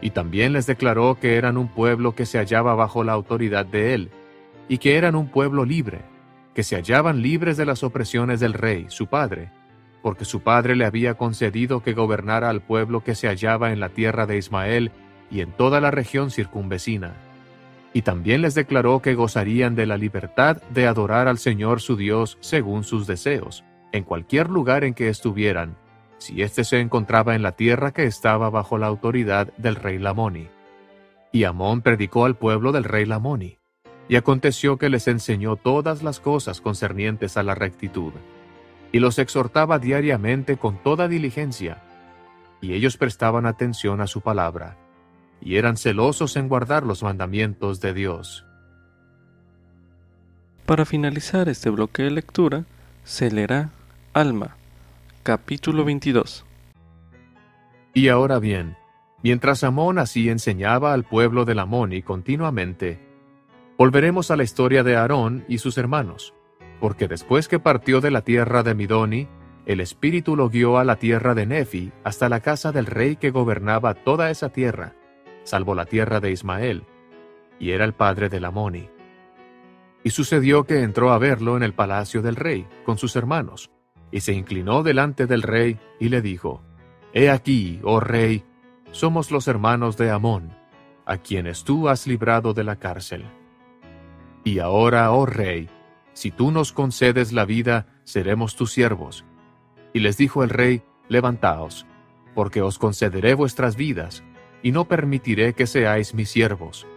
y 0.00 0.10
también 0.10 0.52
les 0.52 0.66
declaró 0.66 1.18
que 1.20 1.36
eran 1.36 1.56
un 1.56 1.68
pueblo 1.68 2.14
que 2.14 2.26
se 2.26 2.38
hallaba 2.38 2.74
bajo 2.74 3.04
la 3.04 3.12
autoridad 3.12 3.64
de 3.64 3.94
él, 3.94 4.10
y 4.68 4.78
que 4.78 4.96
eran 4.96 5.14
un 5.14 5.28
pueblo 5.28 5.64
libre, 5.64 6.00
que 6.54 6.62
se 6.62 6.76
hallaban 6.76 7.22
libres 7.22 7.56
de 7.56 7.66
las 7.66 7.82
opresiones 7.82 8.40
del 8.40 8.54
rey, 8.54 8.86
su 8.88 9.06
padre, 9.06 9.50
porque 10.02 10.24
su 10.24 10.40
padre 10.40 10.76
le 10.76 10.84
había 10.84 11.14
concedido 11.14 11.82
que 11.82 11.92
gobernara 11.92 12.48
al 12.48 12.62
pueblo 12.62 13.02
que 13.02 13.14
se 13.14 13.28
hallaba 13.28 13.72
en 13.72 13.80
la 13.80 13.88
tierra 13.88 14.26
de 14.26 14.38
Ismael 14.38 14.92
y 15.30 15.40
en 15.40 15.52
toda 15.52 15.80
la 15.80 15.90
región 15.90 16.30
circunvecina. 16.30 17.14
Y 17.96 18.02
también 18.02 18.42
les 18.42 18.54
declaró 18.54 19.00
que 19.00 19.14
gozarían 19.14 19.74
de 19.74 19.86
la 19.86 19.96
libertad 19.96 20.60
de 20.68 20.86
adorar 20.86 21.28
al 21.28 21.38
Señor 21.38 21.80
su 21.80 21.96
Dios 21.96 22.36
según 22.42 22.84
sus 22.84 23.06
deseos, 23.06 23.64
en 23.90 24.04
cualquier 24.04 24.50
lugar 24.50 24.84
en 24.84 24.92
que 24.92 25.08
estuvieran, 25.08 25.78
si 26.18 26.42
éste 26.42 26.64
se 26.64 26.80
encontraba 26.80 27.34
en 27.34 27.42
la 27.42 27.52
tierra 27.52 27.94
que 27.94 28.04
estaba 28.04 28.50
bajo 28.50 28.76
la 28.76 28.86
autoridad 28.86 29.50
del 29.56 29.76
rey 29.76 29.98
Lamoni. 29.98 30.48
Y 31.32 31.44
Amón 31.44 31.80
predicó 31.80 32.26
al 32.26 32.36
pueblo 32.36 32.70
del 32.70 32.84
rey 32.84 33.06
Lamoni. 33.06 33.56
Y 34.10 34.16
aconteció 34.16 34.76
que 34.76 34.90
les 34.90 35.08
enseñó 35.08 35.56
todas 35.56 36.02
las 36.02 36.20
cosas 36.20 36.60
concernientes 36.60 37.38
a 37.38 37.42
la 37.42 37.54
rectitud 37.54 38.12
y 38.92 38.98
los 38.98 39.18
exhortaba 39.18 39.78
diariamente 39.78 40.58
con 40.58 40.76
toda 40.82 41.08
diligencia, 41.08 41.82
y 42.60 42.74
ellos 42.74 42.98
prestaban 42.98 43.46
atención 43.46 44.02
a 44.02 44.06
su 44.06 44.20
palabra, 44.20 44.76
y 45.40 45.56
eran 45.56 45.76
celosos 45.76 46.36
en 46.36 46.48
guardar 46.48 46.84
los 46.84 47.02
mandamientos 47.02 47.80
de 47.80 47.94
Dios. 47.94 48.44
Para 50.66 50.84
finalizar 50.84 51.48
este 51.48 51.70
bloque 51.70 52.02
de 52.02 52.10
lectura, 52.10 52.64
se 53.04 53.30
leerá 53.30 53.70
Alma, 54.12 54.56
Capítulo 55.22 55.84
22 55.84 56.44
Y 57.94 58.08
ahora 58.08 58.40
bien, 58.40 58.76
mientras 59.22 59.62
Amón 59.62 59.98
así 59.98 60.28
enseñaba 60.28 60.92
al 60.92 61.04
pueblo 61.04 61.44
del 61.44 61.60
Amoni 61.60 62.02
continuamente, 62.02 62.98
volveremos 63.78 64.30
a 64.30 64.36
la 64.36 64.42
historia 64.42 64.82
de 64.82 64.96
Aarón 64.96 65.44
y 65.48 65.58
sus 65.58 65.78
hermanos, 65.78 66.34
porque 66.80 67.06
después 67.06 67.46
que 67.46 67.60
partió 67.60 68.00
de 68.00 68.10
la 68.10 68.22
tierra 68.22 68.62
de 68.64 68.74
Midoni, 68.74 69.28
el 69.66 69.80
Espíritu 69.80 70.36
lo 70.36 70.48
guió 70.48 70.78
a 70.78 70.84
la 70.84 70.96
tierra 70.96 71.34
de 71.34 71.46
Nefi 71.46 71.92
hasta 72.04 72.28
la 72.28 72.40
casa 72.40 72.72
del 72.72 72.86
rey 72.86 73.16
que 73.16 73.30
gobernaba 73.30 73.94
toda 73.94 74.30
esa 74.30 74.48
tierra, 74.48 74.94
salvo 75.46 75.74
la 75.74 75.86
tierra 75.86 76.20
de 76.20 76.32
Ismael, 76.32 76.84
y 77.58 77.70
era 77.70 77.84
el 77.84 77.94
padre 77.94 78.28
del 78.28 78.44
Amoni. 78.44 78.90
Y 80.02 80.10
sucedió 80.10 80.64
que 80.64 80.82
entró 80.82 81.12
a 81.12 81.18
verlo 81.18 81.56
en 81.56 81.62
el 81.62 81.72
palacio 81.72 82.20
del 82.20 82.36
rey, 82.36 82.66
con 82.84 82.98
sus 82.98 83.16
hermanos, 83.16 83.70
y 84.10 84.20
se 84.20 84.32
inclinó 84.32 84.82
delante 84.82 85.26
del 85.26 85.42
rey 85.42 85.78
y 85.98 86.08
le 86.08 86.20
dijo, 86.20 86.62
He 87.12 87.30
aquí, 87.30 87.80
oh 87.82 88.00
rey, 88.00 88.44
somos 88.90 89.30
los 89.30 89.48
hermanos 89.48 89.96
de 89.96 90.10
Amón, 90.10 90.52
a 91.06 91.18
quienes 91.18 91.64
tú 91.64 91.88
has 91.88 92.06
librado 92.06 92.52
de 92.52 92.64
la 92.64 92.76
cárcel. 92.76 93.24
Y 94.44 94.58
ahora, 94.58 95.12
oh 95.12 95.26
rey, 95.26 95.68
si 96.12 96.30
tú 96.30 96.50
nos 96.50 96.72
concedes 96.72 97.32
la 97.32 97.44
vida, 97.44 97.86
seremos 98.04 98.56
tus 98.56 98.72
siervos. 98.72 99.24
Y 99.92 100.00
les 100.00 100.16
dijo 100.16 100.42
el 100.42 100.50
rey, 100.50 100.82
Levantaos, 101.08 101.86
porque 102.34 102.62
os 102.62 102.78
concederé 102.78 103.34
vuestras 103.34 103.76
vidas, 103.76 104.24
y 104.66 104.72
no 104.72 104.86
permitiré 104.86 105.52
que 105.52 105.68
seáis 105.68 106.12
mis 106.12 106.28
siervos. 106.28 106.88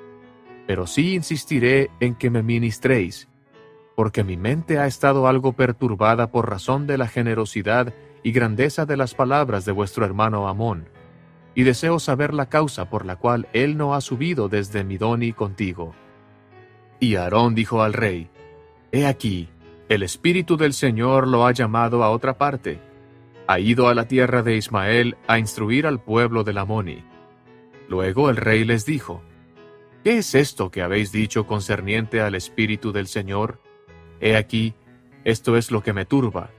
Pero 0.65 0.87
sí 0.87 1.13
insistiré 1.13 1.91
en 1.99 2.15
que 2.15 2.31
me 2.31 2.41
ministréis, 2.41 3.29
porque 3.95 4.23
mi 4.23 4.37
mente 4.37 4.79
ha 4.79 4.87
estado 4.87 5.27
algo 5.27 5.53
perturbada 5.53 6.31
por 6.31 6.49
razón 6.49 6.87
de 6.87 6.97
la 6.97 7.07
generosidad 7.07 7.93
y 8.23 8.31
grandeza 8.31 8.87
de 8.87 8.97
las 8.97 9.13
palabras 9.13 9.65
de 9.65 9.71
vuestro 9.71 10.03
hermano 10.03 10.47
Amón, 10.47 10.89
y 11.53 11.61
deseo 11.61 11.99
saber 11.99 12.33
la 12.33 12.49
causa 12.49 12.89
por 12.89 13.05
la 13.05 13.17
cual 13.17 13.47
él 13.53 13.77
no 13.77 13.93
ha 13.93 14.01
subido 14.01 14.49
desde 14.49 14.83
Midoni 14.83 15.31
contigo. 15.31 15.93
Y 16.99 17.17
Aarón 17.17 17.53
dijo 17.53 17.83
al 17.83 17.93
rey, 17.93 18.31
He 18.91 19.05
aquí, 19.05 19.47
el 19.89 20.01
Espíritu 20.01 20.57
del 20.57 20.73
Señor 20.73 21.27
lo 21.27 21.45
ha 21.45 21.51
llamado 21.51 22.03
a 22.03 22.09
otra 22.09 22.35
parte. 22.35 22.79
Ha 23.45 23.59
ido 23.59 23.89
a 23.89 23.93
la 23.93 24.07
tierra 24.07 24.41
de 24.41 24.55
Ismael 24.55 25.17
a 25.27 25.37
instruir 25.37 25.85
al 25.85 25.99
pueblo 25.99 26.43
del 26.43 26.57
Amoni. 26.57 27.08
Luego 27.89 28.29
el 28.29 28.37
rey 28.37 28.63
les 28.65 28.85
dijo, 28.85 29.23
¿Qué 30.03 30.19
es 30.19 30.35
esto 30.35 30.69
que 30.69 30.83
habéis 30.83 31.11
dicho 31.11 31.47
concerniente 31.47 32.21
al 32.21 32.35
Espíritu 32.35 32.91
del 32.91 33.07
Señor? 33.07 33.59
He 34.21 34.37
aquí, 34.37 34.75
esto 35.23 35.57
es 35.57 35.71
lo 35.71 35.81
que 35.81 35.91
me 35.91 36.05
turba. 36.05 36.51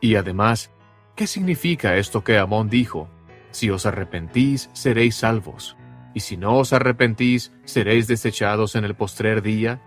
Y 0.00 0.16
además, 0.16 0.72
¿qué 1.14 1.28
significa 1.28 1.96
esto 1.96 2.24
que 2.24 2.36
Amón 2.36 2.68
dijo? 2.68 3.08
Si 3.52 3.70
os 3.70 3.86
arrepentís, 3.86 4.70
seréis 4.72 5.14
salvos, 5.14 5.76
y 6.14 6.20
si 6.20 6.36
no 6.36 6.58
os 6.58 6.72
arrepentís, 6.72 7.52
seréis 7.64 8.08
desechados 8.08 8.74
en 8.74 8.84
el 8.84 8.96
postrer 8.96 9.42
día. 9.42 9.80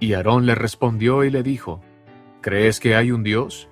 Y 0.00 0.14
Aarón 0.14 0.46
le 0.46 0.56
respondió 0.56 1.22
y 1.22 1.30
le 1.30 1.44
dijo, 1.44 1.80
¿Crees 2.40 2.80
que 2.80 2.96
hay 2.96 3.12
un 3.12 3.22
Dios? 3.22 3.68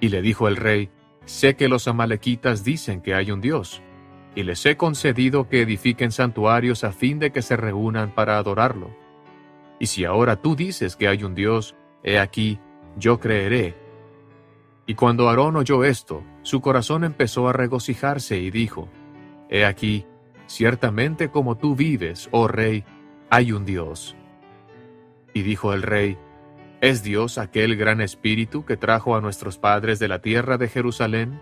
Y 0.00 0.08
le 0.08 0.22
dijo 0.22 0.48
el 0.48 0.56
rey, 0.56 0.90
Sé 1.26 1.54
que 1.54 1.68
los 1.68 1.86
amalequitas 1.86 2.64
dicen 2.64 3.02
que 3.02 3.14
hay 3.14 3.30
un 3.30 3.40
Dios, 3.40 3.82
y 4.34 4.42
les 4.42 4.64
he 4.66 4.76
concedido 4.76 5.48
que 5.48 5.62
edifiquen 5.62 6.10
santuarios 6.10 6.84
a 6.84 6.92
fin 6.92 7.18
de 7.18 7.30
que 7.30 7.42
se 7.42 7.56
reúnan 7.56 8.14
para 8.14 8.38
adorarlo. 8.38 8.90
Y 9.78 9.86
si 9.86 10.04
ahora 10.04 10.36
tú 10.36 10.56
dices 10.56 10.96
que 10.96 11.08
hay 11.08 11.24
un 11.24 11.34
Dios, 11.34 11.76
he 12.02 12.18
aquí, 12.18 12.58
yo 12.96 13.20
creeré. 13.20 13.74
Y 14.86 14.94
cuando 14.94 15.28
Aarón 15.28 15.56
oyó 15.56 15.84
esto, 15.84 16.22
su 16.42 16.60
corazón 16.60 17.04
empezó 17.04 17.48
a 17.48 17.52
regocijarse 17.52 18.38
y 18.38 18.50
dijo, 18.50 18.88
He 19.48 19.64
aquí, 19.64 20.04
ciertamente 20.46 21.30
como 21.30 21.56
tú 21.56 21.76
vives, 21.76 22.28
oh 22.32 22.48
rey, 22.48 22.84
hay 23.30 23.52
un 23.52 23.64
Dios. 23.64 24.16
Y 25.32 25.42
dijo 25.42 25.72
el 25.72 25.82
rey, 25.82 26.18
¿Es 26.80 27.02
Dios 27.02 27.38
aquel 27.38 27.76
gran 27.76 28.00
espíritu 28.00 28.64
que 28.64 28.76
trajo 28.76 29.16
a 29.16 29.20
nuestros 29.20 29.58
padres 29.58 29.98
de 29.98 30.08
la 30.08 30.20
tierra 30.20 30.58
de 30.58 30.68
Jerusalén? 30.68 31.40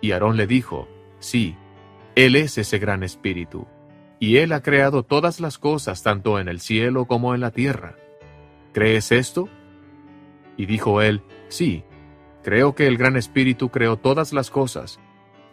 Y 0.00 0.12
Aarón 0.12 0.36
le 0.36 0.46
dijo, 0.46 0.86
Sí, 1.18 1.56
Él 2.14 2.36
es 2.36 2.58
ese 2.58 2.78
gran 2.78 3.02
espíritu 3.02 3.66
y 4.18 4.36
Él 4.36 4.52
ha 4.52 4.62
creado 4.62 5.02
todas 5.02 5.40
las 5.40 5.58
cosas 5.58 6.02
tanto 6.02 6.38
en 6.38 6.48
el 6.48 6.60
cielo 6.60 7.06
como 7.06 7.34
en 7.34 7.40
la 7.40 7.50
tierra. 7.50 7.96
¿Crees 8.72 9.12
esto? 9.12 9.48
Y 10.56 10.66
dijo 10.66 11.02
él, 11.02 11.22
Sí, 11.48 11.84
creo 12.42 12.74
que 12.74 12.86
el 12.86 12.96
Gran 12.96 13.16
Espíritu 13.16 13.70
creó 13.70 13.96
todas 13.96 14.32
las 14.32 14.50
cosas, 14.50 15.00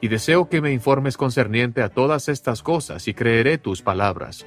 y 0.01 0.07
deseo 0.07 0.49
que 0.49 0.61
me 0.61 0.71
informes 0.71 1.17
concerniente 1.17 1.81
a 1.81 1.89
todas 1.89 2.29
estas 2.29 2.63
cosas, 2.63 3.07
y 3.07 3.13
creeré 3.13 3.57
tus 3.57 3.81
palabras. 3.81 4.45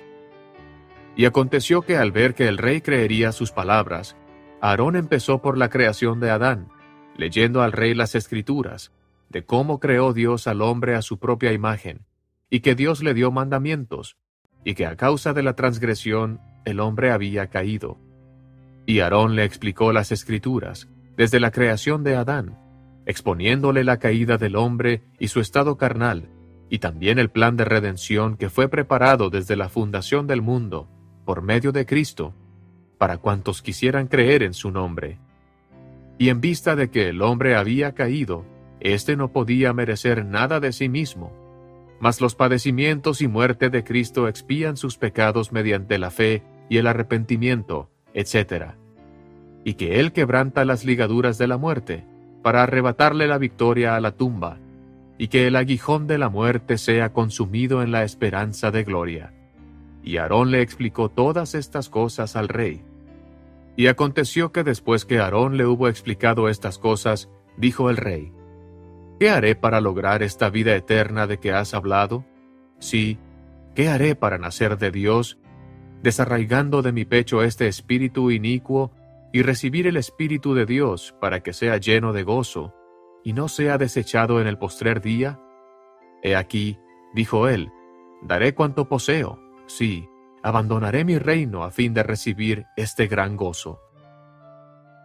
Y 1.17 1.27
aconteció 1.27 1.83
que 1.83 1.97
al 1.97 2.13
ver 2.13 2.35
que 2.35 2.49
el 2.49 2.59
rey 2.59 2.81
creería 2.81 3.33
sus 3.33 3.53
palabras, 3.53 4.17
Aarón 4.61 4.97
empezó 4.97 5.43
por 5.43 5.59
la 5.59 5.69
creación 5.69 6.21
de 6.21 6.31
Adán, 6.31 6.69
leyendo 7.17 7.63
al 7.63 7.73
rey 7.73 7.95
las 7.95 8.15
escrituras, 8.15 8.93
de 9.33 9.45
cómo 9.45 9.81
creó 9.81 10.13
Dios 10.13 10.47
al 10.47 10.63
hombre 10.63 10.95
a 10.95 11.03
su 11.03 11.19
propia 11.19 11.53
imagen, 11.53 12.07
y 12.49 12.61
que 12.61 12.75
Dios 12.75 13.03
le 13.03 13.15
dio 13.15 13.33
mandamientos, 13.33 14.17
y 14.65 14.75
que 14.75 14.87
a 14.87 14.97
causa 14.97 15.33
de 15.33 15.43
la 15.43 15.57
transgresión 15.57 16.41
el 16.65 16.79
hombre 16.79 17.11
había 17.11 17.49
caído. 17.49 17.99
Y 18.87 19.01
Aarón 19.01 19.35
le 19.35 19.45
explicó 19.45 19.93
las 19.93 20.13
escrituras, 20.13 20.89
desde 21.17 21.41
la 21.41 21.51
creación 21.51 22.05
de 22.05 22.15
Adán, 22.15 22.59
exponiéndole 23.07 23.85
la 23.85 23.99
caída 23.99 24.39
del 24.39 24.55
hombre 24.57 25.03
y 25.19 25.29
su 25.29 25.41
estado 25.41 25.77
carnal, 25.77 26.29
y 26.69 26.79
también 26.79 27.19
el 27.19 27.31
plan 27.31 27.57
de 27.57 27.65
redención 27.65 28.37
que 28.37 28.49
fue 28.49 28.69
preparado 28.69 29.31
desde 29.31 29.57
la 29.57 29.69
fundación 29.69 30.27
del 30.27 30.43
mundo, 30.43 30.89
por 31.25 31.43
medio 31.43 31.73
de 31.73 31.87
Cristo, 31.87 32.35
para 32.99 33.19
cuantos 33.19 33.63
quisieran 33.63 34.07
creer 34.07 34.43
en 34.43 34.55
su 34.55 34.71
nombre. 34.71 35.19
Y 36.19 36.29
en 36.29 36.41
vista 36.41 36.77
de 36.77 36.91
que 36.91 37.09
el 37.09 37.21
hombre 37.23 37.57
había 37.57 37.95
caído, 37.95 38.45
éste 38.83 39.17
no 39.17 39.33
podía 39.33 39.73
merecer 39.73 40.25
nada 40.25 40.61
de 40.61 40.73
sí 40.73 40.89
mismo, 40.89 41.33
mas 42.01 42.21
los 42.21 42.35
padecimientos 42.35 43.23
y 43.23 43.29
muerte 43.29 43.71
de 43.71 43.85
Cristo 43.85 44.27
expían 44.27 44.77
sus 44.77 44.99
pecados 44.99 45.53
mediante 45.53 45.99
la 45.99 46.11
fe 46.11 46.43
y 46.69 46.79
el 46.79 46.89
arrepentimiento, 46.89 47.91
etc. 48.13 48.73
Y 49.65 49.75
que 49.75 50.01
Él 50.01 50.13
quebranta 50.13 50.65
las 50.65 50.85
ligaduras 50.85 51.39
de 51.39 51.47
la 51.47 51.59
muerte, 51.59 52.05
para 52.43 52.65
arrebatarle 52.65 53.29
la 53.29 53.39
victoria 53.39 53.95
a 53.95 54.01
la 54.01 54.17
tumba, 54.17 54.59
y 55.17 55.29
que 55.29 55.47
el 55.47 55.55
aguijón 55.55 56.09
de 56.09 56.19
la 56.19 56.29
muerte 56.29 56.77
sea 56.77 57.13
consumido 57.13 57.83
en 57.83 57.93
la 57.93 58.03
esperanza 58.03 58.73
de 58.73 58.83
gloria. 58.83 59.33
Y 60.03 60.17
Aarón 60.17 60.51
le 60.51 60.61
explicó 60.61 61.09
todas 61.09 61.55
estas 61.55 61.89
cosas 61.89 62.35
al 62.35 62.49
rey. 62.49 62.83
Y 63.77 63.87
aconteció 63.87 64.51
que 64.51 64.65
después 64.65 65.05
que 65.05 65.21
Aarón 65.21 65.57
le 65.57 65.67
hubo 65.67 65.87
explicado 65.87 66.49
estas 66.49 66.79
cosas, 66.79 67.31
dijo 67.57 67.89
el 67.89 67.97
rey, 67.97 68.33
¿Qué 69.23 69.31
haré 69.31 69.55
para 69.55 69.81
lograr 69.81 70.25
esta 70.25 70.51
vida 70.51 70.75
eterna 70.75 71.29
de 71.29 71.39
que 71.39 71.53
has 71.53 71.75
hablado? 71.75 72.25
Sí, 72.81 73.21
¿qué 73.73 73.89
haré 73.89 74.17
para 74.17 74.37
nacer 74.37 74.79
de 74.79 74.91
Dios, 74.91 75.39
desarraigando 76.03 76.83
de 76.83 76.91
mi 76.91 77.05
pecho 77.05 77.45
este 77.45 77.69
espíritu 77.69 78.33
inicuo 78.33 78.91
y 79.33 79.43
recibir 79.43 79.87
el 79.87 79.97
espíritu 79.97 80.55
de 80.55 80.67
Dios 80.67 81.15
para 81.21 81.41
que 81.41 81.53
sea 81.53 81.77
lleno 81.77 82.13
de 82.13 82.25
gozo 82.25 82.75
y 83.23 83.33
no 83.33 83.47
sea 83.47 83.79
desechado 83.79 84.41
en 84.41 84.49
el 84.49 84.59
postrer 84.59 85.01
día? 85.01 85.41
He 86.25 86.35
aquí, 86.35 86.81
dijo 87.15 87.47
él, 87.47 87.71
daré 88.23 88.57
cuanto 88.57 88.89
poseo, 88.89 89.39
sí, 89.67 90.09
abandonaré 90.43 91.05
mi 91.05 91.19
reino 91.19 91.63
a 91.63 91.71
fin 91.71 91.95
de 91.95 92.03
recibir 92.03 92.67
este 92.77 93.07
gran 93.07 93.37
gozo. 93.37 93.79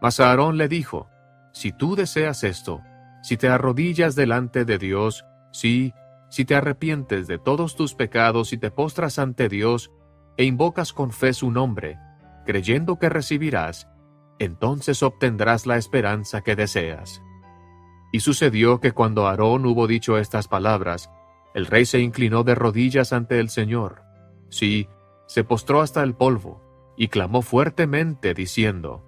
Mas 0.02 0.19
Aarón 0.19 0.57
le 0.57 0.68
dijo, 0.68 1.07
Si 1.52 1.72
tú 1.72 1.95
deseas 1.95 2.44
esto, 2.44 2.81
si 3.28 3.36
te 3.36 3.49
arrodillas 3.49 4.16
delante 4.16 4.64
de 4.64 4.78
Dios, 4.78 5.26
sí, 5.52 5.94
si 6.30 6.45
te 6.45 6.56
arrepientes 6.56 7.28
de 7.28 7.38
todos 7.38 7.76
tus 7.76 7.94
pecados 7.94 8.54
y 8.54 8.58
te 8.58 8.72
postras 8.72 9.20
ante 9.20 9.49
Dios 9.49 9.91
e 10.38 10.45
invocas 10.45 10.94
con 10.94 11.12
fe 11.12 11.34
su 11.34 11.52
nombre, 11.52 11.99
creyendo 12.45 12.98
que 12.98 13.10
recibirás, 13.10 13.90
entonces 14.40 15.04
obtendrás 15.04 15.66
la 15.66 15.76
esperanza 15.76 16.40
que 16.40 16.56
deseas. 16.56 17.22
Y 18.14 18.22
sucedió 18.22 18.80
que 18.80 18.94
cuando 18.94 19.28
Aarón 19.28 19.66
hubo 19.66 19.88
dicho 19.88 20.18
estas 20.18 20.48
palabras, 20.48 21.12
el 21.54 21.66
rey 21.66 21.86
se 21.86 21.99
inclinó 21.99 22.45
de 22.45 22.56
rodillas 22.56 23.12
ante 23.12 23.41
el 23.41 23.49
Señor. 23.49 24.04
Sí, 24.48 24.88
se 25.26 25.44
postró 25.44 25.82
hasta 25.82 26.02
el 26.02 26.16
polvo, 26.16 26.62
y 26.95 27.10
clamó 27.10 27.41
fuertemente, 27.41 28.34
diciendo, 28.34 29.04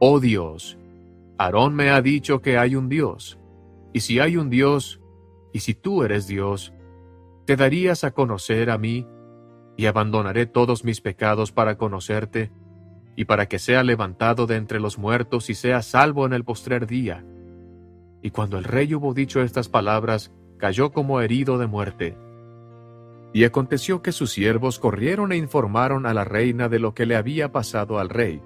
Oh 0.00 0.18
Dios, 0.18 0.76
Aarón 1.44 1.74
me 1.74 1.90
ha 1.90 2.00
dicho 2.00 2.40
que 2.40 2.56
hay 2.56 2.76
un 2.76 2.88
Dios. 2.88 3.38
Y 3.92 4.00
si 4.00 4.20
hay 4.20 4.36
un 4.36 4.48
Dios, 4.48 5.00
y 5.52 5.58
si 5.58 5.74
tú 5.74 6.04
eres 6.04 6.26
Dios, 6.26 6.72
te 7.46 7.56
darías 7.56 8.04
a 8.04 8.12
conocer 8.12 8.70
a 8.70 8.78
mí, 8.78 9.06
y 9.76 9.86
abandonaré 9.86 10.46
todos 10.46 10.84
mis 10.84 11.00
pecados 11.00 11.50
para 11.50 11.76
conocerte, 11.76 12.52
y 13.16 13.24
para 13.24 13.46
que 13.46 13.58
sea 13.58 13.82
levantado 13.82 14.46
de 14.46 14.56
entre 14.56 14.78
los 14.78 14.98
muertos 14.98 15.50
y 15.50 15.54
sea 15.54 15.82
salvo 15.82 16.26
en 16.26 16.32
el 16.32 16.44
postrer 16.44 16.86
día. 16.86 17.24
Y 18.22 18.30
cuando 18.30 18.56
el 18.56 18.64
rey 18.64 18.94
hubo 18.94 19.12
dicho 19.12 19.42
estas 19.42 19.68
palabras, 19.68 20.32
cayó 20.58 20.92
como 20.92 21.20
herido 21.20 21.58
de 21.58 21.66
muerte. 21.66 22.16
Y 23.34 23.44
aconteció 23.44 24.00
que 24.00 24.12
sus 24.12 24.30
siervos 24.30 24.78
corrieron 24.78 25.32
e 25.32 25.36
informaron 25.36 26.06
a 26.06 26.14
la 26.14 26.22
reina 26.22 26.68
de 26.68 26.78
lo 26.78 26.94
que 26.94 27.04
le 27.04 27.16
había 27.16 27.50
pasado 27.50 27.98
al 27.98 28.10
rey. 28.10 28.40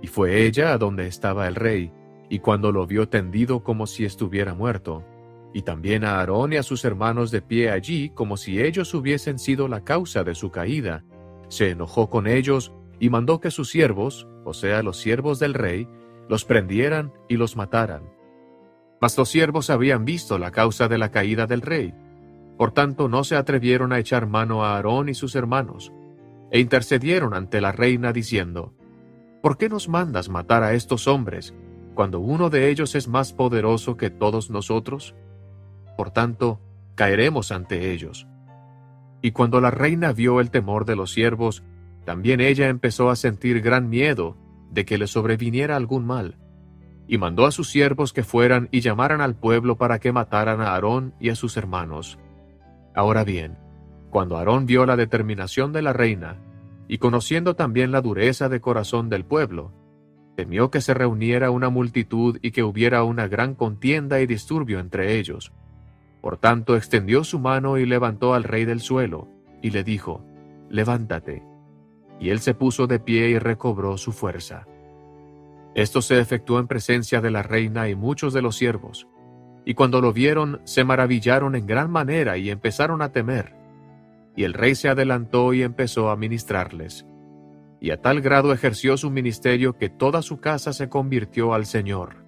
Y 0.00 0.06
fue 0.06 0.46
ella 0.46 0.72
a 0.72 0.78
donde 0.78 1.06
estaba 1.06 1.46
el 1.46 1.54
rey, 1.54 1.92
y 2.28 2.38
cuando 2.38 2.72
lo 2.72 2.86
vio 2.86 3.08
tendido 3.08 3.62
como 3.62 3.86
si 3.86 4.04
estuviera 4.04 4.54
muerto, 4.54 5.04
y 5.52 5.62
también 5.62 6.04
a 6.04 6.18
Aarón 6.18 6.52
y 6.52 6.56
a 6.56 6.62
sus 6.62 6.84
hermanos 6.84 7.30
de 7.30 7.40
pie 7.40 7.70
allí 7.70 8.10
como 8.10 8.36
si 8.36 8.60
ellos 8.60 8.92
hubiesen 8.92 9.38
sido 9.38 9.68
la 9.68 9.84
causa 9.84 10.24
de 10.24 10.34
su 10.34 10.50
caída, 10.50 11.04
se 11.48 11.70
enojó 11.70 12.10
con 12.10 12.26
ellos 12.26 12.72
y 12.98 13.08
mandó 13.08 13.40
que 13.40 13.50
sus 13.50 13.70
siervos, 13.70 14.26
o 14.44 14.52
sea 14.52 14.82
los 14.82 14.98
siervos 14.98 15.38
del 15.38 15.54
rey, 15.54 15.88
los 16.28 16.44
prendieran 16.44 17.12
y 17.28 17.36
los 17.36 17.56
mataran. 17.56 18.02
Mas 19.00 19.16
los 19.16 19.28
siervos 19.28 19.70
habían 19.70 20.04
visto 20.04 20.38
la 20.38 20.50
causa 20.50 20.88
de 20.88 20.98
la 20.98 21.10
caída 21.10 21.46
del 21.46 21.60
rey, 21.60 21.94
por 22.56 22.72
tanto 22.72 23.08
no 23.08 23.24
se 23.24 23.36
atrevieron 23.36 23.92
a 23.92 23.98
echar 23.98 24.26
mano 24.26 24.64
a 24.64 24.76
Aarón 24.76 25.08
y 25.08 25.14
sus 25.14 25.34
hermanos, 25.36 25.92
e 26.50 26.60
intercedieron 26.60 27.34
ante 27.34 27.60
la 27.60 27.72
reina 27.72 28.12
diciendo, 28.12 28.74
¿Por 29.42 29.58
qué 29.58 29.68
nos 29.68 29.88
mandas 29.88 30.28
matar 30.28 30.62
a 30.62 30.74
estos 30.74 31.06
hombres, 31.06 31.54
cuando 31.94 32.20
uno 32.20 32.50
de 32.50 32.70
ellos 32.70 32.94
es 32.94 33.08
más 33.08 33.32
poderoso 33.32 33.96
que 33.96 34.10
todos 34.10 34.50
nosotros? 34.50 35.14
Por 35.96 36.10
tanto, 36.10 36.60
caeremos 36.94 37.52
ante 37.52 37.92
ellos. 37.92 38.26
Y 39.22 39.30
cuando 39.30 39.60
la 39.60 39.70
reina 39.70 40.12
vio 40.12 40.40
el 40.40 40.50
temor 40.50 40.84
de 40.84 40.96
los 40.96 41.12
siervos, 41.12 41.62
también 42.04 42.40
ella 42.40 42.68
empezó 42.68 43.10
a 43.10 43.16
sentir 43.16 43.62
gran 43.62 43.88
miedo 43.88 44.36
de 44.70 44.84
que 44.84 44.98
le 44.98 45.06
sobreviniera 45.06 45.76
algún 45.76 46.04
mal, 46.04 46.36
y 47.06 47.18
mandó 47.18 47.46
a 47.46 47.52
sus 47.52 47.70
siervos 47.70 48.12
que 48.12 48.24
fueran 48.24 48.68
y 48.70 48.80
llamaran 48.80 49.20
al 49.20 49.36
pueblo 49.36 49.76
para 49.76 49.98
que 49.98 50.12
mataran 50.12 50.60
a 50.60 50.74
Aarón 50.74 51.14
y 51.20 51.30
a 51.30 51.36
sus 51.36 51.56
hermanos. 51.56 52.18
Ahora 52.94 53.24
bien, 53.24 53.56
cuando 54.10 54.36
Aarón 54.36 54.66
vio 54.66 54.84
la 54.86 54.96
determinación 54.96 55.72
de 55.72 55.82
la 55.82 55.92
reina, 55.92 56.36
y 56.86 56.98
conociendo 56.98 57.54
también 57.54 57.92
la 57.92 58.00
dureza 58.00 58.48
de 58.48 58.60
corazón 58.60 59.08
del 59.08 59.24
pueblo, 59.24 59.72
temió 60.36 60.70
que 60.70 60.80
se 60.80 60.94
reuniera 60.94 61.50
una 61.50 61.68
multitud 61.68 62.38
y 62.42 62.50
que 62.50 62.62
hubiera 62.62 63.04
una 63.04 63.28
gran 63.28 63.54
contienda 63.54 64.20
y 64.20 64.26
disturbio 64.26 64.80
entre 64.80 65.18
ellos. 65.18 65.52
Por 66.20 66.38
tanto 66.38 66.76
extendió 66.76 67.24
su 67.24 67.38
mano 67.38 67.78
y 67.78 67.86
levantó 67.86 68.34
al 68.34 68.44
rey 68.44 68.64
del 68.64 68.80
suelo, 68.80 69.28
y 69.62 69.70
le 69.70 69.84
dijo, 69.84 70.24
Levántate. 70.70 71.42
Y 72.18 72.30
él 72.30 72.40
se 72.40 72.54
puso 72.54 72.86
de 72.86 72.98
pie 72.98 73.28
y 73.28 73.38
recobró 73.38 73.96
su 73.98 74.12
fuerza. 74.12 74.66
Esto 75.74 76.02
se 76.02 76.18
efectuó 76.20 76.60
en 76.60 76.68
presencia 76.68 77.20
de 77.20 77.30
la 77.30 77.42
reina 77.42 77.88
y 77.88 77.94
muchos 77.94 78.32
de 78.32 78.42
los 78.42 78.56
siervos, 78.56 79.08
y 79.64 79.74
cuando 79.74 80.00
lo 80.00 80.12
vieron 80.12 80.60
se 80.64 80.84
maravillaron 80.84 81.54
en 81.54 81.66
gran 81.66 81.90
manera 81.90 82.36
y 82.36 82.50
empezaron 82.50 83.02
a 83.02 83.12
temer. 83.12 83.54
Y 84.36 84.44
el 84.44 84.52
rey 84.52 84.74
se 84.74 84.88
adelantó 84.88 85.52
y 85.54 85.62
empezó 85.62 86.10
a 86.10 86.16
ministrarles. 86.16 87.06
Y 87.84 87.90
a 87.90 88.00
tal 88.00 88.22
grado 88.22 88.50
ejerció 88.54 88.96
su 88.96 89.10
ministerio 89.10 89.76
que 89.76 89.90
toda 89.90 90.22
su 90.22 90.40
casa 90.40 90.72
se 90.72 90.88
convirtió 90.88 91.52
al 91.52 91.66
Señor. 91.66 92.24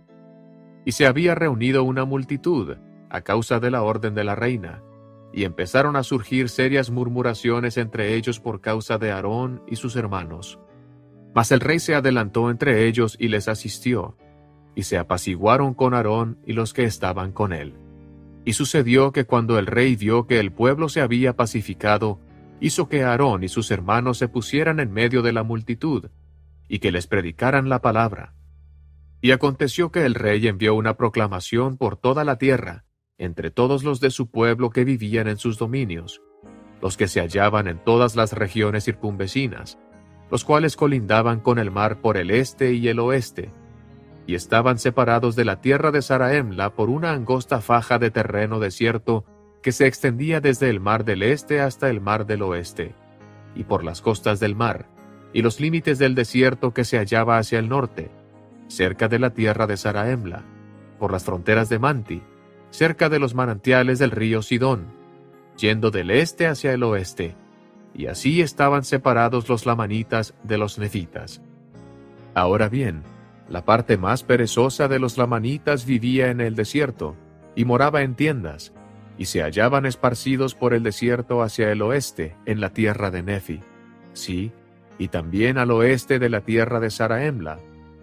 Y 0.84 0.92
se 0.92 1.06
había 1.06 1.34
reunido 1.34 1.82
una 1.82 2.04
multitud, 2.04 2.76
a 3.08 3.22
causa 3.22 3.58
de 3.58 3.70
la 3.70 3.82
orden 3.82 4.14
de 4.14 4.22
la 4.22 4.34
reina, 4.34 4.82
y 5.32 5.44
empezaron 5.44 5.96
a 5.96 6.02
surgir 6.02 6.50
serias 6.50 6.90
murmuraciones 6.90 7.78
entre 7.78 8.16
ellos 8.16 8.38
por 8.38 8.60
causa 8.60 8.98
de 8.98 9.10
Aarón 9.12 9.62
y 9.66 9.76
sus 9.76 9.96
hermanos. 9.96 10.60
Mas 11.34 11.50
el 11.52 11.60
rey 11.60 11.78
se 11.78 11.94
adelantó 11.94 12.50
entre 12.50 12.86
ellos 12.86 13.16
y 13.18 13.28
les 13.28 13.48
asistió, 13.48 14.18
y 14.74 14.82
se 14.82 14.98
apaciguaron 14.98 15.72
con 15.72 15.94
Aarón 15.94 16.38
y 16.44 16.52
los 16.52 16.74
que 16.74 16.84
estaban 16.84 17.32
con 17.32 17.54
él. 17.54 17.72
Y 18.44 18.52
sucedió 18.52 19.10
que 19.10 19.24
cuando 19.24 19.58
el 19.58 19.64
rey 19.64 19.96
vio 19.96 20.26
que 20.26 20.38
el 20.38 20.52
pueblo 20.52 20.90
se 20.90 21.00
había 21.00 21.34
pacificado, 21.34 22.20
hizo 22.60 22.88
que 22.88 23.02
Aarón 23.02 23.44
y 23.44 23.48
sus 23.48 23.70
hermanos 23.70 24.18
se 24.18 24.28
pusieran 24.28 24.80
en 24.80 24.92
medio 24.92 25.22
de 25.22 25.32
la 25.32 25.42
multitud, 25.42 26.10
y 26.68 26.78
que 26.78 26.92
les 26.92 27.06
predicaran 27.06 27.68
la 27.68 27.80
palabra. 27.80 28.34
Y 29.20 29.32
aconteció 29.32 29.90
que 29.90 30.04
el 30.04 30.14
rey 30.14 30.46
envió 30.46 30.74
una 30.74 30.96
proclamación 30.96 31.76
por 31.76 31.96
toda 31.96 32.24
la 32.24 32.38
tierra, 32.38 32.84
entre 33.18 33.50
todos 33.50 33.82
los 33.84 34.00
de 34.00 34.10
su 34.10 34.30
pueblo 34.30 34.70
que 34.70 34.84
vivían 34.84 35.28
en 35.28 35.38
sus 35.38 35.58
dominios, 35.58 36.22
los 36.82 36.96
que 36.96 37.08
se 37.08 37.20
hallaban 37.20 37.66
en 37.66 37.82
todas 37.82 38.16
las 38.16 38.32
regiones 38.32 38.84
circunvecinas, 38.84 39.78
los 40.30 40.44
cuales 40.44 40.76
colindaban 40.76 41.40
con 41.40 41.58
el 41.58 41.70
mar 41.70 42.00
por 42.00 42.16
el 42.16 42.30
este 42.30 42.74
y 42.74 42.88
el 42.88 42.98
oeste, 42.98 43.52
y 44.26 44.34
estaban 44.34 44.78
separados 44.78 45.36
de 45.36 45.44
la 45.44 45.60
tierra 45.60 45.92
de 45.92 46.02
Saraemla 46.02 46.74
por 46.74 46.90
una 46.90 47.12
angosta 47.12 47.60
faja 47.60 47.98
de 47.98 48.10
terreno 48.10 48.58
desierto 48.58 49.24
que 49.62 49.72
se 49.72 49.86
extendía 49.86 50.40
desde 50.40 50.70
el 50.70 50.80
mar 50.80 51.04
del 51.04 51.22
este 51.22 51.60
hasta 51.60 51.90
el 51.90 52.00
mar 52.00 52.26
del 52.26 52.42
oeste, 52.42 52.94
y 53.54 53.64
por 53.64 53.84
las 53.84 54.00
costas 54.00 54.40
del 54.40 54.54
mar, 54.54 54.86
y 55.32 55.42
los 55.42 55.60
límites 55.60 55.98
del 55.98 56.14
desierto 56.14 56.72
que 56.72 56.84
se 56.84 56.98
hallaba 56.98 57.38
hacia 57.38 57.58
el 57.58 57.68
norte, 57.68 58.10
cerca 58.68 59.08
de 59.08 59.18
la 59.18 59.30
tierra 59.30 59.66
de 59.66 59.76
Saraemla, 59.76 60.44
por 60.98 61.12
las 61.12 61.24
fronteras 61.24 61.68
de 61.68 61.78
Manti, 61.78 62.22
cerca 62.70 63.08
de 63.08 63.18
los 63.18 63.34
manantiales 63.34 63.98
del 63.98 64.10
río 64.10 64.42
Sidón, 64.42 64.86
yendo 65.56 65.90
del 65.90 66.10
este 66.10 66.46
hacia 66.46 66.72
el 66.72 66.82
oeste, 66.82 67.34
y 67.94 68.06
así 68.06 68.42
estaban 68.42 68.84
separados 68.84 69.48
los 69.48 69.66
lamanitas 69.66 70.34
de 70.42 70.58
los 70.58 70.78
nefitas. 70.78 71.40
Ahora 72.34 72.68
bien, 72.68 73.02
la 73.48 73.64
parte 73.64 73.96
más 73.96 74.22
perezosa 74.22 74.88
de 74.88 74.98
los 74.98 75.16
lamanitas 75.16 75.86
vivía 75.86 76.30
en 76.30 76.40
el 76.40 76.54
desierto, 76.54 77.16
y 77.54 77.64
moraba 77.64 78.02
en 78.02 78.14
tiendas, 78.14 78.74
y 79.18 79.26
se 79.26 79.42
hallaban 79.42 79.86
esparcidos 79.86 80.54
por 80.54 80.74
el 80.74 80.82
desierto 80.82 81.42
hacia 81.42 81.70
el 81.72 81.82
oeste, 81.82 82.36
en 82.46 82.60
la 82.60 82.70
tierra 82.70 83.10
de 83.10 83.22
Nefi. 83.22 83.60
Sí, 84.12 84.52
y 84.98 85.08
también 85.08 85.58
al 85.58 85.70
oeste 85.70 86.18
de 86.18 86.28
la 86.28 86.40
tierra 86.40 86.80
de 86.80 86.90
Saraemla, 86.90 87.58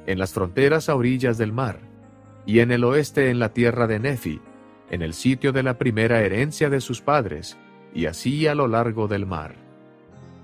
en 0.06 0.20
las 0.20 0.34
fronteras 0.34 0.90
a 0.90 0.96
orillas 0.96 1.38
del 1.38 1.52
mar, 1.52 1.80
y 2.46 2.60
en 2.60 2.72
el 2.72 2.84
oeste 2.84 3.30
en 3.30 3.40
la 3.40 3.50
tierra 3.50 3.88
de 3.88 4.00
Nefi, 4.00 4.42
en 4.90 5.02
el 5.02 5.14
sitio 5.14 5.52
de 5.52 5.64
la 5.64 5.78
primera 5.78 6.22
herencia 6.22 6.70
de 6.70 6.82
sus 6.82 7.02
padres, 7.02 7.58
y 7.94 8.06
así 8.06 8.48
a 8.48 8.56
lo 8.56 8.68
largo 8.68 9.08
del 9.08 9.26
mar. 9.26 9.56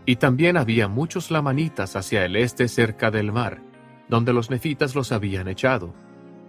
Y 0.05 0.15
también 0.15 0.57
había 0.57 0.87
muchos 0.87 1.29
lamanitas 1.29 1.95
hacia 1.95 2.25
el 2.25 2.35
este 2.35 2.67
cerca 2.67 3.11
del 3.11 3.31
mar, 3.31 3.61
donde 4.07 4.33
los 4.33 4.49
nefitas 4.49 4.95
los 4.95 5.11
habían 5.11 5.47
echado. 5.47 5.93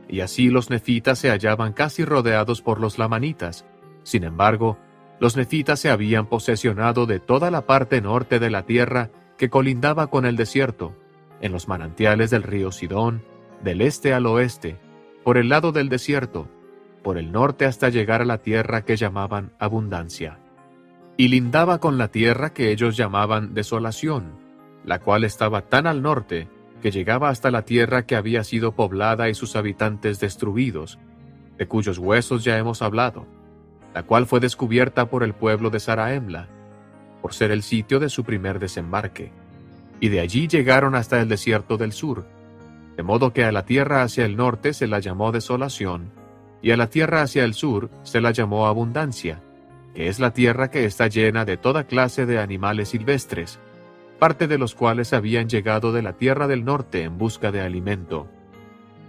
Y 0.09 0.21
así 0.21 0.49
los 0.49 0.71
nefitas 0.71 1.19
se 1.19 1.29
hallaban 1.29 1.73
casi 1.73 2.05
rodeados 2.05 2.63
por 2.63 2.81
los 2.81 2.99
lamanitas. 2.99 3.67
Sin 4.03 4.25
embargo, 4.25 4.79
los 5.21 5.37
nefitas 5.37 5.79
se 5.79 5.91
habían 5.91 6.27
posesionado 6.27 7.07
de 7.07 7.21
toda 7.21 7.51
la 7.51 7.67
parte 7.67 8.01
norte 8.01 8.39
de 8.39 8.51
la 8.51 8.65
tierra 8.65 9.11
que 9.37 9.51
colindaba 9.51 10.09
con 10.09 10.25
el 10.25 10.37
desierto, 10.37 10.95
en 11.41 11.53
los 11.53 11.69
manantiales 11.69 12.31
del 12.31 12.43
río 12.43 12.73
Sidón, 12.73 13.23
del 13.63 13.83
este 13.83 14.15
al 14.15 14.27
oeste, 14.27 14.79
por 15.25 15.37
el 15.37 15.49
lado 15.49 15.73
del 15.73 15.89
desierto, 15.89 16.49
por 17.03 17.19
el 17.19 17.33
norte 17.33 17.65
hasta 17.65 17.89
llegar 17.89 18.23
a 18.23 18.27
la 18.27 18.39
tierra 18.39 18.85
que 18.85 18.97
llamaban 18.97 19.53
abundancia. 19.59 20.39
Y 21.17 21.29
lindaba 21.29 21.81
con 21.81 21.99
la 21.99 22.09
tierra 22.09 22.53
que 22.53 22.71
ellos 22.71 22.97
llamaban 22.97 23.55
desolación, 23.55 24.33
la 24.85 25.01
cual 25.01 25.25
estaba 25.25 25.63
tan 25.63 25.87
al 25.87 26.03
norte 26.03 26.49
que 26.81 26.91
llegaba 26.91 27.29
hasta 27.29 27.51
la 27.51 27.63
tierra 27.63 28.07
que 28.07 28.17
había 28.17 28.43
sido 28.43 28.73
poblada 28.73 29.29
y 29.29 29.35
sus 29.35 29.55
habitantes 29.55 30.19
destruidos, 30.19 30.99
de 31.59 31.69
cuyos 31.69 31.99
huesos 31.99 32.43
ya 32.43 32.57
hemos 32.57 32.81
hablado, 32.81 33.27
la 33.95 34.03
cual 34.03 34.27
fue 34.27 34.41
descubierta 34.41 35.07
por 35.11 35.23
el 35.23 35.35
pueblo 35.35 35.71
de 35.71 35.81
Saraemla, 35.81 36.49
por 37.21 37.35
ser 37.35 37.51
el 37.51 37.63
sitio 37.63 37.99
de 37.99 38.09
su 38.09 38.25
primer 38.25 38.59
desembarque. 38.59 39.33
Y 40.01 40.09
de 40.09 40.21
allí 40.21 40.49
llegaron 40.49 40.95
hasta 40.95 41.21
el 41.21 41.29
desierto 41.29 41.77
del 41.77 41.93
sur, 41.93 42.27
de 42.97 43.03
modo 43.03 43.33
que 43.33 43.45
a 43.45 43.53
la 43.53 43.65
tierra 43.65 44.03
hacia 44.03 44.25
el 44.25 44.37
norte 44.37 44.73
se 44.73 44.87
la 44.87 44.99
llamó 45.01 45.33
desolación, 45.33 46.11
y 46.63 46.71
a 46.71 46.77
la 46.77 46.89
tierra 46.89 47.23
hacia 47.23 47.45
el 47.45 47.55
sur 47.55 47.91
se 48.03 48.21
la 48.21 48.31
llamó 48.31 48.67
abundancia, 48.67 49.41
que 49.95 50.09
es 50.09 50.21
la 50.21 50.33
tierra 50.33 50.71
que 50.71 50.85
está 50.85 51.09
llena 51.09 51.45
de 51.45 51.57
toda 51.57 51.85
clase 51.85 52.27
de 52.27 52.39
animales 52.39 52.91
silvestres, 52.91 53.59
parte 54.19 54.47
de 54.47 54.59
los 54.59 54.75
cuales 54.75 55.13
habían 55.13 55.49
llegado 55.49 55.93
de 55.93 56.03
la 56.03 56.13
tierra 56.13 56.47
del 56.47 56.65
norte 56.65 57.03
en 57.03 57.19
busca 57.19 57.51
de 57.51 57.63
alimento. 57.63 58.29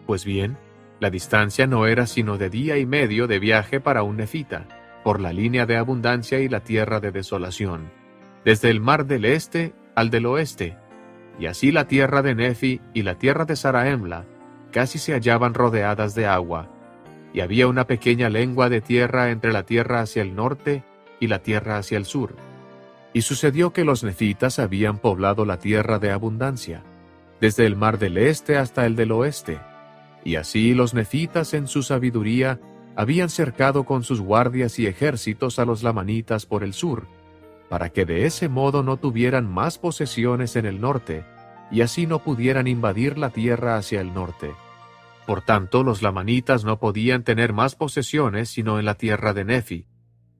Pues 0.08 0.26
bien, 0.26 0.58
la 1.02 1.10
distancia 1.10 1.66
no 1.66 1.88
era 1.88 2.06
sino 2.06 2.38
de 2.38 2.52
día 2.52 2.78
y 2.78 2.86
medio 2.86 3.26
de 3.26 3.40
viaje 3.40 3.80
para 3.80 4.04
un 4.04 4.18
nefita, 4.18 4.68
por 5.04 5.20
la 5.20 5.34
línea 5.34 5.66
de 5.66 5.76
abundancia 5.76 6.40
y 6.40 6.48
la 6.48 6.60
tierra 6.60 7.00
de 7.00 7.12
desolación, 7.12 7.92
desde 8.46 8.70
el 8.70 8.82
mar 8.82 9.08
del 9.08 9.26
este 9.26 9.74
al 9.96 10.12
del 10.12 10.28
oeste, 10.28 10.78
y 11.40 11.48
así 11.48 11.72
la 11.72 11.88
tierra 11.88 12.22
de 12.22 12.36
Nefi 12.36 12.82
y 12.94 13.02
la 13.02 13.16
tierra 13.16 13.46
de 13.46 13.56
Saraemla 13.56 14.26
casi 14.72 15.00
se 15.00 15.14
hallaban 15.14 15.56
rodeadas 15.56 16.14
de 16.14 16.28
agua, 16.28 16.70
y 17.34 17.40
había 17.40 17.68
una 17.68 17.88
pequeña 17.88 18.30
lengua 18.30 18.70
de 18.70 18.82
tierra 18.82 19.32
entre 19.32 19.52
la 19.52 19.64
tierra 19.64 20.02
hacia 20.02 20.22
el 20.22 20.36
norte 20.36 20.84
y 21.20 21.28
la 21.28 21.40
tierra 21.40 21.78
hacia 21.78 21.98
el 21.98 22.06
sur. 22.06 22.36
Y 23.12 23.24
sucedió 23.24 23.74
que 23.74 23.86
los 23.86 24.04
nefitas 24.04 24.60
habían 24.60 25.00
poblado 25.00 25.46
la 25.46 25.58
tierra 25.58 25.98
de 25.98 26.12
abundancia, 26.12 26.84
desde 27.40 27.66
el 27.66 27.76
mar 27.76 27.98
del 27.98 28.20
este 28.20 28.58
hasta 28.58 28.86
el 28.86 28.96
del 28.96 29.12
oeste, 29.12 29.60
Y 30.24 30.36
así 30.36 30.74
los 30.74 30.94
nefitas 30.94 31.54
en 31.54 31.68
su 31.68 31.84
sabiduría 31.84 32.60
habían 32.96 33.30
cercado 33.30 33.86
con 33.86 34.04
sus 34.04 34.22
guardias 34.22 34.78
y 34.80 34.86
ejércitos 34.86 35.60
a 35.60 35.66
los 35.66 35.84
lamanitas 35.84 36.46
por 36.46 36.64
el 36.64 36.74
sur, 36.74 37.08
para 37.70 37.90
que 37.90 38.06
de 38.06 38.26
ese 38.26 38.50
modo 38.50 38.84
no 38.84 38.98
tuvieran 38.98 39.50
más 39.50 39.78
posesiones 39.78 40.56
en 40.56 40.66
el 40.66 40.82
norte, 40.82 41.24
y 41.72 41.82
así 41.82 42.06
no 42.06 42.20
pudieran 42.20 42.68
invadir 42.68 43.18
la 43.18 43.30
tierra 43.30 43.78
hacia 43.78 44.02
el 44.02 44.14
norte. 44.14 44.52
Por 45.26 45.42
tanto, 45.42 45.84
los 45.84 46.02
lamanitas 46.02 46.66
no 46.66 46.80
podían 46.80 47.24
tener 47.24 47.54
más 47.54 47.76
posesiones 47.76 48.50
sino 48.50 48.78
en 48.80 48.86
la 48.86 48.96
tierra 48.96 49.34
de 49.34 49.46
Nefi, 49.46 49.88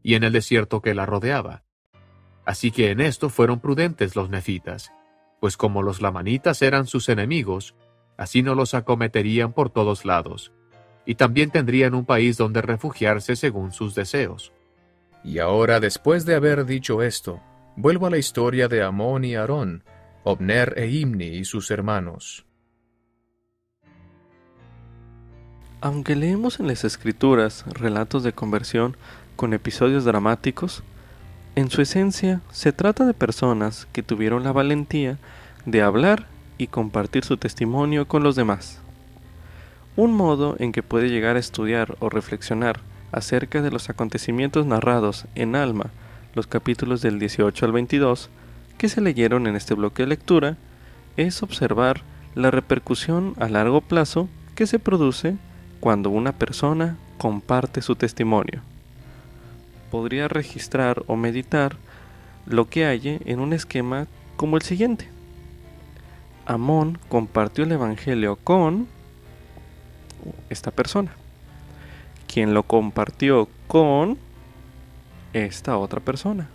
y 0.04 0.16
en 0.16 0.24
el 0.24 0.34
desierto 0.34 0.82
que 0.82 0.94
la 0.94 1.06
rodeaba. 1.06 1.64
Así 2.46 2.72
que 2.72 2.92
en 2.92 3.00
esto 3.00 3.30
fueron 3.30 3.60
prudentes 3.60 4.16
los 4.16 4.30
nefitas, 4.30 4.92
pues 5.40 5.58
como 5.58 5.84
los 5.84 6.02
lamanitas 6.02 6.62
eran 6.62 6.86
sus 6.86 7.08
enemigos, 7.08 7.76
así 8.22 8.44
no 8.44 8.54
los 8.54 8.76
acometerían 8.76 9.52
por 9.52 9.72
todos 9.72 10.06
lados, 10.06 10.52
y 11.08 11.16
también 11.16 11.50
tendrían 11.50 11.96
un 11.96 12.06
país 12.06 12.38
donde 12.38 12.62
refugiarse 12.62 13.36
según 13.36 13.72
sus 13.72 13.96
deseos. 13.96 14.54
Y 15.24 15.40
ahora, 15.40 15.80
después 15.80 16.24
de 16.28 16.36
haber 16.36 16.68
dicho 16.68 17.02
esto, 17.02 17.42
vuelvo 17.76 18.06
a 18.06 18.12
la 18.12 18.20
historia 18.20 18.68
de 18.68 18.84
Amón 18.84 19.26
y 19.26 19.34
Aarón, 19.34 19.84
Obner 20.24 20.76
e 20.78 20.92
Imni 20.92 21.30
y 21.30 21.46
sus 21.46 21.72
hermanos. 21.72 22.46
Aunque 25.82 26.16
leemos 26.16 26.60
en 26.60 26.68
las 26.68 26.84
escrituras 26.84 27.66
relatos 27.74 28.22
de 28.22 28.34
conversión 28.34 28.98
con 29.36 29.56
episodios 29.56 30.06
dramáticos, 30.06 30.84
en 31.56 31.72
su 31.72 31.82
esencia 31.82 32.42
se 32.52 32.72
trata 32.72 33.04
de 33.04 33.16
personas 33.16 33.88
que 33.92 34.04
tuvieron 34.04 34.44
la 34.44 34.52
valentía 34.52 35.18
de 35.66 35.82
hablar 35.82 36.28
y 36.62 36.68
compartir 36.68 37.26
su 37.26 37.38
testimonio 37.38 38.08
con 38.08 38.22
los 38.22 38.36
demás. 38.36 38.80
Un 39.96 40.14
modo 40.14 40.56
en 40.60 40.72
que 40.72 40.84
puede 40.84 41.10
llegar 41.10 41.36
a 41.36 41.40
estudiar 41.40 41.98
o 42.00 42.10
reflexionar 42.10 42.82
acerca 43.12 43.64
de 43.64 43.72
los 43.72 43.90
acontecimientos 43.90 44.68
narrados 44.68 45.26
en 45.34 45.56
Alma, 45.56 45.88
los 46.36 46.46
capítulos 46.46 47.02
del 47.02 47.18
18 47.18 47.66
al 47.66 47.72
22, 47.72 48.30
que 48.78 48.90
se 48.90 49.02
leyeron 49.02 49.48
en 49.48 49.56
este 49.56 49.74
bloque 49.74 50.04
de 50.04 50.10
lectura, 50.10 50.58
es 51.18 51.42
observar 51.42 52.04
la 52.36 52.52
repercusión 52.52 53.34
a 53.40 53.50
largo 53.50 53.82
plazo 53.82 54.30
que 54.54 54.68
se 54.68 54.78
produce 54.78 55.38
cuando 55.80 56.12
una 56.12 56.32
persona 56.32 56.96
comparte 57.18 57.82
su 57.82 57.96
testimonio. 57.96 58.62
Podría 59.90 60.28
registrar 60.28 61.02
o 61.08 61.16
meditar 61.16 61.76
lo 62.46 62.70
que 62.70 62.86
hay 62.86 63.20
en 63.26 63.40
un 63.40 63.52
esquema 63.52 64.06
como 64.36 64.58
el 64.58 64.62
siguiente. 64.62 65.10
Amón 66.46 66.98
compartió 67.10 67.64
el 67.64 67.72
Evangelio 67.72 68.36
con 68.36 68.88
esta 70.50 70.72
persona, 70.72 71.14
quien 72.28 72.54
lo 72.54 72.64
compartió 72.64 73.48
con 73.68 74.18
esta 75.34 75.78
otra 75.78 76.00
persona. 76.00 76.50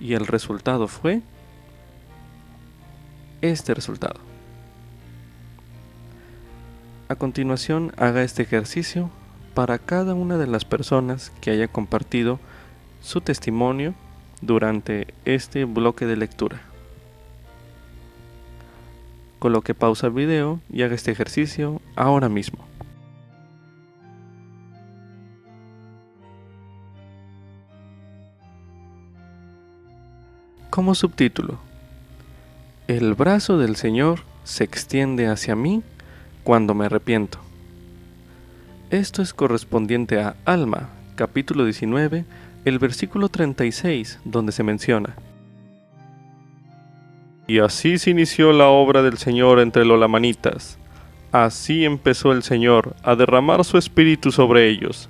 Y 0.00 0.14
el 0.14 0.26
resultado 0.26 0.88
fue 0.88 1.20
este 3.40 3.74
resultado. 3.74 4.20
A 7.08 7.14
continuación 7.14 7.92
haga 7.98 8.22
este 8.22 8.42
ejercicio 8.42 9.10
para 9.54 9.78
cada 9.78 10.14
una 10.14 10.38
de 10.38 10.46
las 10.46 10.64
personas 10.64 11.30
que 11.40 11.50
haya 11.50 11.68
compartido 11.68 12.40
su 13.02 13.20
testimonio 13.20 13.94
durante 14.40 15.12
este 15.24 15.64
bloque 15.64 16.06
de 16.06 16.16
lectura. 16.16 16.71
Coloque 19.42 19.74
pausa 19.74 20.06
al 20.06 20.12
video 20.12 20.60
y 20.72 20.82
haga 20.82 20.94
este 20.94 21.10
ejercicio 21.10 21.82
ahora 21.96 22.28
mismo. 22.28 22.64
Como 30.70 30.94
subtítulo, 30.94 31.58
El 32.86 33.14
brazo 33.14 33.58
del 33.58 33.74
Señor 33.74 34.20
se 34.44 34.62
extiende 34.62 35.26
hacia 35.26 35.56
mí 35.56 35.82
cuando 36.44 36.74
me 36.74 36.86
arrepiento. 36.86 37.40
Esto 38.90 39.22
es 39.22 39.34
correspondiente 39.34 40.20
a 40.20 40.36
Alma, 40.44 40.90
capítulo 41.16 41.64
19, 41.64 42.24
el 42.64 42.78
versículo 42.78 43.28
36, 43.28 44.20
donde 44.24 44.52
se 44.52 44.62
menciona. 44.62 45.16
Y 47.46 47.58
así 47.58 47.98
se 47.98 48.10
inició 48.10 48.52
la 48.52 48.68
obra 48.68 49.02
del 49.02 49.18
Señor 49.18 49.60
entre 49.60 49.84
los 49.84 49.98
lamanitas. 49.98 50.78
Así 51.32 51.84
empezó 51.84 52.32
el 52.32 52.42
Señor 52.42 52.94
a 53.02 53.16
derramar 53.16 53.64
su 53.64 53.78
espíritu 53.78 54.30
sobre 54.30 54.68
ellos. 54.68 55.08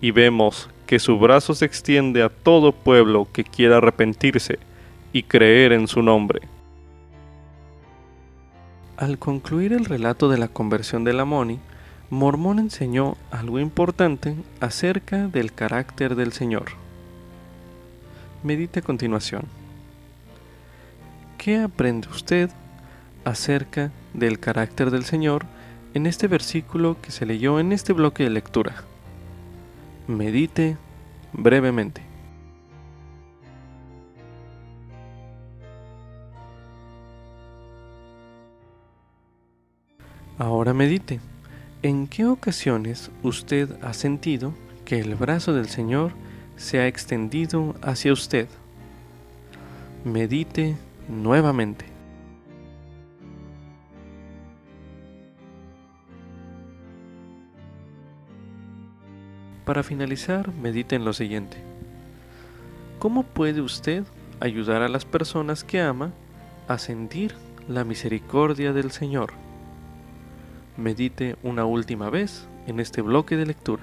Y 0.00 0.12
vemos 0.12 0.70
que 0.86 0.98
su 0.98 1.18
brazo 1.18 1.54
se 1.54 1.66
extiende 1.66 2.22
a 2.22 2.30
todo 2.30 2.72
pueblo 2.72 3.28
que 3.32 3.44
quiera 3.44 3.76
arrepentirse 3.76 4.58
y 5.12 5.24
creer 5.24 5.72
en 5.72 5.88
su 5.88 6.02
nombre. 6.02 6.40
Al 8.96 9.18
concluir 9.18 9.72
el 9.72 9.84
relato 9.84 10.28
de 10.28 10.38
la 10.38 10.48
conversión 10.48 11.04
de 11.04 11.12
Lamoni, 11.12 11.60
Mormón 12.10 12.58
enseñó 12.58 13.16
algo 13.30 13.60
importante 13.60 14.34
acerca 14.60 15.28
del 15.28 15.52
carácter 15.52 16.14
del 16.14 16.32
Señor. 16.32 16.70
Medite 18.42 18.80
a 18.80 18.82
continuación. 18.82 19.57
¿Qué 21.38 21.60
aprende 21.60 22.08
usted 22.08 22.50
acerca 23.24 23.92
del 24.12 24.40
carácter 24.40 24.90
del 24.90 25.04
Señor 25.04 25.46
en 25.94 26.06
este 26.06 26.26
versículo 26.26 26.96
que 27.00 27.12
se 27.12 27.26
leyó 27.26 27.60
en 27.60 27.70
este 27.70 27.92
bloque 27.92 28.24
de 28.24 28.30
lectura? 28.30 28.82
Medite 30.08 30.76
brevemente. 31.32 32.02
Ahora 40.38 40.74
medite. 40.74 41.20
¿En 41.82 42.08
qué 42.08 42.26
ocasiones 42.26 43.12
usted 43.22 43.78
ha 43.84 43.92
sentido 43.92 44.54
que 44.84 44.98
el 44.98 45.14
brazo 45.14 45.54
del 45.54 45.68
Señor 45.68 46.10
se 46.56 46.80
ha 46.80 46.88
extendido 46.88 47.76
hacia 47.80 48.12
usted? 48.12 48.48
Medite 50.04 50.76
nuevamente. 51.08 51.86
Para 59.64 59.82
finalizar, 59.82 60.52
medite 60.54 60.96
en 60.96 61.04
lo 61.04 61.12
siguiente. 61.12 61.58
¿Cómo 62.98 63.22
puede 63.22 63.60
usted 63.60 64.04
ayudar 64.40 64.82
a 64.82 64.88
las 64.88 65.04
personas 65.04 65.64
que 65.64 65.80
ama 65.80 66.12
a 66.68 66.78
sentir 66.78 67.34
la 67.68 67.84
misericordia 67.84 68.72
del 68.72 68.90
Señor? 68.90 69.32
medite 70.78 71.36
una 71.42 71.64
última 71.64 72.08
vez 72.08 72.46
en 72.66 72.80
este 72.80 73.02
bloque 73.02 73.36
de 73.36 73.46
lectura. 73.46 73.82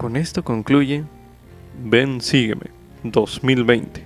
Con 0.00 0.16
esto 0.16 0.42
concluye 0.42 1.04
Ven 1.84 2.22
Sígueme 2.22 2.70
2020 3.02 4.02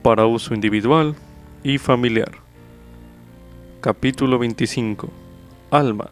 para 0.00 0.24
uso 0.24 0.54
individual 0.54 1.14
y 1.62 1.76
familiar. 1.76 2.32
Capítulo 3.82 4.38
25 4.38 5.10
Alma 5.70 6.08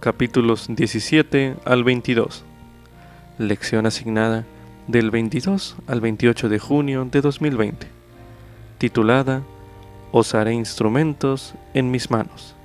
capítulos 0.00 0.66
17 0.68 1.56
al 1.64 1.84
22. 1.84 2.44
Lección 3.38 3.86
asignada 3.86 4.44
del 4.88 5.10
22 5.10 5.76
al 5.86 6.02
28 6.02 6.50
de 6.50 6.58
junio 6.58 7.08
de 7.10 7.22
2020, 7.22 7.86
titulada 8.76 9.40
Os 10.12 10.34
haré 10.34 10.52
instrumentos 10.52 11.54
en 11.72 11.90
mis 11.90 12.10
manos. 12.10 12.57